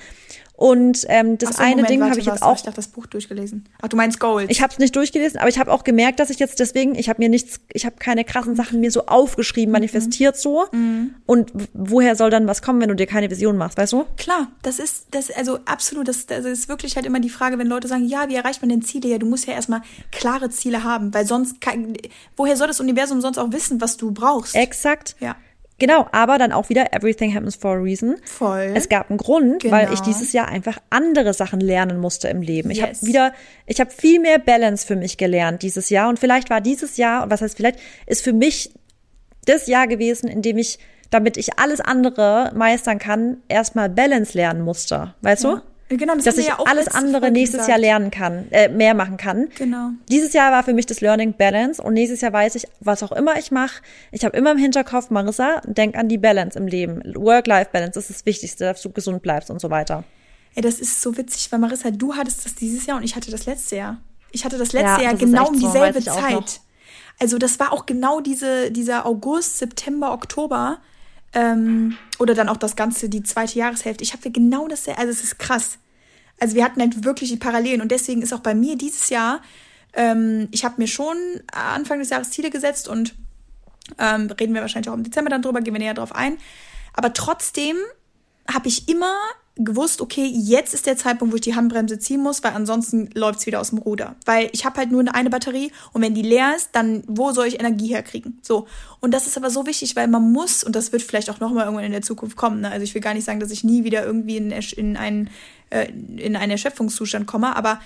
Und 0.59 1.07
ähm, 1.09 1.39
das 1.39 1.57
so, 1.57 1.62
eine 1.62 1.70
Moment, 1.76 1.91
Ding 1.91 2.03
habe 2.03 2.18
ich 2.18 2.26
jetzt 2.26 2.43
auch. 2.43 2.57
Ich 2.57 2.62
dachte, 2.62 2.74
das 2.74 2.89
Buch 2.89 3.07
durchgelesen. 3.07 3.68
Ach, 3.80 3.86
du 3.86 3.97
meinst 3.97 4.18
Gold? 4.18 4.51
Ich 4.51 4.61
habe 4.61 4.72
es 4.72 4.80
nicht 4.80 4.97
durchgelesen, 4.97 5.39
aber 5.39 5.49
ich 5.49 5.57
habe 5.57 5.70
auch 5.70 5.84
gemerkt, 5.84 6.18
dass 6.18 6.30
ich 6.30 6.41
jetzt 6.41 6.59
deswegen, 6.59 6.97
ich 6.97 7.09
habe 7.09 7.22
mir 7.22 7.28
nichts, 7.28 7.61
ich 7.72 7.86
habe 7.86 7.95
keine 8.01 8.24
krassen 8.24 8.57
Sachen 8.57 8.80
mir 8.80 8.91
so 8.91 9.07
aufgeschrieben, 9.07 9.70
manifestiert 9.70 10.34
mhm. 10.34 10.41
so. 10.41 10.66
Mhm. 10.72 11.14
Und 11.26 11.53
woher 11.74 12.16
soll 12.16 12.30
dann 12.30 12.49
was 12.49 12.61
kommen, 12.61 12.80
wenn 12.80 12.89
du 12.89 12.97
dir 12.97 13.07
keine 13.07 13.30
Vision 13.30 13.57
machst, 13.57 13.78
weißt 13.78 13.93
du? 13.93 14.05
Klar, 14.16 14.49
das 14.62 14.80
ist, 14.80 15.07
das 15.12 15.30
also 15.30 15.61
absolut, 15.64 16.09
das, 16.09 16.26
das 16.26 16.45
ist 16.45 16.68
wirklich 16.68 16.97
halt 16.97 17.07
immer 17.07 17.20
die 17.20 17.30
Frage, 17.30 17.57
wenn 17.57 17.68
Leute 17.68 17.86
sagen, 17.86 18.09
ja, 18.09 18.28
wie 18.28 18.34
erreicht 18.34 18.61
man 18.61 18.68
denn 18.68 18.82
Ziele? 18.82 19.11
Ja, 19.11 19.18
du 19.18 19.26
musst 19.26 19.47
ja 19.47 19.53
erstmal 19.53 19.82
klare 20.11 20.51
Ziele 20.51 20.82
haben, 20.82 21.14
weil 21.14 21.24
sonst, 21.24 21.61
kann, 21.61 21.97
woher 22.36 22.57
soll 22.57 22.66
das 22.66 22.80
Universum 22.80 23.20
sonst 23.20 23.39
auch 23.39 23.53
wissen, 23.53 23.80
was 23.80 23.97
du 23.97 24.11
brauchst? 24.11 24.57
Exakt. 24.57 25.14
Ja. 25.20 25.36
Genau, 25.78 26.06
aber 26.10 26.38
dann 26.38 26.50
auch 26.50 26.68
wieder 26.68 26.92
Everything 26.92 27.34
happens 27.34 27.54
for 27.54 27.76
a 27.76 27.80
reason. 27.80 28.16
Voll. 28.24 28.72
Es 28.74 28.88
gab 28.88 29.10
einen 29.10 29.18
Grund, 29.18 29.62
genau. 29.62 29.76
weil 29.76 29.92
ich 29.92 30.00
dieses 30.00 30.32
Jahr 30.32 30.48
einfach 30.48 30.78
andere 30.90 31.32
Sachen 31.34 31.60
lernen 31.60 31.98
musste 31.98 32.28
im 32.28 32.42
Leben. 32.42 32.70
Ich 32.70 32.78
yes. 32.78 32.98
habe 32.98 33.06
wieder, 33.06 33.32
ich 33.66 33.78
habe 33.78 33.90
viel 33.90 34.18
mehr 34.20 34.38
Balance 34.38 34.84
für 34.84 34.96
mich 34.96 35.18
gelernt 35.18 35.62
dieses 35.62 35.88
Jahr 35.90 36.08
und 36.08 36.18
vielleicht 36.18 36.50
war 36.50 36.60
dieses 36.60 36.96
Jahr, 36.96 37.30
was 37.30 37.42
heißt 37.42 37.56
vielleicht, 37.56 37.78
ist 38.06 38.24
für 38.24 38.32
mich 38.32 38.72
das 39.44 39.68
Jahr 39.68 39.86
gewesen, 39.86 40.28
in 40.28 40.42
dem 40.42 40.58
ich, 40.58 40.80
damit 41.10 41.36
ich 41.36 41.58
alles 41.58 41.80
andere 41.80 42.52
meistern 42.54 42.98
kann, 42.98 43.38
erstmal 43.48 43.88
Balance 43.88 44.36
lernen 44.36 44.62
musste. 44.62 45.14
Weißt 45.22 45.44
ja. 45.44 45.56
du? 45.56 45.62
Genau, 45.89 46.14
das 46.14 46.24
dass 46.24 46.39
ich 46.39 46.49
ja 46.49 46.59
alles 46.66 46.89
andere 46.89 47.30
nächstes 47.30 47.61
gesagt. 47.61 47.70
Jahr 47.70 47.78
lernen 47.78 48.11
kann, 48.11 48.47
äh, 48.51 48.68
mehr 48.68 48.93
machen 48.93 49.16
kann. 49.16 49.49
Genau. 49.57 49.91
Dieses 50.11 50.34
Jahr 50.34 50.53
war 50.53 50.62
für 50.62 50.74
mich 50.74 50.84
das 50.84 51.01
Learning 51.01 51.32
Balance 51.32 51.82
und 51.82 51.95
nächstes 51.95 52.20
Jahr 52.20 52.32
weiß 52.32 52.57
ich, 52.57 52.66
was 52.80 53.03
auch 53.03 53.12
immer 53.12 53.39
ich 53.39 53.51
mache, 53.51 53.80
ich 54.12 54.24
habe 54.24 54.36
immer 54.36 54.53
im 54.53 54.59
Hinterkopf, 54.59 55.09
Marissa, 55.11 55.62
denk 55.64 55.97
an 55.97 56.09
die 56.09 56.18
Balance 56.18 56.59
im 56.59 56.66
Leben. 56.66 57.01
Work-Life-Balance 57.14 57.93
das 57.95 58.11
ist 58.11 58.20
das 58.20 58.26
Wichtigste, 58.26 58.64
dass 58.64 58.82
du 58.82 58.91
gesund 58.91 59.22
bleibst 59.22 59.51
und 59.51 59.61
so 59.61 59.70
weiter. 59.70 60.05
Ey, 60.55 60.62
das 60.62 60.78
ist 60.78 61.01
so 61.01 61.16
witzig, 61.16 61.51
weil 61.53 61.59
Marissa, 61.59 61.91
du 61.91 62.14
hattest 62.14 62.45
das 62.45 62.55
dieses 62.55 62.84
Jahr 62.84 62.99
und 62.99 63.05
ich 63.05 63.16
hatte 63.16 63.30
das 63.30 63.47
letzte 63.47 63.76
Jahr. 63.76 63.99
Ich 64.30 64.45
hatte 64.45 64.59
das 64.59 64.72
letzte 64.72 65.03
ja, 65.03 65.03
Jahr 65.03 65.14
genau 65.14 65.49
um 65.49 65.59
dieselbe 65.59 66.03
so, 66.03 66.11
Zeit. 66.11 66.61
Also 67.18 67.39
das 67.39 67.59
war 67.59 67.72
auch 67.72 67.86
genau 67.86 68.20
diese, 68.20 68.70
dieser 68.70 69.07
August, 69.07 69.59
September, 69.59 70.12
Oktober 70.12 70.80
ähm, 71.32 71.96
oder 72.18 72.34
dann 72.34 72.48
auch 72.48 72.56
das 72.56 72.76
Ganze, 72.76 73.08
die 73.08 73.22
zweite 73.22 73.58
Jahreshälfte. 73.58 74.02
Ich 74.02 74.12
habe 74.12 74.30
genau 74.30 74.68
das, 74.68 74.88
also 74.88 75.10
es 75.10 75.22
ist 75.22 75.38
krass. 75.38 75.78
Also 76.40 76.54
wir 76.54 76.64
hatten 76.64 76.80
halt 76.80 77.04
wirklich 77.04 77.30
die 77.30 77.36
Parallelen 77.36 77.80
und 77.80 77.90
deswegen 77.90 78.22
ist 78.22 78.32
auch 78.32 78.40
bei 78.40 78.54
mir 78.54 78.76
dieses 78.76 79.10
Jahr, 79.10 79.42
ähm, 79.92 80.48
ich 80.50 80.64
habe 80.64 80.76
mir 80.78 80.86
schon 80.86 81.16
Anfang 81.52 81.98
des 81.98 82.10
Jahres 82.10 82.30
Ziele 82.30 82.50
gesetzt 82.50 82.88
und 82.88 83.14
ähm, 83.98 84.30
reden 84.38 84.54
wir 84.54 84.60
wahrscheinlich 84.60 84.90
auch 84.90 84.94
im 84.94 85.04
Dezember 85.04 85.30
dann 85.30 85.42
drüber, 85.42 85.60
gehen 85.60 85.74
wir 85.74 85.80
näher 85.80 85.94
drauf 85.94 86.14
ein. 86.14 86.38
Aber 86.92 87.12
trotzdem 87.12 87.76
habe 88.52 88.68
ich 88.68 88.88
immer 88.88 89.14
gewusst, 89.59 90.00
okay, 90.00 90.24
jetzt 90.24 90.72
ist 90.72 90.86
der 90.86 90.96
Zeitpunkt, 90.96 91.32
wo 91.32 91.36
ich 91.36 91.42
die 91.42 91.56
Handbremse 91.56 91.98
ziehen 91.98 92.22
muss, 92.22 92.44
weil 92.44 92.52
ansonsten 92.52 93.11
läuft 93.14 93.40
es 93.40 93.46
wieder 93.46 93.61
aus 93.61 93.70
dem 93.70 93.78
Ruder. 93.78 94.14
Weil 94.24 94.48
ich 94.52 94.64
habe 94.64 94.78
halt 94.78 94.92
nur 94.92 95.04
eine 95.12 95.30
Batterie 95.30 95.72
und 95.92 96.00
wenn 96.00 96.14
die 96.14 96.22
leer 96.22 96.54
ist, 96.56 96.70
dann 96.72 97.02
wo 97.09 97.32
soll 97.32 97.46
ich 97.46 97.59
Energie 97.59 97.88
herkriegen? 97.88 98.38
So. 98.40 98.68
Und 99.00 99.12
das 99.12 99.26
ist 99.26 99.36
aber 99.36 99.50
so 99.50 99.66
wichtig, 99.66 99.96
weil 99.96 100.06
man 100.06 100.30
muss, 100.32 100.62
und 100.62 100.76
das 100.76 100.92
wird 100.92 101.02
vielleicht 101.02 101.28
auch 101.28 101.40
nochmal 101.40 101.64
irgendwann 101.64 101.84
in 101.84 101.92
der 101.92 102.02
Zukunft 102.02 102.36
kommen, 102.36 102.61
ne? 102.61 102.70
also 102.70 102.84
ich 102.84 102.94
will 102.94 103.02
gar 103.02 103.14
nicht 103.14 103.24
sagen, 103.24 103.40
dass 103.40 103.50
ich 103.50 103.64
nie 103.64 103.82
wieder 103.82 104.04
irgendwie 104.04 104.36
in, 104.36 104.52
in, 104.52 104.96
einen, 104.96 105.30
äh, 105.70 105.90
in 106.16 106.36
einen 106.36 106.52
Erschöpfungszustand 106.52 107.26
komme, 107.26 107.56
aber 107.56 107.80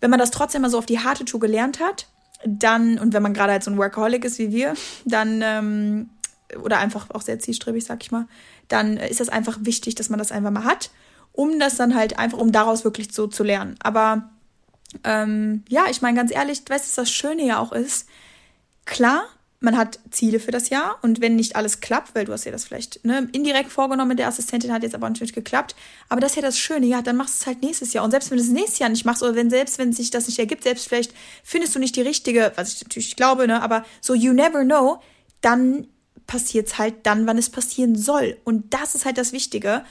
wenn 0.00 0.10
man 0.10 0.20
das 0.20 0.30
trotzdem 0.30 0.62
mal 0.62 0.70
so 0.70 0.78
auf 0.78 0.86
die 0.86 1.00
harte 1.00 1.24
Tour 1.24 1.40
gelernt 1.40 1.80
hat, 1.80 2.06
dann, 2.46 3.00
und 3.00 3.12
wenn 3.12 3.22
man 3.24 3.34
gerade 3.34 3.52
halt 3.52 3.64
so 3.64 3.72
ein 3.72 3.78
Workaholic 3.78 4.24
ist 4.24 4.38
wie 4.38 4.52
wir, 4.52 4.74
dann, 5.04 5.42
ähm, 5.42 6.10
oder 6.62 6.78
einfach 6.78 7.10
auch 7.10 7.22
sehr 7.22 7.40
zielstrebig, 7.40 7.84
sag 7.84 8.04
ich 8.04 8.12
mal, 8.12 8.26
dann 8.68 8.96
ist 8.96 9.18
das 9.18 9.28
einfach 9.28 9.58
wichtig, 9.62 9.96
dass 9.96 10.10
man 10.10 10.20
das 10.20 10.30
einfach 10.30 10.52
mal 10.52 10.64
hat 10.64 10.90
um 11.38 11.60
das 11.60 11.76
dann 11.76 11.94
halt 11.94 12.18
einfach, 12.18 12.38
um 12.38 12.50
daraus 12.50 12.82
wirklich 12.82 13.12
so 13.12 13.28
zu 13.28 13.44
lernen. 13.44 13.76
Aber 13.80 14.28
ähm, 15.04 15.62
ja, 15.68 15.84
ich 15.88 16.02
meine 16.02 16.16
ganz 16.16 16.34
ehrlich, 16.34 16.62
weißt 16.68 16.98
du, 16.98 17.00
das 17.00 17.12
Schöne 17.12 17.46
ja 17.46 17.60
auch 17.60 17.70
ist? 17.70 18.08
Klar, 18.86 19.22
man 19.60 19.76
hat 19.76 20.00
Ziele 20.10 20.40
für 20.40 20.50
das 20.50 20.68
Jahr 20.68 20.98
und 21.02 21.20
wenn 21.20 21.36
nicht 21.36 21.54
alles 21.54 21.78
klappt, 21.78 22.16
weil 22.16 22.24
du 22.24 22.32
hast 22.32 22.44
ja 22.44 22.50
das 22.50 22.64
vielleicht 22.64 23.04
ne, 23.04 23.28
indirekt 23.30 23.70
vorgenommen 23.70 24.16
der 24.16 24.26
Assistentin, 24.26 24.72
hat 24.72 24.82
jetzt 24.82 24.96
aber 24.96 25.08
natürlich 25.08 25.32
geklappt, 25.32 25.76
aber 26.08 26.20
das 26.20 26.32
ist 26.32 26.36
ja 26.36 26.42
das 26.42 26.58
Schöne, 26.58 26.86
ja, 26.86 27.02
dann 27.02 27.16
machst 27.16 27.38
du 27.38 27.42
es 27.42 27.46
halt 27.46 27.62
nächstes 27.62 27.92
Jahr 27.92 28.04
und 28.04 28.10
selbst 28.10 28.32
wenn 28.32 28.38
du 28.38 28.42
es 28.42 28.50
nächstes 28.50 28.80
Jahr 28.80 28.88
nicht 28.88 29.04
machst 29.04 29.22
oder 29.22 29.36
wenn 29.36 29.48
selbst 29.48 29.78
wenn 29.78 29.92
sich 29.92 30.10
das 30.10 30.26
nicht 30.26 30.40
ergibt, 30.40 30.64
selbst 30.64 30.88
vielleicht 30.88 31.14
findest 31.44 31.72
du 31.72 31.78
nicht 31.78 31.94
die 31.94 32.02
richtige, 32.02 32.50
was 32.56 32.74
ich 32.74 32.82
natürlich 32.82 33.14
glaube, 33.14 33.46
ne, 33.46 33.62
aber 33.62 33.84
so 34.00 34.12
you 34.12 34.32
never 34.32 34.64
know, 34.64 35.00
dann 35.40 35.86
passiert 36.26 36.66
es 36.66 36.78
halt 36.78 37.06
dann, 37.06 37.28
wann 37.28 37.38
es 37.38 37.48
passieren 37.48 37.94
soll 37.94 38.38
und 38.42 38.74
das 38.74 38.96
ist 38.96 39.04
halt 39.04 39.18
das 39.18 39.32
Wichtige 39.32 39.84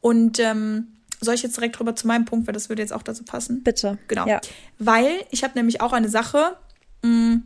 und 0.00 0.38
ähm, 0.38 0.88
soll 1.20 1.34
ich 1.34 1.42
jetzt 1.42 1.56
direkt 1.56 1.78
drüber 1.78 1.94
zu 1.94 2.06
meinem 2.06 2.24
Punkt, 2.24 2.46
weil 2.46 2.54
das 2.54 2.68
würde 2.68 2.82
jetzt 2.82 2.92
auch 2.92 3.02
dazu 3.02 3.24
passen? 3.24 3.62
Bitte. 3.62 3.98
Genau. 4.08 4.26
Ja. 4.26 4.40
Weil 4.78 5.10
ich 5.30 5.44
habe 5.44 5.58
nämlich 5.58 5.80
auch 5.80 5.92
eine 5.92 6.08
Sache, 6.08 6.56
mh, 7.02 7.10
mm, 7.10 7.42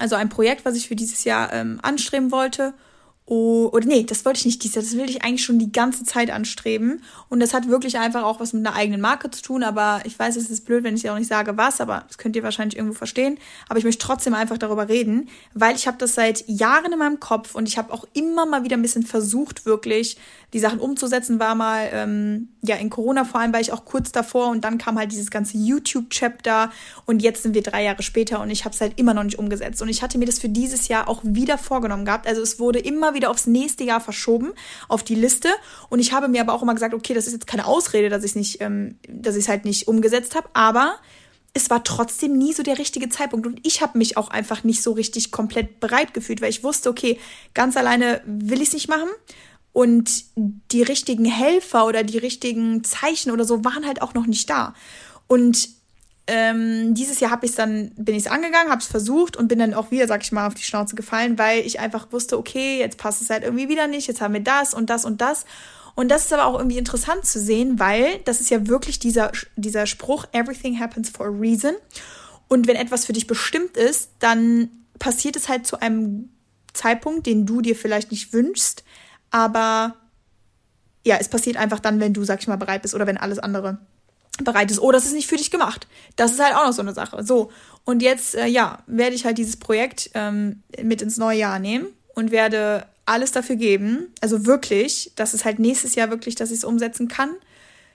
also 0.00 0.14
ein 0.14 0.28
Projekt, 0.28 0.64
was 0.64 0.76
ich 0.76 0.88
für 0.88 0.96
dieses 0.96 1.24
Jahr 1.24 1.52
ähm, 1.52 1.80
anstreben 1.82 2.30
wollte. 2.30 2.74
Oh, 3.30 3.68
oder 3.74 3.86
nee, 3.86 4.04
das 4.04 4.24
wollte 4.24 4.38
ich 4.38 4.46
nicht 4.46 4.62
dieses 4.62 4.76
Jahr, 4.76 4.82
das 4.82 4.96
will 4.96 5.10
ich 5.10 5.22
eigentlich 5.22 5.44
schon 5.44 5.58
die 5.58 5.70
ganze 5.70 6.02
Zeit 6.02 6.30
anstreben. 6.30 7.02
Und 7.28 7.40
das 7.40 7.52
hat 7.52 7.68
wirklich 7.68 7.98
einfach 7.98 8.22
auch 8.22 8.40
was 8.40 8.54
mit 8.54 8.66
einer 8.66 8.74
eigenen 8.74 9.02
Marke 9.02 9.30
zu 9.30 9.42
tun. 9.42 9.62
Aber 9.62 10.00
ich 10.04 10.18
weiß, 10.18 10.36
es 10.36 10.48
ist 10.48 10.64
blöd, 10.64 10.82
wenn 10.82 10.94
ich 10.94 11.02
dir 11.02 11.12
auch 11.12 11.18
nicht 11.18 11.28
sage, 11.28 11.58
was, 11.58 11.82
aber 11.82 12.04
das 12.08 12.16
könnt 12.16 12.36
ihr 12.36 12.42
wahrscheinlich 12.42 12.78
irgendwo 12.78 12.96
verstehen. 12.96 13.36
Aber 13.68 13.78
ich 13.78 13.84
möchte 13.84 14.02
trotzdem 14.02 14.32
einfach 14.32 14.56
darüber 14.56 14.88
reden, 14.88 15.28
weil 15.52 15.76
ich 15.76 15.86
habe 15.86 15.98
das 15.98 16.14
seit 16.14 16.48
Jahren 16.48 16.90
in 16.90 16.98
meinem 16.98 17.20
Kopf 17.20 17.54
und 17.54 17.68
ich 17.68 17.76
habe 17.76 17.92
auch 17.92 18.06
immer 18.14 18.46
mal 18.46 18.64
wieder 18.64 18.78
ein 18.78 18.82
bisschen 18.82 19.02
versucht, 19.02 19.66
wirklich 19.66 20.16
die 20.54 20.60
Sachen 20.60 20.78
umzusetzen, 20.80 21.38
war 21.38 21.54
mal, 21.54 21.90
ähm, 21.92 22.48
ja, 22.62 22.76
in 22.76 22.88
Corona 22.88 23.24
vor 23.24 23.40
allem 23.40 23.52
war 23.52 23.60
ich 23.60 23.72
auch 23.72 23.84
kurz 23.84 24.12
davor 24.12 24.48
und 24.48 24.64
dann 24.64 24.78
kam 24.78 24.98
halt 24.98 25.12
dieses 25.12 25.30
ganze 25.30 25.58
YouTube-Chapter 25.58 26.72
und 27.04 27.20
jetzt 27.22 27.42
sind 27.42 27.54
wir 27.54 27.62
drei 27.62 27.84
Jahre 27.84 28.02
später 28.02 28.40
und 28.40 28.48
ich 28.48 28.64
habe 28.64 28.74
es 28.74 28.80
halt 28.80 28.98
immer 28.98 29.12
noch 29.12 29.24
nicht 29.24 29.38
umgesetzt. 29.38 29.82
Und 29.82 29.90
ich 29.90 30.02
hatte 30.02 30.16
mir 30.16 30.24
das 30.24 30.38
für 30.38 30.48
dieses 30.48 30.88
Jahr 30.88 31.06
auch 31.08 31.20
wieder 31.22 31.58
vorgenommen 31.58 32.06
gehabt. 32.06 32.26
Also 32.26 32.40
es 32.40 32.58
wurde 32.58 32.78
immer 32.78 33.12
wieder 33.12 33.17
aufs 33.26 33.46
nächste 33.46 33.84
Jahr 33.84 34.00
verschoben, 34.00 34.52
auf 34.88 35.02
die 35.02 35.14
Liste. 35.14 35.48
Und 35.88 35.98
ich 35.98 36.12
habe 36.12 36.28
mir 36.28 36.40
aber 36.40 36.52
auch 36.54 36.62
immer 36.62 36.74
gesagt, 36.74 36.94
okay, 36.94 37.14
das 37.14 37.26
ist 37.26 37.32
jetzt 37.32 37.46
keine 37.46 37.66
Ausrede, 37.66 38.08
dass 38.08 38.24
ich 38.24 38.30
es 38.30 38.36
nicht, 38.36 38.60
ähm, 38.60 38.98
dass 39.08 39.36
ich 39.36 39.44
es 39.44 39.48
halt 39.48 39.64
nicht 39.64 39.88
umgesetzt 39.88 40.34
habe, 40.34 40.48
aber 40.52 40.98
es 41.54 41.70
war 41.70 41.82
trotzdem 41.82 42.36
nie 42.36 42.52
so 42.52 42.62
der 42.62 42.78
richtige 42.78 43.08
Zeitpunkt 43.08 43.46
und 43.46 43.66
ich 43.66 43.80
habe 43.80 43.98
mich 43.98 44.16
auch 44.16 44.28
einfach 44.28 44.64
nicht 44.64 44.82
so 44.82 44.92
richtig 44.92 45.32
komplett 45.32 45.80
bereit 45.80 46.14
gefühlt, 46.14 46.40
weil 46.40 46.50
ich 46.50 46.62
wusste, 46.62 46.90
okay, 46.90 47.18
ganz 47.54 47.76
alleine 47.76 48.20
will 48.26 48.60
ich 48.60 48.68
es 48.68 48.74
nicht 48.74 48.88
machen 48.88 49.08
Und 49.72 50.24
die 50.36 50.82
richtigen 50.82 51.24
Helfer 51.24 51.86
oder 51.86 52.02
die 52.02 52.18
richtigen 52.18 52.84
Zeichen 52.84 53.30
oder 53.30 53.44
so 53.44 53.64
waren 53.64 53.86
halt 53.86 54.02
auch 54.02 54.14
noch 54.14 54.26
nicht 54.26 54.48
da. 54.50 54.74
Und 55.26 55.68
ähm, 56.28 56.94
dieses 56.94 57.20
Jahr 57.20 57.30
habe 57.30 57.46
ich 57.46 57.54
dann 57.54 57.90
bin 57.96 58.14
ich 58.14 58.26
es 58.26 58.30
angegangen, 58.30 58.70
habe 58.70 58.82
es 58.82 58.86
versucht 58.86 59.36
und 59.36 59.48
bin 59.48 59.58
dann 59.58 59.72
auch 59.72 59.90
wieder, 59.90 60.06
sag 60.06 60.22
ich 60.22 60.30
mal, 60.30 60.46
auf 60.46 60.54
die 60.54 60.62
Schnauze 60.62 60.94
gefallen, 60.94 61.38
weil 61.38 61.60
ich 61.60 61.80
einfach 61.80 62.12
wusste, 62.12 62.38
okay, 62.38 62.78
jetzt 62.78 62.98
passt 62.98 63.22
es 63.22 63.30
halt 63.30 63.44
irgendwie 63.44 63.68
wieder 63.70 63.86
nicht, 63.86 64.06
jetzt 64.06 64.20
haben 64.20 64.34
wir 64.34 64.42
das 64.42 64.74
und 64.74 64.90
das 64.90 65.06
und 65.06 65.20
das. 65.22 65.46
Und 65.94 66.10
das 66.10 66.26
ist 66.26 66.32
aber 66.32 66.44
auch 66.44 66.58
irgendwie 66.58 66.78
interessant 66.78 67.24
zu 67.24 67.40
sehen, 67.40 67.80
weil 67.80 68.18
das 68.26 68.40
ist 68.40 68.50
ja 68.50 68.68
wirklich 68.68 68.98
dieser, 68.98 69.32
dieser 69.56 69.86
Spruch, 69.86 70.26
everything 70.32 70.78
happens 70.78 71.08
for 71.08 71.26
a 71.26 71.30
reason. 71.30 71.74
Und 72.46 72.68
wenn 72.68 72.76
etwas 72.76 73.06
für 73.06 73.14
dich 73.14 73.26
bestimmt 73.26 73.76
ist, 73.76 74.10
dann 74.18 74.70
passiert 74.98 75.34
es 75.34 75.48
halt 75.48 75.66
zu 75.66 75.80
einem 75.80 76.28
Zeitpunkt, 76.74 77.26
den 77.26 77.46
du 77.46 77.62
dir 77.62 77.74
vielleicht 77.74 78.10
nicht 78.10 78.32
wünschst, 78.32 78.84
aber 79.30 79.96
ja, 81.04 81.16
es 81.18 81.28
passiert 81.28 81.56
einfach 81.56 81.80
dann, 81.80 82.00
wenn 82.00 82.12
du, 82.12 82.22
sag 82.24 82.40
ich 82.40 82.48
mal, 82.48 82.56
bereit 82.56 82.82
bist 82.82 82.94
oder 82.94 83.06
wenn 83.06 83.16
alles 83.16 83.38
andere 83.38 83.78
bereit 84.44 84.70
ist. 84.70 84.80
Oh, 84.80 84.92
das 84.92 85.04
ist 85.04 85.12
nicht 85.12 85.28
für 85.28 85.36
dich 85.36 85.50
gemacht. 85.50 85.86
Das 86.16 86.32
ist 86.32 86.42
halt 86.42 86.54
auch 86.54 86.66
noch 86.66 86.72
so 86.72 86.82
eine 86.82 86.94
Sache. 86.94 87.22
So, 87.24 87.50
und 87.84 88.02
jetzt, 88.02 88.34
äh, 88.34 88.46
ja, 88.46 88.78
werde 88.86 89.14
ich 89.14 89.24
halt 89.24 89.38
dieses 89.38 89.56
Projekt 89.56 90.10
ähm, 90.14 90.62
mit 90.82 91.02
ins 91.02 91.16
neue 91.16 91.38
Jahr 91.38 91.58
nehmen 91.58 91.86
und 92.14 92.30
werde 92.30 92.86
alles 93.06 93.32
dafür 93.32 93.56
geben. 93.56 94.12
Also 94.20 94.46
wirklich, 94.46 95.12
dass 95.16 95.34
es 95.34 95.44
halt 95.44 95.58
nächstes 95.58 95.94
Jahr 95.94 96.10
wirklich, 96.10 96.34
dass 96.34 96.50
ich 96.50 96.58
es 96.58 96.64
umsetzen 96.64 97.08
kann. 97.08 97.30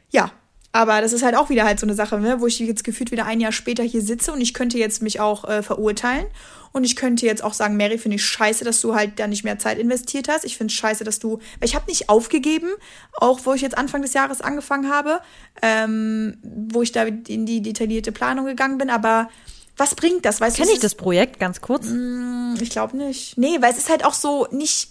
Ja, 0.09 0.31
aber 0.73 1.01
das 1.01 1.13
ist 1.13 1.23
halt 1.23 1.35
auch 1.35 1.49
wieder 1.49 1.65
halt 1.65 1.79
so 1.79 1.85
eine 1.85 1.93
Sache, 1.93 2.19
ne, 2.19 2.41
wo 2.41 2.47
ich 2.47 2.57
jetzt 2.57 2.83
gefühlt 2.83 3.11
wieder 3.11 3.25
ein 3.25 3.39
Jahr 3.39 3.51
später 3.51 3.83
hier 3.83 4.01
sitze 4.01 4.33
und 4.33 4.41
ich 4.41 4.55
könnte 4.55 4.79
jetzt 4.79 5.03
mich 5.03 5.19
auch 5.19 5.45
äh, 5.45 5.61
verurteilen. 5.61 6.25
Und 6.71 6.83
ich 6.83 6.95
könnte 6.95 7.27
jetzt 7.27 7.43
auch 7.43 7.53
sagen, 7.53 7.77
Mary, 7.77 7.99
finde 7.99 8.15
ich 8.15 8.25
scheiße, 8.25 8.65
dass 8.65 8.81
du 8.81 8.95
halt 8.95 9.19
da 9.19 9.27
nicht 9.27 9.43
mehr 9.43 9.59
Zeit 9.59 9.77
investiert 9.77 10.27
hast. 10.27 10.43
Ich 10.43 10.57
finde 10.57 10.71
es 10.71 10.79
scheiße, 10.79 11.03
dass 11.03 11.19
du. 11.19 11.37
Weil 11.59 11.69
ich 11.69 11.75
habe 11.75 11.85
nicht 11.87 12.09
aufgegeben, 12.09 12.69
auch 13.13 13.41
wo 13.43 13.53
ich 13.53 13.61
jetzt 13.61 13.77
Anfang 13.77 14.01
des 14.01 14.13
Jahres 14.13 14.41
angefangen 14.41 14.91
habe, 14.91 15.21
ähm, 15.61 16.39
wo 16.41 16.81
ich 16.81 16.91
da 16.91 17.03
in 17.03 17.45
die 17.45 17.61
detaillierte 17.61 18.11
Planung 18.11 18.47
gegangen 18.47 18.79
bin, 18.79 18.89
aber 18.89 19.29
was 19.77 19.93
bringt 19.93 20.25
das? 20.25 20.41
Weißt 20.41 20.57
Kenn 20.57 20.69
ich 20.69 20.79
das 20.79 20.95
Projekt 20.95 21.39
ganz 21.39 21.61
kurz? 21.61 21.85
Mm, 21.87 22.55
ich 22.59 22.71
glaube 22.71 22.97
nicht. 22.97 23.37
Nee, 23.37 23.57
weil 23.59 23.71
es 23.71 23.77
ist 23.77 23.91
halt 23.91 24.03
auch 24.03 24.15
so 24.15 24.47
nicht, 24.49 24.89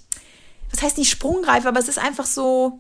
was 0.70 0.83
heißt 0.83 0.99
nicht 0.99 1.11
sprungreif, 1.11 1.66
aber 1.66 1.80
es 1.80 1.89
ist 1.89 1.99
einfach 1.99 2.26
so, 2.26 2.78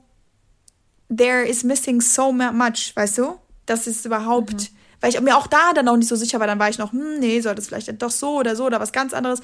there 1.14 1.44
is 1.44 1.64
missing 1.64 2.00
so 2.00 2.32
much, 2.32 2.92
weißt 2.94 3.18
du? 3.18 3.34
Das 3.66 3.86
ist 3.86 4.04
überhaupt, 4.04 4.54
mhm. 4.54 4.66
weil 5.00 5.10
ich 5.10 5.20
mir 5.20 5.36
auch 5.36 5.46
da 5.46 5.72
dann 5.74 5.84
noch 5.84 5.96
nicht 5.96 6.08
so 6.08 6.16
sicher 6.16 6.40
war, 6.40 6.46
dann 6.46 6.58
war 6.58 6.68
ich 6.68 6.78
noch, 6.78 6.92
hm, 6.92 7.18
nee, 7.20 7.40
soll 7.40 7.54
das 7.54 7.68
vielleicht 7.68 8.02
doch 8.02 8.10
so 8.10 8.38
oder 8.38 8.56
so 8.56 8.66
oder 8.66 8.80
was 8.80 8.92
ganz 8.92 9.14
anderes. 9.14 9.40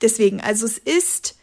Deswegen, 0.00 0.40
also 0.40 0.66
es 0.66 0.78
ist, 0.78 1.36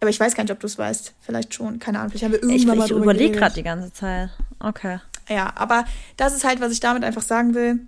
aber 0.00 0.10
ich 0.10 0.18
weiß 0.18 0.34
gar 0.34 0.44
nicht, 0.44 0.52
ob 0.52 0.60
du 0.60 0.66
es 0.66 0.78
weißt. 0.78 1.14
Vielleicht 1.20 1.54
schon, 1.54 1.78
keine 1.78 1.98
Ahnung. 1.98 2.10
Vielleicht 2.10 2.24
haben 2.24 2.32
wir 2.32 2.42
irgendwann 2.42 2.74
ich, 2.74 2.78
mal 2.78 2.84
Ich 2.86 2.90
überlege 2.90 3.38
gerade 3.38 3.54
die 3.54 3.62
ganze 3.62 3.92
Zeit. 3.92 4.30
Okay. 4.60 4.98
Ja, 5.28 5.52
aber 5.56 5.84
das 6.16 6.34
ist 6.34 6.44
halt, 6.44 6.60
was 6.60 6.72
ich 6.72 6.80
damit 6.80 7.04
einfach 7.04 7.22
sagen 7.22 7.54
will. 7.54 7.80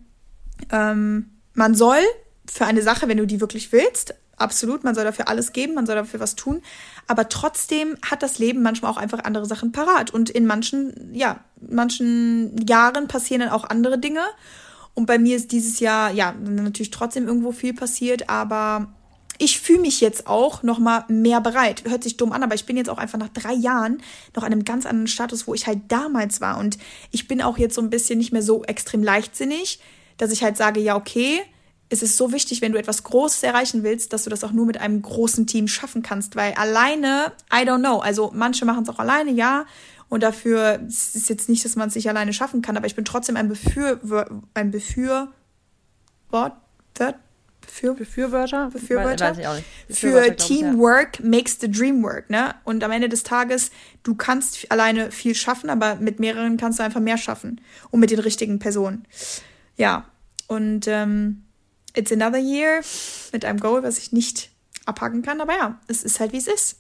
Ähm, 0.70 1.30
man 1.54 1.74
soll 1.74 1.98
für 2.46 2.66
eine 2.66 2.82
Sache, 2.82 3.08
wenn 3.08 3.16
du 3.16 3.26
die 3.26 3.40
wirklich 3.40 3.72
willst, 3.72 4.14
absolut, 4.36 4.84
man 4.84 4.94
soll 4.94 5.04
dafür 5.04 5.28
alles 5.28 5.52
geben, 5.52 5.74
man 5.74 5.86
soll 5.86 5.96
dafür 5.96 6.20
was 6.20 6.34
tun, 6.34 6.62
aber 7.06 7.28
trotzdem 7.28 7.96
hat 8.08 8.22
das 8.22 8.38
Leben 8.38 8.62
manchmal 8.62 8.90
auch 8.90 8.96
einfach 8.96 9.24
andere 9.24 9.46
Sachen 9.46 9.72
parat 9.72 10.10
und 10.10 10.30
in 10.30 10.46
manchen, 10.46 11.14
ja, 11.14 11.40
manchen 11.60 12.56
Jahren 12.66 13.08
passieren 13.08 13.40
dann 13.40 13.50
auch 13.50 13.64
andere 13.64 13.98
Dinge 13.98 14.22
und 14.94 15.06
bei 15.06 15.18
mir 15.18 15.36
ist 15.36 15.52
dieses 15.52 15.80
Jahr, 15.80 16.10
ja, 16.12 16.32
natürlich 16.32 16.90
trotzdem 16.90 17.26
irgendwo 17.26 17.52
viel 17.52 17.74
passiert, 17.74 18.30
aber 18.30 18.88
ich 19.38 19.60
fühle 19.60 19.80
mich 19.80 20.00
jetzt 20.00 20.26
auch 20.26 20.62
noch 20.62 20.78
mal 20.78 21.04
mehr 21.08 21.40
bereit. 21.40 21.82
Hört 21.88 22.04
sich 22.04 22.16
dumm 22.16 22.32
an, 22.32 22.42
aber 22.42 22.54
ich 22.54 22.66
bin 22.66 22.76
jetzt 22.76 22.88
auch 22.88 22.98
einfach 22.98 23.18
nach 23.18 23.28
drei 23.28 23.52
Jahren 23.52 24.00
noch 24.36 24.44
an 24.44 24.52
einem 24.52 24.64
ganz 24.64 24.86
anderen 24.86 25.08
Status, 25.08 25.48
wo 25.48 25.54
ich 25.54 25.66
halt 25.66 25.80
damals 25.88 26.40
war. 26.40 26.58
Und 26.58 26.78
ich 27.10 27.26
bin 27.26 27.42
auch 27.42 27.58
jetzt 27.58 27.74
so 27.74 27.82
ein 27.82 27.90
bisschen 27.90 28.18
nicht 28.18 28.32
mehr 28.32 28.42
so 28.42 28.62
extrem 28.64 29.02
leichtsinnig, 29.02 29.80
dass 30.18 30.30
ich 30.30 30.44
halt 30.44 30.56
sage, 30.56 30.80
ja, 30.80 30.94
okay, 30.94 31.42
es 31.94 32.02
ist 32.02 32.16
so 32.16 32.32
wichtig, 32.32 32.60
wenn 32.60 32.72
du 32.72 32.78
etwas 32.78 33.02
Großes 33.02 33.42
erreichen 33.42 33.82
willst, 33.82 34.12
dass 34.12 34.24
du 34.24 34.30
das 34.30 34.44
auch 34.44 34.52
nur 34.52 34.66
mit 34.66 34.80
einem 34.80 35.00
großen 35.00 35.46
Team 35.46 35.68
schaffen 35.68 36.02
kannst, 36.02 36.36
weil 36.36 36.52
alleine, 36.54 37.32
I 37.52 37.66
don't 37.66 37.78
know, 37.78 38.00
also 38.00 38.30
manche 38.34 38.64
machen 38.64 38.82
es 38.82 38.88
auch 38.88 38.98
alleine, 38.98 39.30
ja, 39.30 39.64
und 40.08 40.22
dafür 40.22 40.80
ist 40.86 41.16
es 41.16 41.28
jetzt 41.28 41.48
nicht, 41.48 41.64
dass 41.64 41.76
man 41.76 41.88
es 41.88 41.94
nicht 41.94 42.08
alleine 42.08 42.32
schaffen 42.32 42.62
kann, 42.62 42.76
aber 42.76 42.86
ich 42.86 42.94
bin 42.94 43.04
trotzdem 43.04 43.36
ein 43.36 43.48
Befür, 43.48 44.00
ein 44.54 44.70
Befür, 44.70 45.32
Wort, 46.30 46.52
Befür, 47.64 47.94
Befürworter, 47.94 48.70
Befürworter? 48.70 49.34
Für 49.88 50.36
Teamwork 50.36 51.18
ja. 51.18 51.26
makes 51.26 51.58
the 51.60 51.70
dream 51.70 52.02
work, 52.02 52.30
ne? 52.30 52.54
Und 52.64 52.84
am 52.84 52.90
Ende 52.90 53.08
des 53.08 53.22
Tages, 53.22 53.70
du 54.02 54.14
kannst 54.14 54.70
alleine 54.70 55.10
viel 55.10 55.34
schaffen, 55.34 55.70
aber 55.70 55.96
mit 55.96 56.20
mehreren 56.20 56.56
kannst 56.56 56.78
du 56.78 56.82
einfach 56.82 57.00
mehr 57.00 57.18
schaffen. 57.18 57.60
Und 57.90 58.00
mit 58.00 58.10
den 58.10 58.20
richtigen 58.20 58.58
Personen. 58.58 59.06
Ja, 59.76 60.04
und 60.46 60.86
ähm, 60.88 61.42
it's 61.94 62.12
another 62.12 62.38
year 62.38 62.80
mit 63.32 63.44
einem 63.44 63.60
Goal, 63.60 63.82
was 63.82 63.98
ich 63.98 64.12
nicht 64.12 64.50
abhaken 64.86 65.22
kann. 65.22 65.40
Aber 65.40 65.52
ja, 65.52 65.78
es 65.88 66.04
ist 66.04 66.20
halt, 66.20 66.32
wie 66.32 66.38
es 66.38 66.46
ist. 66.46 66.78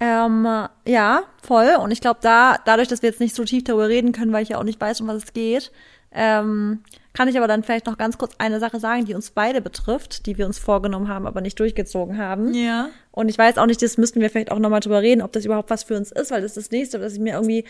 Ähm, 0.00 0.46
ja, 0.86 1.22
voll. 1.42 1.76
Und 1.80 1.90
ich 1.90 2.00
glaube, 2.00 2.20
da, 2.22 2.58
dadurch, 2.64 2.88
dass 2.88 3.02
wir 3.02 3.10
jetzt 3.10 3.20
nicht 3.20 3.34
so 3.34 3.44
tief 3.44 3.64
darüber 3.64 3.88
reden 3.88 4.12
können, 4.12 4.32
weil 4.32 4.42
ich 4.42 4.50
ja 4.50 4.58
auch 4.58 4.64
nicht 4.64 4.80
weiß, 4.80 5.00
um 5.00 5.06
was 5.06 5.24
es 5.24 5.32
geht, 5.32 5.70
ähm, 6.12 6.82
kann 7.12 7.28
ich 7.28 7.36
aber 7.36 7.46
dann 7.46 7.62
vielleicht 7.62 7.86
noch 7.86 7.96
ganz 7.96 8.18
kurz 8.18 8.34
eine 8.38 8.58
Sache 8.58 8.80
sagen, 8.80 9.04
die 9.04 9.14
uns 9.14 9.30
beide 9.30 9.60
betrifft, 9.60 10.26
die 10.26 10.36
wir 10.36 10.46
uns 10.46 10.58
vorgenommen 10.58 11.08
haben, 11.08 11.26
aber 11.26 11.40
nicht 11.40 11.58
durchgezogen 11.58 12.18
haben. 12.18 12.54
Ja. 12.54 12.88
Und 13.12 13.28
ich 13.28 13.38
weiß 13.38 13.56
auch 13.58 13.66
nicht, 13.66 13.82
das 13.82 13.98
müssten 13.98 14.20
wir 14.20 14.30
vielleicht 14.30 14.50
auch 14.50 14.58
nochmal 14.58 14.80
drüber 14.80 15.00
reden, 15.00 15.22
ob 15.22 15.32
das 15.32 15.44
überhaupt 15.44 15.70
was 15.70 15.84
für 15.84 15.96
uns 15.96 16.10
ist, 16.10 16.32
weil 16.32 16.42
das 16.42 16.56
ist 16.56 16.66
das 16.66 16.70
nächste, 16.72 16.98
dass 16.98 17.12
ich 17.12 17.20
mir 17.20 17.34
irgendwie 17.34 17.64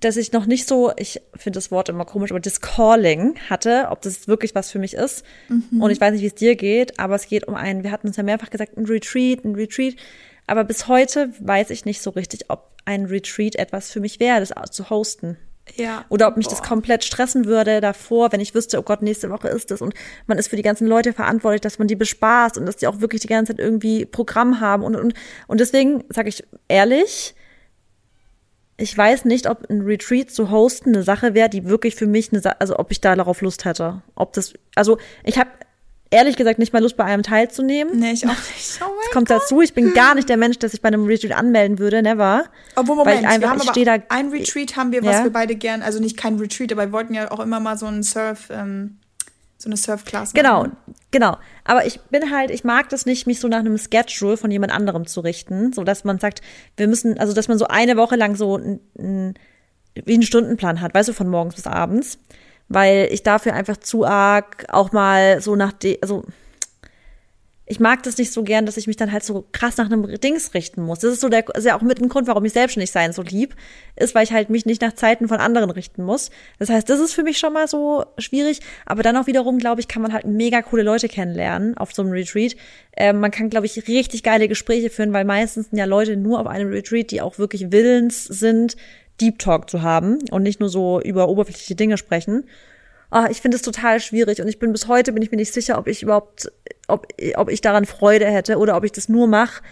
dass 0.00 0.16
ich 0.16 0.32
noch 0.32 0.46
nicht 0.46 0.68
so, 0.68 0.92
ich 0.96 1.20
finde 1.34 1.56
das 1.56 1.70
Wort 1.70 1.88
immer 1.88 2.04
komisch, 2.04 2.30
aber 2.30 2.40
das 2.40 2.60
Calling 2.60 3.34
hatte, 3.48 3.88
ob 3.90 4.02
das 4.02 4.28
wirklich 4.28 4.54
was 4.54 4.70
für 4.70 4.78
mich 4.78 4.94
ist. 4.94 5.24
Mhm. 5.48 5.82
Und 5.82 5.90
ich 5.90 6.00
weiß 6.00 6.12
nicht, 6.12 6.22
wie 6.22 6.26
es 6.26 6.34
dir 6.34 6.54
geht, 6.54 6.98
aber 6.98 7.16
es 7.16 7.26
geht 7.26 7.48
um 7.48 7.54
einen, 7.54 7.82
wir 7.82 7.90
hatten 7.90 8.06
uns 8.06 8.16
ja 8.16 8.22
mehrfach 8.22 8.50
gesagt, 8.50 8.76
ein 8.76 8.86
Retreat, 8.86 9.44
ein 9.44 9.54
Retreat. 9.54 9.96
Aber 10.46 10.64
bis 10.64 10.88
heute 10.88 11.32
weiß 11.40 11.70
ich 11.70 11.84
nicht 11.84 12.02
so 12.02 12.10
richtig, 12.10 12.46
ob 12.48 12.70
ein 12.84 13.06
Retreat 13.06 13.56
etwas 13.56 13.90
für 13.90 14.00
mich 14.00 14.20
wäre, 14.20 14.40
das 14.40 14.52
zu 14.70 14.90
hosten. 14.90 15.36
Ja. 15.76 16.04
Oder 16.08 16.28
ob 16.28 16.36
mich 16.36 16.46
Boah. 16.46 16.56
das 16.56 16.62
komplett 16.62 17.04
stressen 17.04 17.44
würde 17.44 17.80
davor, 17.80 18.32
wenn 18.32 18.40
ich 18.40 18.54
wüsste, 18.54 18.78
oh 18.78 18.82
Gott, 18.82 19.02
nächste 19.02 19.30
Woche 19.30 19.48
ist 19.48 19.70
es 19.70 19.80
und 19.80 19.94
man 20.26 20.38
ist 20.38 20.48
für 20.48 20.56
die 20.56 20.62
ganzen 20.62 20.86
Leute 20.86 21.12
verantwortlich, 21.12 21.60
dass 21.60 21.78
man 21.78 21.86
die 21.86 21.96
bespaßt 21.96 22.58
und 22.58 22.66
dass 22.66 22.76
die 22.76 22.86
auch 22.86 23.00
wirklich 23.00 23.20
die 23.20 23.28
ganze 23.28 23.52
Zeit 23.54 23.60
irgendwie 23.60 24.04
Programm 24.04 24.60
haben 24.60 24.82
und 24.82 24.96
und 24.96 25.14
und 25.46 25.60
deswegen 25.60 26.04
sage 26.08 26.28
ich 26.28 26.44
ehrlich, 26.68 27.34
ich 28.80 28.96
weiß 28.96 29.26
nicht, 29.26 29.48
ob 29.48 29.68
ein 29.70 29.82
Retreat 29.82 30.30
zu 30.30 30.50
hosten 30.50 30.94
eine 30.94 31.02
Sache 31.02 31.34
wäre, 31.34 31.48
die 31.48 31.66
wirklich 31.66 31.94
für 31.94 32.06
mich 32.06 32.32
eine 32.32 32.40
Sache, 32.40 32.60
also 32.60 32.78
ob 32.78 32.90
ich 32.90 33.00
da 33.00 33.14
darauf 33.14 33.42
Lust 33.42 33.64
hätte. 33.64 34.02
Ob 34.14 34.32
das, 34.32 34.54
also 34.74 34.98
ich 35.24 35.38
habe 35.38 35.50
ehrlich 36.10 36.36
gesagt 36.36 36.58
nicht 36.58 36.72
mal 36.72 36.82
Lust, 36.82 36.96
bei 36.96 37.04
einem 37.04 37.22
teilzunehmen. 37.22 37.98
Nee, 37.98 38.12
ich 38.12 38.24
auch 38.24 38.30
nicht. 38.30 38.80
Oh 38.80 38.90
das 39.02 39.12
kommt 39.12 39.28
Gott. 39.28 39.42
dazu. 39.42 39.60
Ich 39.60 39.74
bin 39.74 39.92
gar 39.94 40.14
nicht 40.14 40.28
der 40.28 40.36
Mensch, 40.36 40.58
der 40.58 40.68
sich 40.68 40.80
bei 40.80 40.88
einem 40.88 41.04
Retreat 41.04 41.32
anmelden 41.32 41.78
würde, 41.78 42.02
never. 42.02 42.44
Obwohl, 42.74 42.96
Moment, 42.96 43.16
weil 43.16 43.22
ich 43.22 43.28
einfach, 43.28 43.40
wir 43.40 43.50
haben 43.50 43.60
ich 43.62 43.70
stehe 43.70 43.86
da. 43.86 43.98
Ein 44.08 44.30
Retreat 44.30 44.76
haben 44.76 44.92
wir, 44.92 45.04
was 45.04 45.16
ja? 45.16 45.24
wir 45.24 45.32
beide 45.32 45.54
gern, 45.54 45.82
also 45.82 46.00
nicht 46.00 46.16
kein 46.16 46.38
Retreat, 46.38 46.72
aber 46.72 46.86
wir 46.86 46.92
wollten 46.92 47.14
ja 47.14 47.30
auch 47.30 47.40
immer 47.40 47.60
mal 47.60 47.76
so 47.76 47.86
einen 47.86 48.02
Surf, 48.02 48.48
ähm, 48.50 48.96
so 49.60 49.68
eine 49.68 49.76
Surf-Class 49.76 50.32
Genau, 50.32 50.66
genau. 51.10 51.36
Aber 51.64 51.84
ich 51.84 52.00
bin 52.10 52.30
halt, 52.30 52.50
ich 52.50 52.64
mag 52.64 52.88
das 52.88 53.04
nicht, 53.04 53.26
mich 53.26 53.40
so 53.40 53.48
nach 53.48 53.58
einem 53.58 53.76
Schedule 53.76 54.38
von 54.38 54.50
jemand 54.50 54.72
anderem 54.72 55.06
zu 55.06 55.20
richten, 55.20 55.74
so 55.74 55.84
dass 55.84 56.02
man 56.04 56.18
sagt, 56.18 56.40
wir 56.78 56.88
müssen, 56.88 57.18
also 57.18 57.34
dass 57.34 57.46
man 57.46 57.58
so 57.58 57.66
eine 57.66 57.98
Woche 57.98 58.16
lang 58.16 58.36
so 58.36 58.56
ein, 58.56 58.80
ein, 58.98 59.34
wie 59.94 60.14
einen 60.14 60.22
Stundenplan 60.22 60.80
hat, 60.80 60.94
weißt 60.94 61.10
du, 61.10 61.12
von 61.12 61.28
morgens 61.28 61.56
bis 61.56 61.66
abends, 61.66 62.18
weil 62.68 63.08
ich 63.10 63.22
dafür 63.22 63.52
einfach 63.52 63.76
zu 63.76 64.06
arg 64.06 64.64
auch 64.70 64.92
mal 64.92 65.42
so 65.42 65.56
nach, 65.56 65.72
de, 65.72 66.00
also 66.00 66.24
ich 67.70 67.78
mag 67.78 68.02
das 68.02 68.18
nicht 68.18 68.32
so 68.32 68.42
gern, 68.42 68.66
dass 68.66 68.76
ich 68.76 68.88
mich 68.88 68.96
dann 68.96 69.12
halt 69.12 69.22
so 69.22 69.46
krass 69.52 69.76
nach 69.76 69.86
einem 69.86 70.18
Dings 70.18 70.54
richten 70.54 70.82
muss. 70.82 70.98
Das 70.98 71.12
ist 71.12 71.20
so 71.20 71.28
der, 71.28 71.48
ist 71.54 71.64
ja 71.64 71.78
auch 71.78 71.82
mit 71.82 72.00
ein 72.02 72.08
Grund, 72.08 72.26
warum 72.26 72.44
ich 72.44 72.52
selbstständig 72.52 72.90
sein 72.90 73.12
so 73.12 73.22
lieb, 73.22 73.54
ist, 73.94 74.12
weil 74.12 74.24
ich 74.24 74.32
halt 74.32 74.50
mich 74.50 74.66
nicht 74.66 74.82
nach 74.82 74.92
Zeiten 74.94 75.28
von 75.28 75.38
anderen 75.38 75.70
richten 75.70 76.02
muss. 76.02 76.32
Das 76.58 76.68
heißt, 76.68 76.90
das 76.90 76.98
ist 76.98 77.12
für 77.12 77.22
mich 77.22 77.38
schon 77.38 77.52
mal 77.52 77.68
so 77.68 78.04
schwierig. 78.18 78.58
Aber 78.86 79.04
dann 79.04 79.16
auch 79.16 79.28
wiederum, 79.28 79.58
glaube 79.58 79.80
ich, 79.80 79.86
kann 79.86 80.02
man 80.02 80.12
halt 80.12 80.26
mega 80.26 80.62
coole 80.62 80.82
Leute 80.82 81.06
kennenlernen 81.06 81.76
auf 81.76 81.92
so 81.92 82.02
einem 82.02 82.10
Retreat. 82.10 82.56
Ähm, 82.96 83.20
man 83.20 83.30
kann, 83.30 83.50
glaube 83.50 83.66
ich, 83.66 83.86
richtig 83.86 84.24
geile 84.24 84.48
Gespräche 84.48 84.90
führen, 84.90 85.12
weil 85.12 85.24
meistens 85.24 85.70
sind 85.70 85.78
ja 85.78 85.84
Leute 85.84 86.16
nur 86.16 86.40
auf 86.40 86.48
einem 86.48 86.70
Retreat, 86.70 87.12
die 87.12 87.22
auch 87.22 87.38
wirklich 87.38 87.70
willens 87.70 88.24
sind, 88.24 88.76
Deep 89.20 89.38
Talk 89.38 89.70
zu 89.70 89.82
haben 89.82 90.18
und 90.32 90.42
nicht 90.42 90.58
nur 90.58 90.70
so 90.70 91.00
über 91.00 91.28
oberflächliche 91.28 91.76
Dinge 91.76 91.98
sprechen 91.98 92.46
oh, 93.10 93.24
ich 93.30 93.40
finde 93.40 93.56
es 93.56 93.62
total 93.62 94.00
schwierig 94.00 94.40
und 94.40 94.48
ich 94.48 94.58
bin 94.58 94.72
bis 94.72 94.88
heute 94.88 95.12
bin 95.12 95.22
ich 95.22 95.30
mir 95.30 95.36
nicht 95.36 95.52
sicher, 95.52 95.78
ob 95.78 95.88
ich 95.88 96.02
überhaupt, 96.02 96.50
ob, 96.88 97.06
ob 97.36 97.50
ich 97.50 97.60
daran 97.60 97.86
Freude 97.86 98.26
hätte 98.26 98.58
oder 98.58 98.76
ob 98.76 98.84
ich 98.84 98.92
das 98.92 99.08
nur 99.08 99.26
mach, 99.26 99.62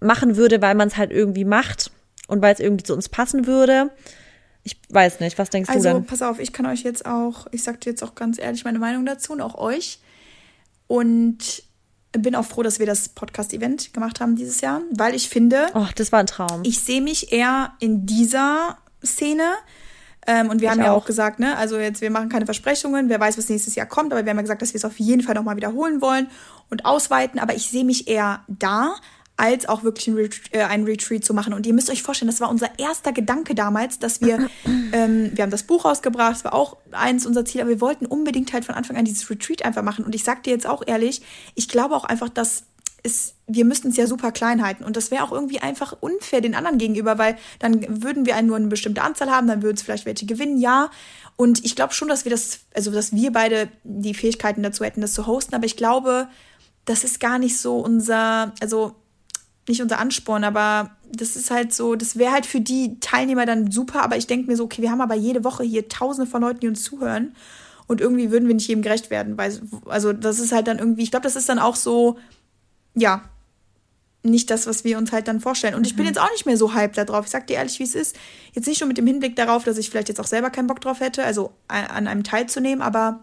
machen 0.00 0.36
würde, 0.36 0.60
weil 0.62 0.74
man 0.74 0.88
es 0.88 0.96
halt 0.96 1.10
irgendwie 1.10 1.44
macht 1.44 1.90
und 2.28 2.42
weil 2.42 2.52
es 2.52 2.60
irgendwie 2.60 2.84
zu 2.84 2.94
uns 2.94 3.08
passen 3.08 3.46
würde. 3.46 3.90
Ich 4.62 4.80
weiß 4.88 5.20
nicht, 5.20 5.38
was 5.38 5.50
denkst 5.50 5.70
also, 5.70 5.80
du 5.80 5.84
denn? 5.84 5.96
Also, 5.96 6.08
pass 6.08 6.22
auf, 6.22 6.40
ich 6.40 6.52
kann 6.52 6.66
euch 6.66 6.82
jetzt 6.82 7.06
auch, 7.06 7.46
ich 7.52 7.62
sag 7.62 7.80
dir 7.80 7.90
jetzt 7.90 8.02
auch 8.02 8.14
ganz 8.14 8.38
ehrlich 8.38 8.64
meine 8.64 8.78
Meinung 8.78 9.06
dazu 9.06 9.32
und 9.32 9.40
auch 9.40 9.54
euch. 9.54 10.00
Und 10.88 11.62
bin 12.12 12.34
auch 12.34 12.44
froh, 12.44 12.62
dass 12.62 12.78
wir 12.78 12.86
das 12.86 13.08
Podcast-Event 13.08 13.92
gemacht 13.92 14.20
haben 14.20 14.36
dieses 14.36 14.60
Jahr, 14.60 14.80
weil 14.90 15.14
ich 15.14 15.28
finde. 15.28 15.66
Oh, 15.74 15.86
das 15.94 16.12
war 16.12 16.20
ein 16.20 16.26
Traum. 16.26 16.62
Ich 16.64 16.80
sehe 16.80 17.00
mich 17.00 17.32
eher 17.32 17.74
in 17.78 18.06
dieser 18.06 18.78
Szene. 19.04 19.52
Ähm, 20.26 20.50
und 20.50 20.60
wir 20.60 20.66
ich 20.66 20.72
haben 20.72 20.82
ja 20.82 20.92
auch. 20.92 21.02
auch 21.02 21.06
gesagt, 21.06 21.38
ne, 21.38 21.56
also 21.56 21.78
jetzt, 21.78 22.00
wir 22.00 22.10
machen 22.10 22.28
keine 22.28 22.46
Versprechungen, 22.46 23.08
wer 23.08 23.20
weiß, 23.20 23.38
was 23.38 23.48
nächstes 23.48 23.74
Jahr 23.74 23.86
kommt, 23.86 24.12
aber 24.12 24.24
wir 24.24 24.30
haben 24.30 24.38
ja 24.38 24.42
gesagt, 24.42 24.62
dass 24.62 24.72
wir 24.72 24.78
es 24.78 24.84
auf 24.84 24.98
jeden 24.98 25.22
Fall 25.22 25.34
nochmal 25.34 25.56
wiederholen 25.56 26.00
wollen 26.00 26.28
und 26.70 26.84
ausweiten. 26.84 27.38
Aber 27.38 27.54
ich 27.54 27.70
sehe 27.70 27.84
mich 27.84 28.08
eher 28.08 28.40
da, 28.48 28.96
als 29.36 29.68
auch 29.68 29.82
wirklich 29.82 30.08
ein, 30.08 30.14
Ret 30.14 30.40
äh, 30.52 30.62
ein 30.62 30.84
Retreat 30.84 31.24
zu 31.24 31.34
machen. 31.34 31.52
Und 31.52 31.66
ihr 31.66 31.74
müsst 31.74 31.90
euch 31.90 32.02
vorstellen, 32.02 32.30
das 32.30 32.40
war 32.40 32.50
unser 32.50 32.78
erster 32.78 33.12
Gedanke 33.12 33.54
damals, 33.54 33.98
dass 33.98 34.20
wir, 34.20 34.48
ähm, 34.92 35.30
wir 35.34 35.42
haben 35.42 35.50
das 35.50 35.64
Buch 35.64 35.84
rausgebracht, 35.84 36.36
das 36.36 36.44
war 36.44 36.54
auch 36.54 36.78
eins 36.92 37.26
unser 37.26 37.44
Ziel, 37.44 37.60
aber 37.60 37.70
wir 37.70 37.80
wollten 37.80 38.06
unbedingt 38.06 38.52
halt 38.52 38.64
von 38.64 38.74
Anfang 38.74 38.96
an 38.96 39.04
dieses 39.04 39.28
Retreat 39.28 39.64
einfach 39.64 39.82
machen. 39.82 40.04
Und 40.04 40.14
ich 40.14 40.24
sag 40.24 40.42
dir 40.42 40.50
jetzt 40.50 40.66
auch 40.66 40.82
ehrlich, 40.86 41.22
ich 41.54 41.68
glaube 41.68 41.94
auch 41.94 42.04
einfach, 42.04 42.28
dass 42.28 42.64
es, 43.02 43.34
wir 43.46 43.64
müssten 43.64 43.88
es 43.88 43.96
ja 43.96 44.06
super 44.06 44.32
klein 44.32 44.64
halten. 44.64 44.84
Und 44.84 44.96
das 44.96 45.10
wäre 45.10 45.22
auch 45.22 45.32
irgendwie 45.32 45.60
einfach 45.60 45.96
unfair 46.00 46.40
den 46.40 46.54
anderen 46.54 46.78
gegenüber, 46.78 47.18
weil 47.18 47.36
dann 47.58 48.02
würden 48.02 48.26
wir 48.26 48.40
nur 48.42 48.56
eine 48.56 48.66
bestimmte 48.66 49.02
Anzahl 49.02 49.30
haben, 49.30 49.46
dann 49.46 49.62
würden 49.62 49.76
es 49.76 49.82
vielleicht 49.82 50.06
welche 50.06 50.26
gewinnen, 50.26 50.58
ja. 50.58 50.90
Und 51.36 51.64
ich 51.64 51.76
glaube 51.76 51.92
schon, 51.92 52.08
dass 52.08 52.24
wir 52.24 52.30
das, 52.30 52.60
also 52.74 52.90
dass 52.90 53.12
wir 53.12 53.32
beide 53.32 53.68
die 53.84 54.14
Fähigkeiten 54.14 54.62
dazu 54.62 54.84
hätten, 54.84 55.00
das 55.00 55.14
zu 55.14 55.26
hosten, 55.26 55.54
aber 55.54 55.66
ich 55.66 55.76
glaube, 55.76 56.28
das 56.84 57.04
ist 57.04 57.20
gar 57.20 57.38
nicht 57.38 57.58
so 57.58 57.78
unser, 57.78 58.52
also 58.60 58.94
nicht 59.68 59.82
unser 59.82 59.98
Ansporn, 59.98 60.44
aber 60.44 60.96
das 61.12 61.36
ist 61.36 61.50
halt 61.50 61.74
so, 61.74 61.94
das 61.94 62.16
wäre 62.16 62.32
halt 62.32 62.46
für 62.46 62.60
die 62.60 62.98
Teilnehmer 63.00 63.46
dann 63.46 63.70
super, 63.70 64.02
aber 64.02 64.16
ich 64.16 64.26
denke 64.26 64.48
mir 64.48 64.56
so, 64.56 64.64
okay, 64.64 64.82
wir 64.82 64.90
haben 64.90 65.00
aber 65.00 65.14
jede 65.14 65.44
Woche 65.44 65.64
hier 65.64 65.88
tausende 65.88 66.30
von 66.30 66.42
Leuten, 66.42 66.60
die 66.60 66.68
uns 66.68 66.82
zuhören 66.82 67.34
und 67.86 68.00
irgendwie 68.00 68.30
würden 68.30 68.48
wir 68.48 68.54
nicht 68.54 68.68
jedem 68.68 68.82
gerecht 68.82 69.10
werden, 69.10 69.36
weil, 69.36 69.60
also 69.86 70.12
das 70.12 70.38
ist 70.38 70.52
halt 70.52 70.68
dann 70.68 70.78
irgendwie, 70.78 71.02
ich 71.02 71.10
glaube, 71.10 71.24
das 71.24 71.36
ist 71.36 71.48
dann 71.48 71.58
auch 71.58 71.76
so, 71.76 72.16
ja, 72.96 73.22
nicht 74.22 74.50
das, 74.50 74.66
was 74.66 74.82
wir 74.82 74.98
uns 74.98 75.12
halt 75.12 75.28
dann 75.28 75.40
vorstellen. 75.40 75.74
Und 75.74 75.82
mhm. 75.82 75.86
ich 75.86 75.96
bin 75.96 76.04
mhm. 76.04 76.08
jetzt 76.08 76.20
auch 76.20 76.30
nicht 76.32 76.46
mehr 76.46 76.56
so 76.56 76.74
hyped 76.74 76.98
darauf. 76.98 77.26
Ich 77.26 77.30
sag 77.30 77.46
dir 77.46 77.54
ehrlich, 77.54 77.78
wie 77.78 77.84
es 77.84 77.94
ist. 77.94 78.16
Jetzt 78.52 78.66
nicht 78.66 78.80
nur 78.80 78.88
mit 78.88 78.98
dem 78.98 79.06
Hinblick 79.06 79.36
darauf, 79.36 79.64
dass 79.64 79.78
ich 79.78 79.88
vielleicht 79.88 80.08
jetzt 80.08 80.20
auch 80.20 80.26
selber 80.26 80.50
keinen 80.50 80.66
Bock 80.66 80.80
drauf 80.80 81.00
hätte, 81.00 81.24
also 81.24 81.52
an 81.68 82.08
einem 82.08 82.24
teilzunehmen, 82.24 82.82
aber 82.82 83.20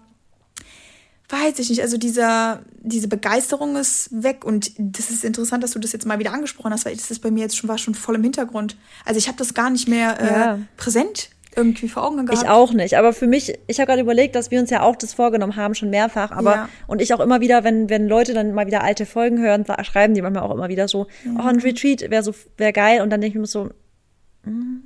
weiß 1.30 1.58
ich 1.60 1.70
nicht, 1.70 1.82
also 1.82 1.98
dieser, 1.98 2.62
diese 2.80 3.08
Begeisterung 3.08 3.76
ist 3.76 4.10
weg 4.12 4.46
und 4.46 4.72
das 4.78 5.10
ist 5.10 5.24
interessant, 5.24 5.64
dass 5.64 5.72
du 5.72 5.80
das 5.80 5.92
jetzt 5.92 6.06
mal 6.06 6.20
wieder 6.20 6.32
angesprochen 6.32 6.72
hast, 6.72 6.86
weil 6.86 6.96
das 6.96 7.10
ist 7.10 7.20
bei 7.20 7.32
mir 7.32 7.42
jetzt 7.42 7.58
schon, 7.58 7.70
war 7.70 7.78
schon 7.78 7.96
voll 7.96 8.16
im 8.16 8.24
Hintergrund. 8.24 8.78
Also 9.04 9.18
ich 9.18 9.28
habe 9.28 9.38
das 9.38 9.54
gar 9.54 9.70
nicht 9.70 9.88
mehr 9.88 10.20
äh, 10.22 10.26
ja. 10.26 10.60
präsent 10.78 11.30
irgendwie 11.56 11.88
vor 11.88 12.04
Augen 12.04 12.26
gehabt. 12.26 12.44
Ich 12.44 12.50
auch 12.50 12.74
nicht, 12.74 12.98
aber 12.98 13.14
für 13.14 13.28
mich, 13.28 13.58
ich 13.68 13.80
habe 13.80 13.88
gerade 13.88 14.02
überlegt, 14.02 14.36
dass 14.36 14.52
wir 14.52 14.60
uns 14.60 14.70
ja 14.70 14.82
auch 14.82 14.96
das 14.96 15.14
vorgenommen 15.14 15.56
haben, 15.56 15.76
schon 15.76 15.90
mehrfach, 15.90 16.32
aber 16.32 16.52
ja. 16.52 16.70
und 16.88 17.02
ich 17.02 17.14
auch 17.14 17.20
immer 17.20 17.42
wieder, 17.42 17.64
wenn 17.64 17.90
wenn 17.90 18.08
Leute 18.08 18.34
dann 18.34 18.54
mal 18.54 18.68
wieder 18.68 18.84
alte 18.84 19.06
Folgen 19.06 19.40
hören, 19.40 19.66
schreiben 19.84 20.14
die 20.14 20.22
manchmal 20.22 20.44
auch 20.44 20.54
immer 20.54 20.70
wieder 20.70 20.88
so, 20.88 21.08
mhm. 21.24 21.40
oh, 21.40 21.48
ein 21.48 21.60
Retreat 21.60 22.10
wäre 22.10 22.24
so 22.24 22.34
wäre 22.58 22.74
geil 22.74 23.02
und 23.02 23.10
dann 23.10 23.22
denke 23.22 23.38
ich 23.38 23.42
mir 23.42 23.48
so 23.48 23.70
mm, 24.46 24.82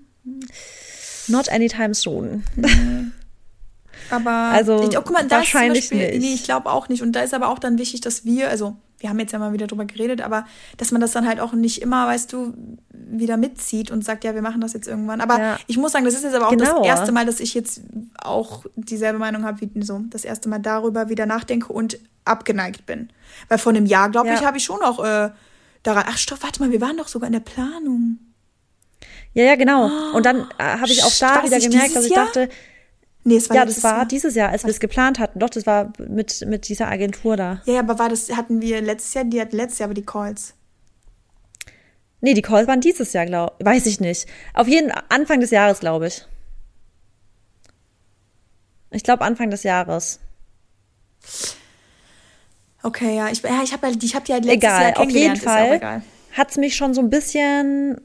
not 1.28 1.50
anytime 1.50 1.94
soon. 1.94 2.44
Mhm. 2.56 3.14
Aber 4.10 4.32
also, 4.32 4.82
ich, 4.82 4.98
oh, 4.98 5.02
guck 5.04 5.14
mal, 5.14 5.30
wahrscheinlich 5.30 5.90
Beispiel, 5.90 6.12
nicht. 6.12 6.20
Nee, 6.20 6.34
ich 6.34 6.44
glaube 6.44 6.70
auch 6.70 6.90
nicht. 6.90 7.02
Und 7.02 7.14
da 7.14 7.22
ist 7.22 7.34
aber 7.34 7.50
auch 7.50 7.60
dann 7.60 7.78
wichtig, 7.78 8.02
dass 8.02 8.26
wir, 8.26 8.50
also 8.50 8.76
wir 9.00 9.10
haben 9.10 9.20
jetzt 9.20 9.32
ja 9.32 9.40
mal 9.40 9.54
wieder 9.54 9.68
drüber 9.68 9.86
geredet, 9.86 10.22
aber 10.22 10.46
dass 10.78 10.92
man 10.92 11.02
das 11.02 11.12
dann 11.12 11.28
halt 11.28 11.40
auch 11.40 11.54
nicht 11.54 11.82
immer, 11.82 12.08
weißt 12.08 12.34
du, 12.34 12.54
wieder 12.92 13.38
mitzieht 13.38 13.92
und 13.92 14.04
sagt, 14.04 14.24
ja, 14.24 14.34
wir 14.34 14.42
machen 14.42 14.62
das 14.62 14.74
jetzt 14.74 14.88
irgendwann. 14.88 15.22
Aber 15.22 15.40
ja. 15.40 15.58
ich 15.68 15.78
muss 15.78 15.92
sagen, 15.92 16.06
das 16.06 16.16
ist 16.16 16.24
jetzt 16.24 16.36
aber 16.36 16.48
auch 16.48 16.52
genau. 16.52 16.80
das 16.80 16.88
erste 16.88 17.12
Mal, 17.12 17.26
dass 17.26 17.40
ich 17.40 17.54
jetzt 17.54 17.82
auch 18.22 18.66
dieselbe 18.76 19.20
Meinung 19.20 19.44
habe 19.44 19.62
wie 19.62 19.84
so, 19.84 20.02
das 20.10 20.26
erste 20.26 20.50
Mal 20.50 20.60
darüber 20.60 21.10
wieder 21.10 21.26
nachdenke 21.26 21.72
und 21.72 22.00
abgeneigt 22.26 22.86
bin. 22.86 23.10
Weil 23.50 23.60
vor 23.60 23.72
einem 23.72 23.86
Jahr, 23.86 24.10
glaube 24.10 24.30
ja. 24.30 24.34
ich, 24.36 24.44
habe 24.44 24.58
ich 24.58 24.64
schon 24.64 24.82
auch 24.82 25.04
äh, 25.04 25.30
daran, 25.84 26.04
ach 26.08 26.18
stopp, 26.18 26.42
warte 26.42 26.62
mal, 26.62 26.72
wir 26.72 26.82
waren 26.82 26.98
doch 26.98 27.08
sogar 27.08 27.28
in 27.28 27.34
der 27.34 27.40
Planung. 27.40 28.18
Ja, 29.34 29.44
ja, 29.44 29.56
genau. 29.56 29.92
Und 30.14 30.26
dann 30.26 30.48
äh, 30.58 30.64
habe 30.64 30.90
ich 30.90 31.04
auch 31.04 31.14
da 31.20 31.44
wieder 31.44 31.60
gemerkt, 31.60 31.96
dass 31.96 32.06
ich 32.06 32.16
Jahr? 32.16 32.26
dachte, 32.26 32.50
Nee, 33.28 33.36
es 33.36 33.50
war 33.50 33.58
ja, 33.58 33.66
das 33.66 33.84
war 33.84 33.98
Jahr. 33.98 34.06
dieses 34.06 34.36
Jahr, 34.36 34.52
als 34.52 34.64
wir 34.64 34.70
es 34.70 34.80
geplant 34.80 35.20
hatten. 35.20 35.40
Doch, 35.40 35.50
das 35.50 35.66
war 35.66 35.92
mit, 35.98 36.46
mit 36.48 36.70
dieser 36.70 36.88
Agentur 36.88 37.36
da. 37.36 37.62
Ja, 37.66 37.80
aber 37.80 38.00
war 38.00 38.08
das, 38.08 38.30
hatten 38.32 38.62
wir 38.62 38.80
letztes 38.80 39.14
Jahr, 39.16 39.26
die 39.26 39.42
hatten 39.42 39.58
letztes 39.58 39.80
Jahr 39.80 39.88
aber 39.88 39.96
die 39.96 40.06
Calls. 40.06 40.54
Nee, 42.22 42.34
die 42.36 42.42
Calls 42.42 42.70
waren 42.70 42.80
dieses 42.80 43.12
Jahr, 43.12 43.26
glaube 43.26 43.54
ich. 43.60 43.66
Weiß 43.66 43.86
ich 43.86 44.00
nicht. 44.00 44.28
Auf 44.54 44.70
jeden 44.70 44.92
Anfang 45.10 45.42
des 45.42 45.52
Jahres, 45.52 45.82
glaube 45.82 46.08
ich. 46.08 46.26
Ich 48.92 49.04
glaube 49.04 49.26
Anfang 49.26 49.50
des 49.50 49.64
Jahres. 49.64 50.22
Okay, 52.82 53.18
ja, 53.18 53.28
ich, 53.28 53.42
ja, 53.42 53.62
ich 53.62 53.74
habe 53.74 53.90
ich 53.90 54.16
hab 54.16 54.24
die 54.24 54.32
halt 54.32 54.46
letztes 54.46 54.64
egal, 54.64 54.82
Jahr 54.84 55.00
auf 55.02 55.10
jeden 55.10 55.36
Fall 55.36 56.02
hat 56.32 56.52
es 56.52 56.56
mich 56.56 56.78
schon 56.78 56.94
so 56.94 57.02
ein 57.02 57.10
bisschen. 57.10 58.00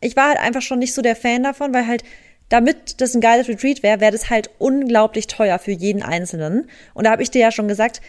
Ich 0.00 0.16
war 0.16 0.28
halt 0.28 0.38
einfach 0.38 0.62
schon 0.62 0.78
nicht 0.78 0.94
so 0.94 1.02
der 1.02 1.14
Fan 1.14 1.42
davon, 1.42 1.74
weil 1.74 1.86
halt 1.86 2.04
damit 2.52 3.00
das 3.00 3.14
ein 3.14 3.22
geiles 3.22 3.48
Retreat 3.48 3.82
wäre, 3.82 4.00
wäre 4.00 4.12
das 4.12 4.28
halt 4.28 4.50
unglaublich 4.58 5.26
teuer 5.26 5.58
für 5.58 5.70
jeden 5.70 6.02
Einzelnen. 6.02 6.68
Und 6.92 7.04
da 7.04 7.10
habe 7.10 7.22
ich 7.22 7.30
dir 7.30 7.40
ja 7.40 7.50
schon 7.50 7.66
gesagt, 7.66 8.02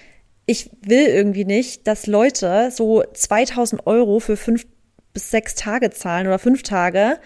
ich 0.45 0.69
will 0.81 1.05
irgendwie 1.05 1.45
nicht, 1.45 1.87
dass 1.87 2.07
Leute 2.07 2.69
so 2.69 3.03
2000 3.13 3.87
Euro 3.87 4.19
für 4.19 4.35
fünf 4.35 4.67
bis 5.13 5.31
sechs 5.31 5.55
Tage 5.55 5.91
zahlen 5.91 6.27
oder 6.27 6.39
fünf 6.39 6.61
Tage, 6.61 7.19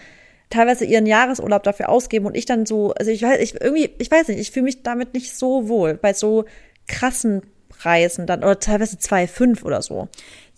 teilweise 0.48 0.84
ihren 0.84 1.06
Jahresurlaub 1.06 1.64
dafür 1.64 1.88
ausgeben 1.88 2.26
und 2.26 2.36
ich 2.36 2.46
dann 2.46 2.66
so, 2.66 2.92
also 2.92 3.10
ich 3.10 3.22
weiß, 3.22 3.40
ich 3.40 3.60
irgendwie, 3.60 3.90
ich 3.98 4.10
weiß 4.12 4.28
nicht, 4.28 4.38
ich 4.38 4.52
fühle 4.52 4.64
mich 4.64 4.84
damit 4.84 5.14
nicht 5.14 5.36
so 5.36 5.68
wohl 5.68 5.94
bei 5.94 6.12
so 6.12 6.44
krassen 6.86 7.42
Preisen 7.68 8.26
dann 8.26 8.44
oder 8.44 8.60
teilweise 8.60 8.96
2,5 8.96 9.64
oder 9.64 9.82
so. 9.82 10.08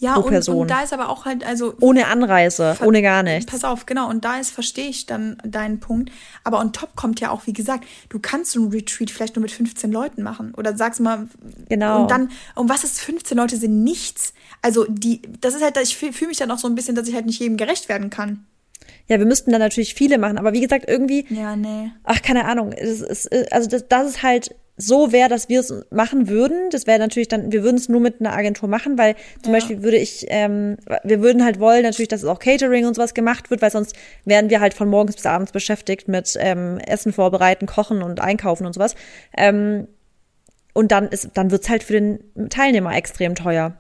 Ja, 0.00 0.14
pro 0.14 0.22
und, 0.22 0.30
Person. 0.30 0.56
und 0.62 0.70
da 0.70 0.82
ist 0.82 0.94
aber 0.94 1.10
auch 1.10 1.26
halt, 1.26 1.44
also. 1.44 1.74
Ohne 1.78 2.06
Anreise, 2.06 2.76
ohne 2.80 3.02
gar 3.02 3.22
nichts. 3.22 3.50
Pass 3.50 3.64
auf, 3.64 3.84
genau. 3.84 4.08
Und 4.08 4.24
da 4.24 4.38
ist, 4.38 4.50
verstehe 4.50 4.88
ich 4.88 5.04
dann 5.04 5.36
deinen 5.44 5.78
Punkt. 5.78 6.10
Aber 6.42 6.58
on 6.58 6.72
top 6.72 6.96
kommt 6.96 7.20
ja 7.20 7.30
auch, 7.30 7.46
wie 7.46 7.52
gesagt, 7.52 7.84
du 8.08 8.18
kannst 8.18 8.52
so 8.52 8.60
ein 8.60 8.70
Retreat 8.70 9.10
vielleicht 9.10 9.36
nur 9.36 9.42
mit 9.42 9.52
15 9.52 9.92
Leuten 9.92 10.22
machen. 10.22 10.54
Oder 10.56 10.74
sagst 10.74 11.00
mal. 11.00 11.28
Genau. 11.68 12.02
Und 12.02 12.10
dann, 12.10 12.30
und 12.54 12.70
was 12.70 12.82
ist 12.82 12.98
15 12.98 13.36
Leute 13.36 13.58
sind 13.58 13.84
nichts. 13.84 14.32
Also, 14.62 14.86
die, 14.88 15.20
das 15.40 15.54
ist 15.54 15.62
halt, 15.62 15.76
ich 15.76 15.96
fühle 15.96 16.14
fühl 16.14 16.28
mich 16.28 16.38
dann 16.38 16.50
auch 16.50 16.58
so 16.58 16.66
ein 16.66 16.74
bisschen, 16.74 16.94
dass 16.94 17.06
ich 17.06 17.14
halt 17.14 17.26
nicht 17.26 17.38
jedem 17.38 17.58
gerecht 17.58 17.90
werden 17.90 18.08
kann. 18.08 18.46
Ja, 19.10 19.18
wir 19.18 19.26
müssten 19.26 19.50
dann 19.50 19.60
natürlich 19.60 19.94
viele 19.94 20.18
machen, 20.18 20.38
aber 20.38 20.52
wie 20.52 20.60
gesagt, 20.60 20.88
irgendwie. 20.88 21.26
Ja, 21.30 21.56
nee. 21.56 21.90
Ach, 22.04 22.22
keine 22.22 22.44
Ahnung. 22.44 22.70
Das 22.70 23.00
ist, 23.00 23.52
also 23.52 23.68
das, 23.68 23.88
das 23.88 24.08
ist 24.08 24.22
halt 24.22 24.54
so 24.76 25.10
wäre, 25.10 25.28
dass 25.28 25.48
wir 25.48 25.58
es 25.58 25.74
machen 25.90 26.28
würden. 26.28 26.70
Das 26.70 26.86
wäre 26.86 27.00
natürlich 27.00 27.26
dann, 27.26 27.50
wir 27.50 27.64
würden 27.64 27.76
es 27.76 27.88
nur 27.88 28.00
mit 28.00 28.20
einer 28.20 28.32
Agentur 28.32 28.68
machen, 28.68 28.98
weil 28.98 29.16
zum 29.42 29.52
ja. 29.52 29.58
Beispiel 29.58 29.82
würde 29.82 29.96
ich, 29.96 30.26
ähm, 30.28 30.76
wir 31.02 31.20
würden 31.22 31.44
halt 31.44 31.58
wollen 31.58 31.82
natürlich, 31.82 32.06
dass 32.06 32.22
es 32.22 32.28
auch 32.28 32.38
Catering 32.38 32.86
und 32.86 32.94
sowas 32.94 33.12
gemacht 33.12 33.50
wird, 33.50 33.62
weil 33.62 33.72
sonst 33.72 33.96
wären 34.24 34.48
wir 34.48 34.60
halt 34.60 34.74
von 34.74 34.88
morgens 34.88 35.16
bis 35.16 35.26
abends 35.26 35.50
beschäftigt 35.50 36.06
mit 36.06 36.36
ähm, 36.38 36.78
Essen 36.78 37.12
vorbereiten, 37.12 37.66
kochen 37.66 38.02
und 38.02 38.20
einkaufen 38.20 38.64
und 38.64 38.74
sowas. 38.74 38.94
Ähm, 39.36 39.88
und 40.72 40.92
dann 40.92 41.08
ist, 41.08 41.30
dann 41.34 41.50
wird's 41.50 41.68
halt 41.68 41.82
für 41.82 41.94
den 41.94 42.48
Teilnehmer 42.48 42.94
extrem 42.94 43.34
teuer. 43.34 43.76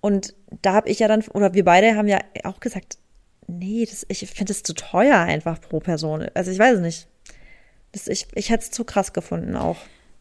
Und 0.00 0.34
da 0.62 0.74
habe 0.74 0.88
ich 0.88 1.00
ja 1.00 1.08
dann, 1.08 1.24
oder 1.34 1.54
wir 1.54 1.64
beide 1.64 1.96
haben 1.96 2.06
ja 2.06 2.20
auch 2.44 2.60
gesagt, 2.60 2.98
nee, 3.50 3.86
das, 3.86 4.06
ich 4.08 4.28
finde 4.30 4.52
es 4.52 4.62
zu 4.62 4.74
teuer 4.74 5.18
einfach 5.18 5.60
pro 5.60 5.80
Person. 5.80 6.26
Also 6.34 6.50
ich 6.50 6.58
weiß 6.58 6.76
es 6.76 6.80
nicht. 6.80 7.08
Das, 7.92 8.06
ich 8.06 8.28
ich 8.34 8.50
hätte 8.50 8.64
es 8.64 8.70
zu 8.70 8.84
krass 8.84 9.12
gefunden 9.12 9.56
auch 9.56 9.76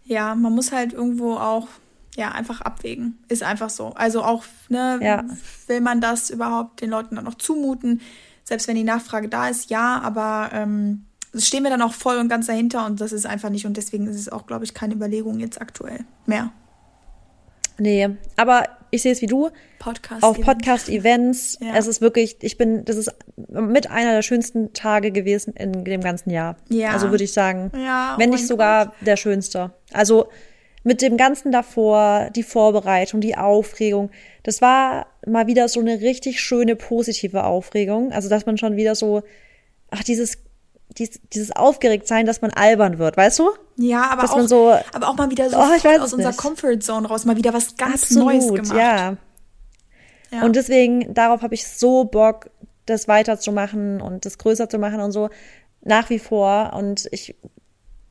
ja, 0.10 0.34
man 0.34 0.54
muss 0.54 0.72
halt 0.72 0.92
irgendwo 0.92 1.36
auch 1.36 1.68
ja 2.16 2.32
einfach 2.32 2.62
abwägen. 2.62 3.20
Ist 3.28 3.44
einfach 3.44 3.70
so. 3.70 3.94
Also 3.94 4.24
auch, 4.24 4.44
ne, 4.68 5.00
ja. 5.02 5.24
will 5.68 5.82
man 5.82 6.02
das 6.02 6.32
überhaupt 6.32 6.82
den 6.82 6.90
Leuten 6.90 7.16
dann 7.16 7.26
noch 7.26 7.36
zumuten? 7.36 8.02
Selbst 8.44 8.68
wenn 8.68 8.76
die 8.76 8.84
Nachfrage 8.84 9.30
da 9.30 9.48
ist, 9.48 9.70
ja, 9.70 10.02
aber 10.02 10.50
ähm, 10.52 11.06
stehen 11.36 11.62
wir 11.62 11.70
dann 11.70 11.84
auch 11.84 11.94
voll 11.94 12.18
und 12.18 12.28
ganz 12.28 12.48
dahinter 12.48 12.88
und 12.88 13.00
das 13.00 13.12
ist 13.12 13.28
einfach 13.28 13.52
nicht 13.52 13.68
und 13.68 13.78
deswegen 13.78 14.08
ist 14.08 14.16
es 14.16 14.30
auch, 14.30 14.48
glaube 14.48 14.66
ich, 14.66 14.74
keine 14.74 14.96
Überlegung 14.96 15.40
jetzt 15.40 15.62
aktuell 15.62 16.04
mehr. 16.26 16.52
Nee, 17.78 18.10
aber 18.36 18.64
ich 18.92 19.02
sehe 19.02 19.12
es 19.12 19.22
wie 19.22 19.28
du. 19.28 19.50
Podcast 19.80 20.24
auf 20.24 20.40
Podcast-Events. 20.40 21.60
Ja. 21.70 21.76
Es 21.76 21.88
ist 21.88 22.02
wirklich, 22.02 22.38
ich 22.42 22.58
bin, 22.58 22.86
das 22.86 22.96
ist 22.96 23.14
mit 23.50 23.90
einer 23.90 24.14
der 24.14 24.22
schönsten 24.22 24.74
Tage 24.74 25.12
gewesen 25.12 25.54
in 25.54 25.84
dem 25.84 26.02
ganzen 26.02 26.30
Jahr. 26.30 26.56
Ja. 26.70 26.92
Also 26.92 27.12
würde 27.12 27.24
ich 27.24 27.34
sagen. 27.34 27.72
Ja, 27.76 28.16
wenn 28.18 28.30
oh 28.30 28.34
nicht 28.34 28.48
sogar 28.48 28.88
Gott. 28.88 28.96
der 29.02 29.18
schönste. 29.18 29.72
Also 29.92 30.30
mit 30.84 31.02
dem 31.02 31.18
ganzen 31.18 31.52
davor, 31.52 32.30
die 32.36 32.44
Vorbereitung, 32.44 33.22
die 33.22 33.36
Aufregung. 33.36 34.10
Das 34.44 34.62
war 34.62 35.08
mal 35.28 35.48
wieder 35.48 35.68
so 35.68 35.80
eine 35.80 36.02
richtig 36.02 36.42
schöne 36.42 36.76
positive 36.76 37.44
Aufregung. 37.44 38.12
Also 38.12 38.30
dass 38.30 38.46
man 38.46 38.58
schon 38.58 38.78
wieder 38.78 38.96
so, 38.96 39.22
ach, 39.92 40.04
dieses 40.04 40.38
dies, 40.98 41.20
dieses 41.34 41.56
Aufgeregtsein, 41.56 42.26
dass 42.26 42.42
man 42.42 42.52
albern 42.52 42.98
wird, 42.98 43.18
weißt 43.18 43.40
du? 43.40 43.52
Ja, 43.78 44.10
aber 44.10 44.24
dass 44.24 44.32
auch, 44.32 44.48
so, 44.48 44.76
aber 44.94 45.10
auch 45.10 45.16
mal 45.16 45.30
wieder 45.30 45.50
so 45.50 45.58
oh, 45.58 46.02
aus 46.02 46.14
unserer 46.14 46.34
Comfort 46.34 46.80
Zone 46.82 47.08
raus, 47.08 47.26
mal 47.26 47.38
wieder 47.38 47.54
was 47.54 47.78
ganz 47.78 48.04
Absolut, 48.04 48.26
Neues 48.26 48.48
gemacht. 48.48 48.78
Ja. 48.78 49.18
ja. 50.32 50.44
Und 50.44 50.56
deswegen, 50.56 51.14
darauf 51.14 51.42
habe 51.42 51.54
ich 51.54 51.68
so 51.68 52.06
Bock, 52.06 52.50
das 52.86 53.08
weiterzumachen 53.08 54.02
und 54.02 54.26
das 54.26 54.38
größer 54.38 54.68
zu 54.68 54.80
machen 54.80 55.00
und 55.00 55.12
so 55.12 55.30
nach 55.82 56.10
wie 56.10 56.20
vor. 56.20 56.74
Und 56.74 57.08
ich 57.12 57.36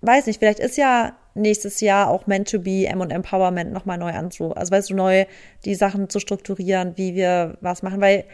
weiß 0.01 0.27
nicht, 0.27 0.39
vielleicht 0.39 0.61
ist 0.61 0.77
ja 0.77 1.17
nächstes 1.35 1.81
Jahr 1.81 2.09
auch 2.09 2.27
Meant 2.27 2.51
to 2.51 2.61
Be 2.61 2.87
M 2.87 3.01
und 3.01 3.11
Empowerment 3.11 3.73
nochmal 3.73 3.99
neu 3.99 4.13
anzu, 4.13 4.55
also 4.55 4.73
weißt 4.73 4.91
du, 4.91 4.95
neu 4.95 5.25
die 5.65 5.75
Sachen 5.75 6.09
zu 6.09 6.21
strukturieren, 6.21 6.97
wie 6.97 7.15
wir 7.15 7.59
was 7.61 7.83
machen, 7.83 8.01
weil 8.01 8.25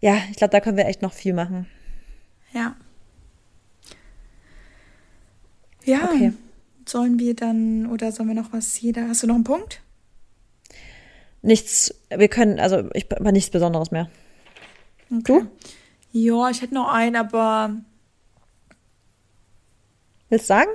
ja, 0.00 0.16
ich 0.30 0.36
glaube, 0.36 0.52
da 0.52 0.60
können 0.60 0.76
wir 0.78 0.86
echt 0.86 1.02
noch 1.02 1.12
viel 1.12 1.34
machen. 1.34 1.66
Ja. 2.52 2.74
Ja. 5.84 6.04
Okay. 6.04 6.32
Sollen 6.86 7.18
wir 7.18 7.34
dann 7.34 7.86
oder 7.86 8.12
sollen 8.12 8.28
wir 8.28 8.34
noch 8.34 8.52
was 8.52 8.80
jeder? 8.80 9.08
Hast 9.08 9.22
du 9.22 9.26
noch 9.26 9.34
einen 9.34 9.44
Punkt? 9.44 9.80
Nichts, 11.42 11.94
wir 12.10 12.28
können, 12.28 12.60
also 12.60 12.88
ich 12.92 13.06
aber 13.10 13.32
nichts 13.32 13.50
Besonderes 13.50 13.90
mehr. 13.90 14.10
Okay. 15.10 15.22
Du? 15.40 15.46
Ja, 16.12 16.50
ich 16.50 16.60
hätte 16.60 16.74
noch 16.74 16.88
einen, 16.88 17.16
aber. 17.16 17.76
Willst 20.28 20.44
du 20.44 20.48
sagen? 20.48 20.70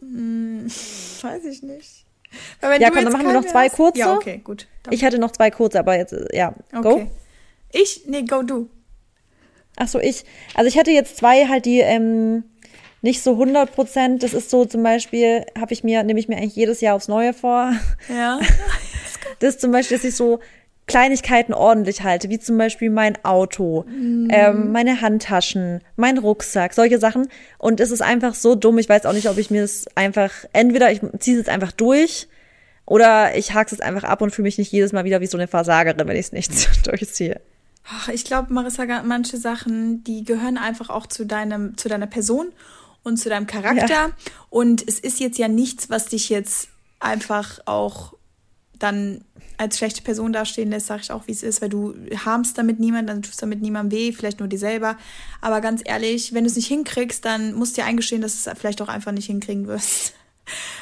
Hm, 0.00 0.66
weiß 1.22 1.44
ich 1.46 1.62
nicht. 1.62 2.06
ja, 2.62 2.90
komm, 2.90 3.04
dann 3.04 3.12
machen 3.12 3.26
wir 3.26 3.32
noch 3.32 3.46
zwei 3.46 3.68
hast. 3.68 3.76
kurze. 3.76 3.98
Ja, 3.98 4.14
okay, 4.14 4.38
gut. 4.38 4.66
Dann. 4.82 4.94
Ich 4.94 5.04
hatte 5.04 5.18
noch 5.18 5.32
zwei 5.32 5.50
kurze, 5.50 5.78
aber 5.78 5.96
jetzt, 5.96 6.14
ja, 6.32 6.54
okay. 6.72 6.82
go. 6.82 7.10
Ich? 7.72 8.06
Nee, 8.06 8.22
go 8.22 8.42
du. 8.42 8.68
Ach 9.76 9.88
so, 9.88 9.98
ich. 9.98 10.24
Also 10.54 10.68
ich 10.68 10.78
hatte 10.78 10.90
jetzt 10.90 11.16
zwei 11.16 11.48
halt, 11.48 11.66
die 11.66 11.80
ähm, 11.80 12.44
nicht 13.06 13.22
so 13.22 13.32
100 13.32 13.72
Prozent. 13.72 14.22
Das 14.22 14.34
ist 14.34 14.50
so 14.50 14.66
zum 14.66 14.82
Beispiel, 14.82 15.46
habe 15.58 15.72
ich 15.72 15.82
mir, 15.82 16.02
nehme 16.02 16.20
ich 16.20 16.28
mir 16.28 16.36
eigentlich 16.36 16.56
jedes 16.56 16.82
Jahr 16.82 16.94
aufs 16.94 17.08
Neue 17.08 17.32
vor. 17.32 17.72
Ja. 18.14 18.38
Das 19.40 19.56
ist 19.56 19.60
zum 19.60 19.70
Beispiel, 19.70 19.98
dass 19.98 20.04
ich 20.04 20.16
so 20.16 20.40
Kleinigkeiten 20.86 21.52
ordentlich 21.52 22.04
halte, 22.04 22.30
wie 22.30 22.38
zum 22.38 22.56
Beispiel 22.56 22.88
mein 22.88 23.22
Auto, 23.22 23.82
mm. 23.82 24.28
ähm, 24.30 24.72
meine 24.72 25.02
Handtaschen, 25.02 25.82
mein 25.96 26.16
Rucksack, 26.16 26.72
solche 26.72 26.98
Sachen. 26.98 27.28
Und 27.58 27.80
es 27.80 27.90
ist 27.90 28.00
einfach 28.00 28.34
so 28.34 28.54
dumm. 28.54 28.78
Ich 28.78 28.88
weiß 28.88 29.04
auch 29.04 29.12
nicht, 29.12 29.28
ob 29.28 29.36
ich 29.36 29.50
mir 29.50 29.60
das 29.60 29.84
einfach, 29.94 30.30
entweder 30.54 30.90
ich 30.90 31.00
ziehe 31.18 31.36
es 31.36 31.40
jetzt 31.40 31.48
einfach 31.50 31.72
durch 31.72 32.28
oder 32.86 33.36
ich 33.36 33.52
hake 33.52 33.74
es 33.74 33.80
einfach 33.82 34.04
ab 34.04 34.22
und 34.22 34.30
fühle 34.30 34.44
mich 34.44 34.56
nicht 34.56 34.72
jedes 34.72 34.92
Mal 34.92 35.04
wieder 35.04 35.20
wie 35.20 35.26
so 35.26 35.36
eine 35.36 35.48
Versagerin, 35.48 36.08
wenn 36.08 36.16
ich 36.16 36.26
es 36.26 36.32
nicht 36.32 36.50
durchziehe. 36.86 37.42
Ich 38.12 38.24
glaube, 38.24 38.54
Marissa, 38.54 38.84
manche 39.02 39.36
Sachen, 39.36 40.02
die 40.04 40.24
gehören 40.24 40.56
einfach 40.56 40.88
auch 40.88 41.06
zu 41.06 41.26
deinem, 41.26 41.76
zu 41.76 41.90
deiner 41.90 42.06
Person 42.06 42.52
und 43.06 43.16
zu 43.18 43.28
deinem 43.28 43.46
Charakter. 43.46 43.88
Ja. 43.88 44.10
Und 44.50 44.86
es 44.86 44.98
ist 44.98 45.20
jetzt 45.20 45.38
ja 45.38 45.48
nichts, 45.48 45.88
was 45.88 46.06
dich 46.06 46.28
jetzt 46.28 46.68
einfach 46.98 47.60
auch 47.64 48.14
dann 48.78 49.22
als 49.58 49.78
schlechte 49.78 50.02
Person 50.02 50.32
dastehen 50.32 50.70
lässt, 50.70 50.86
sage 50.86 51.02
ich 51.02 51.12
auch, 51.12 51.26
wie 51.26 51.32
es 51.32 51.42
ist, 51.42 51.62
weil 51.62 51.70
du 51.70 51.94
harmst 52.24 52.58
damit 52.58 52.78
niemand, 52.78 53.08
dann 53.08 53.22
tust 53.22 53.40
damit 53.40 53.62
niemandem 53.62 53.98
weh, 53.98 54.12
vielleicht 54.12 54.40
nur 54.40 54.48
dir 54.48 54.58
selber. 54.58 54.98
Aber 55.40 55.62
ganz 55.62 55.80
ehrlich, 55.84 56.34
wenn 56.34 56.44
du 56.44 56.50
es 56.50 56.56
nicht 56.56 56.66
hinkriegst, 56.66 57.24
dann 57.24 57.54
musst 57.54 57.76
du 57.76 57.80
dir 57.80 57.86
eingestehen, 57.86 58.20
dass 58.20 58.42
du 58.42 58.50
es 58.50 58.58
vielleicht 58.58 58.82
auch 58.82 58.88
einfach 58.88 59.12
nicht 59.12 59.26
hinkriegen 59.26 59.66
wirst. 59.66 60.12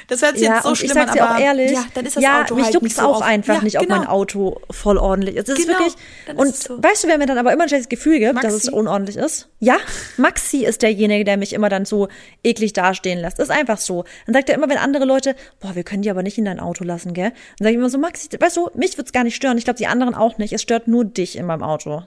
Das 0.08 0.22
hört 0.22 0.36
sich 0.36 0.46
ja, 0.46 0.56
jetzt 0.56 0.64
so 0.64 0.74
schlimm 0.74 0.96
an, 0.96 1.08
aber 1.08 1.34
auch 1.34 1.38
ehrlich, 1.38 1.72
ja, 1.72 1.84
dann 1.94 2.04
ist 2.04 2.16
das 2.16 2.22
ja, 2.22 2.42
Auto 2.42 2.54
mich 2.54 2.64
halt 2.64 2.74
juckt 2.74 2.84
nicht 2.84 2.96
so 2.96 3.02
auch 3.02 3.20
einfach 3.22 3.56
ja, 3.56 3.62
nicht, 3.62 3.76
ob 3.78 3.84
genau. 3.84 3.98
mein 3.98 4.06
Auto 4.06 4.60
voll 4.70 4.98
ordentlich 4.98 5.36
ist. 5.36 5.48
Es 5.48 5.56
genau, 5.56 5.78
ist 5.78 5.96
wirklich 6.26 6.38
und 6.38 6.54
so. 6.54 6.82
weißt 6.82 7.04
du, 7.04 7.08
wer 7.08 7.18
mir 7.18 7.26
dann 7.26 7.38
aber 7.38 7.52
immer 7.52 7.62
ein 7.62 7.68
schlechtes 7.68 7.88
Gefühl 7.88 8.18
gibt, 8.18 8.34
Maxi. 8.34 8.46
dass 8.46 8.54
es 8.54 8.68
unordentlich 8.68 9.16
ist? 9.16 9.48
Ja, 9.60 9.76
Maxi 10.16 10.64
ist 10.64 10.82
derjenige, 10.82 11.24
der 11.24 11.36
mich 11.36 11.52
immer 11.52 11.68
dann 11.68 11.84
so 11.84 12.08
eklig 12.42 12.72
dastehen 12.74 13.20
lässt. 13.20 13.38
Das 13.38 13.48
ist 13.48 13.54
einfach 13.54 13.78
so. 13.78 14.04
Dann 14.26 14.34
sagt 14.34 14.50
er 14.50 14.56
immer, 14.56 14.68
wenn 14.68 14.78
andere 14.78 15.04
Leute, 15.04 15.34
boah, 15.60 15.74
wir 15.74 15.84
können 15.84 16.02
die 16.02 16.10
aber 16.10 16.22
nicht 16.22 16.36
in 16.36 16.44
dein 16.44 16.60
Auto 16.60 16.84
lassen, 16.84 17.14
gell? 17.14 17.32
Dann 17.58 17.66
sage 17.66 17.70
ich 17.70 17.76
immer 17.76 17.90
so, 17.90 17.98
Maxi, 17.98 18.28
weißt 18.38 18.56
du, 18.56 18.70
mich 18.74 18.98
wird's 18.98 19.12
gar 19.12 19.24
nicht 19.24 19.36
stören. 19.36 19.56
Ich 19.58 19.64
glaube, 19.64 19.78
die 19.78 19.86
anderen 19.86 20.14
auch 20.14 20.38
nicht. 20.38 20.52
Es 20.52 20.62
stört 20.62 20.88
nur 20.88 21.04
dich 21.04 21.36
in 21.36 21.46
meinem 21.46 21.62
Auto 21.62 22.02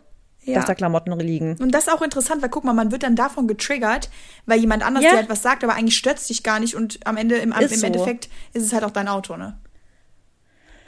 ja. 0.47 0.55
dass 0.55 0.65
da 0.65 0.75
Klamotten 0.75 1.17
liegen. 1.19 1.57
Und 1.59 1.71
das 1.71 1.87
ist 1.87 1.93
auch 1.93 2.01
interessant, 2.01 2.41
weil 2.41 2.49
guck 2.49 2.63
mal, 2.63 2.73
man 2.73 2.91
wird 2.91 3.03
dann 3.03 3.15
davon 3.15 3.47
getriggert, 3.47 4.09
weil 4.45 4.59
jemand 4.59 4.83
anders 4.83 5.03
ja. 5.03 5.11
dir 5.11 5.17
halt 5.17 5.29
was 5.29 5.41
sagt, 5.41 5.63
aber 5.63 5.75
eigentlich 5.75 5.97
stört 5.97 6.17
es 6.17 6.27
dich 6.27 6.43
gar 6.43 6.59
nicht 6.59 6.75
und 6.75 6.99
am 7.05 7.17
Ende, 7.17 7.35
im, 7.37 7.51
im 7.51 7.67
so. 7.67 7.85
Endeffekt 7.85 8.29
ist 8.53 8.63
es 8.63 8.73
halt 8.73 8.83
auch 8.83 8.91
dein 8.91 9.07
Auto, 9.07 9.37
ne? 9.37 9.57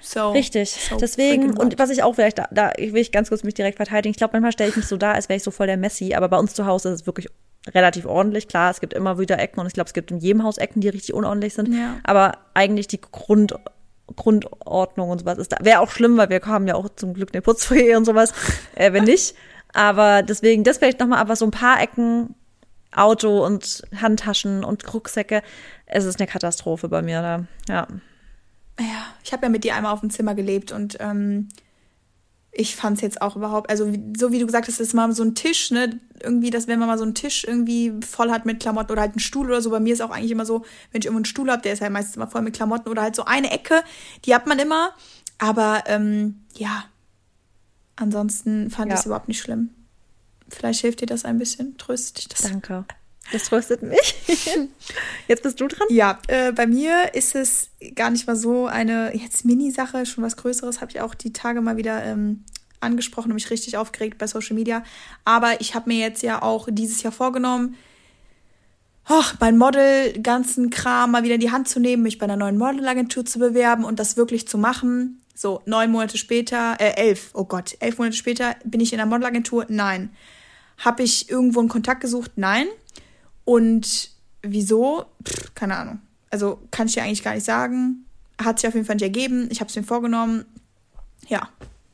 So, 0.01 0.31
Richtig. 0.31 0.71
So 0.71 0.97
Deswegen, 0.97 1.57
und 1.57 1.77
was 1.77 1.89
ich 1.89 2.03
auch 2.03 2.15
vielleicht, 2.15 2.39
da, 2.39 2.47
da 2.51 2.71
will 2.77 2.97
ich 2.97 3.11
ganz 3.11 3.29
kurz 3.29 3.43
mich 3.43 3.53
direkt 3.53 3.77
verteidigen. 3.77 4.11
Ich 4.11 4.17
glaube, 4.17 4.31
manchmal 4.31 4.53
stelle 4.53 4.69
ich 4.69 4.75
mich 4.77 4.87
so 4.87 4.97
da, 4.97 5.11
als 5.11 5.29
wäre 5.29 5.37
ich 5.37 5.43
so 5.43 5.51
voll 5.51 5.67
der 5.67 5.77
Messi, 5.77 6.13
aber 6.13 6.29
bei 6.29 6.37
uns 6.37 6.53
zu 6.53 6.65
Hause 6.65 6.89
ist 6.89 7.01
es 7.01 7.05
wirklich 7.05 7.27
relativ 7.67 8.05
ordentlich. 8.05 8.47
Klar, 8.47 8.71
es 8.71 8.79
gibt 8.79 8.93
immer 8.93 9.19
wieder 9.19 9.39
Ecken 9.39 9.59
und 9.59 9.67
ich 9.67 9.73
glaube, 9.73 9.87
es 9.87 9.93
gibt 9.93 10.11
in 10.11 10.19
jedem 10.19 10.43
Haus 10.43 10.57
Ecken, 10.57 10.81
die 10.81 10.89
richtig 10.89 11.13
unordentlich 11.13 11.53
sind. 11.53 11.73
Ja. 11.73 11.97
Aber 12.03 12.37
eigentlich 12.53 12.87
die 12.87 13.01
Grund, 13.01 13.53
Grundordnung 14.15 15.09
und 15.09 15.19
sowas 15.19 15.37
ist 15.37 15.51
da. 15.51 15.57
Wäre 15.61 15.81
auch 15.81 15.91
schlimm, 15.91 16.17
weil 16.17 16.29
wir 16.29 16.41
haben 16.45 16.67
ja 16.67 16.75
auch 16.75 16.89
zum 16.95 17.13
Glück 17.13 17.29
eine 17.33 17.41
Putzfreie 17.41 17.97
und 17.97 18.05
sowas, 18.05 18.33
äh, 18.75 18.93
wenn 18.93 19.03
nicht. 19.03 19.35
Aber 19.73 20.23
deswegen, 20.23 20.63
das 20.63 20.77
vielleicht 20.77 20.99
nochmal, 20.99 21.19
aber 21.19 21.35
so 21.35 21.45
ein 21.45 21.51
paar 21.51 21.81
Ecken, 21.81 22.35
Auto 22.91 23.45
und 23.45 23.83
Handtaschen 24.01 24.63
und 24.63 24.93
Rucksäcke, 24.93 25.43
es 25.85 26.05
ist 26.05 26.19
eine 26.19 26.27
Katastrophe 26.27 26.89
bei 26.89 27.01
mir 27.01 27.21
da. 27.21 27.45
Ja. 27.67 27.87
Ja, 28.79 29.05
ich 29.23 29.33
habe 29.33 29.45
ja 29.45 29.49
mit 29.49 29.63
dir 29.63 29.75
einmal 29.75 29.93
auf 29.93 29.99
dem 29.99 30.09
Zimmer 30.09 30.35
gelebt 30.35 30.71
und 30.71 30.97
ähm, 30.99 31.49
ich 32.51 32.75
fand 32.75 32.97
es 32.97 33.01
jetzt 33.01 33.21
auch 33.21 33.35
überhaupt, 33.35 33.69
also 33.69 33.91
so 34.17 34.31
wie 34.31 34.39
du 34.39 34.45
gesagt 34.45 34.67
hast, 34.67 34.79
ist 34.79 34.93
mal 34.93 35.11
so 35.11 35.23
ein 35.23 35.35
Tisch, 35.35 35.71
ne? 35.71 35.99
Irgendwie, 36.21 36.49
dass 36.49 36.67
wenn 36.67 36.79
man 36.79 36.87
mal 36.87 36.97
so 36.97 37.03
einen 37.03 37.13
Tisch 37.13 37.43
irgendwie 37.43 37.93
voll 38.05 38.31
hat 38.31 38.45
mit 38.45 38.59
Klamotten 38.59 38.91
oder 38.91 39.01
halt 39.01 39.11
einen 39.11 39.19
Stuhl 39.19 39.47
oder 39.47 39.61
so, 39.61 39.69
bei 39.69 39.79
mir 39.79 39.93
ist 39.93 40.01
auch 40.01 40.09
eigentlich 40.09 40.31
immer 40.31 40.45
so, 40.45 40.65
wenn 40.91 40.99
ich 40.99 41.05
irgendwo 41.05 41.19
einen 41.19 41.25
Stuhl 41.25 41.51
habe, 41.51 41.61
der 41.61 41.73
ist 41.73 41.81
halt 41.81 41.91
meistens 41.91 42.15
immer 42.15 42.27
voll 42.27 42.41
mit 42.41 42.55
Klamotten 42.55 42.89
oder 42.89 43.01
halt 43.01 43.15
so 43.15 43.25
eine 43.25 43.51
Ecke, 43.51 43.83
die 44.25 44.33
hat 44.33 44.47
man 44.47 44.59
immer. 44.59 44.91
Aber 45.37 45.83
ähm, 45.85 46.41
ja, 46.55 46.85
Ansonsten 47.99 48.69
fand 48.69 48.89
ja. 48.89 48.95
ich 48.95 49.01
es 49.01 49.05
überhaupt 49.05 49.27
nicht 49.27 49.41
schlimm. 49.41 49.71
Vielleicht 50.47 50.81
hilft 50.81 51.01
dir 51.01 51.05
das 51.05 51.25
ein 51.25 51.37
bisschen, 51.37 51.77
tröstet 51.77 52.17
dich 52.17 52.27
das. 52.29 52.41
Danke. 52.43 52.85
Das 53.31 53.43
tröstet 53.43 53.83
mich. 53.83 54.15
Jetzt 55.27 55.43
bist 55.43 55.59
du 55.59 55.67
dran. 55.67 55.87
Ja, 55.91 56.17
äh, 56.27 56.51
bei 56.51 56.65
mir 56.65 57.13
ist 57.13 57.35
es 57.35 57.69
gar 57.95 58.09
nicht 58.09 58.25
mal 58.25 58.35
so 58.35 58.65
eine 58.65 59.15
jetzt 59.15 59.45
Mini-Sache, 59.45 60.07
schon 60.07 60.23
was 60.23 60.35
Größeres. 60.35 60.81
Habe 60.81 60.91
ich 60.91 61.01
auch 61.01 61.13
die 61.13 61.31
Tage 61.31 61.61
mal 61.61 61.77
wieder 61.77 62.03
ähm, 62.03 62.43
angesprochen 62.79 63.29
und 63.29 63.35
mich 63.35 63.51
richtig 63.51 63.77
aufgeregt 63.77 64.17
bei 64.17 64.25
Social 64.25 64.55
Media. 64.55 64.83
Aber 65.25 65.61
ich 65.61 65.75
habe 65.75 65.89
mir 65.89 65.99
jetzt 65.99 66.23
ja 66.23 66.41
auch 66.41 66.69
dieses 66.71 67.03
Jahr 67.03 67.11
vorgenommen, 67.11 67.75
oh, 69.09 69.23
mein 69.39 69.57
Model, 69.57 70.19
ganzen 70.23 70.71
Kram 70.71 71.11
mal 71.11 71.23
wieder 71.23 71.35
in 71.35 71.41
die 71.41 71.51
Hand 71.51 71.67
zu 71.67 71.79
nehmen, 71.79 72.01
mich 72.01 72.17
bei 72.17 72.23
einer 72.23 72.37
neuen 72.37 72.57
Modelagentur 72.57 73.25
zu 73.25 73.37
bewerben 73.37 73.83
und 73.83 73.99
das 73.99 74.17
wirklich 74.17 74.47
zu 74.47 74.57
machen. 74.57 75.18
So, 75.41 75.61
neun 75.65 75.89
Monate 75.89 76.17
später, 76.17 76.75
äh, 76.81 76.95
elf, 76.97 77.29
oh 77.33 77.45
Gott, 77.45 77.77
elf 77.79 77.97
Monate 77.97 78.17
später 78.17 78.57
bin 78.65 78.81
ich 78.81 78.91
in 78.91 78.99
einer 78.99 79.09
Modelagentur? 79.09 79.65
Nein. 79.69 80.09
Habe 80.79 81.03
ich 81.03 81.29
irgendwo 81.29 81.61
einen 81.61 81.69
Kontakt 81.69 82.01
gesucht? 82.01 82.31
Nein. 82.35 82.67
Und 83.45 84.11
wieso? 84.41 85.05
Pff, 85.23 85.55
keine 85.55 85.77
Ahnung. 85.77 86.01
Also 86.29 86.59
kann 86.71 86.87
ich 86.87 86.95
dir 86.95 87.03
eigentlich 87.03 87.23
gar 87.23 87.35
nicht 87.35 87.45
sagen. 87.45 88.03
Hat 88.37 88.59
sich 88.59 88.67
auf 88.67 88.73
jeden 88.73 88.85
Fall 88.85 88.97
nicht 88.97 89.03
ergeben. 89.03 89.47
Ich 89.49 89.61
habe 89.61 89.69
es 89.69 89.77
mir 89.77 89.83
vorgenommen. 89.83 90.43
Ja. 91.29 91.47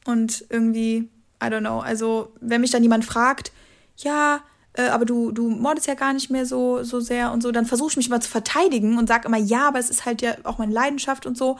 Und 0.06 0.44
irgendwie, 0.50 1.08
I 1.40 1.46
don't 1.46 1.60
know. 1.60 1.82
Also, 1.82 2.34
wenn 2.42 2.62
mich 2.62 2.72
dann 2.72 2.82
jemand 2.82 3.06
fragt, 3.06 3.52
ja, 3.98 4.42
äh, 4.74 4.88
aber 4.88 5.06
du, 5.06 5.32
du 5.32 5.50
mordest 5.52 5.86
ja 5.86 5.94
gar 5.94 6.14
nicht 6.14 6.32
mehr 6.32 6.48
so, 6.48 6.82
so 6.82 7.00
sehr 7.00 7.32
und 7.32 7.44
so, 7.44 7.52
dann 7.52 7.68
versuche 7.68 7.92
ich 7.92 7.98
mich 7.98 8.08
immer 8.08 8.22
zu 8.22 8.30
verteidigen 8.32 8.98
und 8.98 9.06
sage 9.06 9.28
immer, 9.28 9.38
ja, 9.38 9.68
aber 9.68 9.78
es 9.78 9.92
ist 9.92 10.08
halt 10.08 10.24
ja 10.24 10.34
auch 10.46 10.58
meine 10.58 10.74
Leidenschaft 10.74 11.28
und 11.28 11.38
so. 11.38 11.60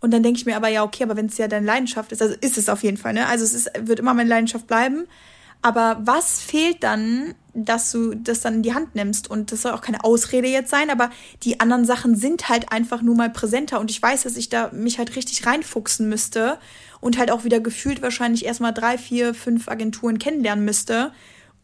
Und 0.00 0.12
dann 0.12 0.22
denke 0.22 0.38
ich 0.38 0.46
mir 0.46 0.56
aber, 0.56 0.68
ja, 0.68 0.84
okay, 0.84 1.02
aber 1.02 1.16
wenn 1.16 1.26
es 1.26 1.38
ja 1.38 1.48
deine 1.48 1.66
Leidenschaft 1.66 2.12
ist, 2.12 2.22
also 2.22 2.34
ist 2.40 2.56
es 2.56 2.68
auf 2.68 2.82
jeden 2.82 2.96
Fall, 2.96 3.14
ne? 3.14 3.26
Also 3.26 3.44
es 3.44 3.52
ist, 3.52 3.70
wird 3.80 3.98
immer 3.98 4.14
meine 4.14 4.28
Leidenschaft 4.28 4.66
bleiben. 4.66 5.06
Aber 5.60 5.98
was 6.04 6.40
fehlt 6.40 6.84
dann, 6.84 7.34
dass 7.52 7.90
du 7.90 8.14
das 8.14 8.40
dann 8.40 8.54
in 8.54 8.62
die 8.62 8.74
Hand 8.74 8.94
nimmst? 8.94 9.28
Und 9.28 9.50
das 9.50 9.62
soll 9.62 9.72
auch 9.72 9.80
keine 9.80 10.04
Ausrede 10.04 10.46
jetzt 10.46 10.70
sein, 10.70 10.88
aber 10.88 11.10
die 11.42 11.58
anderen 11.58 11.84
Sachen 11.84 12.14
sind 12.14 12.48
halt 12.48 12.70
einfach 12.70 13.02
nur 13.02 13.16
mal 13.16 13.30
präsenter. 13.30 13.80
Und 13.80 13.90
ich 13.90 14.00
weiß, 14.00 14.22
dass 14.22 14.36
ich 14.36 14.48
da 14.48 14.70
mich 14.72 14.98
halt 14.98 15.16
richtig 15.16 15.44
reinfuchsen 15.46 16.08
müsste 16.08 16.58
und 17.00 17.18
halt 17.18 17.32
auch 17.32 17.42
wieder 17.42 17.58
gefühlt 17.58 18.02
wahrscheinlich 18.02 18.44
erstmal 18.44 18.72
drei, 18.72 18.98
vier, 18.98 19.34
fünf 19.34 19.68
Agenturen 19.68 20.20
kennenlernen 20.20 20.64
müsste, 20.64 21.12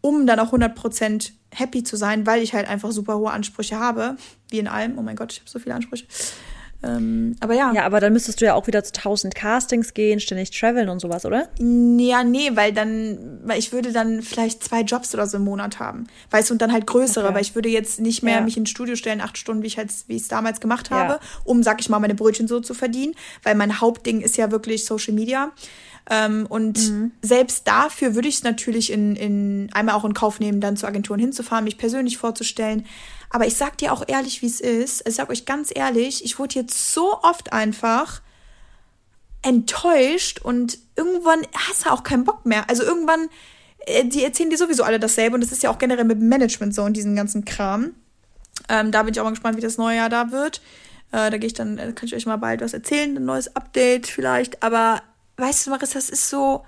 um 0.00 0.26
dann 0.26 0.40
auch 0.40 0.52
100% 0.52 1.30
happy 1.52 1.84
zu 1.84 1.96
sein, 1.96 2.26
weil 2.26 2.42
ich 2.42 2.52
halt 2.52 2.68
einfach 2.68 2.90
super 2.90 3.16
hohe 3.16 3.30
Ansprüche 3.30 3.78
habe. 3.78 4.16
Wie 4.50 4.58
in 4.58 4.66
allem. 4.66 4.98
Oh 4.98 5.02
mein 5.02 5.16
Gott, 5.16 5.32
ich 5.32 5.40
habe 5.40 5.50
so 5.50 5.60
viele 5.60 5.76
Ansprüche. 5.76 6.06
Ähm, 6.84 7.36
aber 7.40 7.54
ja. 7.54 7.72
Ja, 7.72 7.84
aber 7.84 8.00
dann 8.00 8.12
müsstest 8.12 8.40
du 8.40 8.44
ja 8.44 8.54
auch 8.54 8.66
wieder 8.66 8.84
zu 8.84 8.92
tausend 8.92 9.34
Castings 9.34 9.94
gehen, 9.94 10.20
ständig 10.20 10.50
traveln 10.50 10.88
und 10.88 11.00
sowas, 11.00 11.24
oder? 11.24 11.48
Ja, 11.58 12.24
nee, 12.24 12.50
weil 12.54 12.72
dann, 12.72 13.40
weil 13.44 13.58
ich 13.58 13.72
würde 13.72 13.92
dann 13.92 14.22
vielleicht 14.22 14.62
zwei 14.62 14.82
Jobs 14.82 15.14
oder 15.14 15.26
so 15.26 15.38
im 15.38 15.44
Monat 15.44 15.78
haben. 15.80 16.06
Weißt 16.30 16.50
du, 16.50 16.54
und 16.54 16.62
dann 16.62 16.72
halt 16.72 16.86
größere, 16.86 17.26
okay. 17.26 17.34
weil 17.34 17.42
ich 17.42 17.54
würde 17.54 17.68
jetzt 17.68 18.00
nicht 18.00 18.22
mehr 18.22 18.36
ja. 18.36 18.40
mich 18.42 18.56
ins 18.56 18.70
Studio 18.70 18.96
stellen, 18.96 19.20
acht 19.20 19.38
Stunden, 19.38 19.62
wie 19.62 19.68
ich 19.68 19.78
halt, 19.78 19.90
wie 20.08 20.16
ich 20.16 20.22
es 20.22 20.28
damals 20.28 20.60
gemacht 20.60 20.90
habe, 20.90 21.14
ja. 21.14 21.20
um, 21.44 21.62
sag 21.62 21.80
ich 21.80 21.88
mal, 21.88 21.98
meine 21.98 22.14
Brötchen 22.14 22.48
so 22.48 22.60
zu 22.60 22.74
verdienen, 22.74 23.14
weil 23.42 23.54
mein 23.54 23.80
Hauptding 23.80 24.20
ist 24.20 24.36
ja 24.36 24.50
wirklich 24.50 24.84
Social 24.84 25.14
Media. 25.14 25.52
Ähm, 26.10 26.46
und 26.48 26.90
mhm. 26.90 27.12
selbst 27.22 27.66
dafür 27.66 28.14
würde 28.14 28.28
ich 28.28 28.36
es 28.36 28.42
natürlich 28.42 28.92
in, 28.92 29.16
in 29.16 29.70
einmal 29.72 29.94
auch 29.94 30.04
in 30.04 30.12
Kauf 30.12 30.38
nehmen, 30.38 30.60
dann 30.60 30.76
zu 30.76 30.86
Agenturen 30.86 31.18
hinzufahren, 31.18 31.64
mich 31.64 31.78
persönlich 31.78 32.18
vorzustellen. 32.18 32.84
Aber 33.30 33.46
ich 33.46 33.56
sag 33.56 33.78
dir 33.78 33.92
auch 33.92 34.04
ehrlich, 34.06 34.42
wie 34.42 34.46
es 34.46 34.60
ist. 34.60 35.08
Ich 35.08 35.14
sag 35.14 35.30
euch 35.30 35.46
ganz 35.46 35.72
ehrlich, 35.74 36.24
ich 36.24 36.38
wurde 36.38 36.56
jetzt 36.56 36.92
so 36.92 37.20
oft 37.22 37.52
einfach 37.52 38.20
enttäuscht 39.42 40.40
und 40.42 40.78
irgendwann 40.96 41.40
hast 41.68 41.86
du 41.86 41.90
auch 41.90 42.02
keinen 42.02 42.24
Bock 42.24 42.44
mehr. 42.46 42.68
Also 42.68 42.82
irgendwann, 42.82 43.28
äh, 43.80 44.04
die 44.04 44.24
erzählen 44.24 44.50
dir 44.50 44.58
sowieso 44.58 44.84
alle 44.84 44.98
dasselbe 44.98 45.34
und 45.34 45.42
das 45.42 45.52
ist 45.52 45.62
ja 45.62 45.70
auch 45.70 45.78
generell 45.78 46.04
mit 46.04 46.20
Management 46.20 46.74
so 46.74 46.82
und 46.82 46.94
diesen 46.94 47.16
ganzen 47.16 47.44
Kram. 47.44 47.94
Ähm, 48.68 48.90
da 48.90 49.02
bin 49.02 49.12
ich 49.12 49.20
auch 49.20 49.24
mal 49.24 49.30
gespannt, 49.30 49.56
wie 49.56 49.62
das 49.62 49.78
neue 49.78 49.96
Jahr 49.96 50.08
da 50.08 50.30
wird. 50.30 50.60
Äh, 51.12 51.30
da 51.30 51.38
gehe 51.38 51.46
ich 51.46 51.54
dann, 51.54 51.78
äh, 51.78 51.92
kann 51.92 52.06
ich 52.06 52.14
euch 52.14 52.26
mal 52.26 52.36
bald 52.36 52.60
was 52.60 52.72
erzählen, 52.72 53.16
ein 53.16 53.24
neues 53.24 53.54
Update 53.56 54.06
vielleicht. 54.06 54.62
Aber 54.62 55.02
weißt 55.36 55.66
du, 55.66 55.70
Marissa, 55.70 55.94
das 55.94 56.10
ist 56.10 56.28
so. 56.30 56.64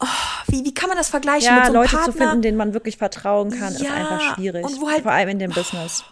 Oh, 0.00 0.06
wie, 0.48 0.64
wie 0.64 0.74
kann 0.74 0.88
man 0.88 0.98
das 0.98 1.08
vergleichen 1.10 1.46
Ja, 1.46 1.54
mit 1.56 1.66
so 1.66 1.72
einem 1.72 1.74
Leute 1.82 1.96
Partner? 1.96 2.12
zu 2.12 2.18
finden, 2.18 2.42
denen 2.42 2.56
man 2.58 2.74
wirklich 2.74 2.96
vertrauen 2.96 3.50
kann, 3.50 3.72
ist 3.72 3.82
Ja, 3.82 3.92
einfach 3.94 4.34
schwierig. 4.34 4.64
und 4.64 4.80
wo 4.80 4.90
halt- 4.90 5.02
Vor 5.02 5.12
allem 5.12 5.28
in 5.28 5.38
dem 5.38 5.52
Business. 5.52 6.02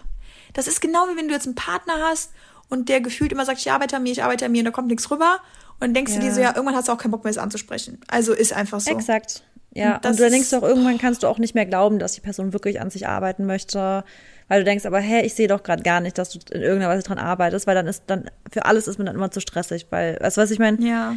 Das 0.52 0.68
ist 0.68 0.80
genau 0.80 1.06
wie 1.12 1.16
wenn 1.16 1.26
du 1.28 1.34
jetzt 1.34 1.46
einen 1.46 1.56
Partner 1.56 1.94
hast 2.08 2.30
und 2.68 2.88
der 2.88 3.00
gefühlt 3.00 3.32
immer 3.32 3.44
sagt, 3.44 3.58
ich 3.58 3.70
arbeite 3.72 3.96
an 3.96 4.04
mir, 4.04 4.12
ich 4.12 4.22
arbeite 4.22 4.46
an 4.46 4.52
mir 4.52 4.58
und 4.60 4.66
da 4.66 4.70
kommt 4.70 4.88
nichts 4.88 5.10
rüber. 5.10 5.38
Und 5.74 5.80
dann 5.88 5.94
denkst 5.94 6.12
du 6.12 6.18
Ja. 6.18 6.24
dir 6.24 6.34
so, 6.34 6.40
ja, 6.40 6.48
irgendwann 6.54 6.76
hast 6.76 6.86
du 6.88 6.92
auch 6.92 6.98
keinen 6.98 7.10
Bock 7.10 7.24
mehr, 7.24 7.30
es 7.32 7.38
anzusprechen. 7.38 8.00
Also 8.06 8.32
ist 8.32 8.52
einfach 8.52 8.78
so. 8.80 8.90
Exakt. 8.92 9.42
Ja, 9.72 9.96
Und 9.96 10.06
und, 10.06 10.18
du 10.20 10.22
denkst 10.30 10.40
ist- 10.42 10.52
doch, 10.52 10.62
irgendwann 10.62 10.98
kannst 10.98 11.22
du 11.22 11.26
auch 11.26 11.38
nicht 11.38 11.54
mehr 11.56 11.66
glauben, 11.66 11.98
dass 11.98 12.12
die 12.12 12.20
Person 12.20 12.52
wirklich 12.52 12.80
an 12.80 12.90
sich 12.90 13.08
arbeiten 13.08 13.46
möchte. 13.46 14.04
Weil 14.48 14.60
du 14.60 14.64
denkst, 14.64 14.84
aber 14.86 14.98
hä, 15.00 15.22
ich 15.22 15.34
sehe 15.34 15.46
doch 15.48 15.62
gerade 15.64 15.82
gar 15.82 16.00
nicht, 16.00 16.18
dass 16.18 16.30
du 16.30 16.38
in 16.52 16.60
irgendeiner 16.62 16.92
Weise 16.92 17.02
dran 17.04 17.18
arbeitest, 17.18 17.66
weil 17.66 17.74
dann 17.76 17.86
ist 17.86 18.04
dann, 18.08 18.30
für 18.52 18.66
alles 18.66 18.86
ist 18.88 18.98
mir 18.98 19.04
dann 19.04 19.14
immer 19.16 19.30
zu 19.32 19.40
stressig, 19.40 19.86
weil, 19.90 20.18
weißt 20.20 20.36
du, 20.36 20.40
was 20.42 20.50
ich 20.52 20.58
meine? 20.58 20.80
Ja, 20.86 21.14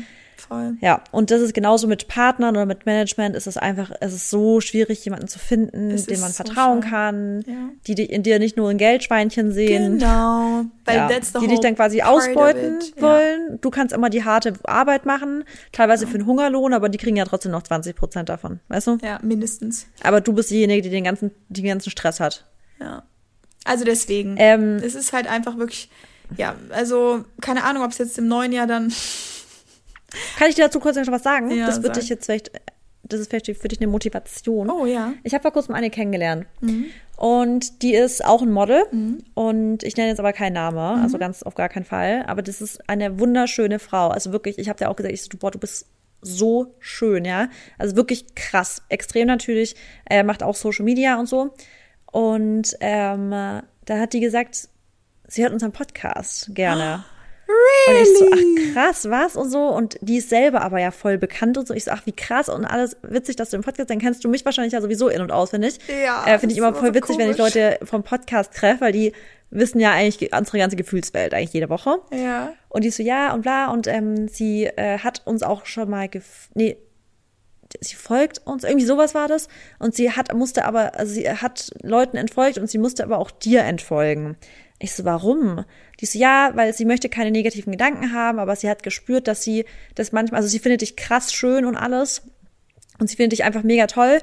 voll. 0.48 0.76
Ja, 0.82 1.02
und 1.12 1.32
das 1.32 1.42
ist 1.42 1.54
genauso 1.54 1.88
mit 1.88 2.08
Partnern 2.08 2.56
oder 2.56 2.66
mit 2.66 2.86
Management, 2.86 3.36
ist 3.36 3.48
es 3.48 3.58
einfach, 3.58 3.92
es 4.00 4.14
ist 4.14 4.30
so 4.30 4.62
schwierig, 4.62 5.04
jemanden 5.06 5.28
zu 5.28 5.40
finden, 5.40 5.92
Es 5.92 6.06
dem 6.06 6.20
man 6.20 6.30
so 6.32 6.44
vertrauen 6.44 6.82
schwer. 6.82 6.92
kann, 6.92 7.42
Ja. 7.48 7.54
die 7.88 7.96
di- 7.96 8.06
in 8.06 8.24
dir 8.24 8.40
nicht 8.40 8.58
nur 8.58 8.70
ein 8.70 8.78
Geldschweinchen 8.78 9.52
sehen. 9.52 10.00
Genau. 10.00 10.66
Weil 10.86 10.96
Ja, 10.98 11.08
that's 11.08 11.34
the 11.34 11.40
die 11.40 11.48
dich 11.48 11.60
dann 11.60 11.76
quasi 11.76 12.02
ausbeuten 12.02 12.80
it. 12.80 12.94
Ja. 12.98 13.02
wollen. 13.02 13.60
Du 13.62 13.70
kannst 13.70 13.94
immer 13.94 14.10
die 14.10 14.24
harte 14.24 14.54
Arbeit 14.64 15.06
machen, 15.06 15.44
teilweise 15.72 16.08
für 16.08 16.16
einen 16.16 16.26
Hungerlohn, 16.26 16.74
aber 16.74 16.90
die 16.90 16.98
kriegen 16.98 17.16
ja 17.16 17.26
trotzdem 17.26 17.52
noch 17.52 17.64
20 17.64 17.96
Prozent 17.96 18.30
davon, 18.30 18.60
weißt 18.68 18.88
du? 18.88 18.98
Ja, 19.04 19.20
mindestens. 19.24 19.88
Aber 20.04 20.22
du 20.22 20.34
bist 20.34 20.50
diejenige, 20.52 20.82
die 20.82 20.90
den 20.90 21.04
ganzen, 21.04 21.32
den 21.50 21.66
ganzen 21.66 21.90
Stress 21.90 22.20
hat. 22.20 22.46
Ja. 22.80 23.04
Also 23.66 23.86
deswegen. 23.86 24.36
Ähm, 24.40 24.76
es 24.84 24.94
ist 24.94 25.14
halt 25.14 25.26
einfach 25.28 25.58
wirklich, 25.58 25.90
ja, 26.36 26.56
also 26.72 27.24
keine 27.40 27.64
Ahnung, 27.64 27.84
ob 27.84 27.92
es 27.92 27.98
jetzt 27.98 28.18
im 28.18 28.28
neuen 28.28 28.52
Jahr 28.52 28.68
dann. 28.68 28.92
Kann 30.38 30.50
ich 30.50 30.56
dir 30.56 30.64
dazu 30.66 30.80
kurz 30.80 30.96
noch 30.96 31.08
was 31.08 31.24
sagen? 31.24 31.52
Ja, 31.52 31.66
das 31.68 31.82
wird 31.84 31.96
sag. 31.96 32.02
dich 32.02 32.10
jetzt 32.10 32.26
vielleicht, 32.26 32.52
das 33.04 33.20
ist 33.20 33.30
vielleicht 33.30 33.46
für 33.48 33.68
dich 33.68 33.80
eine 33.80 33.88
Motivation. 33.88 34.70
Oh 34.70 34.86
ja. 34.86 35.14
Ich 35.24 35.34
habe 35.34 35.42
vor 35.42 35.52
kurzem 35.52 35.76
eine 35.76 35.90
kennengelernt. 35.90 36.46
Mhm. 36.62 36.86
Und 37.18 37.82
die 37.84 37.94
ist 37.96 38.24
auch 38.26 38.42
ein 38.42 38.52
Model. 38.52 38.84
Und 39.34 39.84
ich 39.84 39.96
nenne 39.98 40.10
jetzt 40.10 40.20
aber 40.20 40.34
keinen 40.34 40.54
Namen, 40.54 40.98
Mhm. 40.98 41.04
also 41.04 41.18
ganz 41.18 41.44
auf 41.44 41.56
gar 41.56 41.70
keinen 41.70 41.86
Fall. 41.86 42.24
Aber 42.28 42.42
das 42.42 42.62
ist 42.62 42.90
eine 42.90 43.20
wunderschöne 43.20 43.80
Frau. 43.80 44.08
Also 44.10 44.32
wirklich, 44.32 44.58
ich 44.60 44.70
habe 44.70 44.80
dir 44.80 44.90
auch 44.90 44.96
gesagt, 44.96 45.14
ich 45.14 45.22
so, 45.24 45.30
boah, 45.38 45.52
du 45.52 45.60
bist 45.60 45.86
so 46.22 46.74
schön, 46.80 47.26
ja. 47.26 47.50
Also 47.78 47.96
wirklich 47.96 48.34
krass, 48.36 48.82
extrem 48.90 49.28
natürlich. 49.28 49.76
Er 50.06 50.24
macht 50.24 50.42
auch 50.42 50.56
Social 50.56 50.86
Media 50.86 51.20
und 51.20 51.28
so. 51.28 51.54
Und 52.12 52.76
ähm, 52.80 53.32
da 53.32 54.00
hat 54.00 54.14
die 54.14 54.20
gesagt, 54.22 54.70
sie 55.28 55.44
hört 55.44 55.52
unseren 55.54 55.72
Podcast 55.72 56.52
gerne. 56.54 57.04
Und 57.88 57.96
ich 57.96 58.18
so, 58.18 58.30
ach 58.34 58.74
krass, 58.74 59.10
was 59.10 59.36
und 59.36 59.50
so. 59.50 59.68
Und 59.68 59.98
die 60.02 60.18
ist 60.18 60.30
selber 60.30 60.62
aber 60.62 60.80
ja 60.80 60.92
voll 60.92 61.18
bekannt 61.18 61.58
und 61.58 61.68
so. 61.68 61.74
Ich 61.74 61.84
so, 61.84 61.92
ach 61.92 62.06
wie 62.06 62.12
krass 62.14 62.50
und 62.50 62.66
alles 62.66 62.96
witzig, 63.02 63.36
dass 63.36 63.50
du 63.50 63.58
im 63.58 63.64
Podcast, 63.64 63.90
dann 63.90 64.00
kennst 64.00 64.24
du 64.24 64.30
mich 64.30 64.46
wahrscheinlich 64.46 64.74
ja 64.74 64.82
sowieso 64.82 65.10
in- 65.10 65.22
und 65.22 65.32
auswendig. 65.32 65.80
Ja, 66.04 66.26
Äh, 66.26 66.40
Finde 66.40 66.54
ich 66.54 66.60
immer 66.60 66.74
voll 66.74 66.90
so 66.90 66.94
witzig, 66.96 67.18
wenn 67.18 67.30
ich 67.30 67.38
komisch. 67.38 67.54
Leute 67.56 67.80
vom 67.84 68.04
Podcast 68.04 68.54
treffe, 68.54 68.82
weil 68.82 68.92
die 68.94 69.12
wissen 69.50 69.80
ja 69.80 69.92
eigentlich 69.92 70.34
unsere 70.34 70.58
ganze 70.58 70.76
Gefühlswelt 70.76 71.34
eigentlich 71.34 71.54
jede 71.54 71.70
Woche. 71.70 72.00
Ja. 72.12 72.54
Und 72.70 72.84
die 72.84 72.90
so, 72.90 73.04
ja 73.04 73.34
und 73.34 73.42
bla. 73.42 73.70
Und 73.72 73.88
ähm, 73.88 74.28
sie 74.28 74.66
äh, 74.66 75.00
hat 75.00 75.22
uns 75.26 75.44
auch 75.44 75.66
schon 75.66 75.90
mal, 75.90 76.08
gef 76.10 76.50
nee, 76.56 76.78
sie 77.82 77.96
folgt 77.96 78.40
uns, 78.46 78.64
irgendwie 78.64 78.86
sowas 78.86 79.14
war 79.14 79.28
das. 79.28 79.48
Und 79.80 79.96
sie 79.96 80.12
hat, 80.12 80.34
musste 80.34 80.66
aber, 80.66 80.98
also 80.98 81.14
sie 81.14 81.30
hat 81.30 81.72
Leuten 81.82 82.18
entfolgt 82.18 82.58
und 82.58 82.70
sie 82.70 82.78
musste 82.78 83.04
aber 83.04 83.18
auch 83.18 83.32
dir 83.32 83.62
entfolgen. 83.64 84.38
Ich 84.84 84.96
so, 84.96 85.06
warum? 85.06 85.64
Die 86.02 86.06
so, 86.06 86.20
ja, 86.20 86.52
weil 86.56 86.74
sie 86.74 86.84
möchte 86.84 87.08
keine 87.08 87.32
negativen 87.32 87.72
Gedanken 87.72 88.12
haben, 88.12 88.38
aber 88.38 88.54
sie 88.58 88.70
hat 88.70 88.84
gespürt, 88.84 89.30
dass 89.30 89.42
sie 89.42 89.64
das 89.96 90.12
manchmal, 90.12 90.40
also 90.40 90.50
sie 90.50 90.60
findet 90.60 90.82
dich 90.82 90.98
krass 90.98 91.32
schön 91.32 91.64
und 91.64 91.78
alles. 91.78 92.24
Und 93.00 93.10
sie 93.10 93.16
findet 93.16 93.32
dich 93.32 93.46
einfach 93.46 93.64
mega 93.64 93.88
toll. 93.88 94.20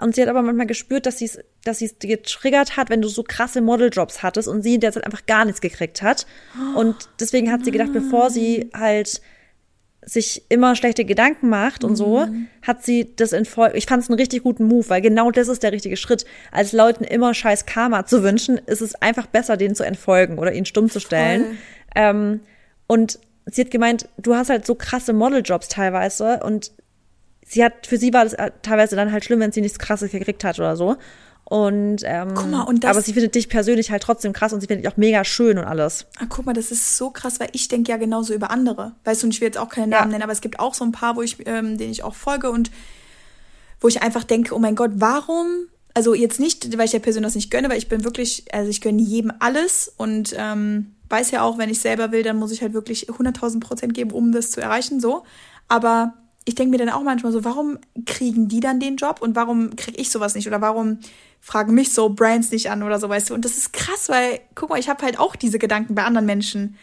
Und 0.00 0.14
sie 0.14 0.22
hat 0.22 0.28
aber 0.28 0.42
manchmal 0.42 0.68
gespürt, 0.68 1.06
dass 1.06 1.18
sie 1.18 1.24
es, 1.24 1.40
dass 1.64 1.80
sie 1.80 1.86
es 1.86 1.98
getriggert 1.98 2.76
hat, 2.76 2.90
wenn 2.90 3.02
du 3.02 3.08
so 3.08 3.24
krasse 3.24 3.60
Modeljobs 3.60 4.22
hattest 4.22 4.46
und 4.46 4.62
sie 4.62 4.74
in 4.76 4.80
der 4.80 4.92
Zeit 4.92 5.04
einfach 5.04 5.26
gar 5.26 5.44
nichts 5.46 5.60
gekriegt 5.60 6.00
hat. 6.00 6.26
Und 6.76 7.08
deswegen 7.18 7.50
hat 7.50 7.64
sie 7.64 7.72
gedacht, 7.72 7.92
bevor 7.92 8.30
sie 8.30 8.70
halt 8.72 9.20
sich 10.06 10.42
immer 10.48 10.76
schlechte 10.76 11.04
Gedanken 11.04 11.48
macht 11.48 11.84
und 11.84 11.96
so, 11.96 12.26
hat 12.62 12.84
sie 12.84 13.14
das 13.16 13.32
in 13.32 13.44
Folge. 13.44 13.76
Ich 13.76 13.86
fand 13.86 14.02
es 14.02 14.10
einen 14.10 14.18
richtig 14.18 14.42
guten 14.42 14.64
Move, 14.64 14.88
weil 14.88 15.00
genau 15.00 15.30
das 15.30 15.48
ist 15.48 15.62
der 15.62 15.72
richtige 15.72 15.96
Schritt. 15.96 16.24
Als 16.52 16.72
Leuten 16.72 17.04
immer 17.04 17.32
scheiß 17.34 17.66
Karma 17.66 18.06
zu 18.06 18.22
wünschen, 18.22 18.58
ist 18.66 18.82
es 18.82 18.94
einfach 18.96 19.26
besser, 19.26 19.56
denen 19.56 19.74
zu 19.74 19.84
entfolgen 19.84 20.38
oder 20.38 20.52
ihn 20.52 20.66
stumm 20.66 20.90
zu 20.90 21.00
stellen. 21.00 21.58
Ähm, 21.94 22.40
und 22.86 23.18
sie 23.46 23.62
hat 23.62 23.70
gemeint, 23.70 24.08
du 24.18 24.34
hast 24.34 24.50
halt 24.50 24.66
so 24.66 24.74
krasse 24.74 25.12
Modeljobs 25.12 25.68
teilweise 25.68 26.40
und 26.42 26.72
sie 27.44 27.64
hat, 27.64 27.86
für 27.86 27.98
sie 27.98 28.12
war 28.12 28.24
das 28.24 28.34
äh, 28.34 28.50
teilweise 28.62 28.96
dann 28.96 29.12
halt 29.12 29.24
schlimm, 29.24 29.40
wenn 29.40 29.52
sie 29.52 29.60
nichts 29.60 29.78
krasses 29.78 30.10
gekriegt 30.10 30.44
hat 30.44 30.58
oder 30.58 30.76
so. 30.76 30.96
Und, 31.54 31.98
ähm, 32.04 32.30
Guck 32.34 32.50
mal, 32.50 32.62
und 32.62 32.82
das- 32.82 32.90
aber 32.90 33.00
sie 33.00 33.12
findet 33.12 33.36
dich 33.36 33.48
persönlich 33.48 33.92
halt 33.92 34.02
trotzdem 34.02 34.32
krass 34.32 34.52
und 34.52 34.60
sie 34.60 34.66
findet 34.66 34.84
dich 34.84 34.92
auch 34.92 34.96
mega 34.96 35.24
schön 35.24 35.56
und 35.56 35.64
alles. 35.64 36.06
Ah, 36.18 36.24
guck 36.28 36.46
mal, 36.46 36.52
das 36.52 36.72
ist 36.72 36.96
so 36.96 37.10
krass, 37.10 37.38
weil 37.38 37.48
ich 37.52 37.68
denke 37.68 37.92
ja 37.92 37.96
genauso 37.96 38.34
über 38.34 38.50
andere. 38.50 38.96
Weißt 39.04 39.22
du, 39.22 39.28
und 39.28 39.34
ich 39.34 39.40
will 39.40 39.46
jetzt 39.46 39.58
auch 39.58 39.68
keine 39.68 39.86
Namen 39.86 40.06
Ja. 40.06 40.12
nennen, 40.12 40.22
aber 40.24 40.32
es 40.32 40.40
gibt 40.40 40.58
auch 40.58 40.74
so 40.74 40.84
ein 40.84 40.90
paar, 40.90 41.14
wo 41.14 41.22
ich, 41.22 41.36
ähm, 41.46 41.78
denen 41.78 41.92
ich 41.92 42.02
auch 42.02 42.16
folge 42.16 42.50
und 42.50 42.72
wo 43.80 43.86
ich 43.86 44.02
einfach 44.02 44.24
denke, 44.24 44.52
oh 44.54 44.58
mein 44.58 44.74
Gott, 44.74 44.90
warum? 44.94 45.46
Also 45.94 46.12
jetzt 46.14 46.40
nicht, 46.40 46.76
weil 46.76 46.86
ich 46.86 46.90
der 46.90 46.98
Person 46.98 47.22
das 47.22 47.36
nicht 47.36 47.52
gönne, 47.52 47.68
weil 47.68 47.78
ich 47.78 47.88
bin 47.88 48.02
wirklich, 48.02 48.46
also 48.52 48.68
ich 48.68 48.80
gönne 48.80 49.00
jedem 49.00 49.32
alles 49.38 49.92
und 49.96 50.34
ähm, 50.36 50.94
weiß 51.08 51.30
ja 51.30 51.42
auch, 51.42 51.56
wenn 51.56 51.70
ich 51.70 51.78
selber 51.78 52.10
will, 52.10 52.24
dann 52.24 52.36
muss 52.36 52.50
ich 52.50 52.62
halt 52.62 52.72
wirklich 52.72 53.08
100.000 53.10 53.60
Prozent 53.60 53.94
geben, 53.94 54.10
um 54.10 54.32
das 54.32 54.50
zu 54.50 54.60
erreichen, 54.60 54.98
so. 54.98 55.22
Aber 55.68 56.14
ich 56.46 56.56
denke 56.56 56.72
mir 56.72 56.78
dann 56.78 56.88
auch 56.92 57.04
manchmal 57.04 57.30
so, 57.30 57.44
warum 57.44 57.78
kriegen 58.06 58.48
die 58.48 58.58
dann 58.60 58.80
den 58.80 58.96
Job 58.96 59.22
und 59.22 59.36
warum 59.36 59.76
kriege 59.76 59.98
ich 60.00 60.10
sowas 60.10 60.34
nicht? 60.34 60.48
Oder 60.48 60.60
warum 60.60 60.98
fragen 61.46 61.74
mich 61.74 61.92
so 61.92 62.08
Brands 62.08 62.50
nicht 62.50 62.70
an 62.70 62.82
oder 62.82 62.98
so, 62.98 63.08
weißt 63.08 63.28
du? 63.30 63.34
Und 63.34 63.44
das 63.44 63.58
ist 63.58 63.72
krass, 63.74 64.08
weil, 64.08 64.40
guck 64.54 64.70
mal, 64.70 64.78
ich 64.78 64.88
habe 64.88 65.04
halt 65.04 65.18
auch 65.18 65.36
diese 65.36 65.58
Gedanken 65.58 65.94
bei 65.94 66.02
anderen 66.02 66.24
Menschen 66.24 66.76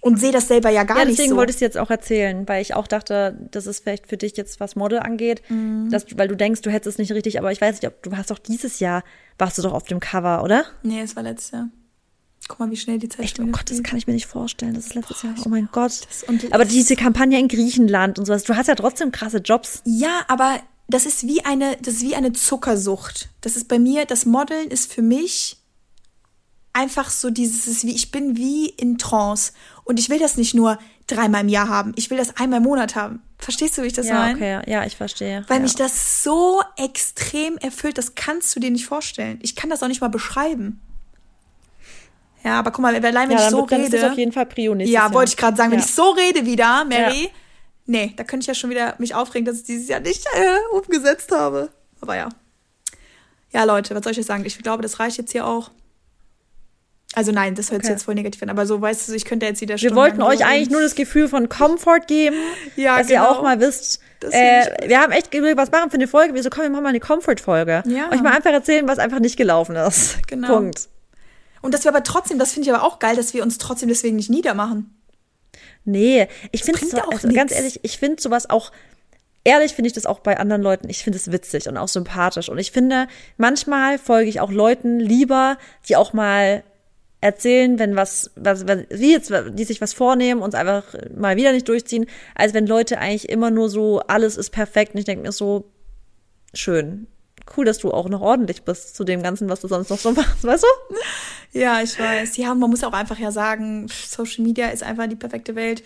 und 0.00 0.18
sehe 0.18 0.32
das 0.32 0.48
selber 0.48 0.68
ja 0.70 0.82
gar 0.82 0.98
Ja, 0.98 1.04
nicht 1.04 1.18
deswegen 1.18 1.30
so. 1.34 1.36
wollte 1.36 1.50
ich 1.50 1.56
es 1.56 1.60
jetzt 1.60 1.78
auch 1.78 1.90
erzählen, 1.90 2.48
weil 2.48 2.60
ich 2.60 2.74
auch 2.74 2.88
dachte, 2.88 3.38
das 3.52 3.66
ist 3.68 3.84
vielleicht 3.84 4.08
für 4.08 4.16
dich 4.16 4.36
jetzt, 4.36 4.58
was 4.58 4.74
Model 4.74 4.98
angeht, 4.98 5.42
Mhm. 5.48 5.90
dass, 5.90 6.06
weil 6.18 6.26
du 6.26 6.36
denkst, 6.36 6.62
du 6.62 6.70
hättest 6.70 6.94
es 6.94 6.98
nicht 6.98 7.12
richtig, 7.12 7.38
aber 7.38 7.52
ich 7.52 7.60
weiß 7.60 7.76
nicht, 7.80 7.86
ob 7.86 8.02
du 8.02 8.16
hast 8.16 8.30
doch 8.32 8.38
dieses 8.40 8.80
Jahr, 8.80 9.04
warst 9.38 9.58
du 9.58 9.62
doch 9.62 9.72
auf 9.74 9.84
dem 9.84 10.00
Cover, 10.00 10.42
oder? 10.42 10.64
nee, 10.82 11.00
es 11.00 11.14
war 11.14 11.22
letztes 11.22 11.52
Jahr. 11.52 11.68
Guck 12.48 12.58
mal, 12.58 12.70
wie 12.72 12.76
schnell 12.76 12.98
die 12.98 13.08
Zeit 13.08 13.20
Echt, 13.20 13.38
oh 13.38 13.44
Gott, 13.46 13.70
das 13.70 13.80
kann 13.84 13.96
ich 13.96 14.08
mir 14.08 14.14
nicht 14.14 14.26
vorstellen. 14.26 14.74
Das 14.74 14.86
ist 14.86 14.94
letztes 14.96 15.22
Jahr. 15.22 15.34
Oh 15.44 15.48
mein 15.48 15.68
Gott. 15.70 15.92
das- 16.08 16.24
und- 16.24 16.52
aber 16.52 16.64
diese 16.64 16.96
Kampagne 16.96 17.38
in 17.38 17.46
Griechenland 17.46 18.18
und 18.18 18.24
sowas, 18.24 18.42
du 18.42 18.56
hast 18.56 18.66
ja 18.66 18.74
trotzdem 18.74 19.12
krasse 19.12 19.38
Jobs. 19.38 19.82
Ja, 19.84 20.22
aber 20.26 20.56
das 20.94 21.06
ist 21.06 21.26
wie 21.26 21.44
eine, 21.44 21.76
das 21.82 21.94
ist 21.94 22.02
wie 22.02 22.16
eine 22.16 22.32
Zuckersucht. 22.32 23.28
Das 23.40 23.56
ist 23.56 23.68
bei 23.68 23.78
mir, 23.78 24.06
das 24.06 24.26
Modeln 24.26 24.68
ist 24.68 24.92
für 24.92 25.02
mich 25.02 25.58
einfach 26.72 27.10
so 27.10 27.30
dieses, 27.30 27.84
wie, 27.84 27.94
ich 27.94 28.10
bin 28.10 28.36
wie 28.36 28.68
in 28.68 28.98
Trance. 28.98 29.52
Und 29.84 29.98
ich 29.98 30.08
will 30.08 30.18
das 30.18 30.36
nicht 30.36 30.54
nur 30.54 30.78
dreimal 31.06 31.42
im 31.42 31.48
Jahr 31.48 31.68
haben. 31.68 31.92
Ich 31.96 32.10
will 32.10 32.18
das 32.18 32.36
einmal 32.36 32.58
im 32.58 32.64
Monat 32.64 32.94
haben. 32.94 33.22
Verstehst 33.38 33.76
du, 33.76 33.82
wie 33.82 33.88
ich 33.88 33.92
das 33.92 34.06
Ja, 34.06 34.14
meine? 34.14 34.34
okay, 34.36 34.70
ja, 34.70 34.84
ich 34.84 34.96
verstehe. 34.96 35.44
Weil 35.48 35.56
ja. 35.58 35.62
mich 35.62 35.74
das 35.74 36.22
so 36.22 36.62
extrem 36.76 37.56
erfüllt, 37.58 37.98
das 37.98 38.14
kannst 38.14 38.54
du 38.54 38.60
dir 38.60 38.70
nicht 38.70 38.86
vorstellen. 38.86 39.38
Ich 39.42 39.56
kann 39.56 39.70
das 39.70 39.82
auch 39.82 39.88
nicht 39.88 40.00
mal 40.00 40.08
beschreiben. 40.08 40.80
Ja, 42.44 42.58
aber 42.58 42.70
guck 42.70 42.80
mal, 42.82 42.94
allein 42.94 43.28
wenn 43.28 43.36
ja, 43.36 43.44
ich 43.44 43.50
so 43.50 43.66
ist 43.66 43.70
das 43.70 43.92
rede. 43.92 44.12
auf 44.12 44.18
jeden 44.18 44.32
Fall 44.32 44.46
Prio 44.46 44.74
Ja, 44.76 45.12
wollte 45.12 45.30
ich 45.30 45.36
gerade 45.36 45.56
sagen, 45.56 45.72
wenn 45.72 45.80
ich 45.80 45.86
so 45.86 46.10
rede 46.10 46.46
wieder, 46.46 46.84
Mary. 46.84 47.30
Nee, 47.90 48.12
da 48.16 48.24
könnte 48.24 48.44
ich 48.44 48.46
ja 48.46 48.54
schon 48.54 48.70
wieder 48.70 48.94
mich 48.98 49.14
aufregen, 49.14 49.44
dass 49.44 49.58
ich 49.58 49.64
dieses 49.64 49.88
Jahr 49.88 50.00
nicht 50.00 50.24
äh, 50.34 50.76
umgesetzt 50.76 51.32
habe. 51.32 51.70
Aber 52.00 52.16
ja. 52.16 52.28
Ja, 53.52 53.64
Leute, 53.64 53.94
was 53.94 54.04
soll 54.04 54.12
ich 54.12 54.16
jetzt 54.18 54.28
sagen? 54.28 54.44
Ich 54.46 54.56
glaube, 54.58 54.82
das 54.82 55.00
reicht 55.00 55.18
jetzt 55.18 55.32
hier 55.32 55.46
auch. 55.46 55.70
Also 57.14 57.32
nein, 57.32 57.56
das 57.56 57.72
hört 57.72 57.82
sich 57.82 57.88
Okay. 57.90 57.94
jetzt 57.96 58.04
voll 58.04 58.14
negativ 58.14 58.40
an, 58.44 58.50
aber 58.50 58.66
so, 58.66 58.80
weißt 58.80 59.08
du, 59.08 59.14
ich 59.14 59.24
könnte 59.24 59.44
jetzt 59.44 59.60
wieder 59.60 59.76
Wir 59.76 59.96
wollten 59.96 60.22
euch 60.22 60.44
eigentlich 60.46 60.70
nur 60.70 60.80
das 60.80 60.94
Gefühl 60.94 61.26
von 61.26 61.48
Comfort 61.48 62.06
geben, 62.06 62.36
Ja, 62.76 62.98
dass 62.98 63.10
ihr 63.10 63.16
genau. 63.16 63.30
auch 63.30 63.42
mal 63.42 63.58
wisst, 63.58 64.00
äh, 64.22 64.88
wir 64.88 65.00
haben 65.00 65.10
echt 65.10 65.34
überlegt, 65.34 65.58
was 65.58 65.72
machen 65.72 65.90
für 65.90 65.96
eine 65.96 66.06
Folge. 66.06 66.34
Wir 66.34 66.42
so, 66.44 66.50
komm, 66.50 66.62
wir 66.62 66.70
machen 66.70 66.84
mal 66.84 66.90
eine 66.90 67.00
Comfort-Folge. 67.00 67.82
Ja. 67.86 68.12
Euch 68.12 68.22
mal 68.22 68.32
einfach 68.32 68.52
erzählen, 68.52 68.86
was 68.86 69.00
einfach 69.00 69.18
nicht 69.18 69.36
gelaufen 69.36 69.74
ist. 69.74 70.18
Genau. 70.28 70.54
Punkt. 70.58 70.88
Und 71.62 71.74
dass 71.74 71.84
wir 71.84 71.90
aber 71.90 72.04
trotzdem, 72.04 72.38
das 72.38 72.52
finde 72.52 72.68
ich 72.68 72.74
aber 72.74 72.84
auch 72.84 73.00
geil, 73.00 73.16
dass 73.16 73.34
wir 73.34 73.42
uns 73.42 73.58
trotzdem 73.58 73.88
deswegen 73.88 74.14
nicht 74.16 74.30
niedermachen. 74.30 74.94
Nee, 75.84 76.28
ich 76.52 76.62
finde 76.62 76.80
ja 76.96 77.04
auch 77.04 77.12
also 77.12 77.28
ganz 77.28 77.52
ehrlich, 77.52 77.80
ich 77.82 77.98
finde 77.98 78.20
sowas 78.20 78.48
auch, 78.50 78.70
ehrlich 79.44 79.74
finde 79.74 79.88
ich 79.88 79.94
das 79.94 80.06
auch 80.06 80.20
bei 80.20 80.38
anderen 80.38 80.62
Leuten, 80.62 80.88
ich 80.88 81.02
finde 81.02 81.18
es 81.18 81.32
witzig 81.32 81.68
und 81.68 81.76
auch 81.76 81.88
sympathisch. 81.88 82.48
Und 82.48 82.58
ich 82.58 82.70
finde, 82.70 83.08
manchmal 83.36 83.98
folge 83.98 84.28
ich 84.28 84.40
auch 84.40 84.50
Leuten 84.50 85.00
lieber, 85.00 85.58
die 85.88 85.96
auch 85.96 86.12
mal 86.12 86.62
erzählen, 87.20 87.78
wenn 87.78 87.96
was, 87.96 88.30
was, 88.36 88.66
was 88.66 88.78
wie 88.90 89.12
jetzt, 89.12 89.32
die 89.52 89.64
sich 89.64 89.80
was 89.80 89.92
vornehmen 89.92 90.42
und 90.42 90.50
es 90.50 90.54
einfach 90.54 90.84
mal 91.14 91.36
wieder 91.36 91.52
nicht 91.52 91.68
durchziehen, 91.68 92.06
als 92.34 92.54
wenn 92.54 92.66
Leute 92.66 92.98
eigentlich 92.98 93.28
immer 93.28 93.50
nur 93.50 93.68
so, 93.68 94.00
alles 94.00 94.36
ist 94.36 94.50
perfekt. 94.50 94.94
Und 94.94 95.00
ich 95.00 95.04
denke 95.04 95.22
mir 95.22 95.32
so, 95.32 95.70
schön. 96.54 97.06
Cool, 97.56 97.64
dass 97.64 97.78
du 97.78 97.90
auch 97.90 98.08
noch 98.08 98.20
ordentlich 98.20 98.62
bist 98.62 98.94
zu 98.94 99.04
dem 99.04 99.22
Ganzen, 99.22 99.48
was 99.48 99.60
du 99.60 99.68
sonst 99.68 99.90
noch 99.90 99.98
so 99.98 100.12
machst, 100.12 100.44
weißt 100.44 100.62
du? 100.62 100.96
Ja, 101.52 101.82
ich 101.82 101.98
weiß. 101.98 102.36
Ja, 102.36 102.54
man 102.54 102.70
muss 102.70 102.84
auch 102.84 102.92
einfach 102.92 103.18
ja 103.18 103.32
sagen, 103.32 103.88
Social 103.88 104.44
Media 104.44 104.68
ist 104.68 104.82
einfach 104.82 105.08
die 105.08 105.16
perfekte 105.16 105.54
Welt. 105.54 105.82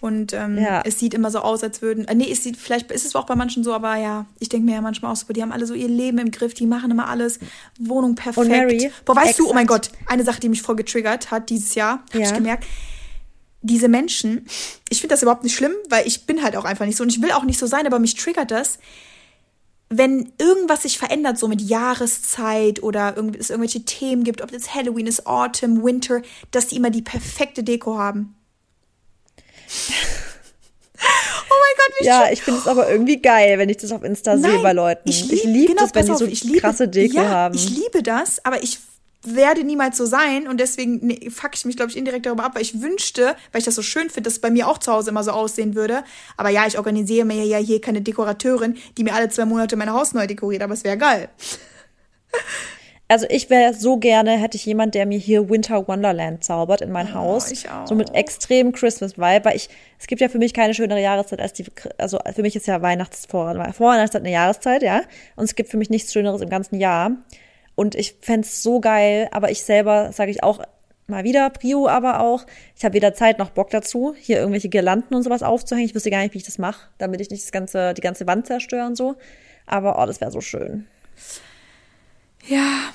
Und 0.00 0.32
ähm, 0.32 0.58
ja. 0.58 0.82
es 0.84 1.00
sieht 1.00 1.12
immer 1.12 1.30
so 1.30 1.40
aus, 1.40 1.64
als 1.64 1.82
würden. 1.82 2.06
Äh, 2.06 2.14
nee, 2.14 2.30
es 2.30 2.44
sieht, 2.44 2.56
vielleicht 2.56 2.92
ist 2.92 3.04
es 3.04 3.16
auch 3.16 3.26
bei 3.26 3.34
manchen 3.34 3.64
so, 3.64 3.74
aber 3.74 3.96
ja, 3.96 4.26
ich 4.38 4.48
denke 4.48 4.64
mir 4.66 4.76
ja 4.76 4.80
manchmal 4.80 5.12
auch 5.12 5.16
so, 5.16 5.32
die 5.32 5.42
haben 5.42 5.50
alle 5.50 5.66
so 5.66 5.74
ihr 5.74 5.88
Leben 5.88 6.18
im 6.18 6.30
Griff, 6.30 6.54
die 6.54 6.66
machen 6.66 6.90
immer 6.90 7.08
alles. 7.08 7.40
Wohnung 7.80 8.14
perfekt. 8.14 8.38
Und 8.38 8.48
Mary, 8.48 8.92
Boah, 9.04 9.16
weißt 9.16 9.30
exakt. 9.30 9.40
du, 9.40 9.50
oh 9.50 9.54
mein 9.54 9.66
Gott, 9.66 9.90
eine 10.06 10.22
Sache, 10.22 10.40
die 10.40 10.48
mich 10.48 10.62
voll 10.62 10.76
getriggert 10.76 11.32
hat 11.32 11.50
dieses 11.50 11.74
Jahr, 11.74 12.04
habe 12.10 12.20
ja. 12.20 12.26
ich 12.26 12.34
gemerkt. 12.34 12.64
Diese 13.60 13.88
Menschen, 13.88 14.46
ich 14.88 15.00
finde 15.00 15.14
das 15.14 15.22
überhaupt 15.22 15.42
nicht 15.42 15.56
schlimm, 15.56 15.72
weil 15.88 16.06
ich 16.06 16.26
bin 16.26 16.44
halt 16.44 16.54
auch 16.56 16.64
einfach 16.64 16.86
nicht 16.86 16.96
so 16.96 17.02
und 17.02 17.10
ich 17.10 17.20
will 17.20 17.32
auch 17.32 17.42
nicht 17.42 17.58
so 17.58 17.66
sein, 17.66 17.84
aber 17.84 17.98
mich 17.98 18.14
triggert 18.14 18.52
das, 18.52 18.78
wenn 19.90 20.32
irgendwas 20.38 20.82
sich 20.82 20.98
verändert, 20.98 21.38
so 21.38 21.48
mit 21.48 21.62
Jahreszeit 21.62 22.82
oder 22.82 23.14
es 23.38 23.50
irgendwelche 23.50 23.84
Themen 23.84 24.22
gibt, 24.22 24.42
ob 24.42 24.52
es 24.52 24.74
Halloween 24.74 25.06
ist, 25.06 25.26
Autumn, 25.26 25.82
Winter, 25.82 26.20
dass 26.50 26.66
die 26.66 26.76
immer 26.76 26.90
die 26.90 27.02
perfekte 27.02 27.62
Deko 27.62 27.98
haben. 27.98 28.36
Oh 31.50 31.54
mein 31.54 31.76
Gott, 31.76 32.00
wie 32.00 32.06
Ja, 32.06 32.24
schön. 32.24 32.32
ich 32.32 32.42
finde 32.42 32.60
es 32.60 32.66
aber 32.66 32.90
irgendwie 32.90 33.22
geil, 33.22 33.56
wenn 33.58 33.68
ich 33.68 33.76
das 33.76 33.92
auf 33.92 34.02
Insta 34.02 34.34
Nein, 34.34 34.50
sehe 34.50 34.62
bei 34.62 34.72
Leuten. 34.72 35.08
Ich, 35.08 35.28
lieb, 35.28 35.44
liebe 35.44 35.66
genau, 35.68 35.82
das, 35.82 35.94
wenn 35.94 36.06
die 36.06 36.16
so 36.16 36.26
ich 36.26 36.42
liebe, 36.42 36.58
krasse 36.58 36.88
Deko 36.88 37.16
ja, 37.18 37.28
haben. 37.28 37.54
Ich 37.54 37.70
liebe 37.70 38.02
das, 38.02 38.44
aber 38.44 38.62
ich 38.64 38.80
werde 39.22 39.64
niemals 39.64 39.96
so 39.96 40.06
sein 40.06 40.46
und 40.46 40.60
deswegen 40.60 40.98
nee, 41.04 41.30
fuck 41.30 41.50
ich 41.54 41.64
mich, 41.64 41.76
glaube 41.76 41.90
ich, 41.90 41.96
indirekt 41.96 42.26
darüber 42.26 42.44
ab, 42.44 42.54
weil 42.54 42.62
ich 42.62 42.80
wünschte, 42.80 43.34
weil 43.52 43.58
ich 43.58 43.64
das 43.64 43.74
so 43.74 43.82
schön 43.82 44.10
finde, 44.10 44.22
dass 44.22 44.34
es 44.34 44.40
bei 44.40 44.50
mir 44.50 44.68
auch 44.68 44.78
zu 44.78 44.92
Hause 44.92 45.10
immer 45.10 45.24
so 45.24 45.32
aussehen 45.32 45.74
würde. 45.74 46.04
Aber 46.36 46.50
ja, 46.50 46.66
ich 46.66 46.78
organisiere 46.78 47.26
mir 47.26 47.44
ja 47.44 47.58
hier 47.58 47.80
keine 47.80 48.00
Dekorateurin, 48.00 48.76
die 48.96 49.04
mir 49.04 49.14
alle 49.14 49.28
zwei 49.28 49.44
Monate 49.44 49.76
mein 49.76 49.92
Haus 49.92 50.14
neu 50.14 50.26
dekoriert, 50.26 50.62
aber 50.62 50.74
es 50.74 50.84
wäre 50.84 50.96
geil. 50.96 51.28
Also 53.10 53.24
ich 53.30 53.48
wäre 53.48 53.72
so 53.72 53.96
gerne, 53.96 54.32
hätte 54.36 54.58
ich 54.58 54.66
jemand, 54.66 54.94
der 54.94 55.06
mir 55.06 55.16
hier 55.16 55.48
Winter 55.48 55.88
Wonderland 55.88 56.44
zaubert 56.44 56.82
in 56.82 56.92
mein 56.92 57.08
oh, 57.12 57.14
Haus. 57.14 57.50
Ich 57.50 57.70
auch. 57.70 57.86
So 57.86 57.94
mit 57.94 58.14
extrem 58.14 58.70
Christmas-Vibe, 58.70 59.46
weil 59.46 59.56
ich, 59.56 59.70
es 59.98 60.06
gibt 60.06 60.20
ja 60.20 60.28
für 60.28 60.36
mich 60.36 60.52
keine 60.52 60.74
schönere 60.74 61.00
Jahreszeit 61.00 61.40
als 61.40 61.54
die, 61.54 61.64
also 61.96 62.18
für 62.34 62.42
mich 62.42 62.54
ist 62.54 62.66
ja 62.66 62.82
Weihnachts 62.82 63.24
vor, 63.24 63.46
Weihnachtszeit 63.46 64.20
eine 64.20 64.30
Jahreszeit, 64.30 64.82
ja. 64.82 65.00
Und 65.36 65.44
es 65.44 65.54
gibt 65.54 65.70
für 65.70 65.78
mich 65.78 65.88
nichts 65.88 66.12
Schöneres 66.12 66.42
im 66.42 66.50
ganzen 66.50 66.78
Jahr. 66.78 67.12
Und 67.78 67.94
ich 67.94 68.16
fände 68.20 68.44
so 68.44 68.80
geil, 68.80 69.28
aber 69.30 69.52
ich 69.52 69.62
selber, 69.62 70.10
sage 70.12 70.32
ich 70.32 70.42
auch 70.42 70.58
mal 71.06 71.22
wieder, 71.22 71.48
Prio 71.48 71.86
aber 71.86 72.18
auch, 72.18 72.44
ich 72.76 72.84
habe 72.84 72.94
weder 72.94 73.14
Zeit 73.14 73.38
noch 73.38 73.50
Bock 73.50 73.70
dazu, 73.70 74.16
hier 74.18 74.38
irgendwelche 74.38 74.68
Girlanden 74.68 75.14
und 75.14 75.22
sowas 75.22 75.44
aufzuhängen. 75.44 75.86
Ich 75.86 75.94
wüsste 75.94 76.10
gar 76.10 76.22
nicht, 76.22 76.34
wie 76.34 76.38
ich 76.38 76.44
das 76.44 76.58
mache, 76.58 76.88
damit 76.98 77.20
ich 77.20 77.30
nicht 77.30 77.44
das 77.44 77.52
ganze, 77.52 77.94
die 77.94 78.00
ganze 78.00 78.26
Wand 78.26 78.48
zerstöre 78.48 78.84
und 78.84 78.96
so. 78.96 79.14
Aber 79.64 80.02
oh, 80.02 80.06
das 80.06 80.20
wäre 80.20 80.32
so 80.32 80.40
schön. 80.40 80.88
Ja, 82.48 82.92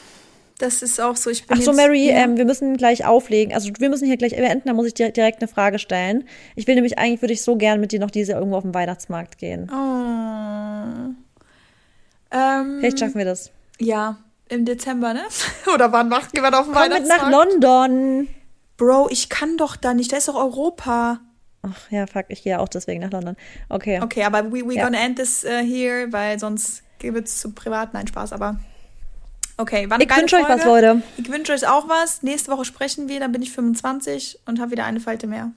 das 0.57 0.81
ist 0.81 0.99
auch 0.99 1.15
so. 1.15 1.29
Ich 1.29 1.47
bin 1.47 1.57
Ach 1.57 1.61
so, 1.61 1.71
Mary, 1.71 2.09
ja. 2.09 2.17
ähm, 2.17 2.35
wir 2.35 2.43
müssen 2.43 2.75
gleich 2.75 3.05
auflegen. 3.05 3.53
Also 3.53 3.71
wir 3.79 3.89
müssen 3.89 4.05
hier 4.05 4.17
gleich 4.17 4.35
beenden, 4.35 4.67
da 4.67 4.73
muss 4.73 4.87
ich 4.87 4.95
dir 4.95 5.11
direkt 5.11 5.41
eine 5.41 5.47
Frage 5.47 5.79
stellen. 5.79 6.27
Ich 6.57 6.67
will 6.67 6.75
nämlich 6.75 6.97
eigentlich, 6.97 7.21
würde 7.21 7.33
ich 7.33 7.41
so 7.41 7.55
gern 7.55 7.79
mit 7.79 7.93
dir 7.93 8.01
noch 8.01 8.11
diese 8.11 8.33
irgendwo 8.33 8.57
auf 8.57 8.63
den 8.63 8.73
Weihnachtsmarkt 8.73 9.37
gehen. 9.37 9.71
Oh. 9.71 11.13
Ähm, 12.35 12.79
Vielleicht 12.81 12.99
schaffen 12.99 13.15
wir 13.15 13.25
das. 13.25 13.49
Ja, 13.79 14.17
im 14.53 14.65
Dezember, 14.65 15.13
ne? 15.13 15.23
Oder 15.73 15.91
wann 15.91 16.09
machen 16.09 16.29
wir 16.33 16.49
da 16.49 16.59
auf 16.59 16.65
den 16.65 16.73
Komm 16.73 16.89
mit 16.89 17.07
nach 17.07 17.29
London. 17.29 18.27
Bro, 18.77 19.09
ich 19.09 19.29
kann 19.29 19.57
doch 19.57 19.75
da 19.75 19.93
nicht. 19.93 20.11
Da 20.11 20.17
ist 20.17 20.27
doch 20.27 20.35
Europa. 20.35 21.19
Ach 21.61 21.91
ja, 21.91 22.07
fuck, 22.07 22.25
ich 22.29 22.43
gehe 22.43 22.59
auch 22.59 22.67
deswegen 22.67 23.01
nach 23.01 23.11
London. 23.11 23.37
Okay. 23.69 24.01
Okay, 24.01 24.23
aber 24.23 24.51
we, 24.51 24.67
we 24.67 24.75
ja. 24.75 24.83
gonna 24.83 24.99
end 24.99 25.17
this 25.17 25.43
uh, 25.43 25.63
here, 25.63 26.11
weil 26.11 26.39
sonst 26.39 26.83
gibt 26.99 27.27
es 27.27 27.39
zu 27.39 27.51
privat. 27.51 27.93
Nein, 27.93 28.07
Spaß, 28.07 28.33
aber 28.33 28.59
Okay, 29.57 29.85
wann 29.87 30.01
Ich 30.01 30.09
wünsche 30.09 30.35
euch 30.37 30.49
was, 30.49 30.65
Leute. 30.65 31.03
Ich 31.17 31.29
wünsche 31.29 31.53
euch 31.53 31.67
auch 31.67 31.87
was. 31.87 32.23
Nächste 32.23 32.51
Woche 32.51 32.65
sprechen 32.65 33.07
wir, 33.07 33.19
dann 33.19 33.31
bin 33.31 33.41
ich 33.41 33.51
25 33.51 34.39
und 34.45 34.59
habe 34.59 34.71
wieder 34.71 34.85
eine 34.85 34.99
Falte 34.99 35.27
mehr. 35.27 35.51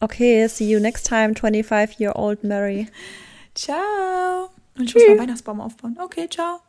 Okay, 0.00 0.46
see 0.48 0.68
you 0.68 0.80
next 0.80 1.06
time, 1.06 1.34
25-year-old 1.34 2.42
Mary. 2.42 2.88
Ciao. 3.54 4.50
Und 4.76 4.84
ich 4.84 4.94
muss 4.94 5.04
mal 5.08 5.18
Weihnachtsbaum 5.18 5.60
aufbauen. 5.60 5.98
Okay, 6.02 6.28
ciao. 6.28 6.60